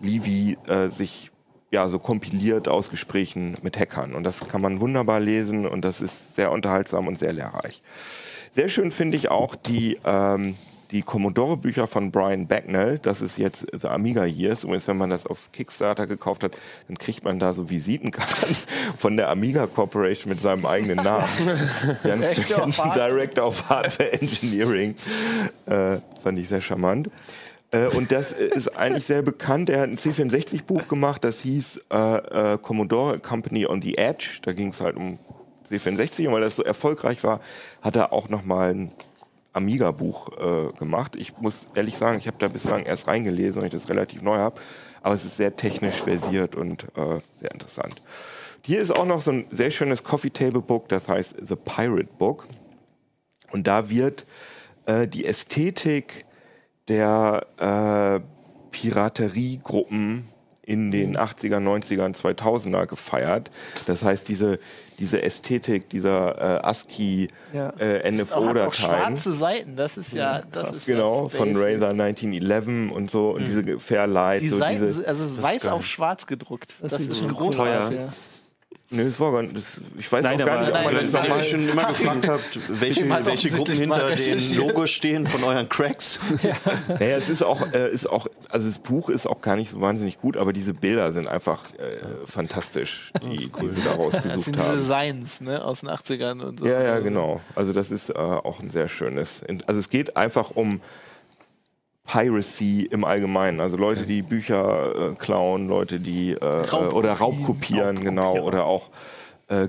Levy 0.00 0.58
äh, 0.66 0.88
sich 0.88 1.30
ja 1.70 1.88
so 1.88 1.98
kompiliert 1.98 2.68
aus 2.68 2.90
Gesprächen 2.90 3.56
mit 3.62 3.78
Hackern. 3.78 4.14
Und 4.14 4.24
das 4.24 4.46
kann 4.46 4.60
man 4.60 4.80
wunderbar 4.80 5.20
lesen 5.20 5.66
und 5.66 5.82
das 5.84 6.00
ist 6.02 6.36
sehr 6.36 6.52
unterhaltsam 6.52 7.06
und 7.06 7.18
sehr 7.18 7.32
lehrreich. 7.32 7.80
Sehr 8.52 8.68
schön 8.68 8.90
finde 8.90 9.16
ich 9.16 9.30
auch 9.30 9.54
die, 9.54 9.98
ähm, 10.04 10.54
die 10.90 11.02
Commodore-Bücher 11.02 11.86
von 11.86 12.10
Brian 12.10 12.46
Bagnall. 12.46 12.98
Das 12.98 13.20
ist 13.20 13.38
jetzt 13.38 13.66
The 13.78 13.88
Amiga 13.88 14.24
Years. 14.24 14.64
Übrigens, 14.64 14.88
wenn 14.88 14.96
man 14.96 15.10
das 15.10 15.26
auf 15.26 15.50
Kickstarter 15.52 16.06
gekauft 16.06 16.44
hat, 16.44 16.52
dann 16.88 16.98
kriegt 16.98 17.24
man 17.24 17.38
da 17.38 17.52
so 17.52 17.68
Visitenkarten 17.68 18.56
von 18.96 19.16
der 19.16 19.28
Amiga 19.28 19.66
Corporation 19.66 20.30
mit 20.30 20.40
seinem 20.40 20.66
eigenen 20.66 20.96
Namen. 20.96 21.28
Jan 22.04 22.20
Director 22.20 22.62
of 22.62 22.76
Jensen, 22.76 22.92
Director 22.94 23.46
of 23.46 23.68
Hardware 23.68 24.12
Engineering. 24.12 24.94
Äh, 25.66 25.98
fand 26.22 26.38
ich 26.38 26.48
sehr 26.48 26.60
charmant. 26.60 27.10
Äh, 27.70 27.86
und 27.88 28.12
das 28.12 28.32
ist 28.32 28.68
eigentlich 28.76 29.04
sehr 29.04 29.22
bekannt. 29.22 29.70
Er 29.70 29.80
hat 29.80 29.88
ein 29.88 29.96
C64-Buch 29.96 30.88
gemacht, 30.88 31.24
das 31.24 31.40
hieß 31.40 31.80
äh, 31.92 32.54
äh, 32.54 32.58
Commodore 32.58 33.18
Company 33.18 33.66
on 33.66 33.82
the 33.82 33.96
Edge. 33.98 34.38
Da 34.42 34.52
ging 34.52 34.68
es 34.68 34.80
halt 34.80 34.96
um 34.96 35.18
C64 35.70 36.28
und 36.28 36.34
weil 36.34 36.42
das 36.42 36.56
so 36.56 36.62
erfolgreich 36.62 37.24
war, 37.24 37.40
hat 37.82 37.96
er 37.96 38.12
auch 38.12 38.28
nochmal 38.28 38.72
ein 38.72 38.92
Amiga-Buch 39.56 40.28
äh, 40.38 40.78
gemacht. 40.78 41.16
Ich 41.16 41.36
muss 41.38 41.66
ehrlich 41.74 41.96
sagen, 41.96 42.18
ich 42.18 42.26
habe 42.26 42.36
da 42.38 42.48
bislang 42.48 42.84
erst 42.84 43.06
reingelesen, 43.06 43.60
weil 43.60 43.68
ich 43.68 43.74
das 43.74 43.88
relativ 43.88 44.22
neu 44.22 44.36
habe. 44.36 44.60
Aber 45.02 45.14
es 45.14 45.24
ist 45.24 45.36
sehr 45.36 45.56
technisch 45.56 45.96
versiert 46.02 46.54
und 46.54 46.84
äh, 46.96 47.20
sehr 47.40 47.52
interessant. 47.52 48.02
Hier 48.62 48.80
ist 48.80 48.90
auch 48.90 49.06
noch 49.06 49.20
so 49.20 49.30
ein 49.30 49.46
sehr 49.50 49.70
schönes 49.70 50.02
Coffee 50.02 50.30
Table 50.30 50.60
Book, 50.60 50.88
das 50.88 51.08
heißt 51.08 51.36
The 51.46 51.56
Pirate 51.56 52.08
Book. 52.18 52.46
Und 53.52 53.66
da 53.66 53.88
wird 53.88 54.26
äh, 54.86 55.06
die 55.06 55.24
Ästhetik 55.24 56.24
der 56.88 57.46
äh, 57.58 58.20
Pirateriegruppen 58.72 60.28
in 60.62 60.90
den 60.90 61.16
80er, 61.16 61.58
90er, 61.58 62.12
2000er 62.12 62.86
gefeiert. 62.86 63.50
Das 63.86 64.02
heißt, 64.02 64.28
diese, 64.28 64.58
diese 64.96 65.22
Ästhetik 65.22 65.88
dieser 65.90 66.36
äh, 66.62 66.66
ASCII 66.66 67.28
Ja. 67.52 67.70
äh, 67.78 68.10
NFO-Dateien. 68.10 68.72
schwarze 68.72 69.32
Seiten, 69.32 69.76
das 69.76 69.96
ist 69.96 70.12
ja, 70.12 70.40
das 70.52 70.76
ist 70.78 70.86
Genau, 70.86 71.24
das 71.24 71.34
von. 71.34 71.56
Razer 71.56 71.90
1911 71.90 72.92
und 72.94 73.10
so 73.10 73.30
und 73.30 73.44
diese 73.46 73.78
Fairlight. 73.78 74.42
Die 74.42 74.48
so 74.48 74.58
Seiten, 74.58 74.80
diese, 74.80 74.92
sind- 74.94 75.06
also 75.06 75.24
es 75.24 75.30
ist 75.32 75.42
weiß 75.42 75.66
auf 75.68 75.86
schwarz 75.86 76.26
gedruckt. 76.26 76.74
Das, 76.80 76.92
sieht 76.96 77.10
ist 77.10 77.22
aus, 77.22 77.32
großartig. 77.34 77.98
ja. 78.00 78.08
Nö, 78.88 79.04
das 79.04 79.18
war 79.18 79.32
gar 79.32 79.42
nicht, 79.42 79.56
das, 79.56 79.80
ich 79.98 80.10
weiß 80.10 80.22
Nein, 80.22 80.40
auch 80.40 80.46
gar 80.46 80.60
nicht, 80.60 80.68
ob 80.68 80.84
man 80.84 80.94
Nein, 80.94 81.10
das 81.10 81.12
nochmal... 81.12 81.44
schon 81.44 81.68
immer 81.68 81.84
gefragt 81.88 82.28
habt, 82.28 82.80
welche, 82.80 83.08
welche 83.08 83.48
Gruppen 83.48 83.74
hinter 83.74 84.14
den. 84.14 84.56
Logos 84.56 84.90
stehen 84.90 85.26
von 85.26 85.42
euren 85.42 85.68
Cracks. 85.68 86.20
Naja, 86.88 87.16
es 87.16 87.28
ist 87.28 87.42
auch, 87.42 87.72
äh, 87.72 87.90
ist 87.90 88.08
auch, 88.08 88.26
also 88.48 88.68
das 88.68 88.78
Buch 88.78 89.08
ist 89.08 89.26
auch 89.26 89.40
gar 89.40 89.56
nicht 89.56 89.70
so 89.70 89.80
wahnsinnig 89.80 90.20
gut, 90.20 90.36
aber 90.36 90.52
diese 90.52 90.72
Bilder 90.72 91.12
sind 91.12 91.26
einfach 91.26 91.64
äh, 91.74 91.98
fantastisch, 92.26 93.12
die, 93.22 93.50
die 93.50 93.68
sie 93.70 93.82
da 93.82 93.90
Das 93.90 93.98
rausgesucht 93.98 94.44
sind 94.44 94.56
diese 94.56 94.68
haben. 94.68 94.78
Designs 94.78 95.40
ne, 95.40 95.64
aus 95.64 95.80
den 95.80 95.90
80ern 95.90 96.42
und 96.42 96.60
so. 96.60 96.66
Ja, 96.66 96.82
ja, 96.82 96.98
genau. 97.00 97.40
Also 97.54 97.72
das 97.72 97.90
ist 97.90 98.10
äh, 98.10 98.14
auch 98.14 98.60
ein 98.60 98.70
sehr 98.70 98.88
schönes. 98.88 99.42
Also 99.66 99.80
es 99.80 99.90
geht 99.90 100.16
einfach 100.16 100.52
um 100.52 100.80
Piracy 102.06 102.88
im 102.90 103.04
Allgemeinen. 103.04 103.60
Also 103.60 103.76
Leute, 103.76 104.06
die 104.06 104.22
Bücher 104.22 105.12
äh, 105.12 105.14
klauen, 105.16 105.68
Leute, 105.68 106.00
die 106.00 106.32
äh, 106.32 106.44
Raubkopien. 106.44 106.92
oder 106.92 107.12
Raubkopieren, 107.12 108.00
genau, 108.00 108.38
oder 108.38 108.64
auch 108.64 108.90
äh, 109.48 109.68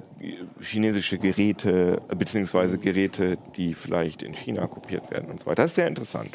chinesische 0.61 1.17
Geräte, 1.17 2.01
äh, 2.09 2.15
beziehungsweise 2.15 2.77
Geräte, 2.77 3.37
die 3.55 3.73
vielleicht 3.73 4.23
in 4.23 4.33
China 4.33 4.67
kopiert 4.67 5.11
werden 5.11 5.29
und 5.29 5.39
so 5.39 5.45
weiter. 5.45 5.63
Das 5.63 5.71
ist 5.71 5.75
sehr 5.75 5.87
interessant. 5.87 6.29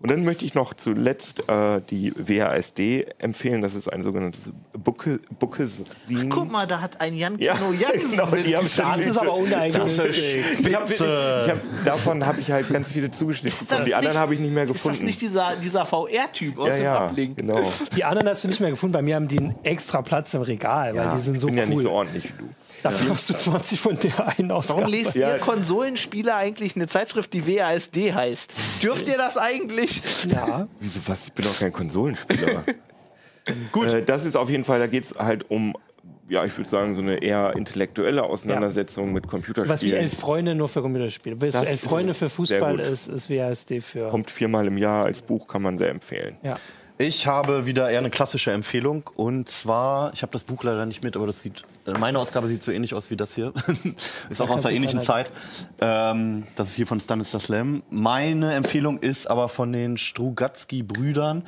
Und 0.00 0.10
dann 0.10 0.24
möchte 0.24 0.44
ich 0.44 0.54
noch 0.54 0.74
zuletzt 0.74 1.48
äh, 1.48 1.80
die 1.90 2.12
WASD 2.16 3.06
empfehlen. 3.18 3.62
Das 3.62 3.74
ist 3.74 3.92
ein 3.92 4.02
sogenanntes 4.02 4.52
Bucke, 4.72 5.20
Buckesin. 5.40 5.86
Guck 6.30 6.52
mal, 6.52 6.66
da 6.66 6.80
hat 6.80 7.00
ein 7.00 7.14
Jan 7.16 7.36
Ja, 7.38 7.54
Kino 7.54 7.72
Jansen 7.72 8.10
genau, 8.12 8.26
die 8.26 8.56
haben 8.56 8.64
Das 8.64 9.06
ist 9.06 9.18
aber 9.18 9.34
uneigennützig. 9.34 10.44
ich 10.60 10.74
hab, 10.74 10.88
ich 10.88 11.00
hab, 11.00 11.58
davon 11.84 12.24
habe 12.24 12.40
ich 12.40 12.50
halt 12.52 12.68
ganz 12.72 12.88
viele 12.88 13.10
zugeschnitten 13.10 13.66
bekommen. 13.66 13.86
Die 13.86 13.94
anderen 13.94 14.18
habe 14.18 14.34
ich 14.34 14.40
nicht 14.40 14.52
mehr 14.52 14.64
Ist 14.64 14.74
das 14.74 14.82
gefunden. 14.82 15.04
nicht 15.06 15.20
dieser, 15.20 15.56
dieser 15.56 15.84
VR-Typ 15.84 16.58
aus 16.58 16.68
ja, 16.68 16.74
dem 16.76 16.84
ja, 16.84 17.06
Uplink? 17.08 17.36
genau. 17.36 17.60
Die 17.96 18.04
anderen 18.04 18.28
hast 18.28 18.44
du 18.44 18.48
nicht 18.48 18.60
mehr 18.60 18.70
gefunden. 18.70 18.92
Bei 18.92 19.02
mir 19.02 19.16
haben 19.16 19.26
die 19.28 19.38
einen 19.38 19.56
extra 19.64 20.02
Platz 20.02 20.32
im 20.34 20.42
Regal, 20.42 20.94
weil 20.94 21.06
Ja, 21.06 21.14
die 21.16 21.20
sind 21.20 21.40
so 21.40 21.48
ich 21.48 21.54
bin 21.54 21.58
ja 21.58 21.64
cool. 21.64 21.70
nicht 21.74 21.82
so 21.82 21.90
ordentlich 21.90 22.24
wie 22.24 22.38
du. 22.38 22.48
Dafür 22.82 23.10
hast 23.10 23.28
du 23.30 23.34
20 23.34 23.80
von 23.80 23.98
der 23.98 24.38
einen 24.38 24.50
Ausgabe. 24.52 24.80
Warum 24.82 24.92
lest 24.94 25.14
Ja. 25.16 25.32
ihr 25.34 25.38
Konsolenspieler 25.38 26.36
eigentlich 26.36 26.76
eine 26.76 26.86
Zeitschrift, 26.86 27.32
die 27.32 27.46
WASD 27.46 28.12
heißt? 28.14 28.54
Dürft 28.82 29.08
ihr 29.08 29.16
das 29.16 29.36
eigentlich? 29.36 30.00
Ja. 30.30 30.68
Wieso 30.80 31.00
was? 31.06 31.26
Ich 31.26 31.32
bin 31.32 31.44
doch 31.44 31.58
kein 31.58 31.72
Konsolenspieler. 31.72 32.64
Gut. 33.72 33.92
Äh, 33.92 34.02
das 34.04 34.24
ist 34.24 34.36
auf 34.36 34.50
jeden 34.50 34.64
Fall, 34.64 34.78
da 34.78 34.86
geht 34.86 35.04
es 35.04 35.14
halt 35.18 35.50
um, 35.50 35.74
ja, 36.28 36.44
ich 36.44 36.56
würde 36.56 36.68
sagen, 36.68 36.94
so 36.94 37.00
eine 37.00 37.22
eher 37.22 37.54
intellektuelle 37.56 38.22
Auseinandersetzung 38.22 39.12
mit 39.12 39.24
Was 39.24 39.28
wie 39.28 39.30
Computerspielen. 39.36 39.98
elf 40.02 40.18
Freunde 40.18 40.54
nur 40.54 40.68
für 40.68 40.82
Computerspiele. 40.82 41.36
Das 41.36 41.54
elf 41.56 41.80
Freunde 41.80 42.14
für 42.14 42.28
Fußball 42.28 42.78
ist, 42.80 43.08
ist 43.08 43.30
WASD 43.30 43.80
für. 43.80 44.10
Kommt 44.10 44.30
viermal 44.30 44.66
im 44.66 44.76
Jahr 44.78 45.06
als 45.06 45.22
Buch, 45.22 45.48
kann 45.48 45.62
man 45.62 45.78
sehr 45.78 45.88
empfehlen. 45.90 46.36
Ja. 46.42 46.58
Ich 47.00 47.26
habe 47.28 47.64
wieder 47.64 47.88
eher 47.90 48.00
eine 48.00 48.10
klassische 48.10 48.50
Empfehlung 48.50 49.08
und 49.14 49.48
zwar, 49.48 50.12
ich 50.14 50.22
habe 50.22 50.32
das 50.32 50.42
Buch 50.42 50.64
leider 50.64 50.84
nicht 50.84 51.04
mit, 51.04 51.14
aber 51.16 51.26
das 51.26 51.40
sieht, 51.42 51.62
meine 51.98 52.18
Ausgabe 52.18 52.48
sieht 52.48 52.62
so 52.62 52.70
ähnlich 52.70 52.94
aus 52.94 53.10
wie 53.10 53.16
das 53.16 53.34
hier. 53.34 53.52
ist 54.30 54.40
auch 54.40 54.50
aus 54.50 54.62
der 54.62 54.72
ähnlichen 54.72 55.00
Zeit. 55.00 55.30
Ähm, 55.80 56.46
das 56.56 56.68
ist 56.68 56.74
hier 56.74 56.86
von 56.86 57.00
Stanislav 57.00 57.48
Lem. 57.48 57.82
Meine 57.90 58.54
Empfehlung 58.54 58.98
ist 58.98 59.28
aber 59.28 59.48
von 59.48 59.72
den 59.72 59.96
Strugatsky-Brüdern. 59.96 61.44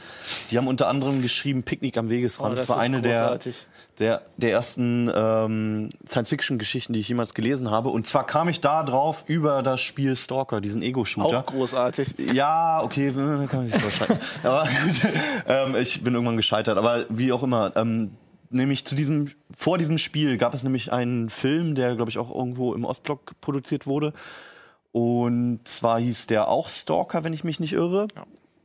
Die 0.50 0.58
haben 0.58 0.68
unter 0.68 0.88
anderem 0.88 1.22
geschrieben 1.22 1.62
Picknick 1.62 1.96
am 1.98 2.08
Wegesrand. 2.08 2.52
Oh, 2.52 2.56
das 2.56 2.66
das 2.66 2.68
war 2.68 2.76
ist 2.76 2.82
eine 2.82 3.02
der, 3.02 3.20
großartig. 3.20 3.66
der, 3.98 4.22
der 4.36 4.52
ersten 4.52 5.10
ähm, 5.14 5.90
Science-Fiction-Geschichten, 6.06 6.92
die 6.92 7.00
ich 7.00 7.08
jemals 7.08 7.34
gelesen 7.34 7.70
habe. 7.70 7.90
Und 7.90 8.06
zwar 8.06 8.26
kam 8.26 8.48
ich 8.48 8.60
da 8.60 8.82
drauf 8.82 9.24
über 9.26 9.62
das 9.62 9.80
Spiel 9.80 10.16
Stalker, 10.16 10.60
diesen 10.60 10.82
Ego-Shooter. 10.82 11.40
Auch 11.40 11.46
großartig. 11.46 12.14
Ja, 12.32 12.82
okay, 12.84 13.08
äh, 13.08 13.12
da 13.12 13.46
kann 13.46 13.68
man 13.68 13.80
sich. 13.80 13.82
Aber 14.44 14.64
gut, 14.64 15.00
ähm, 15.46 15.76
ich 15.76 16.02
bin 16.02 16.14
irgendwann 16.14 16.36
gescheitert. 16.36 16.78
Aber 16.78 17.04
wie 17.08 17.32
auch 17.32 17.42
immer, 17.42 17.72
ähm, 17.76 18.12
nämlich 18.50 18.84
zu 18.84 18.94
diesem, 18.94 19.30
vor 19.56 19.78
diesem 19.78 19.98
Spiel 19.98 20.36
gab 20.36 20.54
es 20.54 20.62
nämlich 20.62 20.92
einen 20.92 21.30
Film, 21.30 21.74
der, 21.74 21.96
glaube 21.96 22.10
ich, 22.10 22.18
auch 22.18 22.34
irgendwo 22.34 22.74
im 22.74 22.84
Ostblock 22.84 23.40
produziert 23.40 23.86
wurde. 23.86 24.12
Und 24.92 25.60
zwar 25.64 26.00
hieß 26.00 26.26
der 26.26 26.48
auch 26.48 26.68
Stalker, 26.68 27.24
wenn 27.24 27.32
ich 27.32 27.44
mich 27.44 27.60
nicht 27.60 27.72
irre. 27.72 28.08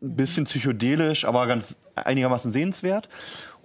Ein 0.01 0.15
bisschen 0.15 0.45
psychedelisch, 0.45 1.25
aber 1.25 1.47
ganz 1.47 1.79
einigermaßen 1.95 2.51
sehenswert. 2.51 3.07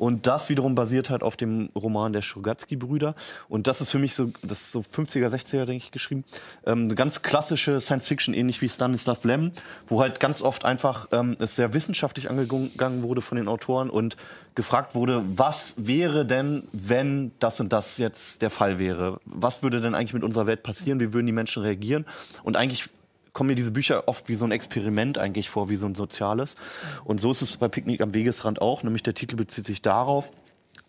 Und 0.01 0.27
das 0.27 0.49
wiederum 0.49 0.75
basiert 0.75 1.11
halt 1.11 1.23
auf 1.23 1.37
dem 1.37 1.69
Roman 1.77 2.15
der 2.15 2.23
Strugatsky-Brüder. 2.23 3.15
Und 3.51 3.67
das 3.67 3.83
ist 3.83 3.91
für 3.91 3.99
mich 3.99 4.15
so, 4.15 4.33
das 4.43 4.63
ist 4.63 4.73
so 4.73 4.81
50er, 4.81 5.29
60er, 5.29 5.67
denke 5.67 5.85
ich, 5.85 5.91
geschrieben. 5.91 6.25
Ähm, 6.65 6.85
eine 6.85 6.95
ganz 6.95 7.21
klassische 7.21 7.83
Science-Fiction, 7.83 8.33
ähnlich 8.33 8.63
wie 8.63 8.71
Stanislav 8.71 9.23
Lem, 9.25 9.53
wo 9.89 10.01
halt 10.01 10.19
ganz 10.19 10.41
oft 10.41 10.65
einfach 10.65 11.09
ähm, 11.13 11.37
es 11.39 11.55
sehr 11.55 11.75
wissenschaftlich 11.75 12.31
angegangen 12.31 13.03
wurde 13.03 13.21
von 13.21 13.37
den 13.37 13.47
Autoren 13.47 13.91
und 13.91 14.17
gefragt 14.55 14.95
wurde, 14.95 15.23
was 15.37 15.75
wäre 15.77 16.25
denn, 16.25 16.63
wenn 16.73 17.33
das 17.39 17.61
und 17.61 17.71
das 17.71 17.99
jetzt 17.99 18.41
der 18.41 18.49
Fall 18.49 18.79
wäre? 18.79 19.21
Was 19.27 19.63
würde 19.63 19.83
denn 19.83 19.95
eigentlich 19.95 20.15
mit 20.15 20.25
unserer 20.25 20.47
Welt 20.47 20.63
passieren? 20.63 20.99
Wie 20.99 21.13
würden 21.13 21.27
die 21.27 21.33
Menschen 21.33 21.63
reagieren? 21.63 22.07
Und 22.43 22.57
eigentlich 22.57 22.89
kommen 23.33 23.49
mir 23.49 23.55
diese 23.55 23.73
Bücher 23.73 24.09
oft 24.09 24.29
wie 24.29 24.35
so 24.35 24.45
ein 24.45 24.53
Experiment 24.53 25.19
eigentlich 25.19 25.51
vor, 25.51 25.69
wie 25.69 25.77
so 25.77 25.87
ein 25.87 25.95
soziales. 25.95 26.57
Und 27.05 27.21
so 27.21 27.31
ist 27.31 27.43
es 27.43 27.57
bei 27.57 27.69
Picknick 27.69 28.01
am 28.01 28.15
Wegesrand 28.15 28.61
auch. 28.61 28.83
Nämlich 28.83 29.03
der 29.03 29.15
Titel 29.15 29.37
bezieht 29.37 29.67
sich 29.67 29.83
darauf, 29.83 30.33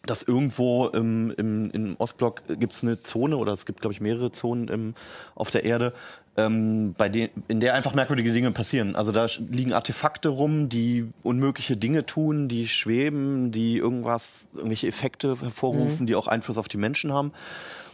dass 0.03 0.23
irgendwo 0.23 0.88
im, 0.88 1.31
im, 1.38 1.69
im 1.72 1.95
Ostblock 1.97 2.41
gibt 2.59 2.73
es 2.73 2.84
eine 2.84 3.01
Zone 3.01 3.38
oder 3.38 3.53
es 3.53 3.65
gibt, 3.65 3.81
glaube 3.81 3.93
ich, 3.93 4.01
mehrere 4.01 4.31
Zonen 4.31 4.68
im, 4.68 4.95
auf 5.35 5.51
der 5.51 5.63
Erde, 5.63 5.93
ähm, 6.38 6.95
bei 6.97 7.09
den, 7.09 7.30
in 7.47 7.59
der 7.59 7.73
einfach 7.73 7.93
merkwürdige 7.93 8.31
Dinge 8.31 8.51
passieren. 8.51 8.95
Also 8.95 9.11
da 9.11 9.27
liegen 9.49 9.73
Artefakte 9.73 10.30
rum, 10.30 10.69
die 10.69 11.09
unmögliche 11.23 11.77
Dinge 11.77 12.05
tun, 12.05 12.47
die 12.47 12.68
schweben, 12.68 13.51
die 13.51 13.77
irgendwas, 13.77 14.47
irgendwelche 14.53 14.88
Effekte 14.88 15.39
hervorrufen, 15.39 16.07
die 16.07 16.15
auch 16.15 16.27
Einfluss 16.27 16.57
auf 16.57 16.68
die 16.68 16.77
Menschen 16.77 17.13
haben. 17.13 17.34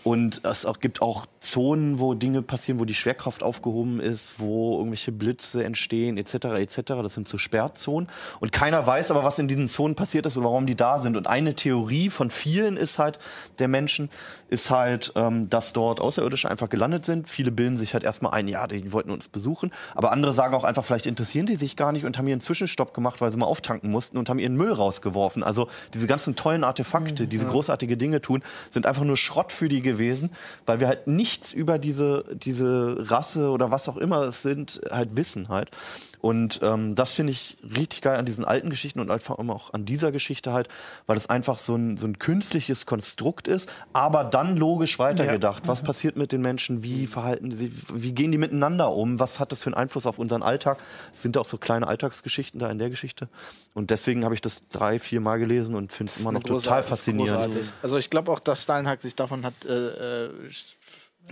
Und 0.07 0.39
es 0.45 0.65
gibt 0.79 1.01
auch 1.01 1.25
Zonen, 1.41 1.99
wo 1.99 2.13
Dinge 2.13 2.41
passieren, 2.41 2.79
wo 2.79 2.85
die 2.85 2.93
Schwerkraft 2.93 3.43
aufgehoben 3.43 3.99
ist, 3.99 4.39
wo 4.39 4.77
irgendwelche 4.77 5.11
Blitze 5.11 5.65
entstehen, 5.65 6.17
etc. 6.17 6.45
etc. 6.55 6.81
Das 7.03 7.13
sind 7.13 7.27
so 7.27 7.37
Sperrzonen. 7.37 8.07
Und 8.39 8.53
keiner 8.53 8.87
weiß 8.87 9.11
aber, 9.11 9.25
was 9.25 9.37
in 9.37 9.49
diesen 9.49 9.67
Zonen 9.67 9.95
passiert 9.95 10.25
ist 10.25 10.37
und 10.37 10.45
warum 10.45 10.65
die 10.65 10.75
da 10.75 10.99
sind. 10.99 11.17
Und 11.17 11.27
eine 11.27 11.55
Theorie 11.55 12.09
von 12.09 12.31
vielen 12.31 12.77
ist 12.77 12.99
halt, 12.99 13.19
der 13.59 13.67
Menschen, 13.67 14.09
ist 14.49 14.69
halt, 14.69 15.11
ähm, 15.15 15.49
dass 15.49 15.73
dort 15.73 15.99
Außerirdische 15.99 16.49
einfach 16.49 16.69
gelandet 16.69 17.03
sind. 17.03 17.27
Viele 17.27 17.51
bilden 17.51 17.75
sich 17.75 17.93
halt 17.93 18.05
erstmal 18.05 18.31
ein, 18.33 18.47
ja, 18.47 18.65
die 18.67 18.93
wollten 18.93 19.11
uns 19.11 19.27
besuchen. 19.27 19.73
Aber 19.93 20.13
andere 20.13 20.31
sagen 20.31 20.55
auch 20.55 20.63
einfach, 20.63 20.85
vielleicht 20.85 21.05
interessieren 21.05 21.47
die 21.47 21.57
sich 21.57 21.75
gar 21.75 21.91
nicht 21.91 22.05
und 22.05 22.17
haben 22.17 22.27
ihren 22.27 22.39
Zwischenstopp 22.39 22.93
gemacht, 22.93 23.19
weil 23.19 23.29
sie 23.29 23.37
mal 23.37 23.45
auftanken 23.45 23.91
mussten 23.91 24.17
und 24.17 24.29
haben 24.29 24.39
ihren 24.39 24.55
Müll 24.55 24.71
rausgeworfen. 24.71 25.43
Also 25.43 25.67
diese 25.93 26.07
ganzen 26.07 26.37
tollen 26.37 26.63
Artefakte, 26.63 27.27
diese 27.27 27.45
großartige 27.45 27.97
Dinge 27.97 28.21
tun, 28.21 28.41
sind 28.69 28.85
einfach 28.85 29.03
nur 29.03 29.17
Schrott 29.17 29.51
für 29.51 29.67
die 29.67 29.81
gewesen, 29.97 30.29
weil 30.65 30.79
wir 30.79 30.87
halt 30.87 31.07
nichts 31.07 31.53
über 31.53 31.79
diese, 31.79 32.23
diese 32.33 33.09
Rasse 33.09 33.49
oder 33.49 33.71
was 33.71 33.89
auch 33.89 33.97
immer 33.97 34.23
es 34.23 34.41
sind, 34.41 34.81
halt 34.89 35.15
wissen 35.15 35.49
halt. 35.49 35.71
Und 36.19 36.59
ähm, 36.63 36.95
das 36.95 37.11
finde 37.11 37.31
ich 37.31 37.57
richtig 37.63 38.01
geil 38.01 38.17
an 38.17 38.25
diesen 38.25 38.43
alten 38.43 38.69
Geschichten 38.69 38.99
und 38.99 39.11
einfach 39.11 39.37
immer 39.37 39.55
auch 39.55 39.73
an 39.73 39.85
dieser 39.85 40.11
Geschichte 40.11 40.51
halt, 40.51 40.67
weil 41.05 41.17
es 41.17 41.27
einfach 41.27 41.59
so 41.59 41.75
ein, 41.75 41.97
so 41.97 42.07
ein 42.07 42.17
künstliches 42.17 42.85
Konstrukt 42.85 43.47
ist, 43.47 43.71
aber 43.93 44.23
dann 44.23 44.57
logisch 44.57 44.99
weitergedacht. 44.99 45.67
Was 45.67 45.83
passiert 45.83 46.17
mit 46.17 46.31
den 46.31 46.41
Menschen? 46.41 46.83
Wie 46.83 47.07
verhalten 47.07 47.55
sie? 47.55 47.71
Wie 47.93 48.13
gehen 48.13 48.31
die 48.31 48.37
miteinander 48.37 48.91
um? 48.91 49.19
Was 49.19 49.39
hat 49.39 49.51
das 49.51 49.61
für 49.61 49.67
einen 49.67 49.75
Einfluss 49.75 50.05
auf 50.05 50.19
unseren 50.19 50.43
Alltag? 50.43 50.79
Es 51.13 51.21
sind 51.21 51.37
auch 51.37 51.45
so 51.45 51.57
kleine 51.57 51.87
Alltagsgeschichten 51.87 52.59
da 52.59 52.69
in 52.69 52.79
der 52.79 52.89
Geschichte. 52.89 53.29
Und 53.73 53.91
deswegen 53.91 54.23
habe 54.25 54.33
ich 54.33 54.41
das 54.41 54.67
drei, 54.69 54.99
vier 54.99 55.21
Mal 55.21 55.37
gelesen 55.37 55.75
und 55.75 55.91
finde 55.91 56.11
es 56.11 56.19
immer 56.19 56.31
noch 56.31 56.43
total 56.43 56.83
faszinierend. 56.83 57.53
großartig. 57.53 57.71
Also 57.83 57.97
ich 57.97 58.09
glaube 58.09 58.31
auch, 58.31 58.39
dass 58.39 58.63
Steinhack 58.63 59.01
sich 59.01 59.15
davon 59.15 59.45
hat 59.45 59.53
äh, 59.65 60.25
äh, 60.25 60.29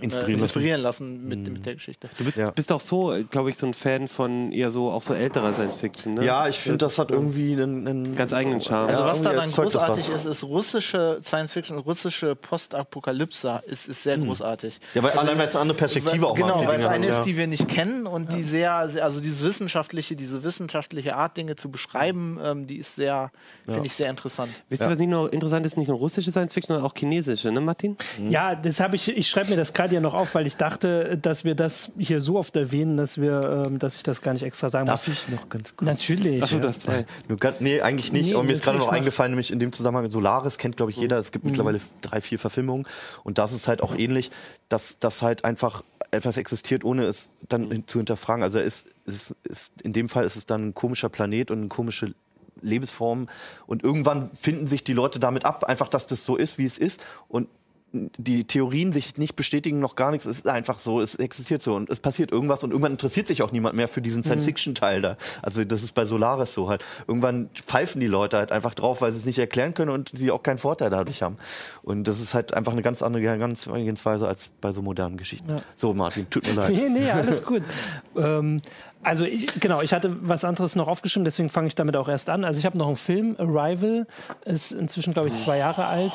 Inspirieren 0.00 0.38
äh, 0.38 0.42
lassen. 0.42 0.42
inspirieren 0.42 0.80
lassen 0.80 1.28
mit, 1.28 1.50
mit 1.50 1.66
der 1.66 1.74
Geschichte. 1.74 2.08
Du 2.18 2.24
bist, 2.24 2.36
Ja. 2.36 2.50
bist 2.50 2.70
auch 2.72 2.80
so, 2.80 3.14
glaube 3.30 3.50
ich, 3.50 3.56
so 3.56 3.66
ein 3.66 3.74
Fan 3.74 4.08
von 4.08 4.52
eher 4.52 4.70
so 4.70 4.90
auch 4.90 5.02
so 5.02 5.14
älterer 5.14 5.52
Science 5.54 5.76
Fiction, 5.76 6.14
ne? 6.14 6.24
Ja, 6.24 6.48
ich 6.48 6.58
finde, 6.58 6.78
das 6.78 6.98
hat 6.98 7.10
irgendwie 7.10 7.52
einen, 7.52 7.86
einen 7.86 8.16
Ganz 8.16 8.32
eigenen 8.32 8.60
Charme. 8.60 8.88
Also 8.88 9.02
Ja, 9.02 9.08
was 9.08 9.22
da 9.22 9.32
irgendwie 9.32 9.54
dann 9.56 9.64
großartig 9.64 10.08
ist, 10.10 10.24
ist 10.26 10.44
russische 10.44 11.18
Science 11.22 11.52
Fiction, 11.52 11.78
russische 11.78 12.34
Postapokalypse 12.80 13.62
ist, 13.66 13.88
ist 13.88 14.02
sehr 14.02 14.18
großartig. 14.18 14.78
Ja, 14.94 15.02
weil 15.02 15.12
allein 15.12 15.38
weil 15.38 15.46
es 15.46 15.54
eine 15.54 15.62
andere 15.62 15.78
Perspektive 15.78 16.26
auch 16.26 16.36
mal 16.38 16.52
Genau, 16.52 16.66
weil 16.66 16.78
es 16.78 16.84
eine 16.86 17.06
ist, 17.06 17.16
ja. 17.18 17.22
die 17.24 17.36
wir 17.36 17.46
nicht 17.46 17.68
kennen 17.68 18.06
und 18.06 18.32
die 18.32 18.42
sehr, 18.42 18.88
sehr, 18.88 19.04
also 19.04 19.20
dieses 19.20 19.42
wissenschaftliche, 19.42 20.16
diese 20.16 20.44
wissenschaftliche 20.44 21.16
Art, 21.16 21.36
Dinge 21.36 21.56
zu 21.56 21.70
beschreiben, 21.70 22.38
ähm, 22.42 22.66
die 22.66 22.76
ist 22.76 22.96
sehr, 22.96 23.30
finde 23.66 23.86
ich 23.86 23.94
sehr 23.94 24.10
interessant. 24.10 24.50
Wisst 24.68 24.82
ihr, 24.82 24.90
was 24.90 24.98
nicht 24.98 25.08
nur 25.08 25.32
interessant 25.32 25.66
ist, 25.66 25.76
nicht 25.76 25.88
nur 25.88 25.98
russische 25.98 26.30
Science 26.30 26.52
Fiction, 26.54 26.74
sondern 26.74 26.90
auch 26.90 26.94
chinesische, 26.96 27.50
ne, 27.50 27.60
Martin? 27.60 27.96
Ja, 28.28 28.54
das 28.54 28.80
habe 28.80 28.96
ich, 28.96 29.08
ich 29.08 29.28
schreibe 29.28 29.50
mir 29.50 29.56
das 29.56 29.72
gerade 29.72 29.85
ja 29.92 30.00
noch 30.00 30.14
auf, 30.14 30.34
weil 30.34 30.46
ich 30.46 30.56
dachte, 30.56 31.18
dass 31.18 31.44
wir 31.44 31.54
das 31.54 31.92
hier 31.98 32.20
so 32.20 32.36
oft 32.38 32.56
erwähnen, 32.56 32.96
dass 32.96 33.20
wir, 33.20 33.62
ähm, 33.66 33.78
dass 33.78 33.96
ich 33.96 34.02
das 34.02 34.22
gar 34.22 34.32
nicht 34.32 34.42
extra 34.42 34.68
sagen 34.68 34.86
Darf 34.86 35.06
muss. 35.06 35.16
ich 35.16 35.28
noch 35.28 35.48
ganz 35.48 35.76
kurz? 35.76 35.86
Natürlich. 35.86 36.42
Achso, 36.42 36.58
ja. 36.58 36.68
hast 36.68 36.82
zwei. 36.82 37.04
Nur 37.28 37.38
nee, 37.60 37.80
eigentlich 37.80 38.12
nicht. 38.12 38.28
Nee, 38.28 38.34
aber 38.34 38.44
mir 38.44 38.52
ist 38.52 38.62
gerade 38.64 38.78
noch 38.78 38.88
eingefallen, 38.88 39.32
nämlich 39.32 39.50
in 39.50 39.58
dem 39.58 39.72
Zusammenhang 39.72 40.10
Solaris 40.10 40.58
kennt, 40.58 40.76
glaube 40.76 40.90
ich, 40.90 40.96
jeder. 40.96 41.18
Es 41.18 41.32
gibt 41.32 41.44
mittlerweile 41.44 41.80
drei, 42.00 42.20
vier 42.20 42.38
Verfilmungen. 42.38 42.86
Und 43.24 43.38
das 43.38 43.52
ist 43.52 43.68
halt 43.68 43.82
auch 43.82 43.96
ähnlich, 43.96 44.30
dass 44.68 44.98
das 44.98 45.22
halt 45.22 45.44
einfach 45.44 45.82
etwas 46.10 46.36
existiert, 46.36 46.84
ohne 46.84 47.04
es 47.06 47.28
dann 47.48 47.70
hin- 47.70 47.84
zu 47.86 47.98
hinterfragen. 47.98 48.42
Also 48.42 48.58
ist, 48.60 48.86
ist, 49.06 49.34
ist, 49.44 49.80
in 49.82 49.92
dem 49.92 50.08
Fall 50.08 50.24
ist 50.24 50.36
es 50.36 50.46
dann 50.46 50.68
ein 50.68 50.74
komischer 50.74 51.08
Planet 51.08 51.50
und 51.50 51.58
eine 51.58 51.68
komische 51.68 52.14
Lebensform. 52.62 53.28
Und 53.66 53.82
irgendwann 53.84 54.30
finden 54.34 54.66
sich 54.66 54.84
die 54.84 54.92
Leute 54.92 55.18
damit 55.18 55.44
ab, 55.44 55.64
einfach, 55.64 55.88
dass 55.88 56.06
das 56.06 56.24
so 56.24 56.36
ist, 56.36 56.58
wie 56.58 56.64
es 56.64 56.78
ist. 56.78 57.00
Und 57.28 57.48
die 57.92 58.44
Theorien 58.44 58.92
sich 58.92 59.16
nicht 59.16 59.36
bestätigen, 59.36 59.80
noch 59.80 59.96
gar 59.96 60.10
nichts. 60.10 60.26
Es 60.26 60.38
ist 60.38 60.48
einfach 60.48 60.78
so, 60.78 61.00
es 61.00 61.14
existiert 61.14 61.62
so 61.62 61.74
und 61.74 61.88
es 61.88 62.00
passiert 62.00 62.32
irgendwas 62.32 62.62
und 62.64 62.70
irgendwann 62.70 62.92
interessiert 62.92 63.26
sich 63.28 63.42
auch 63.42 63.52
niemand 63.52 63.76
mehr 63.76 63.88
für 63.88 64.02
diesen 64.02 64.22
Science-Fiction-Teil 64.22 65.02
da. 65.02 65.16
Also 65.42 65.64
das 65.64 65.82
ist 65.82 65.92
bei 65.92 66.04
Solaris 66.04 66.52
so 66.52 66.68
halt. 66.68 66.84
Irgendwann 67.06 67.48
pfeifen 67.54 68.00
die 68.00 68.06
Leute 68.06 68.36
halt 68.36 68.52
einfach 68.52 68.74
drauf, 68.74 69.00
weil 69.00 69.12
sie 69.12 69.18
es 69.18 69.24
nicht 69.24 69.38
erklären 69.38 69.74
können 69.74 69.90
und 69.90 70.10
sie 70.14 70.30
auch 70.30 70.42
keinen 70.42 70.58
Vorteil 70.58 70.90
dadurch 70.90 71.22
haben. 71.22 71.38
Und 71.82 72.04
das 72.04 72.20
ist 72.20 72.34
halt 72.34 72.54
einfach 72.54 72.72
eine 72.72 72.82
ganz 72.82 73.02
andere 73.02 73.22
Herangehensweise 73.22 74.28
als 74.28 74.50
bei 74.60 74.72
so 74.72 74.82
modernen 74.82 75.16
Geschichten. 75.16 75.62
So, 75.76 75.94
Martin, 75.94 76.28
tut 76.28 76.46
mir 76.46 76.52
leid. 76.54 76.70
Nee, 76.70 76.88
nee, 76.88 77.10
alles 77.10 77.44
gut. 77.44 77.62
ähm, 78.16 78.60
also 79.06 79.24
ich, 79.24 79.60
genau, 79.60 79.82
ich 79.82 79.92
hatte 79.92 80.16
was 80.20 80.44
anderes 80.44 80.74
noch 80.74 80.88
aufgeschrieben, 80.88 81.24
deswegen 81.24 81.48
fange 81.48 81.68
ich 81.68 81.76
damit 81.76 81.96
auch 81.96 82.08
erst 82.08 82.28
an. 82.28 82.44
Also 82.44 82.58
ich 82.58 82.66
habe 82.66 82.76
noch 82.76 82.88
einen 82.88 82.96
Film, 82.96 83.36
Arrival, 83.38 84.08
ist 84.44 84.72
inzwischen, 84.72 85.12
glaube 85.12 85.28
ich, 85.28 85.34
zwei 85.34 85.58
Jahre 85.58 85.86
alt. 85.86 86.10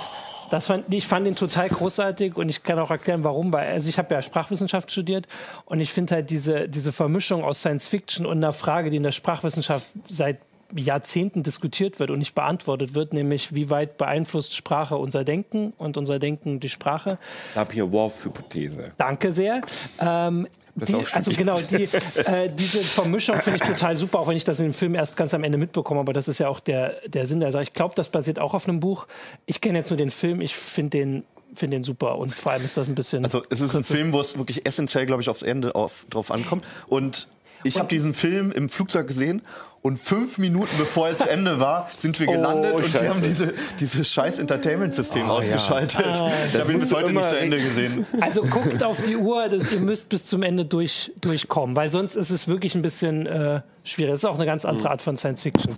Das 0.49 0.68
fand, 0.68 0.93
ich 0.93 1.07
fand 1.07 1.26
ihn 1.26 1.35
total 1.35 1.69
großartig 1.69 2.35
und 2.35 2.49
ich 2.49 2.63
kann 2.63 2.77
auch 2.80 2.91
erklären, 2.91 3.23
warum. 3.23 3.53
Weil, 3.53 3.69
also 3.69 3.88
ich 3.88 3.97
habe 3.97 4.13
ja 4.13 4.22
Sprachwissenschaft 4.22 4.91
studiert 4.91 5.26
und 5.63 5.80
ich 5.80 5.93
finde 5.93 6.15
halt 6.15 6.30
diese, 6.30 6.68
diese 6.68 6.91
Vermischung 6.91 7.45
aus 7.45 7.61
Science 7.61 7.88
Fiction 7.88 8.26
und 8.26 8.38
einer 8.38 8.51
Frage, 8.51 8.89
die 8.89 8.97
in 8.97 9.03
der 9.03 9.13
Sprachwissenschaft 9.13 9.88
seit 10.09 10.39
Jahrzehnten 10.76 11.43
diskutiert 11.43 11.99
wird 11.99 12.11
und 12.11 12.19
nicht 12.19 12.35
beantwortet 12.35 12.93
wird, 12.93 13.13
nämlich 13.13 13.55
wie 13.55 13.69
weit 13.69 13.97
beeinflusst 13.97 14.53
Sprache 14.53 14.97
unser 14.97 15.23
Denken 15.23 15.73
und 15.77 15.97
unser 15.97 16.19
Denken 16.19 16.59
die 16.59 16.69
Sprache. 16.69 17.18
Sapir-Whorf-Hypothese. 17.53 18.91
Danke 18.97 19.31
sehr. 19.31 19.61
Ähm, 19.99 20.47
die, 20.76 21.06
also 21.11 21.31
genau, 21.31 21.57
die, 21.57 21.88
äh, 22.26 22.49
diese 22.53 22.84
Vermischung 22.84 23.41
finde 23.41 23.60
ich 23.61 23.69
total 23.69 23.95
super, 23.95 24.19
auch 24.19 24.27
wenn 24.27 24.38
ich 24.38 24.43
das 24.43 24.60
in 24.60 24.68
dem 24.68 24.73
Film 24.73 24.95
erst 24.95 25.18
ganz 25.18 25.34
am 25.34 25.43
Ende 25.43 25.57
mitbekomme, 25.57 25.99
aber 25.99 26.14
das 26.14 26.27
ist 26.27 26.39
ja 26.39 26.48
auch 26.48 26.60
der, 26.60 26.95
der 27.07 27.26
Sinn 27.26 27.39
der 27.39 27.52
Sache. 27.52 27.64
Ich 27.64 27.73
glaube, 27.73 27.95
das 27.95 28.10
basiert 28.10 28.39
auch 28.39 28.53
auf 28.53 28.68
einem 28.68 28.80
Buch. 28.80 29.07
Ich 29.45 29.61
kenne 29.61 29.77
jetzt 29.77 29.89
nur 29.89 29.98
den 29.98 30.11
Film, 30.11 30.41
ich 30.41 30.56
finde 30.56 30.98
den, 30.98 31.23
find 31.53 31.73
den 31.73 31.84
super 31.84 32.18
und 32.18 32.34
vor 32.34 32.53
allem 32.53 32.65
ist 32.65 32.77
das 32.77 32.88
ein 32.88 32.95
bisschen... 32.95 33.23
Also 33.23 33.43
es 33.49 33.61
ist 33.61 33.76
ein 33.76 33.84
Film, 33.84 34.14
wo 34.14 34.19
es 34.19 34.38
wirklich 34.38 34.65
essentiell, 34.65 35.06
glaube 35.06 35.22
ich, 35.22 35.30
aufs 35.30 35.41
Ende 35.41 35.76
auf, 35.76 36.06
drauf 36.10 36.31
ankommt. 36.31 36.65
Und 36.88 37.27
ich 37.64 37.77
habe 37.77 37.88
diesen 37.88 38.14
Film 38.14 38.52
im 38.52 38.69
Flugzeug 38.69 39.07
gesehen 39.07 39.41
und 39.83 39.97
fünf 39.97 40.37
Minuten 40.37 40.69
bevor 40.77 41.09
er 41.09 41.17
zu 41.17 41.29
Ende 41.29 41.59
war, 41.59 41.89
sind 41.97 42.19
wir 42.19 42.27
gelandet 42.27 42.73
und 42.73 42.93
die 42.93 43.07
haben 43.07 43.21
diese, 43.21 43.53
dieses 43.79 44.11
scheiß 44.11 44.37
Entertainment-System 44.39 45.27
ausgeschaltet. 45.29 46.05
Ich 46.53 46.59
habe 46.59 46.71
ihn 46.71 46.79
bis 46.79 46.93
heute 46.93 47.11
nicht 47.11 47.29
zu 47.29 47.39
Ende 47.39 47.57
gesehen. 47.57 48.05
Also 48.19 48.43
guckt 48.43 48.83
auf 48.83 49.01
die 49.01 49.15
Uhr, 49.15 49.49
das, 49.49 49.71
ihr 49.73 49.79
müsst 49.79 50.09
bis 50.09 50.25
zum 50.25 50.43
Ende 50.43 50.65
durch, 50.65 51.11
durchkommen, 51.21 51.75
weil 51.75 51.89
sonst 51.89 52.15
ist 52.15 52.29
es 52.29 52.47
wirklich 52.47 52.75
ein 52.75 52.83
bisschen 52.83 53.25
äh, 53.25 53.61
schwierig. 53.83 54.11
Das 54.11 54.19
ist 54.21 54.25
auch 54.25 54.35
eine 54.35 54.45
ganz 54.45 54.65
andere 54.65 54.91
Art 54.91 55.01
von 55.01 55.17
Science 55.17 55.41
Fiction. 55.41 55.75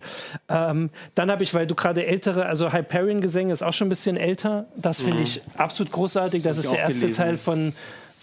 Ähm, 0.50 0.90
dann 1.16 1.32
habe 1.32 1.44
ich, 1.44 1.54
weil 1.54 1.66
du 1.68 1.76
gerade 1.76 2.06
ältere, 2.06 2.46
also 2.46 2.74
Hyperion-Gesänge 2.74 3.54
ist 3.54 3.62
auch 3.64 3.74
schon 3.74 3.88
ein 3.88 3.90
bisschen 3.90 4.18
älter. 4.18 4.66
Das 4.76 5.02
finde 5.02 5.24
ich 5.24 5.42
absolut 5.58 5.94
großartig. 5.94 6.44
Das 6.44 6.58
ist 6.58 6.72
der 6.72 6.80
erste 6.80 7.02
gelesen. 7.02 7.18
Teil 7.18 7.38
von 7.38 7.74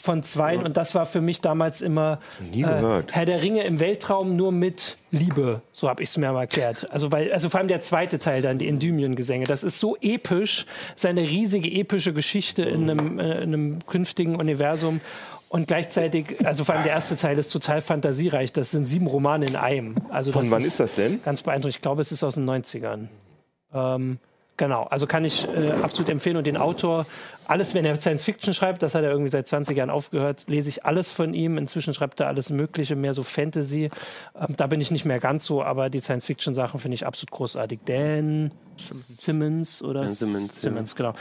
von 0.00 0.22
zwei 0.22 0.58
und 0.58 0.76
das 0.76 0.94
war 0.94 1.04
für 1.04 1.20
mich 1.20 1.40
damals 1.40 1.82
immer 1.82 2.18
äh, 2.40 2.56
Nie 2.56 2.62
gehört. 2.62 3.14
Herr 3.14 3.26
der 3.26 3.42
Ringe 3.42 3.64
im 3.64 3.80
Weltraum 3.80 4.34
nur 4.34 4.50
mit 4.50 4.96
Liebe, 5.10 5.60
so 5.72 5.88
habe 5.88 6.02
ich 6.02 6.08
es 6.08 6.16
mir 6.16 6.32
mal 6.32 6.40
erklärt. 6.40 6.90
Also 6.90 7.12
weil 7.12 7.32
also 7.32 7.50
vor 7.50 7.60
allem 7.60 7.68
der 7.68 7.82
zweite 7.82 8.18
Teil 8.18 8.40
dann 8.40 8.58
die 8.58 8.68
Endymion-Gesänge, 8.68 9.44
das 9.44 9.62
ist 9.62 9.78
so 9.78 9.96
episch, 10.00 10.64
seine 10.96 11.20
riesige 11.20 11.70
epische 11.70 12.14
Geschichte 12.14 12.62
in 12.62 12.88
einem, 12.88 13.18
äh, 13.18 13.42
in 13.42 13.54
einem 13.54 13.86
künftigen 13.86 14.36
Universum 14.36 15.00
und 15.50 15.66
gleichzeitig, 15.66 16.46
also 16.46 16.64
vor 16.64 16.76
allem 16.76 16.84
der 16.84 16.92
erste 16.92 17.16
Teil 17.16 17.36
ist 17.38 17.50
total 17.50 17.80
fantasiereich. 17.80 18.52
Das 18.52 18.70
sind 18.70 18.86
sieben 18.86 19.08
Romane 19.08 19.46
in 19.46 19.56
einem. 19.56 19.96
Also 20.08 20.30
Von 20.30 20.50
wann 20.50 20.62
ist 20.62 20.78
das 20.78 20.94
denn? 20.94 21.22
Ganz 21.24 21.42
beeindruckend. 21.42 21.76
Ich 21.76 21.82
glaube, 21.82 22.00
es 22.00 22.12
ist 22.12 22.22
aus 22.22 22.36
den 22.36 22.48
90ern. 22.48 23.08
Ähm, 23.74 24.18
genau, 24.60 24.84
also 24.84 25.06
kann 25.06 25.24
ich 25.24 25.48
äh, 25.48 25.70
absolut 25.82 26.10
empfehlen. 26.10 26.36
Und 26.36 26.46
den 26.46 26.58
Autor, 26.58 27.06
alles, 27.48 27.74
wenn 27.74 27.84
er 27.86 27.96
Science 27.96 28.24
Fiction 28.24 28.52
schreibt, 28.52 28.82
das 28.82 28.94
hat 28.94 29.02
er 29.02 29.10
irgendwie 29.10 29.30
seit 29.30 29.48
20 29.48 29.76
Jahren 29.76 29.88
aufgehört, 29.88 30.44
lese 30.48 30.68
ich 30.68 30.84
alles 30.84 31.10
von 31.10 31.32
ihm. 31.32 31.56
Inzwischen 31.56 31.94
schreibt 31.94 32.20
er 32.20 32.28
alles 32.28 32.50
Mögliche, 32.50 32.94
mehr 32.94 33.14
so 33.14 33.22
Fantasy. 33.22 33.88
Ähm, 34.38 34.54
da 34.56 34.66
bin 34.66 34.80
ich 34.80 34.90
nicht 34.90 35.06
mehr 35.06 35.18
ganz 35.18 35.46
so, 35.46 35.64
aber 35.64 35.88
die 35.88 35.98
Science 35.98 36.26
Fiction 36.26 36.54
Sachen 36.54 36.78
finde 36.78 36.94
ich 36.94 37.06
absolut 37.06 37.30
großartig. 37.30 37.80
Dan 37.86 38.52
Simmons 38.76 39.82
oder 39.82 40.02
Dan 40.02 40.10
Simmons, 40.10 40.60
Simmons 40.60 40.94
genau. 40.94 41.14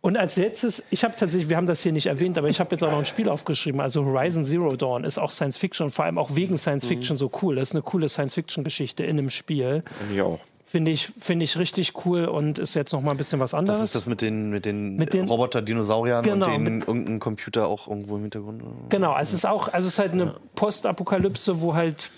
Und 0.00 0.16
als 0.16 0.36
letztes, 0.36 0.86
ich 0.90 1.02
habe 1.02 1.16
tatsächlich, 1.16 1.50
wir 1.50 1.56
haben 1.56 1.66
das 1.66 1.82
hier 1.82 1.92
nicht 1.92 2.06
erwähnt, 2.06 2.38
aber 2.38 2.48
ich 2.48 2.60
habe 2.60 2.70
jetzt 2.70 2.84
auch 2.84 2.92
noch 2.92 2.98
ein 2.98 3.06
Spiel 3.06 3.28
aufgeschrieben. 3.28 3.80
Also 3.80 4.04
Horizon 4.04 4.44
Zero 4.44 4.76
Dawn 4.76 5.02
ist 5.02 5.18
auch 5.18 5.32
Science 5.32 5.56
Fiction 5.56 5.86
und 5.86 5.90
vor 5.90 6.04
allem 6.04 6.18
auch 6.18 6.36
wegen 6.36 6.58
Science 6.58 6.86
Fiction 6.86 7.16
so 7.16 7.28
cool. 7.42 7.56
Das 7.56 7.70
ist 7.70 7.74
eine 7.74 7.82
coole 7.82 8.08
Science 8.08 8.34
Fiction 8.34 8.62
Geschichte 8.62 9.02
in 9.02 9.18
einem 9.18 9.30
Spiel. 9.30 9.82
Ich 10.12 10.22
auch. 10.22 10.38
Finde 10.74 10.90
ich, 10.90 11.08
finde 11.20 11.44
ich 11.44 11.56
richtig 11.56 12.04
cool 12.04 12.24
und 12.24 12.58
ist 12.58 12.74
jetzt 12.74 12.92
noch 12.92 13.00
mal 13.00 13.12
ein 13.12 13.16
bisschen 13.16 13.38
was 13.38 13.54
anderes. 13.54 13.78
Das 13.78 13.84
ist 13.90 13.94
das 13.94 14.06
mit 14.08 14.20
den, 14.20 14.50
mit 14.50 14.64
den, 14.66 14.96
Mit 14.96 15.14
den- 15.14 15.28
Roboter-Dinosauriern 15.28 16.24
Genau, 16.24 16.46
und 16.46 16.52
den 16.52 16.78
mit- 16.78 16.88
irgendein 16.88 17.20
Computer 17.20 17.68
auch 17.68 17.86
irgendwo 17.86 18.16
im 18.16 18.22
Hintergrund. 18.22 18.60
Genau, 18.88 19.16
es 19.16 19.32
ist 19.32 19.44
auch, 19.46 19.68
also 19.68 19.86
es 19.86 19.92
ist 19.92 19.98
halt 20.00 20.10
eine 20.14 20.34
Postapokalypse, 20.56 21.60
wo 21.60 21.74
halt 21.74 22.10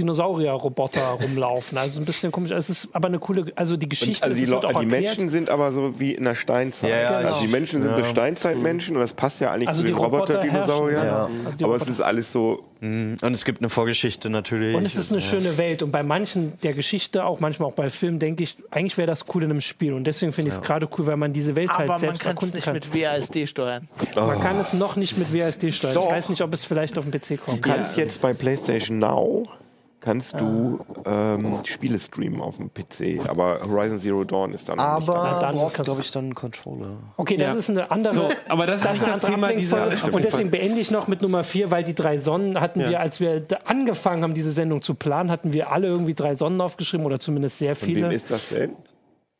Dinosaurier-Roboter 0.00 1.02
rumlaufen. 1.22 1.78
Also 1.78 2.00
ein 2.00 2.04
bisschen 2.04 2.32
komisch. 2.32 2.50
Es 2.50 2.70
ist 2.70 2.88
aber 2.92 3.08
eine 3.08 3.18
coole, 3.18 3.52
also 3.56 3.76
die 3.76 3.88
Geschichte 3.88 4.22
also 4.24 4.36
die, 4.36 4.42
ist, 4.42 4.48
es 4.48 4.54
auch 4.54 4.60
die 4.60 4.66
erklärt. 4.66 4.88
Menschen 4.90 5.28
sind 5.28 5.50
aber 5.50 5.72
so 5.72 5.98
wie 5.98 6.12
in 6.14 6.24
der 6.24 6.34
Steinzeit. 6.34 6.90
Ja, 6.90 6.96
ja, 7.02 7.08
also 7.10 7.28
genau. 7.28 7.40
die 7.42 7.48
Menschen 7.48 7.82
sind 7.82 7.96
so 7.96 8.04
Steinzeitmenschen 8.04 8.96
und 8.96 9.02
das 9.02 9.12
passt 9.12 9.40
ja 9.40 9.52
eigentlich 9.52 9.68
Also 9.68 9.80
zu 9.82 9.86
die 9.86 9.92
den 9.92 9.98
Roboter 10.00 10.34
Roboter-Dinosauriern. 10.36 11.06
ja. 11.06 11.28
Also 11.44 11.64
aber 11.64 11.74
es 11.76 11.80
Roboter- 11.82 11.90
ist 11.90 12.00
alles 12.00 12.32
so, 12.32 12.64
Und 12.80 13.18
es 13.22 13.44
gibt 13.44 13.60
eine 13.60 13.68
Vorgeschichte 13.68 14.30
natürlich. 14.30 14.74
Und 14.74 14.84
es 14.86 14.96
ist 14.96 15.12
eine 15.12 15.20
schöne 15.20 15.58
Welt. 15.58 15.82
Und 15.82 15.92
bei 15.92 16.02
manchen 16.02 16.52
der 16.62 16.72
Geschichte, 16.72 17.24
auch 17.24 17.38
manchmal 17.40 17.68
auch 17.68 17.74
bei 17.74 17.90
Filmen, 17.90 18.18
denke 18.18 18.42
ich, 18.42 18.56
eigentlich 18.70 18.96
wäre 18.96 19.06
das 19.06 19.26
cool 19.34 19.42
in 19.44 19.50
einem 19.50 19.60
Spiel. 19.60 19.92
Und 19.92 20.04
deswegen 20.04 20.32
finde 20.32 20.48
ich 20.50 20.56
es 20.56 20.62
gerade 20.62 20.88
cool, 20.98 21.06
weil 21.06 21.16
man 21.16 21.32
diese 21.32 21.56
Welt 21.56 21.70
halt 21.70 21.80
Aber 21.90 21.92
man 21.94 22.00
selbst 22.00 22.20
kann 22.22 22.30
es 22.30 22.34
erkunden 22.36 22.56
nicht 22.56 22.64
kann. 22.64 22.74
mit 22.74 22.94
WASD 22.94 23.46
steuern. 23.46 23.88
Man 24.16 24.40
kann 24.40 24.58
es 24.60 24.72
noch 24.72 24.96
nicht 24.96 25.18
mit 25.18 25.32
WASD 25.34 25.72
steuern. 25.72 25.94
Doch. 25.94 26.06
Ich 26.06 26.12
weiß 26.12 26.28
nicht, 26.30 26.42
ob 26.42 26.54
es 26.54 26.64
vielleicht 26.64 26.96
auf 26.98 27.04
dem 27.04 27.12
PC 27.12 27.38
kommt. 27.44 27.58
du 27.58 27.60
kannst 27.70 27.96
jetzt 27.96 28.20
bei 28.22 28.32
PlayStation 28.32 28.98
Now 28.98 29.46
kannst 30.00 30.40
du 30.40 30.80
ähm, 31.04 31.58
Spiele 31.64 31.98
streamen 31.98 32.40
auf 32.40 32.56
dem 32.56 32.70
PC, 32.72 33.28
aber 33.28 33.60
Horizon 33.66 33.98
Zero 33.98 34.24
Dawn 34.24 34.52
ist 34.54 34.68
dann 34.68 34.78
noch 34.78 34.98
nicht 34.98 35.08
aber 35.08 35.38
dann 35.38 35.54
brauchst, 35.54 35.82
glaube 35.82 36.00
ich, 36.00 36.10
dann 36.10 36.24
einen 36.24 36.34
Controller. 36.34 36.96
Okay, 37.18 37.36
das 37.36 37.52
Ja. 37.52 37.58
ist 37.58 37.70
eine 37.70 37.90
andere. 37.90 38.14
So, 38.14 38.28
aber 38.48 38.66
das 38.66 38.76
ist 38.76 38.84
das 38.86 38.96
ist 38.96 39.02
das 39.06 39.12
andere 39.14 39.30
Thema 39.32 39.52
dieser- 39.52 40.12
Und 40.12 40.24
deswegen 40.24 40.50
beende 40.50 40.80
ich 40.80 40.90
noch 40.90 41.06
mit 41.06 41.20
Nummer 41.22 41.44
vier, 41.44 41.70
weil 41.70 41.84
die 41.84 41.94
drei 41.94 42.16
Sonnen 42.16 42.60
hatten 42.60 42.80
wir, 42.80 43.00
als 43.00 43.20
wir 43.20 43.44
angefangen 43.66 44.22
haben, 44.22 44.34
diese 44.34 44.52
Sendung 44.52 44.80
zu 44.82 44.94
planen, 44.94 45.30
hatten 45.30 45.52
wir 45.52 45.70
alle 45.70 45.88
irgendwie 45.88 46.14
drei 46.14 46.34
Sonnen 46.34 46.60
aufgeschrieben 46.60 47.04
oder 47.04 47.18
zumindest 47.20 47.58
sehr 47.58 47.76
Von 47.76 47.88
wem 47.88 47.94
viele. 47.96 48.14
ist 48.14 48.30
das 48.30 48.48
denn? 48.48 48.72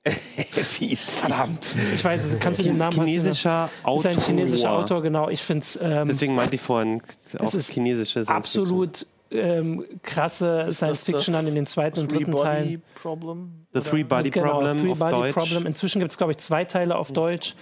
Fies. 0.06 1.10
Verdammt. 1.10 1.74
Ich 1.94 2.02
weiß 2.04 2.24
es. 2.24 2.38
Kannst 2.40 2.60
du 2.60 2.64
den 2.64 2.78
Namen 2.78 2.92
Chinesischer 3.04 3.68
Autor. 3.82 4.10
Ist 4.12 4.18
ein 4.18 4.24
chinesischer 4.24 4.70
Autor, 4.72 5.02
genau. 5.02 5.28
Ich 5.28 5.42
finde 5.42 5.62
es 5.62 5.78
ähm, 5.82 6.08
Deswegen 6.08 6.34
meinte 6.34 6.54
ich 6.54 6.60
vorhin 6.62 7.02
auch 7.38 7.44
Es 7.44 7.54
ist 7.54 7.70
chinesische 7.70 8.24
absolut 8.26 9.06
ähm, 9.30 9.84
krasse 10.02 10.68
Science 10.72 11.04
Fiction 11.04 11.34
dann 11.34 11.46
in 11.46 11.54
den 11.54 11.66
zweiten 11.66 12.00
und 12.00 12.12
dritten 12.12 12.32
Teilen. 12.34 12.82
Problem. 12.94 13.66
The 13.72 13.80
Three 13.80 14.02
Body 14.04 14.30
Genau, 14.30 14.52
Problem 14.60 14.78
Three 14.78 14.90
auf 14.90 14.98
Body 14.98 15.10
Deutsch. 15.10 15.34
Problem. 15.34 15.66
Inzwischen 15.66 16.00
gibt 16.00 16.10
es, 16.10 16.18
glaube 16.18 16.32
ich, 16.32 16.38
zwei 16.38 16.64
Teile 16.64 16.96
auf 16.96 17.12
Deutsch. 17.12 17.54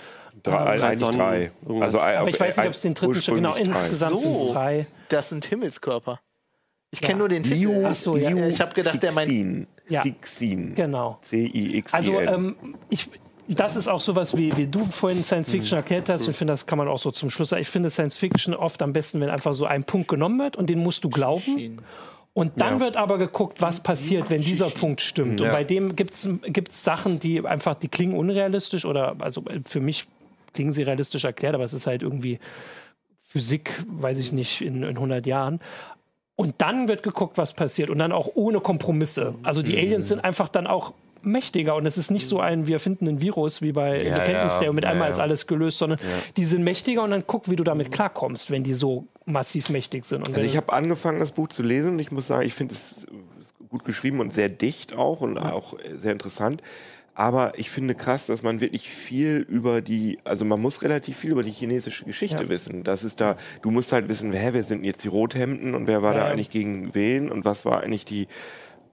Drei, 0.43 0.53
drei 0.77 0.87
eigentlich 0.87 0.99
Sonnen, 1.01 1.19
drei. 1.19 1.51
irgendwas. 1.63 1.95
Also, 1.95 2.01
Aber 2.01 2.29
ich 2.29 2.39
weiß 2.41 2.57
nicht, 2.57 2.67
ob 2.67 2.73
es 2.73 2.81
den 2.83 2.95
dritten 2.95 3.15
schon. 3.23 3.35
Genau, 3.37 3.55
insgesamt 3.55 4.21
sind 4.21 4.33
es 4.33 4.39
So. 4.39 4.53
drei. 4.53 4.87
Das 5.09 5.29
sind 5.29 5.45
Himmelskörper. 5.45 6.21
Ich 6.91 7.01
kenne 7.01 7.19
nur 7.19 7.29
den 7.29 7.43
Liu, 7.45 7.71
Titel. 7.71 7.87
Ach 7.87 7.95
so, 7.95 8.17
ja. 8.17 8.47
Ich 8.47 8.61
habe 8.61 8.73
gedacht, 8.75 9.03
der 9.03 9.13
meint. 9.13 9.67
Ja. 9.89 10.03
Cixin. 10.03 10.75
Genau. 10.75 11.19
C-I-X-I-N. 11.23 11.97
Also 11.97 12.21
ähm, 12.21 12.57
ich, 12.91 13.11
das 13.49 13.77
ist 13.77 13.89
auch 13.89 14.01
sowas, 14.01 14.37
wie, 14.37 14.57
wie 14.57 14.67
du 14.67 14.85
vorhin 14.85 15.25
Science 15.25 15.51
Fiction 15.51 15.79
erklärt 15.79 16.09
hast. 16.09 16.25
Und 16.25 16.31
ich 16.33 16.37
finde, 16.37 16.53
das 16.53 16.67
kann 16.67 16.77
man 16.77 16.87
auch 16.87 16.99
so 16.99 17.11
zum 17.11 17.31
Schluss 17.31 17.49
sagen. 17.49 17.63
Ich 17.63 17.69
finde 17.69 17.89
Science 17.89 18.17
Fiction 18.17 18.55
oft 18.55 18.83
am 18.83 18.93
besten, 18.93 19.21
wenn 19.21 19.31
einfach 19.31 19.55
so 19.55 19.65
ein 19.65 19.85
Punkt 19.85 20.09
genommen 20.09 20.39
wird 20.39 20.57
und 20.57 20.69
den 20.69 20.81
musst 20.81 21.03
du 21.05 21.09
glauben. 21.11 21.81
Und 22.35 22.61
dann 22.61 22.79
wird 22.79 22.97
aber 22.97 23.19
geguckt, 23.19 23.61
was 23.61 23.83
passiert, 23.83 24.31
wenn 24.31 24.43
dieser 24.43 24.71
Punkt 24.71 25.01
stimmt. 25.01 25.41
Und 25.41 25.51
bei 25.51 25.65
dem 25.65 25.97
gibt 25.97 26.15
es 26.15 26.85
Sachen, 26.85 27.19
die 27.21 27.45
einfach, 27.45 27.75
die 27.75 27.89
klingen 27.89 28.17
unrealistisch 28.17 28.85
oder, 28.85 29.17
also 29.19 29.43
für 29.65 29.81
mich 29.81 30.07
klingen 30.53 30.73
sie 30.73 30.83
realistisch 30.83 31.25
erklärt, 31.25 31.55
aber 31.55 31.65
es 31.65 31.73
ist 31.73 31.87
halt 31.87 32.03
irgendwie 32.03 32.39
Physik, 33.23 33.85
weiß 33.89 34.19
ich 34.19 34.33
nicht, 34.33 34.61
in, 34.61 34.83
in 34.83 34.97
100 34.97 35.27
Jahren. 35.27 35.61
Und 36.37 36.55
dann 36.59 36.87
wird 36.87 37.03
geguckt, 37.03 37.37
was 37.39 37.55
passiert. 37.55 37.91
Und 37.91 37.99
dann 37.99 38.13
auch 38.13 38.29
ohne 38.37 38.61
Kompromisse. 38.61 39.35
Also 39.43 39.61
die 39.63 39.77
Aliens 39.77 40.07
sind 40.07 40.21
einfach 40.21 40.49
dann 40.49 40.69
auch 40.69 40.93
mächtiger 41.23 41.75
und 41.77 41.87
es 41.87 41.99
ist 41.99 42.11
nicht 42.11 42.27
so 42.27 42.41
ein, 42.41 42.67
wir 42.67 42.79
finden 42.81 43.09
ein 43.09 43.21
Virus 43.21 43.63
wie 43.63 43.73
bei 43.73 43.97
Ja, 43.97 44.03
Independence 44.03 44.55
ja. 44.55 44.61
Day 44.61 44.69
und 44.69 44.75
mit 44.77 44.85
Ja, 44.85 44.91
einmal 44.91 45.11
ist 45.11 45.19
alles 45.19 45.47
gelöst, 45.47 45.79
sondern 45.79 45.99
die 46.37 46.45
sind 46.45 46.63
mächtiger 46.65 47.03
und 47.03 47.11
dann 47.11 47.25
guck, 47.27 47.51
wie 47.51 47.57
du 47.57 47.65
damit 47.65 47.91
klarkommst, 47.91 48.51
wenn 48.51 48.63
die 48.63 48.75
so 48.75 49.07
massiv 49.25 49.69
mächtig 49.71 50.05
sind. 50.05 50.27
Also 50.27 50.41
ich 50.41 50.57
habe 50.57 50.73
angefangen, 50.73 51.21
das 51.21 51.33
Buch 51.33 51.49
zu 51.49 51.63
lesen 51.63 51.93
und 51.93 51.99
ich 51.99 52.11
muss 52.13 52.27
sagen, 52.29 52.47
ich 52.47 52.55
finde 52.55 52.75
es 52.75 53.07
gut 53.69 53.85
geschrieben 53.85 54.21
und 54.21 54.33
sehr 54.33 54.49
dicht 54.49 54.97
auch 54.97 55.21
und 55.21 55.39
auch 55.39 55.75
sehr 55.99 56.13
interessant. 56.13 56.63
Aber 57.15 57.59
ich 57.59 57.69
finde 57.69 57.97
krass, 57.97 58.27
dass 58.27 58.45
man 58.45 58.61
wirklich 58.61 58.89
viel 58.89 59.45
über 59.49 59.81
die, 59.83 60.21
also 60.23 60.45
man 60.45 60.61
muss 60.63 60.83
relativ 60.83 61.17
viel 61.17 61.33
über 61.33 61.43
die 61.43 61.51
chinesische 61.51 62.05
Geschichte 62.05 62.45
Ja. 62.45 62.49
wissen. 62.49 62.85
Das 62.85 63.03
ist 63.03 63.21
da, 63.21 63.37
du 63.61 63.73
musst 63.73 63.93
halt 63.93 64.09
wissen, 64.09 64.33
wer, 64.33 64.55
wer 64.55 64.63
sind 64.63 64.85
jetzt 64.85 65.03
die 65.03 65.09
Rothemden 65.09 65.75
und 65.75 65.89
wer 65.89 66.01
war 66.03 66.15
da 66.15 66.27
eigentlich 66.29 66.49
gegen 66.49 66.95
wen 66.95 67.29
und 67.29 67.45
was 67.45 67.65
war 67.65 67.83
eigentlich 67.83 68.05
die 68.05 68.29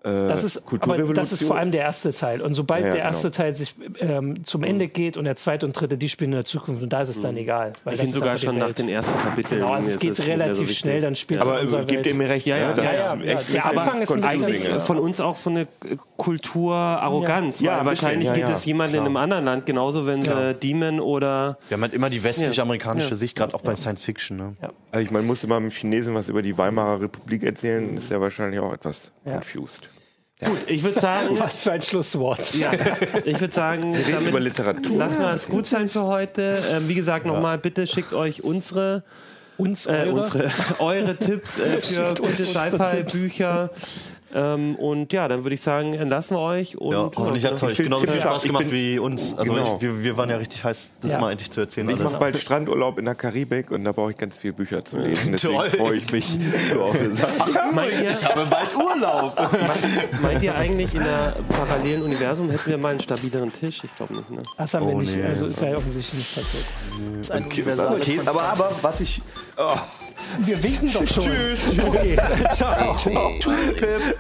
Das 0.05 0.43
ist, 0.43 0.57
aber 0.57 0.67
Kulturrevolution. 0.69 1.15
das 1.15 1.31
ist 1.31 1.43
vor 1.43 1.57
allem 1.57 1.71
der 1.71 1.81
erste 1.81 2.13
Teil. 2.13 2.41
Und 2.41 2.53
sobald 2.53 2.81
Ja, 2.81 2.87
ja, 2.89 2.93
der 2.93 3.01
erste 3.03 3.29
genau. 3.31 3.37
Teil 3.37 3.55
sich 3.55 3.75
ähm, 3.99 4.45
zum 4.45 4.63
Ende 4.63 4.87
geht 4.87 5.17
und 5.17 5.23
der 5.25 5.35
zweite 5.35 5.65
und 5.65 5.73
dritte, 5.73 5.97
die 5.97 6.09
spielen 6.09 6.31
in 6.31 6.37
der 6.37 6.45
Zukunft 6.45 6.83
und 6.83 6.93
da 6.93 7.01
ist 7.01 7.09
es 7.09 7.21
dann 7.21 7.35
egal. 7.37 7.73
Weil 7.83 7.93
Ich 7.95 7.99
das 8.01 8.09
finde 8.11 8.17
ist 8.17 8.23
sogar 8.23 8.37
schon 8.37 8.57
nach 8.59 8.71
den 8.73 8.87
ersten 8.89 9.17
Kapiteln. 9.19 9.61
Genau, 9.61 9.73
also 9.73 9.87
es 9.87 9.93
ist 9.95 9.99
geht 9.99 10.15
so 10.15 10.23
relativ 10.23 10.59
wichtig. 10.61 10.77
schnell, 10.77 11.01
dann 11.01 11.15
spielt 11.15 11.41
es 11.41 11.47
in 11.47 11.51
aber 11.53 11.65
gebt 11.85 11.91
Welt. 11.91 12.05
ihr 12.07 12.13
mir 12.15 12.29
recht, 12.29 12.45
Ja, 12.45 12.57
ja, 12.57 12.67
ne? 12.69 12.73
Das 12.75 12.85
ja, 12.85 12.91
ist 12.91 12.97
ja, 12.99 13.13
echt 13.15 13.25
ja. 13.25 13.33
Der 13.33 13.41
bisschen 13.69 13.79
Anfang 13.79 14.01
ist 14.01 14.11
Eigentlich 14.11 14.63
ja. 14.67 14.77
von 14.79 14.99
uns 14.99 15.19
auch 15.19 15.35
so 15.35 15.49
eine 15.49 15.61
äh, 15.61 15.65
Kulturarroganz. 16.17 17.59
Ja, 17.59 17.79
weil 17.79 17.85
wahrscheinlich 17.87 18.27
ja, 18.27 18.33
geht 18.33 18.43
ja, 18.47 18.53
es 18.55 18.65
jemandem 18.65 18.99
in 19.01 19.05
einem 19.07 19.17
anderen 19.17 19.45
Land 19.45 19.65
genauso, 19.65 20.05
wenn 20.05 20.23
Ja. 20.23 20.49
sie 20.49 20.53
Demon 20.55 20.99
oder 20.99 21.57
Wir 21.67 21.75
haben 21.77 21.81
halt 21.81 21.93
immer 21.93 22.09
die 22.09 22.23
westlich-amerikanische 22.23 23.09
Ja. 23.11 23.15
Sicht, 23.15 23.35
gerade 23.35 23.53
auch 23.53 23.61
bei 23.61 23.75
Science 23.75 24.03
Fiction. 24.03 24.37
Ne? 24.37 24.55
Also 24.91 25.03
ich 25.05 25.11
meine, 25.11 25.25
musste 25.25 25.47
mal 25.47 25.57
einem 25.57 25.71
Chinesen 25.71 26.15
was 26.15 26.29
über 26.29 26.41
die 26.41 26.57
Weimarer 26.57 27.01
Republik 27.01 27.43
erzählen, 27.43 27.97
ist 27.97 28.11
ja 28.11 28.21
wahrscheinlich 28.21 28.59
auch 28.59 28.73
etwas 28.73 29.11
Ja. 30.41 30.49
Gut, 30.49 30.57
ich 30.67 30.83
würde 30.83 30.99
sagen, 30.99 31.29
Was 31.39 31.61
für 31.61 31.71
ein 31.71 31.81
Schlusswort. 31.81 32.53
ja, 32.55 32.71
ich 33.23 33.39
würde 33.39 33.53
sagen, 33.53 33.93
Wir 33.93 33.99
reden 33.99 34.11
damit 34.13 34.29
über 34.29 34.39
Literatur. 34.41 34.97
lassen 34.97 35.19
wir 35.21 35.31
es 35.31 35.47
gut 35.47 35.65
sein 35.65 35.87
für 35.87 36.03
heute. 36.03 36.57
Ähm, 36.71 36.89
wie 36.89 36.95
gesagt, 36.95 37.25
nochmal, 37.25 37.57
bitte 37.57 37.87
schickt 37.87 38.11
euch 38.13 38.43
unsere, 38.43 39.03
Uns 39.57 39.85
äh, 39.85 39.91
eure. 40.07 40.11
unsere 40.21 40.51
eure 40.79 41.15
Tipps 41.15 41.57
äh, 41.57 41.79
für 41.81 42.07
gute 42.09 42.23
unsere 42.23 42.49
Sci-Fi-Bücher. 42.49 43.69
Ähm, 44.33 44.75
und 44.75 45.13
ja, 45.13 45.27
dann 45.27 45.43
würde 45.43 45.53
ich 45.53 45.61
sagen, 45.61 45.93
entlassen 45.93 46.35
wir 46.35 46.41
euch. 46.41 46.77
Und, 46.77 46.91
Ja, 46.91 47.09
hoffentlich 47.15 47.45
hat 47.45 47.53
es 47.53 47.63
euch 47.63 47.71
Ich 47.71 47.75
find- 47.77 47.89
genauso 47.89 48.07
viel 48.07 48.19
Spaß 48.19 48.43
gemacht 48.43 48.71
wie 48.71 48.99
uns. 48.99 49.33
Also 49.37 49.53
Genau. 49.53 49.75
ich, 49.75 49.81
wir, 49.81 50.03
wir 50.03 50.17
waren 50.17 50.29
ja 50.29 50.37
richtig 50.37 50.63
heiß, 50.63 50.91
das 51.01 51.11
Ja. 51.11 51.19
mal 51.19 51.31
endlich 51.31 51.51
zu 51.51 51.61
erzählen. 51.61 51.87
Ich 51.89 51.99
mache 51.99 52.17
bald 52.19 52.37
Strandurlaub 52.37 52.97
in 52.97 53.05
der 53.05 53.15
Karibik 53.15 53.71
und 53.71 53.83
da 53.85 53.91
brauche 53.91 54.11
ich 54.11 54.17
ganz 54.17 54.35
viele 54.37 54.53
Bücher 54.53 54.83
zu 54.83 54.97
lesen. 54.97 55.31
Deswegen 55.31 55.61
freue 55.77 55.97
ich 55.97 56.11
mich. 56.11 56.37
ihr, 56.39 58.11
Ich 58.11 58.25
habe 58.25 58.45
bald 58.49 58.75
Urlaub. 58.75 59.37
meint 60.21 60.43
ihr 60.43 60.55
eigentlich, 60.55 60.93
in 60.95 61.01
einem 61.01 61.33
parallelen 61.49 62.01
Universum 62.03 62.49
hätten 62.49 62.69
wir 62.69 62.77
mal 62.77 62.89
einen 62.89 62.99
stabileren 62.99 63.53
Tisch? 63.53 63.83
Ich 63.83 63.95
glaube 63.95 64.15
nicht. 64.15 64.29
Ne? 64.31 64.39
Das 64.57 64.73
haben 64.73 64.87
wir 64.87 64.95
Oh, 64.95 64.99
nicht. 64.99 65.15
nee. 65.15 65.23
Also 65.23 65.45
ist 65.45 65.61
ja 65.61 65.75
offensichtlich 65.77 66.17
nicht 66.19 66.35
passiert. 66.35 66.65
Das 67.17 67.19
ist 67.27 67.31
ein 67.31 67.45
universales 67.45 68.01
Okay, 68.01 68.19
aber, 68.25 68.41
aber 68.43 68.71
was 68.81 68.99
ich. 69.01 69.21
Wir 70.39 70.61
winken 70.63 70.91
doch 70.93 71.07
schon. 71.07 71.23
Tschüss. 71.23 71.59
Okay. 71.87 72.17
Ciao. 72.53 72.95
Tschüss. 72.97 73.75
Pip. 73.75 74.17